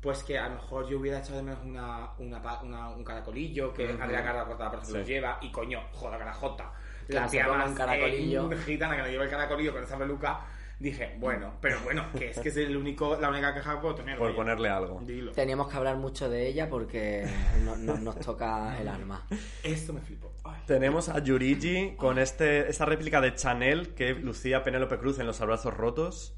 pues 0.00 0.22
que 0.22 0.38
a 0.38 0.48
lo 0.48 0.56
mejor 0.56 0.86
yo 0.86 0.98
hubiera 1.00 1.18
echado 1.18 1.36
de 1.38 1.42
menos 1.42 1.64
una, 1.64 2.10
una, 2.18 2.60
una- 2.62 2.90
un 2.90 3.02
caracolillo, 3.02 3.72
que 3.72 3.92
Ujú. 3.92 4.02
Andrea 4.02 4.22
Cara 4.22 4.44
Cortada 4.44 4.70
por 4.70 4.78
ejemplo 4.80 5.02
Sí. 5.04 5.10
lleva, 5.12 5.38
y 5.40 5.50
coño, 5.50 5.80
joda 5.92 6.18
carajota. 6.18 6.72
La 7.08 7.26
tía 7.26 7.48
más 7.48 7.68
un 7.70 7.74
caracolillo. 7.74 8.52
eh, 8.52 8.56
gitana 8.58 8.96
que 8.96 9.02
no 9.02 9.08
lleva 9.08 9.24
el 9.24 9.30
caracolillo 9.30 9.72
con 9.72 9.82
esa 9.82 9.98
peluca, 9.98 10.40
dije, 10.78 11.16
bueno, 11.18 11.54
pero 11.60 11.78
bueno, 11.84 12.04
que 12.16 12.30
es 12.30 12.38
que 12.38 12.48
es 12.48 12.56
el 12.56 12.76
único, 12.76 13.16
la 13.20 13.30
única 13.30 13.54
queja 13.54 13.74
que 13.74 13.80
puedo 13.80 13.94
tener. 13.94 14.18
Por 14.18 14.28
oye. 14.28 14.36
ponerle 14.36 14.68
algo. 14.68 15.00
Dilo. 15.02 15.32
Teníamos 15.32 15.68
que 15.68 15.76
hablar 15.76 15.96
mucho 15.96 16.28
de 16.28 16.46
ella 16.46 16.68
porque 16.68 17.26
no- 17.64 17.76
no- 17.76 17.96
nos 17.98 18.18
toca 18.20 18.78
el 18.80 18.88
alma. 18.88 19.26
Esto 19.62 19.92
me 19.92 20.00
flipó. 20.00 20.32
Ay. 20.44 20.60
Tenemos 20.66 21.08
a 21.08 21.18
Yurigi 21.20 21.94
con 21.96 22.18
este, 22.18 22.68
esta 22.68 22.84
réplica 22.84 23.20
de 23.20 23.34
Chanel 23.34 23.94
que 23.94 24.14
lucía 24.14 24.62
Penélope 24.62 24.98
Cruz 24.98 25.18
en 25.18 25.26
los 25.26 25.40
abrazos 25.40 25.72
rotos. 25.74 26.36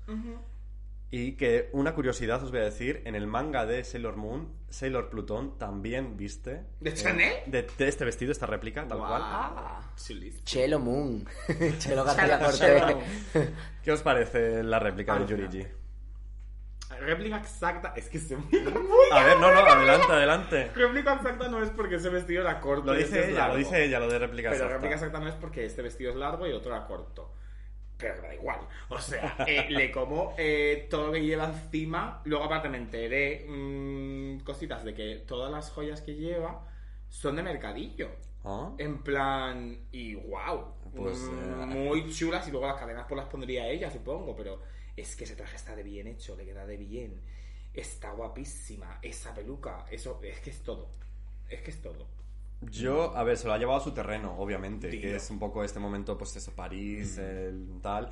Y 1.10 1.32
que 1.36 1.70
una 1.72 1.94
curiosidad 1.94 2.42
os 2.42 2.50
voy 2.50 2.60
a 2.60 2.64
decir, 2.64 3.02
en 3.04 3.14
el 3.14 3.26
manga 3.28 3.64
de 3.64 3.84
Sailor 3.84 4.16
Moon, 4.16 4.52
Sailor 4.68 5.08
Plutón 5.08 5.56
también 5.56 6.16
viste... 6.16 6.64
¿De 6.80 6.90
eh, 6.90 6.94
Chanel? 6.94 7.32
de, 7.46 7.62
de 7.78 7.88
este 7.88 8.04
vestido, 8.04 8.32
esta 8.32 8.46
réplica, 8.46 8.86
tal 8.88 8.98
Guau. 8.98 9.10
cual. 9.10 9.22
Ah. 9.24 9.80
Chelo 10.44 10.80
Moon. 10.80 11.24
Chelo 11.78 12.04
García 12.04 12.38
Cortés. 12.40 12.96
¿Qué 13.84 13.92
os 13.92 14.02
parece 14.02 14.64
la 14.64 14.80
réplica 14.80 15.12
de 15.12 15.18
Alucinante. 15.18 15.56
Yurigi? 15.58 15.76
Réplica 17.00 17.38
exacta, 17.38 17.92
es 17.96 18.08
que 18.08 18.18
se 18.18 18.34
A 18.34 18.38
ver, 19.24 19.38
no, 19.38 19.52
no, 19.52 19.60
adelante, 19.60 20.12
adelante. 20.12 20.70
Réplica 20.74 21.14
exacta 21.14 21.48
no 21.48 21.62
es 21.62 21.70
porque 21.70 21.96
ese 21.96 22.08
vestido 22.08 22.42
era 22.42 22.60
corto. 22.60 22.92
Lo 22.92 22.94
dice 22.94 23.30
ella, 23.30 23.48
lo 23.48 23.56
dice 23.56 23.84
ella, 23.84 23.98
lo 23.98 24.08
de 24.08 24.18
réplica 24.18 24.50
Pero 24.50 24.64
exacta. 24.64 24.74
réplica 24.74 24.94
exacta 24.94 25.20
no 25.20 25.28
es 25.28 25.34
porque 25.34 25.64
este 25.64 25.82
vestido 25.82 26.10
es 26.10 26.16
largo 26.16 26.46
y 26.46 26.52
otro 26.52 26.74
era 26.74 26.86
corto. 26.86 27.32
Pero 27.98 28.20
me 28.20 28.28
da 28.28 28.34
igual. 28.34 28.60
O 28.88 28.98
sea, 28.98 29.36
eh, 29.46 29.66
le 29.70 29.90
como 29.90 30.34
eh, 30.36 30.86
todo 30.90 31.08
lo 31.08 31.12
que 31.12 31.24
lleva 31.24 31.46
encima. 31.46 32.20
Luego, 32.24 32.44
aparte, 32.44 32.68
me 32.68 32.78
enteré 32.78 33.46
mm, 33.48 34.40
cositas 34.40 34.84
de 34.84 34.94
que 34.94 35.24
todas 35.26 35.50
las 35.50 35.70
joyas 35.70 36.02
que 36.02 36.14
lleva 36.14 36.66
son 37.08 37.36
de 37.36 37.42
mercadillo. 37.42 38.10
¿Ah? 38.44 38.72
En 38.78 39.02
plan, 39.02 39.88
y 39.90 40.14
wow. 40.14 40.74
Pues, 40.94 41.18
eh, 41.24 41.66
Muy 41.66 42.12
chulas 42.12 42.46
y 42.46 42.50
luego 42.50 42.66
las 42.66 42.78
cadenas 42.78 43.06
pues 43.08 43.16
las 43.16 43.28
pondría 43.28 43.68
ella, 43.68 43.90
supongo, 43.90 44.36
pero 44.36 44.62
es 44.96 45.16
que 45.16 45.24
ese 45.24 45.34
traje 45.34 45.56
está 45.56 45.74
de 45.74 45.82
bien 45.82 46.06
hecho, 46.06 46.36
le 46.36 46.44
queda 46.44 46.64
de 46.64 46.76
bien. 46.76 47.20
Está 47.74 48.12
guapísima, 48.12 48.98
esa 49.02 49.34
peluca, 49.34 49.84
eso, 49.90 50.20
es 50.22 50.40
que 50.40 50.50
es 50.50 50.62
todo. 50.62 50.90
Es 51.48 51.60
que 51.60 51.70
es 51.70 51.82
todo. 51.82 52.06
Yo, 52.62 53.16
a 53.16 53.22
ver, 53.22 53.36
se 53.36 53.46
lo 53.46 53.52
ha 53.52 53.58
llevado 53.58 53.78
a 53.80 53.82
su 53.84 53.92
terreno, 53.92 54.34
obviamente, 54.38 54.88
Dilo. 54.88 55.02
que 55.02 55.16
es 55.16 55.30
un 55.30 55.38
poco 55.38 55.62
este 55.62 55.78
momento, 55.78 56.16
pues 56.16 56.34
eso, 56.36 56.52
París, 56.52 57.18
el 57.18 57.80
tal. 57.82 58.10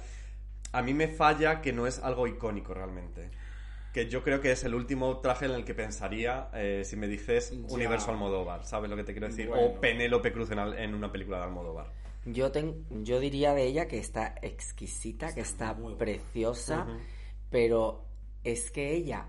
A 0.73 0.83
mí 0.83 0.93
me 0.93 1.09
falla 1.09 1.61
que 1.61 1.73
no 1.73 1.87
es 1.87 1.99
algo 2.01 2.27
icónico 2.27 2.75
realmente. 2.75 3.31
Que 3.93 4.09
yo 4.09 4.23
creo 4.25 4.41
que 4.41 4.51
es 4.51 4.65
el 4.65 4.75
último 4.75 5.19
traje 5.21 5.45
en 5.47 5.53
el 5.53 5.65
que 5.65 5.73
pensaría 5.73 6.49
eh, 6.53 6.83
si 6.85 6.97
me 6.97 7.07
dices 7.07 7.53
Ya. 7.53 7.75
Universo 7.75 8.11
Almodóvar, 8.11 8.65
¿sabes 8.67 8.91
lo 8.91 8.97
que 8.97 9.05
te 9.05 9.13
quiero 9.13 9.29
decir? 9.29 9.49
Bueno. 9.49 9.67
O 9.67 9.81
Penélope 9.81 10.33
Cruz 10.33 10.51
en, 10.51 10.95
una 10.95 11.13
película 11.13 11.39
de 11.39 11.45
Almodóvar. 11.45 11.93
Yo, 12.27 12.51
ten- 12.51 12.85
yo 13.05 13.21
diría 13.21 13.55
de 13.55 13.65
ella 13.65 13.87
que 13.87 13.99
está 13.99 14.35
exquisita, 14.43 15.33
que 15.33 15.41
está 15.43 15.77
preciosa, 15.97 16.87
pero 17.51 18.05
es 18.43 18.71
que 18.71 18.93
ella 18.95 19.27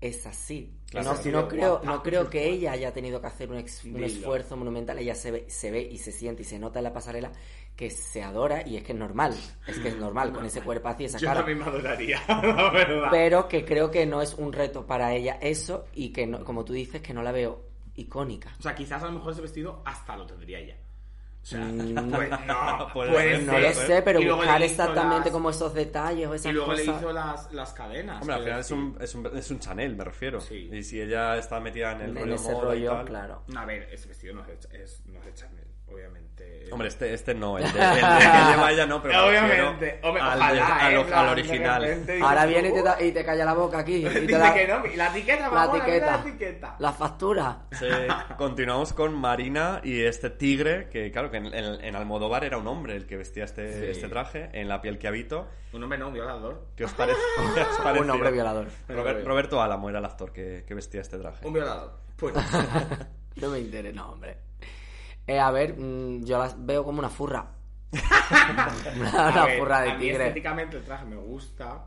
es 0.00 0.26
así. 0.26 0.72
Claro, 1.02 1.18
no, 1.24 1.42
no 1.42 1.48
creo, 1.48 1.80
no 1.84 2.02
creo 2.02 2.30
que 2.30 2.48
ella 2.48 2.72
haya 2.72 2.92
tenido 2.92 3.20
que 3.20 3.26
hacer 3.26 3.50
un, 3.50 3.58
ex- 3.58 3.84
un 3.84 3.94
Dilo. 3.94 4.06
esfuerzo 4.06 4.56
monumental. 4.56 4.98
Ella 4.98 5.14
se 5.14 5.30
ve, 5.30 5.44
se 5.48 5.70
ve 5.70 5.82
y 5.82 5.98
se 5.98 6.12
siente 6.12 6.42
y 6.42 6.44
se 6.44 6.58
nota 6.58 6.78
en 6.80 6.84
la 6.84 6.92
pasarela 6.92 7.30
que 7.76 7.90
se 7.90 8.22
adora 8.22 8.66
y 8.66 8.76
es 8.76 8.84
que 8.84 8.92
es 8.92 8.98
normal. 8.98 9.34
Es 9.66 9.78
que 9.78 9.88
es 9.88 9.96
normal 9.96 10.32
con 10.32 10.44
ese 10.46 10.60
cuerpazo 10.62 11.02
y 11.02 11.06
esa 11.06 11.18
Yo 11.18 11.26
cara. 11.28 11.40
también 11.40 11.58
me 11.58 11.64
adoraría, 11.64 12.20
la 12.28 12.70
verdad. 12.70 13.08
Pero 13.10 13.48
que 13.48 13.64
creo 13.64 13.90
que 13.90 14.06
no 14.06 14.22
es 14.22 14.34
un 14.34 14.52
reto 14.52 14.86
para 14.86 15.12
ella 15.14 15.38
eso 15.40 15.86
y 15.94 16.10
que, 16.10 16.26
no, 16.26 16.44
como 16.44 16.64
tú 16.64 16.72
dices, 16.72 17.02
que 17.02 17.12
no 17.12 17.22
la 17.22 17.32
veo 17.32 17.64
icónica. 17.96 18.54
O 18.58 18.62
sea, 18.62 18.74
quizás 18.74 19.02
a 19.02 19.06
lo 19.06 19.12
mejor 19.12 19.32
ese 19.32 19.42
vestido 19.42 19.82
hasta 19.84 20.16
lo 20.16 20.26
tendría 20.26 20.58
ella. 20.60 20.76
O 21.44 21.46
sea, 21.46 21.60
Mm. 21.60 22.10
pues 22.10 22.30
no, 22.30 22.88
Puede 22.94 23.10
puede 23.12 23.36
ser, 23.36 23.42
No 23.44 23.58
lo 23.58 23.72
sé, 23.74 24.00
pero 24.02 24.34
buscar 24.36 24.58
le 24.60 24.66
exactamente 24.66 25.26
las- 25.28 25.32
como 25.34 25.50
esos 25.50 25.74
detalles 25.74 26.26
o 26.26 26.34
esas 26.34 26.50
Y 26.50 26.54
luego 26.54 26.72
le 26.72 26.86
cosas. 26.86 27.02
hizo 27.02 27.12
las, 27.12 27.52
las 27.52 27.72
cadenas. 27.74 28.20
Hombre, 28.22 28.34
al 28.36 28.42
final 28.44 28.60
es 28.60 28.70
un, 28.70 28.96
es, 28.98 29.14
un, 29.14 29.26
es 29.36 29.50
un 29.50 29.58
Chanel, 29.60 29.94
me 29.94 30.04
refiero. 30.04 30.40
Sí. 30.40 30.70
Y 30.72 30.82
si 30.82 31.02
ella 31.02 31.36
está 31.36 31.60
metida 31.60 31.92
en 31.92 32.00
el 32.00 32.10
en 32.10 32.16
rollo 32.16 32.34
ese 32.36 32.52
moda 32.52 32.56
y 32.76 32.78
rollo, 32.86 32.90
tal- 32.92 33.04
claro. 33.04 33.42
A 33.56 33.64
ver, 33.66 33.82
ese 33.92 34.08
vestido 34.08 34.34
no 34.36 34.40
es, 34.46 34.46
de- 34.70 34.82
es, 34.82 35.02
no 35.06 35.18
es 35.18 35.26
de 35.26 35.34
Chanel, 35.34 35.63
obviamente. 35.86 36.24
Hombre, 36.72 36.88
este, 36.88 37.14
este 37.14 37.34
no, 37.34 37.56
el 37.58 37.64
de, 37.64 37.78
el 37.78 37.94
de 37.94 38.00
que 38.00 38.50
lleva 38.50 38.72
ella 38.72 38.86
no, 38.86 39.00
pero 39.00 39.14
me 39.14 39.28
Obviamente. 39.28 40.00
Hombre, 40.02 40.22
al, 40.22 40.38
ojalá, 40.40 40.90
¿eh? 40.92 41.06
al 41.14 41.28
original. 41.28 42.04
Ahora 42.22 42.46
viene 42.46 42.68
y 42.70 42.72
te, 42.72 42.82
da- 42.82 43.02
y 43.02 43.12
te 43.12 43.24
calla 43.24 43.44
la 43.44 43.54
boca 43.54 43.78
aquí. 43.78 43.96
Y 43.96 44.02
te 44.08 44.20
Dice 44.22 44.38
da 44.38 44.52
que 44.54 44.66
no, 44.66 44.84
y 44.86 44.96
la 44.96 45.08
etiqueta, 45.08 45.42
la 45.42 45.48
vamos, 45.50 45.78
la 45.78 45.84
etiqueta. 45.84 46.20
etiqueta. 46.26 46.76
La 46.80 46.92
factura. 46.92 47.58
Sí, 47.72 47.86
continuamos 48.36 48.92
con 48.92 49.14
Marina 49.14 49.80
y 49.84 50.02
este 50.02 50.30
tigre, 50.30 50.88
que 50.88 51.12
claro, 51.12 51.30
que 51.30 51.36
en, 51.36 51.46
en- 51.54 51.84
en 51.84 51.96
Almodóvar 51.96 52.44
era 52.44 52.58
un 52.58 52.66
hombre 52.66 52.96
el 52.96 53.06
que 53.06 53.16
vestía 53.18 53.44
este, 53.44 53.72
Sí. 53.78 53.84
este 53.90 54.08
traje, 54.08 54.48
en 54.52 54.68
la 54.68 54.80
piel 54.80 54.98
que 54.98 55.06
habito. 55.06 55.46
Un 55.72 55.82
hombre 55.82 55.98
no, 55.98 56.08
un 56.08 56.14
violador. 56.14 56.66
¿Qué 56.76 56.84
os 56.86 56.92
parece? 56.94 57.20
Un 58.00 58.10
hombre 58.10 58.30
violador. 58.32 58.66
Robert- 58.88 59.24
Roberto 59.24 59.62
Álamo 59.62 59.90
era 59.90 59.98
el 60.00 60.04
actor 60.06 60.32
que, 60.32 60.64
que 60.66 60.74
vestía 60.74 61.02
este 61.02 61.18
traje. 61.18 61.46
Un 61.46 61.52
violador. 61.52 61.92
Pues 62.16 62.34
No 63.36 63.50
me 63.50 63.58
interesa, 63.58 63.94
no, 63.96 64.10
hombre. 64.12 64.38
Eh, 65.26 65.38
a 65.40 65.50
ver, 65.50 65.74
mm, 65.78 66.24
yo 66.24 66.38
las 66.38 66.64
veo 66.64 66.84
como 66.84 66.98
una 66.98 67.08
furra. 67.10 67.50
una 68.96 69.28
A 69.28 69.30
una 69.30 69.46
ver, 69.46 69.58
furra 69.58 69.80
de 69.82 69.90
a 69.90 69.94
mí 69.94 70.00
tigre. 70.00 70.24
estéticamente 70.26 70.76
el 70.76 70.84
traje 70.84 71.04
me 71.04 71.16
gusta, 71.16 71.84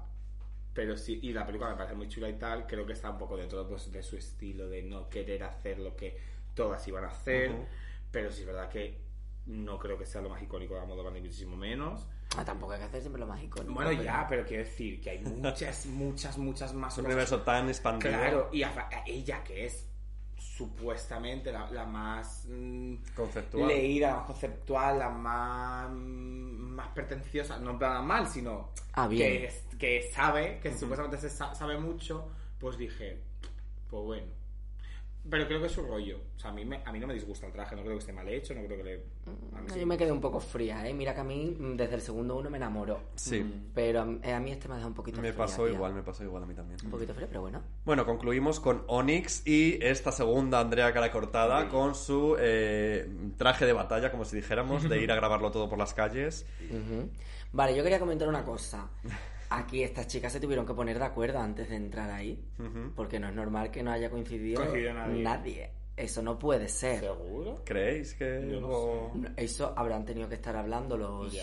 pero 0.74 0.96
sí, 0.98 1.20
y 1.22 1.34
la 1.34 1.46
película 1.46 1.72
me 1.72 1.76
parece 1.76 1.96
muy 1.96 2.08
chula 2.08 2.30
y 2.30 2.34
tal, 2.38 2.66
creo 2.66 2.86
que 2.86 2.94
está 2.94 3.10
un 3.10 3.18
poco 3.18 3.36
dentro 3.38 3.68
pues, 3.68 3.92
de 3.92 4.02
su 4.04 4.16
estilo, 4.18 4.68
de 4.70 4.84
no 4.84 5.10
querer 5.10 5.44
hacer 5.44 5.80
lo 5.80 5.96
que 5.96 6.18
todas 6.54 6.88
iban 6.88 7.04
a 7.04 7.08
hacer, 7.08 7.52
Ujú. 7.52 7.66
pero 8.12 8.32
sí 8.32 8.42
es 8.42 8.48
verdad 8.48 8.70
que 8.70 9.00
no 9.48 9.78
creo 9.80 9.98
que 9.98 10.06
sea 10.06 10.22
lo 10.22 10.30
más 10.30 10.42
icónico 10.42 10.74
de 10.76 10.82
Almodóvar 10.82 11.14
ni 11.14 11.22
muchísimo 11.22 11.56
menos. 11.56 12.06
Ah, 12.38 12.44
tampoco 12.44 12.74
hay 12.74 12.80
que 12.80 12.86
hacer 12.86 13.02
siempre 13.02 13.20
lo 13.22 13.28
más 13.28 13.42
icónico. 13.42 13.74
Bueno, 13.74 13.90
pero- 13.92 14.04
ya, 14.04 14.26
pero 14.28 14.46
quiero 14.46 14.64
decir 14.64 15.00
que 15.02 15.12
hay 15.12 15.20
muchas, 15.20 15.86
muchas, 15.88 16.38
muchas 16.38 16.74
más 16.74 16.98
un 16.98 17.06
universo 17.06 17.42
tan 17.42 17.68
expandido. 17.70 18.12
Claro, 18.12 18.50
y 18.52 18.64
a, 18.64 18.70
a 18.70 19.04
ella 19.06 19.44
que 19.44 19.66
es 19.66 19.87
supuestamente 20.58 21.52
la, 21.52 21.70
la 21.72 21.86
más 21.86 22.46
mm, 22.50 22.96
Conceptual. 23.16 23.68
leída, 23.68 24.10
la 24.10 24.16
más 24.18 24.26
conceptual, 24.26 25.00
la 25.00 25.10
más, 25.10 25.90
mm, 25.92 26.70
más 26.76 26.88
pretenciosa, 26.90 27.58
no 27.60 27.72
en 27.72 27.78
plan 27.78 28.06
mal, 28.06 28.28
sino 28.28 28.72
Ah, 28.94 29.08
bien. 29.08 29.50
que, 29.78 30.10
sabe, 30.14 30.60
que 30.62 30.76
supuestamente 30.78 31.18
se 31.18 31.30
sa- 31.30 31.54
sabe 31.54 31.78
mucho, 31.78 32.30
pues 32.60 32.78
dije, 32.78 33.22
pues 33.90 34.04
bueno. 34.04 34.37
Pero 35.30 35.46
creo 35.48 35.60
que 35.60 35.66
es 35.66 35.72
su 35.74 35.82
rollo. 35.82 36.20
O 36.36 36.40
sea, 36.40 36.52
a 36.52 36.54
mí, 36.54 36.64
me- 36.64 36.82
a 36.86 36.92
mí 36.92 37.00
no 37.00 37.08
me 37.08 37.14
disgusta 37.14 37.46
el 37.48 37.52
traje, 37.52 37.76
no 37.76 37.82
creo 37.82 37.94
que 37.96 38.00
esté 38.00 38.14
mal 38.14 38.28
hecho, 38.30 38.54
no 38.56 38.64
creo 38.66 38.78
que 38.78 38.84
le... 38.84 38.94
a 39.56 39.62
mí 39.62 39.68
sí 39.74 39.80
Yo 39.80 39.86
me 39.88 39.98
quedé 39.98 40.12
un 40.12 40.22
poco 40.22 40.40
fría, 40.40 40.88
¿eh? 40.88 40.94
Mira 40.94 41.14
que 41.14 41.22
a 41.22 41.24
mí 41.24 41.56
mm, 41.60 41.76
desde 41.76 41.96
el 41.96 42.02
segundo 42.02 42.38
uno 42.38 42.50
me 42.50 42.58
enamoró. 42.58 43.00
Sí. 43.16 43.44
Pero 43.74 44.02
a, 44.02 44.08
eh, 44.28 44.34
a 44.34 44.40
mí 44.40 44.52
este 44.52 44.68
me 44.68 44.74
ha 44.74 44.78
dejado 44.78 44.90
un 44.90 44.96
poquito 44.96 45.22
Me 45.22 45.34
fría, 45.34 45.46
pasó 45.46 45.66
tía. 45.66 45.74
igual, 45.74 45.94
me 45.94 46.04
pasó 46.04 46.24
igual 46.24 46.44
a 46.44 46.46
mí 46.46 46.54
también. 46.54 46.80
Un 46.86 46.92
poquito 46.92 47.14
fría, 47.14 47.28
pero 47.28 47.42
bueno. 47.42 47.62
Bueno, 47.86 48.06
concluimos 48.06 48.60
con 48.60 48.84
Onyx 48.88 49.46
y 49.46 49.78
esta 49.84 50.12
segunda 50.12 50.60
Andrea 50.60 50.94
cara 50.94 51.12
cortada 51.12 51.64
Sí. 51.64 51.68
con 51.70 51.94
su 51.96 52.36
eh, 52.40 53.10
traje 53.38 53.66
de 53.66 53.74
batalla, 53.74 54.12
como 54.12 54.24
si 54.26 54.36
dijéramos, 54.38 54.88
de 54.88 55.02
ir 55.02 55.12
a 55.12 55.16
grabarlo 55.18 55.52
todo 55.52 55.68
por 55.68 55.78
las 55.78 55.94
calles. 55.94 56.46
Vale, 57.52 57.76
yo 57.76 57.84
quería 57.84 58.00
comentar 58.00 58.28
una 58.28 58.44
cosa. 58.44 58.88
Aquí 59.50 59.84
estas 59.84 60.08
chicas 60.08 60.34
se 60.34 60.40
tuvieron 60.40 60.66
que 60.66 60.74
poner 60.74 61.00
de 61.00 61.06
acuerdo 61.06 61.40
antes 61.40 61.70
de 61.70 61.76
entrar 61.78 62.10
ahí. 62.12 62.44
Porque 62.96 63.20
no 63.20 63.30
es 63.30 63.34
normal 63.36 63.72
que 63.72 63.82
no 63.84 63.92
haya 63.92 64.10
coincidido, 64.10 64.62
Coincidido 64.62 64.94
nadie. 64.94 65.72
Eso 65.96 66.22
no 66.22 66.38
puede 66.38 66.68
ser. 66.68 67.00
¿Seguro? 67.00 67.62
¿Creéis 67.66 68.14
que 68.14 68.48
Yo 68.52 68.62
no 68.62 68.68
hubo- 68.68 69.14
Eso 69.36 69.74
habrán 69.76 70.06
tenido 70.06 70.30
que 70.30 70.36
estar 70.36 70.56
hablando 70.56 70.96
los, 70.96 71.34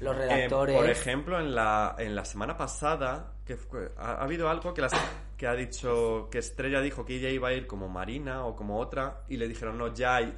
los 0.00 0.16
Eh, 0.16 0.18
redactores. 0.18 0.76
por 0.76 0.90
ejemplo, 0.90 1.40
en 1.40 1.54
la, 1.54 1.96
en 1.98 2.14
la 2.14 2.24
semana 2.26 2.54
pasada 2.56 3.32
que 3.46 3.56
fue- 3.56 3.90
ha, 3.96 4.16
ha 4.16 4.22
habido 4.24 4.50
algo 4.50 4.74
que, 4.74 4.82
las- 4.82 4.92
que 5.38 5.46
ha 5.46 5.54
dicho 5.54 6.28
que 6.30 6.38
Estrella 6.38 6.80
dijo 6.82 7.06
que 7.06 7.16
ella 7.16 7.30
iba 7.30 7.48
a 7.48 7.52
ir 7.54 7.66
como 7.66 7.88
Marina 7.88 8.44
o 8.44 8.54
como 8.54 8.78
otra 8.78 9.22
y 9.28 9.36
le 9.38 9.48
dijeron, 9.48 9.78
no, 9.78 9.94
ya 9.94 10.16
hay 10.16 10.34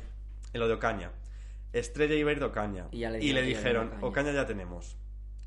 en 0.53 0.61
lo 0.61 0.69
de 0.69 0.75
Ocaña. 0.75 1.11
Estrella 1.73 2.15
iba 2.15 2.31
a 2.31 2.33
ir 2.35 2.39
de 2.39 2.45
Ocaña. 2.45 2.87
Y 2.93 3.01
ya 3.01 3.11
le 3.11 3.21
y 3.21 3.33
le 3.33 3.43
dijeron. 3.43 3.93
Ocaña 4.03 4.31
ya 4.33 4.47
tenemos. 4.47 4.97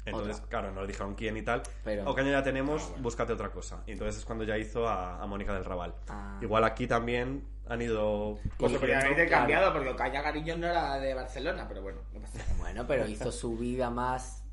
Entonces, 0.08 0.38
Otra. 0.38 0.50
claro, 0.50 0.72
no 0.72 0.82
le 0.82 0.88
dijeron 0.88 1.16
quién 1.16 1.36
y 1.38 1.42
tal. 1.42 1.62
Pero- 1.84 2.10
Ocaña 2.10 2.32
ya 2.32 2.44
tenemos, 2.44 2.82
Ah, 2.82 2.88
bueno. 2.90 3.04
búscate 3.04 3.34
otra 3.34 3.50
cosa. 3.52 3.84
Y 3.86 3.92
entonces 3.92 4.18
es 4.20 4.26
cuando 4.26 4.44
ya 4.46 4.58
hizo 4.58 4.88
a, 4.88 5.22
a 5.22 5.28
Mónica 5.28 5.54
del 5.54 5.66
Raval. 5.66 5.94
Ah. 6.08 6.40
Igual 6.42 6.64
aquí 6.64 6.88
también 6.88 7.46
han 7.68 7.82
ido... 7.82 8.40
Pues 8.58 8.72
se 8.72 8.80
podría 8.80 9.00
haber 9.00 9.16
claro. 9.16 9.30
cambiado 9.30 9.74
porque 9.74 9.90
Ocaña 9.90 10.24
Cariño 10.24 10.56
no 10.58 10.68
era 10.68 10.98
de 11.00 11.14
Barcelona, 11.14 11.66
pero 11.68 11.82
bueno, 11.82 12.00
no 12.14 12.22
pasa 12.22 12.38
nada. 12.40 12.54
Bueno, 12.58 12.86
pero 12.88 13.06
hizo 13.08 13.32
su 13.32 13.58
vida 13.58 13.90
más 13.90 14.44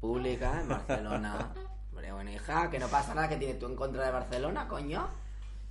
pública 0.00 0.60
en 0.60 0.68
Barcelona. 0.68 1.52
Hombre, 1.90 2.12
bueno, 2.12 2.30
hija, 2.30 2.70
que 2.70 2.78
no 2.78 2.88
pasa 2.88 3.14
nada 3.14 3.28
que 3.28 3.36
tienes 3.36 3.58
tú 3.58 3.66
en 3.66 3.76
contra 3.76 4.04
de 4.06 4.10
Barcelona, 4.12 4.66
coño. 4.66 5.08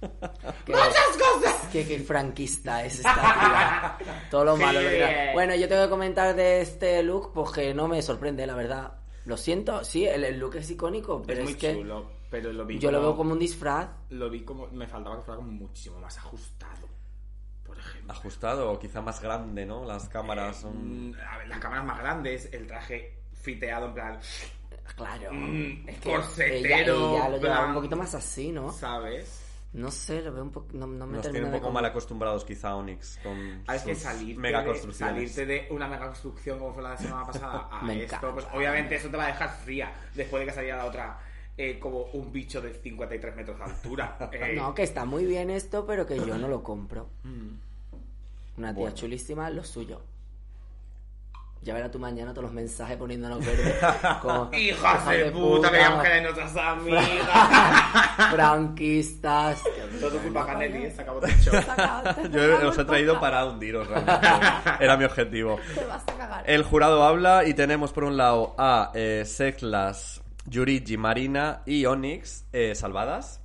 Que, 0.66 0.72
cosas! 0.74 1.68
que, 1.72 1.88
que 1.88 2.00
franquista 2.00 2.84
es 2.84 2.98
esta 2.98 3.14
tía. 3.16 3.98
Todo 4.30 4.46
lo 4.46 4.58
malo. 4.58 4.82
lo 4.82 4.90
Sí. 4.90 4.96
dirá. 4.96 5.34
Bueno, 5.34 5.56
yo 5.56 5.68
tengo 5.68 5.84
que 5.84 5.90
comentar 5.90 6.36
de 6.36 6.62
este 6.62 7.02
look, 7.04 7.32
pues 7.34 7.52
que 7.52 7.74
no 7.74 7.88
me 7.88 8.02
sorprende, 8.02 8.46
la 8.48 8.56
verdad. 8.56 8.94
Lo 9.26 9.38
siento, 9.38 9.84
sí, 9.84 10.06
el, 10.06 10.24
el 10.24 10.40
look 10.40 10.56
es 10.56 10.70
icónico, 10.72 11.22
pero 11.22 11.42
es 11.44 11.50
es, 11.50 11.52
muy 11.52 11.60
que 11.60 11.74
chulo, 11.76 12.10
pero 12.32 12.52
lo 12.52 12.66
vi 12.66 12.80
yo 12.80 12.92
lo 12.92 13.00
veo 13.02 13.16
como 13.16 13.34
un 13.34 13.40
disfraz. 13.40 13.88
Lo 14.10 14.30
vi 14.30 14.42
como... 14.42 14.68
Me 14.68 14.88
faltaba 14.88 15.18
que 15.18 15.22
fuera 15.22 15.38
como 15.38 15.52
muchísimo 15.52 16.00
más 16.00 16.18
ajustado, 16.18 16.88
por 17.64 17.78
ejemplo. 17.78 18.12
Ajustado 18.12 18.72
o 18.72 18.80
quizá 18.80 19.00
más 19.02 19.22
grande, 19.22 19.66
¿no? 19.66 19.86
Las 19.86 20.10
cámaras 20.10 20.58
son... 20.62 21.10
Mm, 21.12 21.16
a 21.32 21.38
ver, 21.38 21.48
las 21.48 21.60
cámaras 21.60 21.86
más 21.86 22.00
grandes, 22.00 22.50
el 22.52 22.66
traje 22.66 23.20
fiteado 23.34 23.88
en 23.88 23.94
plan... 23.94 24.20
Claro, 24.96 25.32
Mm, 25.32 25.88
es 25.88 26.00
que 26.00 26.12
corsetero, 26.12 26.58
ella, 26.66 26.78
ella 27.20 27.30
lo 27.30 27.38
llevaba 27.38 27.56
plan- 27.60 27.70
un 27.70 27.76
poquito 27.76 27.96
más 27.96 28.14
así, 28.16 28.52
¿no? 28.52 28.72
¿Sabes? 28.74 29.48
No 29.74 29.90
sé, 29.90 30.22
lo 30.22 30.34
veo 30.34 30.44
un 30.44 30.52
poco. 30.52 30.68
No, 30.74 30.86
no 30.86 31.08
me 31.08 31.14
Nos 31.18 31.22
tiene 31.30 31.46
un 31.46 31.52
de 31.52 31.58
poco 31.58 31.70
conven- 31.70 31.74
mal 31.76 31.86
acostumbrados 31.86 32.44
quizá 32.44 32.76
Onyx 32.76 33.20
con 33.24 33.64
Hay 33.68 33.80
que 33.80 33.94
sus 33.96 34.04
salirte, 34.04 34.34
de, 34.34 34.40
megaconstrucciones. 34.40 35.32
salirte 35.34 35.46
de 35.46 35.68
una 35.74 35.88
mega 35.88 36.08
construcción 36.08 36.60
como 36.60 36.74
fue 36.74 36.84
la 36.84 36.98
semana 36.98 37.26
pasada 37.26 37.70
a 37.72 37.82
Me 37.84 37.94
esto, 38.04 38.16
encanta. 38.18 38.34
pues 38.34 38.48
obviamente 38.54 38.96
eso 38.96 39.10
te 39.10 39.16
va 39.18 39.24
a 39.24 39.28
dejar 39.28 39.50
fría 39.64 39.92
después 40.14 40.42
de 40.42 40.48
que 40.48 40.54
saliera 40.54 40.78
la 40.78 40.86
otra 40.86 41.20
eh, 41.58 41.80
como 41.80 42.04
un 42.14 42.32
bicho 42.34 42.60
de 42.62 42.74
53 42.74 43.36
metros 43.36 43.58
de 43.60 43.64
altura. 43.64 44.18
Eh, 44.34 44.56
No, 44.58 44.74
que 44.76 44.84
está 44.84 45.06
muy 45.06 45.26
bien 45.26 45.50
esto, 45.50 45.86
pero 45.86 46.06
que 46.06 46.18
yo 46.18 46.38
no 46.38 46.48
lo 46.50 46.62
compro. 46.64 47.08
mm. 47.24 48.58
Una 48.58 48.74
tía 48.74 48.82
Bueno. 48.82 48.96
chulísima, 48.96 49.50
lo 49.50 49.64
suyo. 49.64 50.02
Ya 51.64 51.76
verás 51.76 51.92
tú 51.92 52.00
mañana 52.00 52.32
todos 52.32 52.46
los 52.46 52.54
mensajes 52.54 52.98
poniéndonos 52.98 53.46
verdes. 53.46 53.76
como, 54.22 54.50
¡Hijas 54.52 55.08
de 55.08 55.28
"Hija 55.28 55.32
puta! 55.32 55.70
Queríamos 55.70 56.02
que 56.02 56.08
eran 56.08 56.24
nuestras 56.24 56.58
amigas. 56.58 57.08
Franquistas. 58.32 59.64
Todo 60.00 60.18
culpa 60.20 60.46
Canelli, 60.48 60.90
se 60.90 61.02
acabó 61.04 61.22
el 61.24 61.32
show. 61.40 61.54
Yo 62.32 62.68
os 62.68 62.78
he 62.80 62.86
traído 62.86 63.20
para 63.20 63.46
hundiros 63.46 63.88
realmente. 63.88 64.28
Era 64.80 64.98
mi 64.98 65.06
objetivo. 65.06 65.60
Te 65.76 65.86
vas 65.86 66.04
a 66.08 66.18
cagar. 66.18 66.44
El 66.50 66.64
jurado 66.64 67.04
habla 67.04 67.46
y 67.46 67.54
tenemos 67.54 67.92
por 67.94 68.06
un 68.06 68.18
lado 68.18 68.56
a 68.58 68.92
eh, 68.96 69.24
Seklas, 69.28 70.22
Yurigi, 70.46 70.98
Marina 70.98 71.62
y 71.68 71.86
Onyx 71.86 72.46
eh, 72.54 72.74
salvadas. 72.74 73.40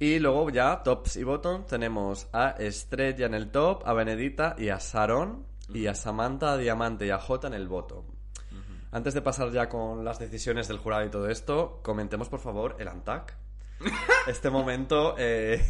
Y 0.00 0.18
luego 0.18 0.50
ya, 0.50 0.82
tops 0.82 1.16
y 1.16 1.22
bottoms, 1.22 1.68
tenemos 1.68 2.26
a 2.32 2.50
Estrella 2.58 3.26
en 3.26 3.34
el 3.34 3.52
top, 3.52 3.86
a 3.86 3.92
Benedita 3.92 4.56
y 4.58 4.70
a 4.70 4.78
Sharon, 4.80 5.46
y 5.72 5.86
a 5.86 5.94
Samantha, 5.94 6.52
a 6.52 6.56
Diamante 6.56 7.06
y 7.06 7.10
a 7.10 7.18
Jota 7.18 7.46
en 7.46 7.54
el 7.54 7.68
bottom. 7.68 8.04
Antes 8.92 9.12
de 9.14 9.22
pasar 9.22 9.50
ya 9.50 9.68
con 9.68 10.04
las 10.04 10.18
decisiones 10.20 10.68
del 10.68 10.78
jurado 10.78 11.04
y 11.04 11.08
todo 11.10 11.28
esto, 11.28 11.80
comentemos 11.82 12.28
por 12.28 12.38
favor 12.40 12.76
el 12.78 12.88
ANTAC. 12.88 13.36
Este 14.28 14.50
momento... 14.50 15.16
eh, 15.18 15.60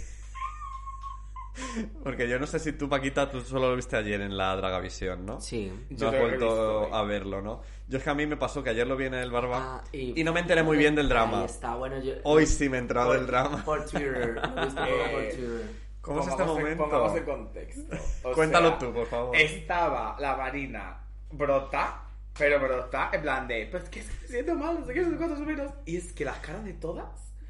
Porque 2.03 2.29
yo 2.29 2.39
no 2.41 2.47
sé 2.47 2.59
si 2.59 2.73
tú, 2.73 2.89
Paquita, 2.89 3.31
tú 3.31 3.41
solo 3.41 3.71
lo 3.71 3.77
viste 3.77 3.97
ayer 3.97 4.21
en 4.21 4.37
la 4.37 4.55
Dragavisión, 4.57 5.25
¿no? 5.25 5.41
Sí. 5.41 5.73
No 5.91 5.97
Yo 5.97 6.09
has 6.09 6.19
vuelto 6.21 6.95
a 6.95 7.03
verlo, 7.05 7.41
¿no? 7.41 7.63
Yo 7.87 7.99
es 7.99 8.05
que 8.05 8.11
a 8.11 8.15
mí 8.15 8.27
me 8.27 8.37
pasó 8.37 8.63
que 8.63 8.71
ayer 8.71 8.87
lo 8.87 8.97
vi 8.97 9.07
en 9.07 9.15
el 9.15 9.31
barba 9.31 9.77
Ah, 9.79 9.85
y... 9.93 10.23
no 10.25 10.33
me 10.33 10.41
enteré 10.41 10.63
muy 10.65 10.77
bien 10.77 10.95
del 10.97 11.09
drama. 11.09 11.41
Ahí 11.41 11.45
está, 11.47 11.77
bueno, 11.77 12.01
yo... 12.03 12.15
Hoy 12.25 12.47
sí 12.47 12.69
me 12.69 12.77
he 12.79 12.81
enterado 12.81 13.09
por, 13.09 13.17
del 13.19 13.27
drama. 13.27 13.65
Por 13.65 13.85
Twitter. 13.87 14.35
Lo 14.35 14.43
todo 14.43 14.55
por 14.75 14.89
Eh, 14.89 15.33
Twitter. 15.37 15.84
¿Cómo 16.05 16.21
es 16.21 16.29
este 16.29 16.43
en- 16.43 16.49
momento? 16.49 16.83
Pongamos 16.85 17.17
en 17.17 17.25
contexto. 17.25 17.97
O 18.23 18.33
Cuéntalo 18.33 18.69
sea, 18.71 18.79
tú, 18.79 18.93
por 18.93 19.07
favor. 19.07 19.37
Estaba 19.37 20.17
la 20.21 20.37
Marina 20.37 21.01
brota, 21.31 22.03
pero 22.37 22.61
brota, 22.61 23.11
en 23.13 23.23
plan 23.23 23.47
de, 23.49 23.67
pues 23.71 23.89
que 23.89 24.03
me 24.03 24.29
siento 24.29 24.55
mal, 24.55 24.81
no 24.81 24.87
sé 24.87 24.95
qué, 24.95 25.01
no 25.03 25.11
sé 25.11 25.17
cuántos 25.17 25.39
menos. 25.41 25.73
Y 25.87 25.97
es 25.97 26.13
que 26.13 26.25
las 26.25 26.39
caras 26.39 26.65
de 26.65 26.75
todas. 26.75 27.07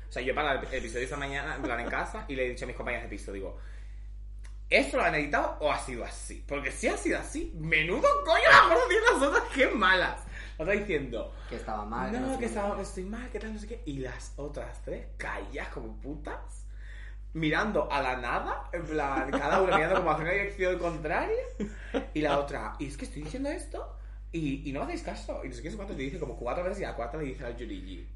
O 0.08 0.12
sea, 0.12 0.22
yo 0.22 0.34
para 0.34 0.52
el 0.52 0.58
episodio 0.58 1.00
de 1.00 1.04
esta 1.04 1.16
mañana, 1.16 1.56
en 1.56 1.62
plan 1.62 1.80
en 1.80 1.88
casa, 1.88 2.24
y 2.28 2.36
le 2.36 2.46
he 2.46 2.50
dicho 2.50 2.64
a 2.64 2.68
mis 2.68 2.76
compañeras 2.76 3.04
de 3.04 3.10
piso, 3.16 3.32
digo, 3.32 3.58
¿esto 4.70 4.96
lo 4.96 5.02
han 5.04 5.14
editado 5.16 5.56
o 5.60 5.70
ha 5.72 5.78
sido 5.78 6.04
así? 6.04 6.44
Porque 6.46 6.70
si 6.70 6.88
ha 6.88 6.96
sido 6.96 7.18
así, 7.18 7.52
menudo 7.56 8.08
coño 8.24 8.44
la 8.50 8.68
gorda 8.68 8.82
tiene 8.88 9.02
las 9.12 9.22
otras, 9.22 9.42
qué 9.54 9.66
malas. 9.68 10.20
La 10.58 10.62
otra 10.64 10.74
diciendo, 10.74 11.34
Que 11.48 11.56
estaba 11.56 11.84
mal. 11.84 12.12
no, 12.12 12.32
que 12.34 12.40
qué. 12.40 12.44
estaba, 12.46 12.80
estoy 12.80 13.04
mal, 13.04 13.28
que 13.30 13.40
tal, 13.40 13.52
no 13.54 13.58
sé 13.58 13.66
qué. 13.66 13.82
Y 13.86 13.98
las 13.98 14.32
otras 14.36 14.80
tres 14.82 15.06
calladas 15.16 15.72
como 15.72 15.96
putas, 16.00 16.63
mirando 17.34 17.90
a 17.92 18.00
la 18.00 18.16
nada, 18.16 18.70
en 18.72 18.84
plan, 18.84 19.30
cada 19.30 19.60
una 19.60 19.76
mirando 19.76 19.96
como 19.96 20.10
hacia 20.12 20.24
una 20.24 20.32
dirección 20.32 20.78
contraria. 20.78 21.42
Y 22.14 22.20
la 22.20 22.38
otra, 22.38 22.74
y 22.78 22.86
es 22.86 22.96
que 22.96 23.04
estoy 23.04 23.22
diciendo 23.22 23.48
esto 23.50 23.96
y, 24.32 24.68
y 24.68 24.72
no 24.72 24.82
hacéis 24.82 25.02
caso. 25.02 25.44
Y 25.44 25.48
no 25.48 25.54
sé 25.54 25.62
qué, 25.62 25.70
sé 25.70 25.76
cuánto, 25.76 25.94
te 25.94 26.02
dice 26.02 26.18
como 26.18 26.36
cuatro 26.36 26.64
veces 26.64 26.80
y 26.80 26.84
a 26.84 26.90
la 26.90 26.96
cuarta 26.96 27.18
le 27.18 27.24
dice 27.24 27.44
al 27.44 27.56
Yurigi. 27.56 28.08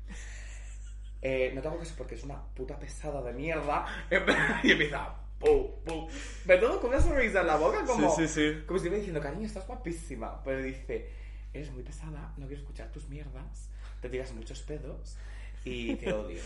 Eh, 1.21 1.51
no 1.55 1.61
te 1.61 1.69
hago 1.69 1.79
caso 1.79 1.95
porque 1.99 2.15
es 2.15 2.23
una 2.23 2.41
puta 2.55 2.79
pesada 2.79 3.23
de 3.23 3.33
mierda. 3.33 3.87
Y 4.63 4.71
empieza, 4.73 5.15
pum, 5.39 5.67
pum. 5.85 6.09
Pero 6.47 6.61
todo 6.69 6.81
con 6.81 6.91
una 6.91 7.01
sonrisa 7.01 7.41
en 7.41 7.47
la 7.49 7.57
boca, 7.57 7.85
como, 7.85 8.15
Sí, 8.15 8.27
sí, 8.27 8.35
sí. 8.35 8.63
como 8.67 8.79
si 8.79 8.87
estuviera 8.87 8.97
diciendo, 8.97 9.21
cariño, 9.21 9.47
estás 9.47 9.67
guapísima. 9.67 10.43
Pero 10.45 10.63
dice, 10.63 11.11
eres 11.53 11.71
muy 11.73 11.83
pesada, 11.83 12.33
no 12.37 12.47
quiero 12.47 12.63
escuchar 12.63 12.91
tus 12.93 13.09
mierdas, 13.09 13.69
te 14.01 14.09
tiras 14.09 14.33
muchos 14.33 14.63
pedos 14.63 15.17
y 15.65 15.97
te 15.97 16.13
odio. 16.13 16.41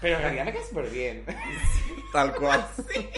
Pero 0.00 0.16
en 0.16 0.22
realidad 0.22 0.44
me 0.46 0.52
caes 0.52 0.68
súper 0.68 0.90
bien. 0.90 1.24
Tal 2.12 2.34
cual. 2.34 2.66
Sí. 2.92 3.08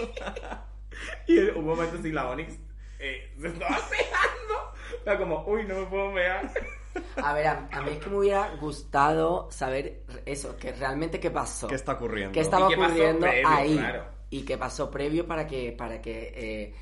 Y 1.27 1.39
en 1.39 1.57
un 1.57 1.67
momento 1.67 1.97
sin 2.03 2.15
la 2.15 2.29
Onyx 2.29 2.55
eh, 2.99 3.33
se 3.41 3.49
estaba 3.49 3.79
pegando. 3.89 4.73
Era 5.05 5.19
como, 5.19 5.45
uy, 5.47 5.65
no 5.65 5.81
me 5.81 5.87
puedo 5.87 6.11
mear. 6.11 6.51
A 7.23 7.33
ver, 7.33 7.47
a, 7.47 7.69
a 7.71 7.83
mí 7.83 7.91
es 7.93 7.99
que 7.99 8.11
me 8.11 8.17
hubiera 8.19 8.51
gustado 8.57 9.49
saber 9.51 10.03
eso, 10.27 10.57
que 10.57 10.73
realmente 10.73 11.21
qué 11.21 11.31
pasó. 11.31 11.69
¿Qué 11.69 11.77
está 11.77 11.93
ocurriendo? 11.93 12.33
¿Qué 12.33 12.41
estaba 12.41 12.67
¿Y 12.67 12.75
qué 12.75 12.81
ocurriendo 12.81 13.27
previo, 13.27 13.49
ahí? 13.49 13.77
claro? 13.77 14.05
Y 14.31 14.43
qué 14.43 14.59
pasó 14.59 14.91
previo 14.91 15.27
para 15.27 15.47
que, 15.47 15.73
para 15.73 16.01
que 16.01 16.33
eh, 16.35 16.75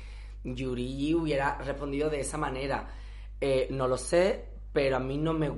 Yurigi 0.43 1.13
hubiera 1.13 1.57
respondido 1.59 2.09
de 2.09 2.21
esa 2.21 2.37
manera. 2.37 2.87
Eh, 3.39 3.67
no 3.69 3.87
lo 3.87 3.97
sé, 3.97 4.45
pero 4.77 4.97
a 4.97 4.99
mí 4.99 5.17
no 5.17 5.33
me, 5.33 5.51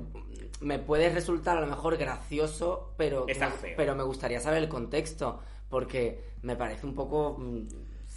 me 0.62 0.80
puede 0.80 1.10
resultar 1.10 1.58
a 1.58 1.60
lo 1.60 1.68
mejor 1.68 1.98
gracioso, 1.98 2.94
pero, 2.96 3.28
Está 3.28 3.50
feo. 3.52 3.74
pero 3.76 3.94
me 3.94 4.04
gustaría 4.04 4.40
saber 4.40 4.64
el 4.64 4.70
contexto, 4.70 5.42
porque 5.68 6.24
me 6.42 6.56
parece 6.56 6.86
un 6.86 6.96
poco 6.96 7.36
mm, 7.38 7.68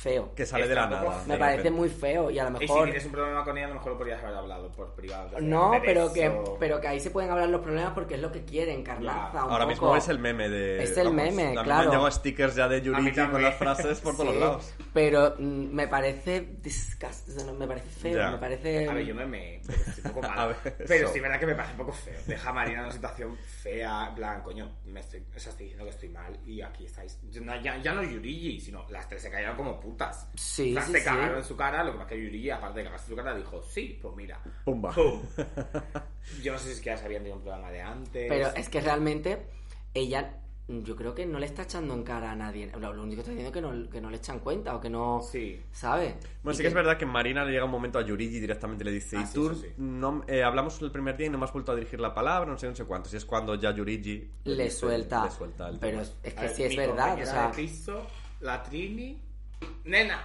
feo. 0.02 0.34
Que 0.34 0.44
sale 0.44 0.66
de 0.68 0.74
la 0.74 0.86
nada. 0.86 1.22
Me 1.26 1.36
parece 1.36 1.70
muy 1.70 1.88
feo 1.88 2.30
y 2.30 2.38
a 2.38 2.50
lo 2.50 2.56
Y 2.62 2.66
si 2.66 2.72
mejor... 2.72 2.84
tienes 2.84 3.04
un 3.06 3.12
problema 3.12 3.44
con 3.44 3.56
ella, 3.56 3.66
a 3.66 3.68
lo 3.70 3.74
mejor 3.76 3.92
lo 3.92 3.98
podrías 3.98 4.22
haber 4.22 4.36
hablado 4.36 4.70
por 4.72 4.94
privado. 4.94 5.40
No, 5.40 5.72
pero 5.84 6.12
que, 6.12 6.32
pero 6.58 6.80
que 6.80 6.88
ahí 6.88 7.00
se 7.00 7.10
pueden 7.10 7.30
hablar 7.30 7.48
los 7.48 7.60
problemas 7.60 7.92
porque 7.92 8.14
es 8.16 8.20
lo 8.20 8.32
que 8.32 8.44
quieren, 8.44 8.82
Carlaza. 8.82 9.30
Ya. 9.32 9.44
un 9.44 9.50
Ahora 9.52 9.64
poco. 9.64 9.68
mismo 9.68 9.96
es 9.96 10.08
el 10.08 10.18
meme 10.18 10.48
de... 10.48 10.82
Es 10.82 10.96
el 10.96 11.12
meme, 11.12 11.42
a 11.46 11.50
mí 11.50 11.56
Me 11.56 11.62
claro. 11.62 11.80
han 11.82 11.86
llegado 11.90 12.10
stickers 12.10 12.54
ya 12.54 12.68
de 12.68 12.82
Yurigi 12.82 13.12
con 13.30 13.42
las 13.42 13.54
frases 13.56 14.00
por 14.00 14.16
todos 14.16 14.34
lados. 14.42 14.74
Pero 14.92 15.34
mm, 15.38 15.72
me 15.72 15.88
parece 15.88 16.48
o 16.66 17.30
sea, 17.40 17.52
me 17.52 17.66
parece 17.66 17.88
feo, 17.88 18.16
Ya. 18.18 18.30
me 18.30 18.38
parece... 18.38 18.88
A 18.88 18.94
ver, 18.94 19.04
yo 19.06 19.14
me 19.14 19.26
me. 19.26 19.60
Pero 19.66 19.78
estoy 19.86 20.04
un 20.04 20.12
poco 20.12 20.28
mal. 20.28 20.48
ver, 20.64 20.74
pero 20.86 21.04
eso. 21.04 21.14
sí, 21.14 21.20
verdad 21.20 21.38
que 21.40 21.46
me 21.46 21.54
parece 21.54 21.72
un 21.72 21.78
poco 21.78 21.92
feo. 21.92 22.18
Deja 22.26 22.50
a 22.50 22.52
Marina 22.52 22.78
en 22.80 22.84
una 22.84 22.92
situación 22.92 23.36
fea. 23.36 24.06
En 24.08 24.14
plan, 24.14 24.42
coño, 24.42 24.70
me 24.86 25.00
estoy, 25.00 25.20
o 25.34 25.38
sea, 25.38 25.50
estoy 25.50 25.66
diciendo 25.66 25.84
que 25.84 25.90
estoy 25.90 26.08
mal 26.08 26.36
y 26.44 26.60
aquí 26.60 26.86
estáis. 26.86 27.18
Ya, 27.62 27.76
ya 27.78 27.92
no 27.94 28.02
Yurigi, 28.02 28.60
sino 28.60 28.84
las 28.90 29.08
tres 29.08 29.22
se 29.22 29.30
cayeron 29.30 29.56
como 29.56 29.78
putas. 29.80 29.91
Sí, 30.34 30.72
O 30.72 30.74
sea, 30.74 30.82
sí, 30.86 30.92
se 30.92 30.98
sí. 30.98 31.04
cagaron 31.04 31.38
en 31.38 31.44
su 31.44 31.56
cara. 31.56 31.84
Lo 31.84 31.92
que 31.92 31.98
pasa 31.98 32.10
es 32.14 32.18
que 32.20 32.24
Yurigi, 32.24 32.50
aparte 32.50 32.78
de 32.80 32.84
cagarse 32.84 33.04
en 33.06 33.10
su 33.10 33.16
cara, 33.16 33.34
dijo, 33.36 33.62
sí, 33.62 33.98
pues 34.00 34.14
mira. 34.16 34.40
Pumba. 34.64 34.90
Pum. 34.92 35.20
Yo 36.42 36.52
no 36.52 36.58
sé 36.58 36.66
si 36.66 36.72
es 36.72 36.80
que 36.80 36.86
ya 36.86 36.96
se 36.96 37.04
habían 37.06 37.22
tenido 37.22 37.36
un 37.36 37.42
programa 37.42 37.70
de 37.70 37.80
antes. 37.82 38.26
Pero 38.28 38.48
es 38.54 38.68
que 38.68 38.80
realmente 38.80 39.46
ella, 39.94 40.38
yo 40.68 40.94
creo 40.96 41.14
que 41.14 41.26
no 41.26 41.38
le 41.38 41.46
está 41.46 41.62
echando 41.64 41.92
en 41.94 42.02
cara 42.04 42.30
a 42.30 42.36
nadie. 42.36 42.70
Lo, 42.78 42.92
lo 42.94 43.02
único 43.02 43.16
que 43.16 43.20
está 43.22 43.32
diciendo 43.32 43.48
es 43.48 43.52
que 43.52 43.60
no, 43.60 43.90
que 43.90 44.00
no 44.00 44.08
le 44.08 44.16
echan 44.18 44.38
cuenta 44.38 44.74
o 44.76 44.80
que 44.80 44.88
no... 44.88 45.20
Sí. 45.20 45.60
¿Sabe? 45.72 46.14
Bueno, 46.42 46.52
Y 46.52 46.56
sí 46.56 46.62
que 46.62 46.68
es 46.68 46.74
verdad 46.74 46.96
que 46.96 47.04
Marina 47.04 47.44
le 47.44 47.50
llega 47.52 47.64
un 47.64 47.70
momento 47.72 47.98
a 47.98 48.02
Yurigi 48.02 48.36
y 48.36 48.40
directamente 48.40 48.84
le 48.84 48.92
dice, 48.92 49.16
Ah, 49.18 49.22
y 49.22 49.26
sí, 49.26 49.34
tú 49.34 49.54
sí. 49.54 49.66
no, 49.76 50.22
eh, 50.28 50.42
hablamos 50.44 50.80
el 50.80 50.92
primer 50.92 51.16
día 51.16 51.26
y 51.26 51.30
no 51.30 51.38
me 51.38 51.44
has 51.44 51.52
vuelto 51.52 51.72
a 51.72 51.74
dirigir 51.74 52.00
la 52.00 52.14
palabra, 52.14 52.48
no 52.50 52.56
sé, 52.56 52.68
no 52.68 52.74
sé 52.76 52.84
cuántos. 52.84 53.12
Y 53.12 53.16
es 53.16 53.24
cuando 53.24 53.56
ya 53.56 53.72
Yurigi 53.74 54.30
Le 54.44 54.64
dice- 54.64 54.76
suelta. 54.76 55.24
le 55.24 55.30
suelta 55.32 55.68
el 55.68 55.78
Pero 55.78 55.90
tema. 55.98 56.02
es, 56.02 56.16
es 56.22 56.34
que 56.34 56.40
ver, 56.40 56.50
sí 56.54 56.62
es 56.64 56.76
verdad, 56.76 57.20
o 57.20 57.26
sea... 57.26 57.50
piso, 57.50 58.06
la 58.40 58.62
Trini. 58.62 59.20
Nena, 59.84 60.24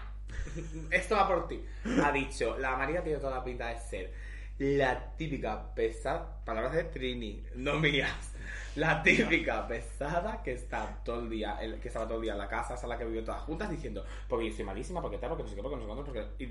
esto 0.92 1.16
va 1.16 1.28
por 1.28 1.48
ti. 1.48 1.64
Ha 2.04 2.12
dicho, 2.12 2.58
la 2.58 2.76
María 2.76 3.04
tiene 3.04 3.20
toda 3.20 3.38
la 3.38 3.44
pinta 3.44 3.68
de 3.68 3.80
ser 3.80 4.14
la 4.60 5.16
típica 5.16 5.74
pesada. 5.76 6.44
Palabras 6.44 6.74
de 6.74 6.84
Trini, 6.86 7.44
no 7.56 7.80
mías. 7.80 8.34
La 8.76 9.02
típica 9.02 9.68
pesada 9.68 10.42
que 10.44 10.54
está 10.54 11.02
todo 11.04 11.22
el 11.22 11.30
día, 11.30 11.58
que 11.82 11.88
estaba 11.88 12.06
todo 12.08 12.18
el 12.18 12.24
día 12.24 12.34
en 12.34 12.38
la 12.38 12.48
casa, 12.48 12.76
esa 12.76 12.86
es 12.86 12.90
la 12.90 12.98
que 12.98 13.06
vivió 13.06 13.24
todas 13.24 13.42
juntas 13.42 13.70
diciendo, 13.72 14.06
porque 14.28 14.46
yo 14.46 14.52
estoy 14.52 14.66
malísima, 14.66 15.02
porque 15.02 15.18
tal, 15.18 15.30
porque 15.30 15.44
no 15.44 15.50
sé 15.50 15.56
qué, 15.56 15.62
porque 15.64 15.78
no 15.78 15.82
sé 15.82 15.88
cuánto, 15.88 16.06
porque. 16.06 16.46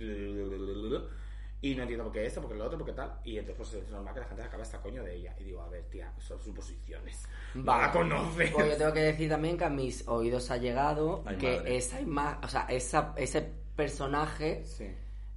Y 1.66 1.74
no 1.74 1.82
entiendo 1.82 2.04
por 2.04 2.12
qué 2.12 2.26
esto, 2.26 2.40
porque 2.40 2.56
lo 2.56 2.64
otro, 2.66 2.78
porque 2.78 2.92
tal. 2.92 3.18
Y 3.24 3.38
entonces 3.38 3.56
pues, 3.56 3.84
es 3.84 3.90
normal 3.90 4.14
que 4.14 4.20
la 4.20 4.26
gente 4.26 4.42
acabe 4.42 4.62
hasta 4.62 4.80
coño 4.80 5.02
de 5.02 5.14
ella. 5.16 5.34
Y 5.40 5.44
digo, 5.44 5.62
a 5.62 5.68
ver, 5.68 5.84
tía, 5.84 6.12
son 6.18 6.40
suposiciones. 6.40 7.24
No 7.54 7.76
la 7.78 7.90
conoces. 7.90 8.50
Pues 8.52 8.70
yo 8.70 8.76
tengo 8.76 8.92
que 8.92 9.00
decir 9.00 9.28
también 9.28 9.58
que 9.58 9.64
a 9.64 9.70
mis 9.70 10.06
oídos 10.06 10.50
ha 10.50 10.58
llegado 10.58 11.22
Ay, 11.26 11.36
que 11.38 11.56
madre. 11.56 11.76
esa 11.76 12.00
imagen, 12.00 12.44
o 12.44 12.48
sea, 12.48 12.66
esa, 12.68 13.14
ese 13.16 13.42
personaje 13.74 14.64
Sí. 14.64 14.86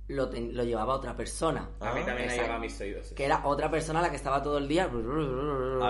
Lo, 0.09 0.27
ten- 0.29 0.55
lo 0.55 0.63
llevaba 0.63 0.93
otra 0.95 1.15
persona. 1.15 1.69
A 1.79 1.93
mí 1.93 2.01
Ah, 2.01 2.05
también 2.05 2.17
ha 2.17 2.21
exacto. 2.23 2.41
llegado 2.41 2.53
a 2.53 2.59
mis 2.59 2.81
oídos. 2.81 3.07
sí. 3.07 3.15
Que 3.15 3.25
era 3.25 3.41
otra 3.45 3.71
persona 3.71 4.01
la 4.01 4.09
que 4.09 4.15
estaba 4.17 4.43
todo 4.43 4.57
el 4.57 4.67
día. 4.67 4.83
A 4.83 4.87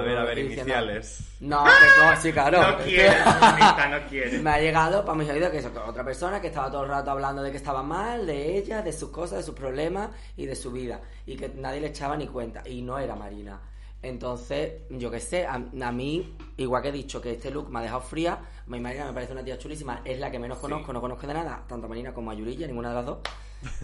ver, 0.02 0.18
a 0.18 0.24
ver, 0.24 0.36
diciendo, 0.38 0.62
iniciales. 0.62 1.20
No, 1.40 1.64
que 1.64 1.72
no, 2.06 2.16
sí, 2.22 2.32
claro. 2.32 2.62
No 2.62 2.78
quiere, 2.84 3.16
bonita, 3.24 3.88
no 3.90 4.08
quiere. 4.08 4.40
Me 4.42 4.50
ha 4.52 4.60
llegado 4.60 5.04
para 5.04 5.18
mis 5.18 5.30
oídos 5.30 5.50
que 5.50 5.58
eso, 5.60 5.72
que 5.74 5.80
otra 5.80 6.04
persona 6.06 6.40
que 6.42 6.48
estaba 6.48 6.70
todo 6.70 6.84
el 6.84 6.90
rato 6.90 7.12
hablando 7.12 7.42
de 7.42 7.52
que 7.52 7.58
estaba 7.58 7.82
mal, 7.82 8.26
de 8.28 8.58
ella, 8.58 8.82
de 8.82 8.94
sus 8.94 9.10
cosas, 9.10 9.40
de 9.40 9.44
sus 9.44 9.56
problemas 9.56 10.10
y 10.38 10.46
de 10.46 10.56
su 10.56 10.72
vida. 10.72 11.02
Y 11.26 11.36
que 11.36 11.50
nadie 11.50 11.82
le 11.82 11.88
echaba 11.88 12.16
ni 12.18 12.28
cuenta. 12.28 12.62
Y 12.68 12.82
no 12.82 13.00
era 13.00 13.16
Marina. 13.16 13.60
Entonces, 14.02 14.74
yo 14.90 15.12
qué 15.12 15.20
sé, 15.20 15.46
a, 15.46 15.56
a 15.56 15.92
mí, 15.92 16.38
igual 16.58 16.82
que 16.82 16.88
he 16.90 16.92
dicho 16.94 17.22
que 17.22 17.32
este 17.34 17.52
look 17.52 17.70
me 17.70 17.80
ha 17.80 17.82
dejado 17.82 18.02
fría, 18.02 18.40
mí 18.68 18.80
Marina 18.80 19.06
me 19.06 19.14
parece 19.14 19.34
una 19.34 19.44
tía 19.44 19.58
chulísima, 19.58 20.02
es 20.06 20.18
la 20.20 20.32
que 20.32 20.40
menos 20.40 20.58
conozco, 20.60 20.94
no 20.94 21.02
conozco 21.02 21.28
de 21.28 21.34
nada, 21.34 21.64
tanto 21.68 21.86
a 21.86 21.90
Marina 21.90 22.14
como 22.14 22.32
a 22.32 22.34
Yurilla, 22.34 22.66
ninguna 22.66 22.90
de 22.90 22.96
las 22.96 23.06
dos. 23.06 23.18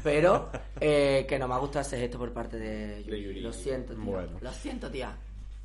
Pero 0.04 0.50
eh, 0.80 1.26
que 1.28 1.38
no 1.40 1.48
me 1.48 1.54
ha 1.56 1.58
gustado 1.58 1.82
ese 1.82 1.98
gesto 1.98 2.18
por 2.18 2.32
parte 2.34 2.58
de 2.58 3.04
Yuri. 3.04 3.24
Yuri. 3.24 3.42
Lo 3.42 3.52
siento, 3.54 3.94
tía. 3.94 4.04
Bueno. 4.04 4.38
Lo 4.42 4.52
siento, 4.52 4.90
tía. 4.90 5.16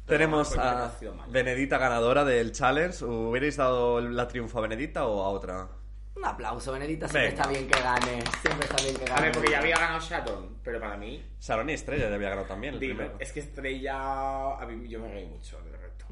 Tenemos 0.07 0.57
a. 0.59 0.93
Benedita 1.29 1.79
ganadora 1.79 2.25
del 2.25 2.53
challenge. 2.53 3.05
¿Hubierais 3.05 3.57
dado 3.57 4.01
la 4.01 4.27
triunfo 4.27 4.59
a 4.59 4.63
Benedita 4.63 5.07
o 5.07 5.23
a 5.23 5.29
otra? 5.29 5.69
Un 6.17 6.25
aplauso, 6.25 6.73
Benedita, 6.73 7.09
siempre 7.09 7.31
Venga. 7.31 7.43
está 7.43 7.49
bien 7.51 7.69
que 7.69 7.81
gane. 7.81 8.25
Siempre 8.43 8.67
está 8.69 8.83
bien 8.83 8.97
que 8.97 9.05
gane. 9.05 9.19
A 9.21 9.23
ver, 9.23 9.33
porque 9.33 9.51
ya 9.53 9.59
había 9.61 9.77
ganado 9.79 10.01
Sharon, 10.01 10.57
pero 10.65 10.81
para 10.81 10.97
mí, 10.97 11.25
Sharon 11.41 11.71
y 11.71 11.73
Estrella 11.75 12.09
ya 12.09 12.15
había 12.17 12.31
ganado 12.31 12.49
también 12.49 12.75
el 12.75 12.81
dime, 12.81 12.95
primero. 12.97 13.17
es 13.21 13.33
que 13.33 13.41
Estrella, 13.41 14.57
a 14.61 14.67
mí 14.67 14.89
yo 14.89 14.99
me 14.99 15.09
reí 15.13 15.25
mucho 15.27 15.59
del 15.63 15.73
reto. 15.81 16.05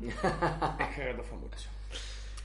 es 0.79 0.95
que 0.95 1.01
el 1.03 1.07
reto 1.09 1.23
fue 1.25 1.39
mucho. 1.39 1.69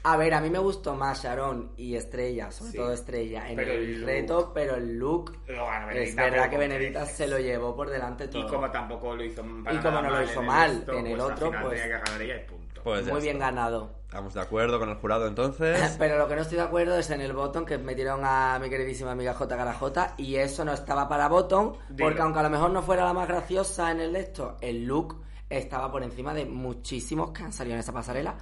A 0.05 0.17
ver, 0.17 0.33
a 0.33 0.41
mí 0.41 0.49
me 0.49 0.59
gustó 0.59 0.95
más 0.95 1.23
Sharon 1.23 1.71
y 1.77 1.95
Estrella, 1.95 2.51
sobre 2.51 2.71
Sí. 2.71 2.77
todo 2.77 2.91
Estrella, 2.91 3.49
en 3.49 3.55
Pero 3.55 3.71
el 3.71 3.99
look- 4.01 4.05
reto, 4.05 4.51
pero 4.53 4.75
el 4.75 4.97
look 4.99 5.37
Lo 5.47 5.65
es 5.91 6.13
verdad 6.15 6.49
que 6.49 6.57
Benedita 6.57 7.05
se 7.05 7.25
lo 7.25 7.39
llevó 7.39 7.73
por 7.73 7.89
delante 7.89 8.27
todo. 8.27 8.45
Y 8.45 8.49
como 8.49 8.69
tampoco 8.69 9.15
lo 9.15 9.23
hizo 9.23 9.41
para 9.63 9.75
Y 9.75 9.79
como 9.79 10.01
nada 10.01 10.01
no 10.01 10.09
lo 10.09 10.15
mal 10.15 10.23
hizo 10.25 10.33
en 10.33 10.39
el 10.39 10.45
mal 10.45 10.71
esto, 10.71 10.93
en 10.93 11.07
el 11.07 11.17
pues 11.17 11.31
otro, 11.31 11.51
pues- 11.51 11.81
tenía 11.81 11.83
que 11.83 11.89
ganar 12.05 12.21
ella 12.21 12.35
y 12.35 12.39
punto. 12.49 12.81
Pues 12.83 13.07
Muy 13.07 13.21
bien 13.21 13.37
está. 13.37 13.45
ganado. 13.49 13.91
Estamos 14.03 14.33
de 14.33 14.41
acuerdo 14.41 14.77
con 14.77 14.89
el 14.89 14.95
jurado 14.95 15.25
entonces. 15.27 15.95
Pero 15.97 16.17
lo 16.17 16.27
que 16.27 16.35
no 16.35 16.41
estoy 16.41 16.57
de 16.57 16.63
acuerdo 16.63 16.97
es 16.97 17.09
en 17.09 17.21
el 17.21 17.31
botón 17.31 17.65
que 17.65 17.77
metieron 17.77 18.19
a 18.25 18.59
mi 18.61 18.69
queridísima 18.69 19.11
amiga 19.11 19.33
J. 19.33 19.55
Garajota 19.55 20.15
y 20.17 20.35
eso 20.35 20.65
no 20.65 20.73
estaba 20.73 21.07
para 21.07 21.29
botón 21.29 21.77
porque 21.97 22.21
aunque 22.21 22.39
a 22.39 22.43
lo 22.43 22.49
mejor 22.49 22.71
no 22.71 22.81
fuera 22.83 23.05
la 23.05 23.13
más 23.13 23.27
graciosa 23.29 23.89
en 23.91 24.01
el 24.01 24.17
esto, 24.17 24.57
el 24.59 24.83
look 24.85 25.23
estaba 25.49 25.89
por 25.89 26.03
encima 26.03 26.33
de 26.33 26.45
muchísimos 26.45 27.31
que 27.31 27.43
han 27.43 27.53
salido 27.53 27.75
en 27.75 27.79
esa 27.79 27.93
pasarela, 27.93 28.35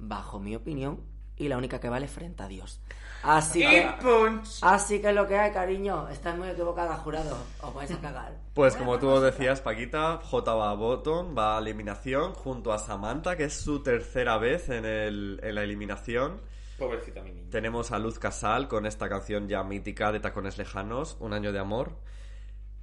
bajo 0.00 0.40
mi 0.40 0.56
opinión, 0.56 1.00
y 1.36 1.48
la 1.48 1.56
única 1.56 1.80
que 1.80 1.88
vale 1.88 2.06
frente 2.06 2.42
a 2.42 2.48
Dios. 2.48 2.80
Así 3.22 3.60
que... 3.60 3.88
punch. 4.00 4.58
Así 4.62 5.00
que 5.00 5.08
es 5.08 5.14
lo 5.14 5.26
que 5.26 5.38
hay, 5.38 5.52
cariño. 5.52 6.08
Estás 6.08 6.36
muy 6.36 6.48
equivocada, 6.48 6.96
jurado. 6.98 7.36
Os 7.62 7.74
vais 7.74 7.90
a 7.90 8.00
cagar. 8.00 8.34
Pues 8.54 8.76
como 8.76 8.98
tú 8.98 9.20
decías, 9.20 9.60
Paquita, 9.60 10.20
J 10.22 10.54
va 10.54 10.70
a 10.70 10.74
bottom, 10.74 11.36
va 11.36 11.56
a 11.56 11.60
eliminación 11.60 12.34
junto 12.34 12.72
a 12.72 12.78
Samantha, 12.78 13.36
que 13.36 13.44
es 13.44 13.54
su 13.54 13.82
tercera 13.82 14.36
vez 14.36 14.68
en, 14.68 14.84
el, 14.84 15.40
en 15.42 15.54
la 15.54 15.62
eliminación. 15.62 16.40
Pobrecita 16.78 17.22
mi 17.22 17.32
niña. 17.32 17.50
Tenemos 17.50 17.90
a 17.90 17.98
Luz 17.98 18.18
Casal 18.18 18.68
con 18.68 18.84
esta 18.84 19.08
canción 19.08 19.48
ya 19.48 19.62
mítica 19.62 20.12
de 20.12 20.20
Tacones 20.20 20.58
Lejanos, 20.58 21.16
Un 21.20 21.32
año 21.32 21.52
de 21.52 21.58
amor. 21.58 21.92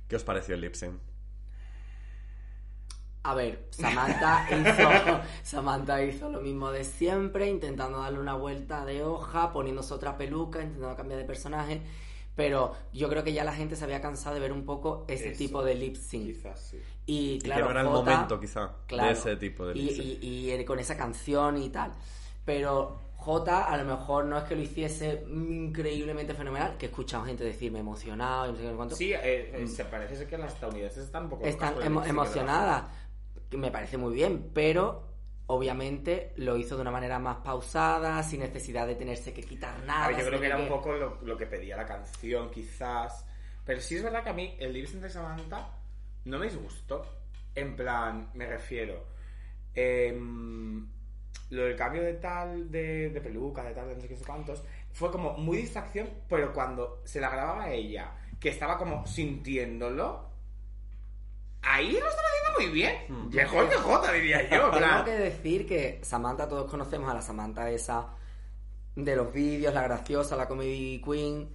¿Qué 0.08 0.16
os 0.16 0.24
pareció 0.24 0.56
el 0.56 0.62
lip 0.62 0.74
sync? 0.74 1.00
A 3.24 3.34
ver, 3.36 3.68
Samantha 3.72 4.48
hizo, 4.52 5.22
Samantha 5.44 6.02
hizo 6.04 6.30
lo 6.30 6.40
mismo 6.42 6.72
de 6.72 6.84
siempre, 6.84 7.50
intentando 7.50 8.00
darle 8.02 8.20
una 8.20 8.36
vuelta 8.36 8.86
de 8.86 9.04
hoja, 9.04 9.52
poniéndose 9.52 9.94
otra 9.94 10.18
peluca, 10.18 10.62
intentando 10.62 10.96
cambiar 10.96 11.20
de 11.20 11.26
personaje. 11.26 11.82
Pero 12.36 12.76
yo 12.94 13.10
creo 13.10 13.24
que 13.24 13.34
ya 13.34 13.44
la 13.44 13.54
gente 13.54 13.76
se 13.76 13.84
había 13.84 14.00
cansado 14.00 14.36
de 14.36 14.42
ver 14.42 14.52
un 14.54 14.64
poco 14.64 15.06
ese 15.08 15.30
Eso. 15.30 15.38
tipo 15.40 15.64
de 15.64 15.74
lip 15.76 15.96
sync. 15.96 16.26
Quizás 16.28 16.60
sí. 16.70 16.80
Y 17.08 17.32
Y 17.34 17.40
claro, 17.42 17.68
que 17.68 17.74
no 17.74 17.80
era 17.80 17.82
el 17.82 17.88
Jota- 17.88 18.12
momento, 18.12 18.40
quizá, 18.40 18.72
claro, 18.86 19.08
de 19.08 19.14
ese 19.14 19.36
tipo 19.38 19.66
de 19.66 19.76
y, 19.78 19.82
lip 19.82 19.92
sync. 19.96 20.24
y- 20.24 20.54
y 20.54 20.66
con 20.66 20.78
esa 20.80 20.96
canción 20.96 21.58
y 21.58 21.70
tal. 21.70 21.92
Pero 22.46 23.02
J 23.16 23.66
a 23.66 23.76
lo 23.78 23.84
mejor 23.86 24.26
no 24.26 24.38
es 24.38 24.44
que 24.44 24.56
lo 24.56 24.62
hiciese 24.62 25.26
increíblemente 25.28 26.34
fenomenal, 26.36 26.78
que 26.78 26.86
he 26.86 26.90
escuchado 26.90 27.26
gente 27.26 27.44
decirme 27.44 27.80
emocionado 27.80 28.48
y 28.48 28.52
no 28.52 28.58
sé 28.58 28.64
qué 28.64 28.72
cuánto. 28.76 28.96
Sí, 28.96 29.12
eh, 29.14 29.52
eh, 29.64 29.68
se 29.68 29.84
parece 29.86 30.28
que 30.28 30.38
las 30.38 30.54
estadounidenses 30.54 31.06
están 31.06 31.24
un 31.24 31.30
poco 31.32 31.44
están 31.46 31.76
emo- 31.78 32.06
emocionadas, 32.08 32.84
que 33.50 33.58
me 33.58 33.72
parece 33.72 33.98
muy 33.98 34.14
bien, 34.14 34.52
pero 34.54 35.04
obviamente 35.48 36.34
lo 36.38 36.58
hizo 36.58 36.76
de 36.76 36.82
una 36.82 36.92
manera 36.92 37.20
más 37.20 37.38
pausada, 37.38 38.22
sin 38.24 38.42
necesidad 38.42 38.86
de 38.88 38.96
tenerse 38.96 39.34
que 39.34 39.44
quitar 39.44 39.80
nada. 39.86 40.06
A 40.06 40.08
ver, 40.10 40.18
yo 40.18 40.26
creo 40.28 40.40
que 40.40 40.46
era 40.48 40.58
un 40.58 40.64
que- 40.64 40.70
poco 40.70 40.92
lo, 40.94 41.20
lo 41.24 41.38
que 41.38 41.46
pedía 41.48 41.78
la 41.78 41.86
canción, 41.86 42.50
quizás. 42.52 43.26
Pero 43.66 43.80
sí 43.82 43.96
es 43.96 44.04
verdad 44.04 44.24
que 44.24 44.30
a 44.30 44.34
mí 44.34 44.56
el 44.60 44.86
sync 44.88 45.02
de 45.02 45.10
Samantha 45.10 45.70
no 46.26 46.40
me 46.40 46.46
disgustó. 46.48 47.06
En 47.56 47.76
plan, 47.76 48.30
me 48.34 48.46
refiero. 48.46 49.06
em, 49.76 50.88
lo 51.52 51.64
del 51.64 51.76
cambio 51.76 52.02
de 52.04 52.14
tal, 52.16 52.70
de, 52.72 53.10
de 53.10 53.22
peluca, 53.22 53.64
de 53.64 53.74
tal, 53.74 53.88
de 53.88 53.96
no 53.96 54.02
sé 54.02 54.08
qué 54.08 54.16
sé 54.18 54.26
cuántos, 54.26 54.64
fue 54.92 55.12
como 55.12 55.38
muy 55.38 55.58
distracción, 55.58 56.10
pero 56.28 56.52
cuando 56.52 57.02
se 57.06 57.22
la 57.22 57.30
grababa 57.30 57.64
a 57.66 57.72
ella, 57.72 58.12
que 58.40 58.50
estaba 58.50 58.78
como 58.78 59.06
sintiéndolo, 59.06 60.27
ahí 61.62 61.92
lo 61.92 62.08
estaba 62.08 62.28
haciendo 62.28 62.60
muy 62.60 62.72
bien. 62.74 62.96
Mm. 63.10 63.36
Mejor 63.36 63.70
que 63.70 63.76
Jota, 63.76 64.12
diría 64.12 64.50
yo. 64.50 64.74
en 64.74 64.84
Tengo 64.84 65.04
que 65.06 65.12
decir 65.12 65.68
que 65.68 66.00
Samantha, 66.04 66.48
todos 66.48 66.70
conocemos 66.70 67.10
a 67.10 67.14
la 67.14 67.22
Samantha 67.22 67.70
esa 67.70 68.10
de 68.96 69.16
los 69.16 69.32
vídeos, 69.32 69.74
la 69.74 69.84
graciosa, 69.84 70.36
la 70.36 70.48
comedy 70.48 71.02
queen, 71.02 71.50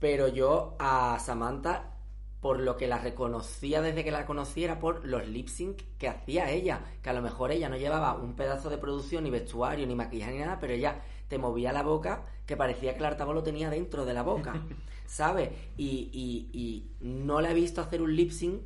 pero 0.00 0.28
yo 0.28 0.76
a 0.78 1.18
Samantha, 1.20 1.94
por 2.40 2.60
lo 2.60 2.76
que 2.76 2.88
la 2.88 2.98
reconocía 2.98 3.80
desde 3.82 4.02
que 4.02 4.10
la 4.10 4.26
conocí, 4.26 4.64
era 4.64 4.80
por 4.80 5.04
los 5.04 5.26
lip 5.28 5.48
sync 5.48 5.82
que 5.98 6.08
hacía 6.08 6.50
ella, 6.50 6.80
que 7.02 7.10
a 7.10 7.12
lo 7.12 7.22
mejor 7.22 7.52
ella 7.52 7.68
no 7.68 7.76
llevaba 7.76 8.14
un 8.14 8.34
pedazo 8.34 8.68
de 8.68 8.78
producción, 8.78 9.24
ni 9.24 9.30
vestuario, 9.30 9.86
ni 9.86 9.94
maquillaje, 9.94 10.32
ni 10.32 10.38
nada, 10.38 10.58
pero 10.60 10.72
ella 10.72 11.00
te 11.28 11.38
movía 11.38 11.72
la 11.72 11.82
boca 11.82 12.24
que 12.46 12.56
parecía 12.56 12.94
que 12.94 13.00
el 13.00 13.06
altavoz 13.06 13.34
lo 13.34 13.42
tenía 13.42 13.70
dentro 13.70 14.04
de 14.04 14.14
la 14.14 14.22
boca, 14.22 14.54
¿sabes? 15.06 15.50
Y, 15.76 16.10
y, 16.12 16.50
y 16.52 16.90
no 17.00 17.40
la 17.40 17.50
he 17.50 17.54
visto 17.54 17.80
hacer 17.80 18.02
un 18.02 18.16
lip 18.16 18.30
sync 18.30 18.62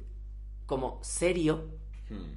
como 0.66 1.00
serio 1.02 1.68
Hmm. 2.08 2.34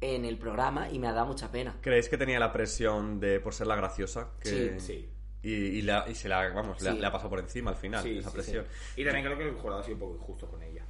en 0.00 0.24
el 0.24 0.38
programa 0.38 0.90
y 0.90 0.98
me 0.98 1.08
ha 1.08 1.12
dado 1.12 1.26
mucha 1.26 1.50
pena. 1.50 1.76
¿Creéis 1.80 2.08
que 2.08 2.16
tenía 2.16 2.38
la 2.38 2.52
presión 2.52 3.18
de 3.20 3.40
por 3.40 3.52
ser 3.54 3.66
la 3.66 3.76
graciosa? 3.76 4.30
Que... 4.40 4.78
Sí, 4.78 4.80
Sí. 4.80 5.08
Y, 5.42 5.52
y 5.52 5.82
la- 5.82 6.04
y 6.08 6.14
se 6.16 6.28
la, 6.28 6.48
vamos, 6.52 6.80
le, 6.82 6.92
Sí. 6.92 7.04
ha 7.04 7.12
pasado 7.12 7.30
por 7.30 7.38
encima 7.38 7.70
al 7.70 7.76
final, 7.76 8.02
Sí, 8.02 8.18
esa 8.18 8.30
sí, 8.30 8.34
presión. 8.36 8.64
sí. 8.94 9.02
Y 9.02 9.04
también 9.04 9.24
creo 9.24 9.38
que 9.38 9.48
el 9.48 9.54
jurado 9.54 9.80
ha 9.80 9.84
sido 9.84 9.94
un 9.94 10.00
poco 10.00 10.14
injusto 10.16 10.46
con 10.48 10.62
ella. 10.62 10.84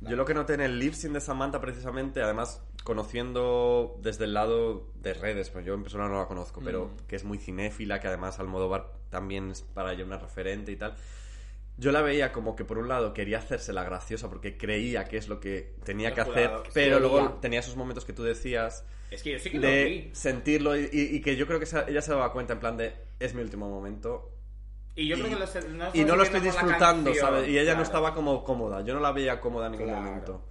Yo 0.00 0.16
lo 0.16 0.24
que 0.24 0.34
noté 0.34 0.54
en 0.54 0.60
el 0.60 0.78
lip 0.78 0.92
sync 0.92 1.12
de 1.14 1.20
Samantha 1.20 1.60
precisamente, 1.60 2.20
además 2.20 2.62
conociendo 2.84 3.96
desde 4.02 4.24
el 4.24 4.34
lado 4.34 4.90
de 4.96 5.14
redes, 5.14 5.50
pues 5.50 5.64
yo 5.64 5.74
en 5.74 5.82
persona 5.82 6.08
no 6.08 6.18
la 6.18 6.26
conozco, 6.26 6.60
pero 6.62 6.86
Mm. 6.86 7.06
que 7.06 7.16
es 7.16 7.24
muy 7.24 7.38
cinéfila, 7.38 8.00
que 8.00 8.08
además 8.08 8.38
Almodóvar 8.40 8.92
también 9.10 9.50
es 9.52 9.62
para 9.62 9.92
ella 9.92 10.04
una 10.04 10.18
referente 10.18 10.72
y 10.72 10.76
tal. 10.76 10.96
Yo 11.78 11.92
la 11.92 12.00
veía 12.00 12.32
como 12.32 12.56
que 12.56 12.64
por 12.64 12.78
un 12.78 12.88
lado 12.88 13.12
quería 13.12 13.38
hacerse 13.38 13.72
la 13.72 13.84
graciosa 13.84 14.28
porque 14.30 14.56
creía 14.56 15.04
que 15.04 15.18
es 15.18 15.28
lo 15.28 15.40
que 15.40 15.74
tenía 15.84 16.14
que 16.14 16.22
hacer, 16.22 16.50
pero 16.72 16.98
luego 17.00 17.34
tenía 17.40 17.60
esos 17.60 17.76
momentos 17.76 18.04
que 18.06 18.12
tú 18.14 18.22
decías 18.22 18.84
Es 19.10 19.22
que 19.22 19.32
yo 19.32 19.38
sí 19.38 19.50
que 19.50 19.58
lo 19.58 19.66
de 19.68 19.84
vi. 19.84 20.10
sentirlo 20.14 20.74
y, 20.76 20.88
y- 20.90 21.16
y 21.16 21.20
que 21.20 21.36
yo 21.36 21.46
creo 21.46 21.60
que 21.60 21.66
se- 21.66 21.84
ella 21.90 22.00
se 22.00 22.12
daba 22.12 22.32
cuenta 22.32 22.54
en 22.54 22.60
plan 22.60 22.76
de 22.78 22.94
es 23.20 23.34
mi 23.34 23.42
último 23.42 23.68
momento 23.68 24.32
Y 24.94 25.06
yo 25.06 25.16
y, 25.16 25.20
creo 25.20 25.34
que 25.34 25.38
lo, 25.40 25.46
sé- 25.46 25.68
no 25.68 25.90
y 25.92 26.04
no 26.04 26.16
lo 26.16 26.22
estoy 26.22 26.40
disfrutando, 26.40 27.10
canción, 27.10 27.16
¿sabes? 27.16 27.48
Y 27.48 27.52
ella 27.58 27.64
claro. 27.64 27.76
no 27.78 27.82
estaba 27.82 28.14
como 28.14 28.42
cómoda, 28.42 28.80
yo 28.80 28.94
no 28.94 29.00
la 29.00 29.12
veía 29.12 29.38
cómoda 29.40 29.66
en 29.66 29.72
ningún 29.72 29.88
Claro. 29.88 30.02
momento. 30.02 30.44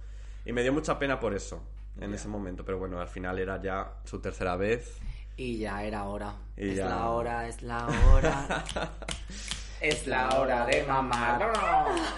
Y 0.44 0.52
me 0.52 0.62
dio 0.62 0.72
mucha 0.72 0.96
pena 0.96 1.18
por 1.18 1.34
eso, 1.34 1.60
en 2.00 2.10
Ya. 2.10 2.16
ese 2.16 2.28
momento, 2.28 2.64
pero 2.64 2.78
bueno, 2.78 3.00
al 3.00 3.08
final 3.08 3.36
era 3.40 3.60
ya 3.60 3.94
su 4.04 4.20
tercera 4.20 4.54
vez. 4.54 4.98
Y 5.36 5.58
ya 5.58 5.82
era 5.84 6.04
hora. 6.04 6.36
Y 6.56 6.68
es 6.70 6.76
ya. 6.76 6.88
la 6.88 7.10
hora, 7.10 7.48
es 7.48 7.62
la 7.62 7.84
hora. 8.14 8.64
Es 9.80 10.06
la 10.06 10.30
hora 10.38 10.64
de 10.64 10.84
mamar. 10.84 11.52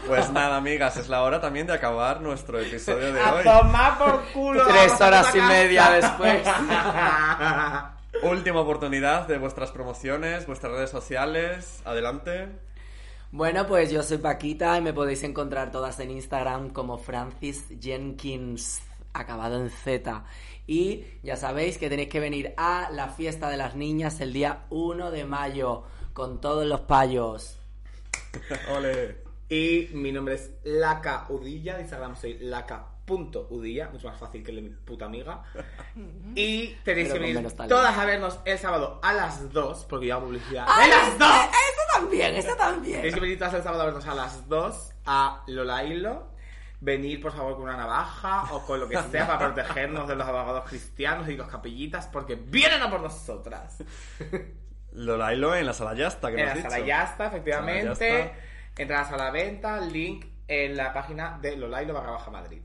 Pues 0.07 0.31
nada, 0.31 0.57
amigas, 0.57 0.97
es 0.97 1.09
la 1.09 1.23
hora 1.23 1.41
también 1.41 1.67
de 1.67 1.73
acabar 1.73 2.21
nuestro 2.21 2.61
episodio 2.61 3.13
de 3.13 3.21
A 3.21 3.35
hoy. 3.35 3.45
tomar 3.45 3.99
por 3.99 4.23
culo. 4.33 4.65
Tres 4.67 5.01
horas 5.01 5.35
y 5.35 5.41
media 5.41 5.91
después. 5.91 6.47
Última 8.23 8.61
oportunidad 8.61 9.27
de 9.27 9.39
vuestras 9.39 9.73
promociones, 9.73 10.47
vuestras 10.47 10.73
redes 10.73 10.91
sociales. 10.91 11.83
Adelante. 11.85 12.49
Bueno, 13.33 13.67
pues 13.67 13.91
yo 13.91 14.03
soy 14.05 14.19
Paquita 14.19 14.79
y 14.79 14.81
me 14.81 14.93
podéis 14.93 15.23
encontrar 15.25 15.73
todas 15.73 15.99
en 15.99 16.13
Instagram 16.13 16.71
como 16.71 16.97
Francis 16.97 17.65
Jenkins, 17.81 18.81
acabado 19.13 19.61
en 19.61 19.71
Z. 19.71 20.25
Y 20.67 21.05
ya 21.25 21.37
sabéis 21.37 21.77
que 21.77 21.89
tenéis 21.91 22.09
que 22.09 22.21
venir 22.21 22.55
a 22.57 22.89
la 22.93 23.09
fiesta 23.09 23.51
de 23.51 23.57
las 23.57 23.75
niñas 23.75 24.21
el 24.21 24.33
día 24.33 24.61
1 24.71 25.11
de 25.11 25.25
mayo 25.25 25.85
con 26.19 26.41
todos 26.41 26.67
los 26.67 26.81
payos. 26.81 27.57
Ole. 28.71 29.23
Y 29.49 29.89
mi 29.93 30.11
nombre 30.11 30.35
es 30.35 30.51
Laca 30.65 31.27
Udilla. 31.29 31.81
Instagram 31.81 32.17
soy 32.17 32.41
laca.udilla. 32.41 33.89
Mucho 33.91 34.09
más 34.09 34.19
fácil 34.19 34.43
que 34.43 34.51
el 34.51 34.57
de 34.57 34.63
mi 34.63 34.71
puta 34.71 35.05
amiga. 35.05 35.45
Y 36.35 36.75
tenéis 36.83 36.85
Pero 36.85 36.97
que 37.05 37.11
con 37.11 37.21
venir 37.21 37.37
menos 37.37 37.55
talento. 37.55 37.77
todas 37.77 37.97
a 37.97 38.05
vernos 38.05 38.41
el 38.45 38.59
sábado 38.59 38.99
a 39.01 39.13
las 39.13 39.53
2. 39.53 39.85
Porque 39.85 40.07
yo 40.07 40.17
hago 40.17 40.27
publicidad. 40.27 40.67
¡Ay, 40.69 40.91
¡De 40.91 40.97
las 40.97 41.19
2! 41.21 41.29
¡Eso 41.29 41.99
también! 42.01 42.35
¡Eso 42.35 42.57
también! 42.57 42.97
Tenéis 42.97 43.15
que 43.15 43.21
venir 43.21 43.39
todas 43.39 43.55
el 43.55 43.63
sábado 43.63 43.83
a 43.83 43.87
vernos 43.87 44.07
a 44.09 44.15
las 44.17 44.49
2 44.49 44.93
a 45.07 45.45
Lola 45.47 45.85
Hilo. 45.85 46.27
Venir, 46.81 47.23
por 47.23 47.33
favor, 47.33 47.55
con 47.55 47.63
una 47.63 47.77
navaja 47.77 48.53
o 48.53 48.67
con 48.67 48.81
lo 48.81 48.89
que 48.89 49.01
sea 49.05 49.25
para 49.25 49.55
protegernos 49.55 50.09
de 50.09 50.17
los 50.17 50.27
abogados 50.27 50.65
cristianos 50.69 51.29
y 51.29 51.37
los 51.37 51.49
capillitas, 51.49 52.09
porque 52.09 52.35
vienen 52.35 52.83
a 52.83 52.91
por 52.91 53.01
nosotras. 53.01 53.85
Lolailo 54.93 55.55
en 55.55 55.67
la 55.67 55.73
sala 55.73 55.95
Yasta, 55.95 56.29
que 56.29 56.35
En 56.35 56.41
me 56.41 56.47
la 56.47 56.53
has 56.53 56.63
sala 56.63 56.77
dicho. 56.77 56.87
Yasta, 56.87 57.27
efectivamente. 57.27 57.95
Sala 57.95 58.19
Yasta. 58.19 58.39
Entradas 58.77 59.13
a 59.13 59.17
la 59.17 59.31
venta, 59.31 59.81
link 59.81 60.27
en 60.47 60.77
la 60.77 60.93
página 60.93 61.39
de 61.43 61.57
Lolailo 61.57 61.95
barra 61.95 62.13
baja 62.13 62.31
Madrid. 62.31 62.63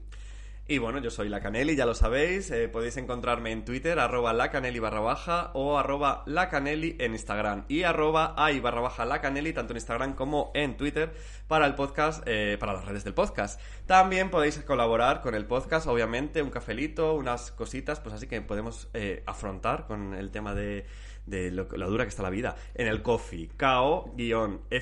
Y 0.66 0.78
bueno, 0.78 1.00
yo 1.00 1.12
soy 1.12 1.28
la 1.28 1.42
Caneli, 1.42 1.76
ya 1.76 1.86
lo 1.86 1.94
sabéis. 1.94 2.50
eh, 2.50 2.70
podéis 2.70 2.96
encontrarme 2.96 3.52
en 3.52 3.66
Twitter, 3.66 4.00
arroba 4.00 4.32
la 4.32 4.50
Caneli 4.50 4.80
barra 4.80 5.02
baja 5.02 5.52
o 5.56 5.78
arroba 5.78 6.24
la 6.26 6.48
Caneli 6.48 6.96
en 7.02 7.12
Instagram. 7.12 7.66
Y 7.68 7.84
arroba 7.84 8.34
ai 8.38 8.62
barra 8.62 8.80
baja 8.80 9.04
la 9.04 9.20
Caneli, 9.20 9.52
tanto 9.52 9.74
en 9.74 9.78
Instagram 9.78 10.14
como 10.14 10.52
en 10.54 10.78
Twitter, 10.78 11.14
para 11.50 11.66
el 11.66 11.76
podcast, 11.76 12.24
eh, 12.28 12.56
para 12.62 12.72
las 12.72 12.86
redes 12.86 13.04
del 13.04 13.14
podcast. 13.14 13.60
También 13.88 14.30
podéis 14.30 14.58
colaborar 14.60 15.20
con 15.20 15.36
el 15.36 15.46
podcast, 15.46 15.86
obviamente, 15.86 16.42
un 16.42 16.50
cafelito, 16.50 17.14
unas 17.16 17.52
cositas, 17.52 18.00
pues 18.00 18.16
así 18.16 18.28
que 18.28 18.40
podemos 18.42 18.88
eh, 18.94 19.22
afrontar 19.26 19.86
con 19.86 20.14
el 20.14 20.32
tema 20.32 20.56
de 20.56 20.86
de 21.26 21.52
lo, 21.52 21.68
lo 21.72 21.90
dura 21.90 22.04
que 22.06 22.10
está 22.10 22.24
la 22.24 22.30
vida 22.30 22.56
en 22.76 22.88
el 22.88 23.02
coffee 23.02 23.50
ko-fi.com 23.58 24.80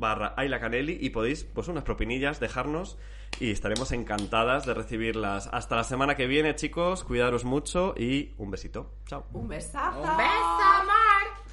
barra 0.00 0.34
ailacaneli 0.36 0.98
y 1.00 1.10
podéis 1.10 1.44
pues 1.44 1.68
unas 1.68 1.84
propinillas 1.84 2.40
dejarnos 2.40 2.98
y 3.40 3.50
estaremos 3.50 3.92
encantadas 3.92 4.64
de 4.66 4.74
recibirlas 4.74 5.48
hasta 5.52 5.76
la 5.76 5.84
semana 5.84 6.14
que 6.14 6.26
viene 6.26 6.54
chicos 6.54 7.04
cuidaros 7.04 7.44
mucho 7.44 7.94
y 7.96 8.34
un 8.38 8.50
besito 8.50 8.92
chao 9.06 9.26
Un 9.32 9.48
besazo. 9.48 10.00
¡Un 10.00 10.16
beso! 10.16 11.43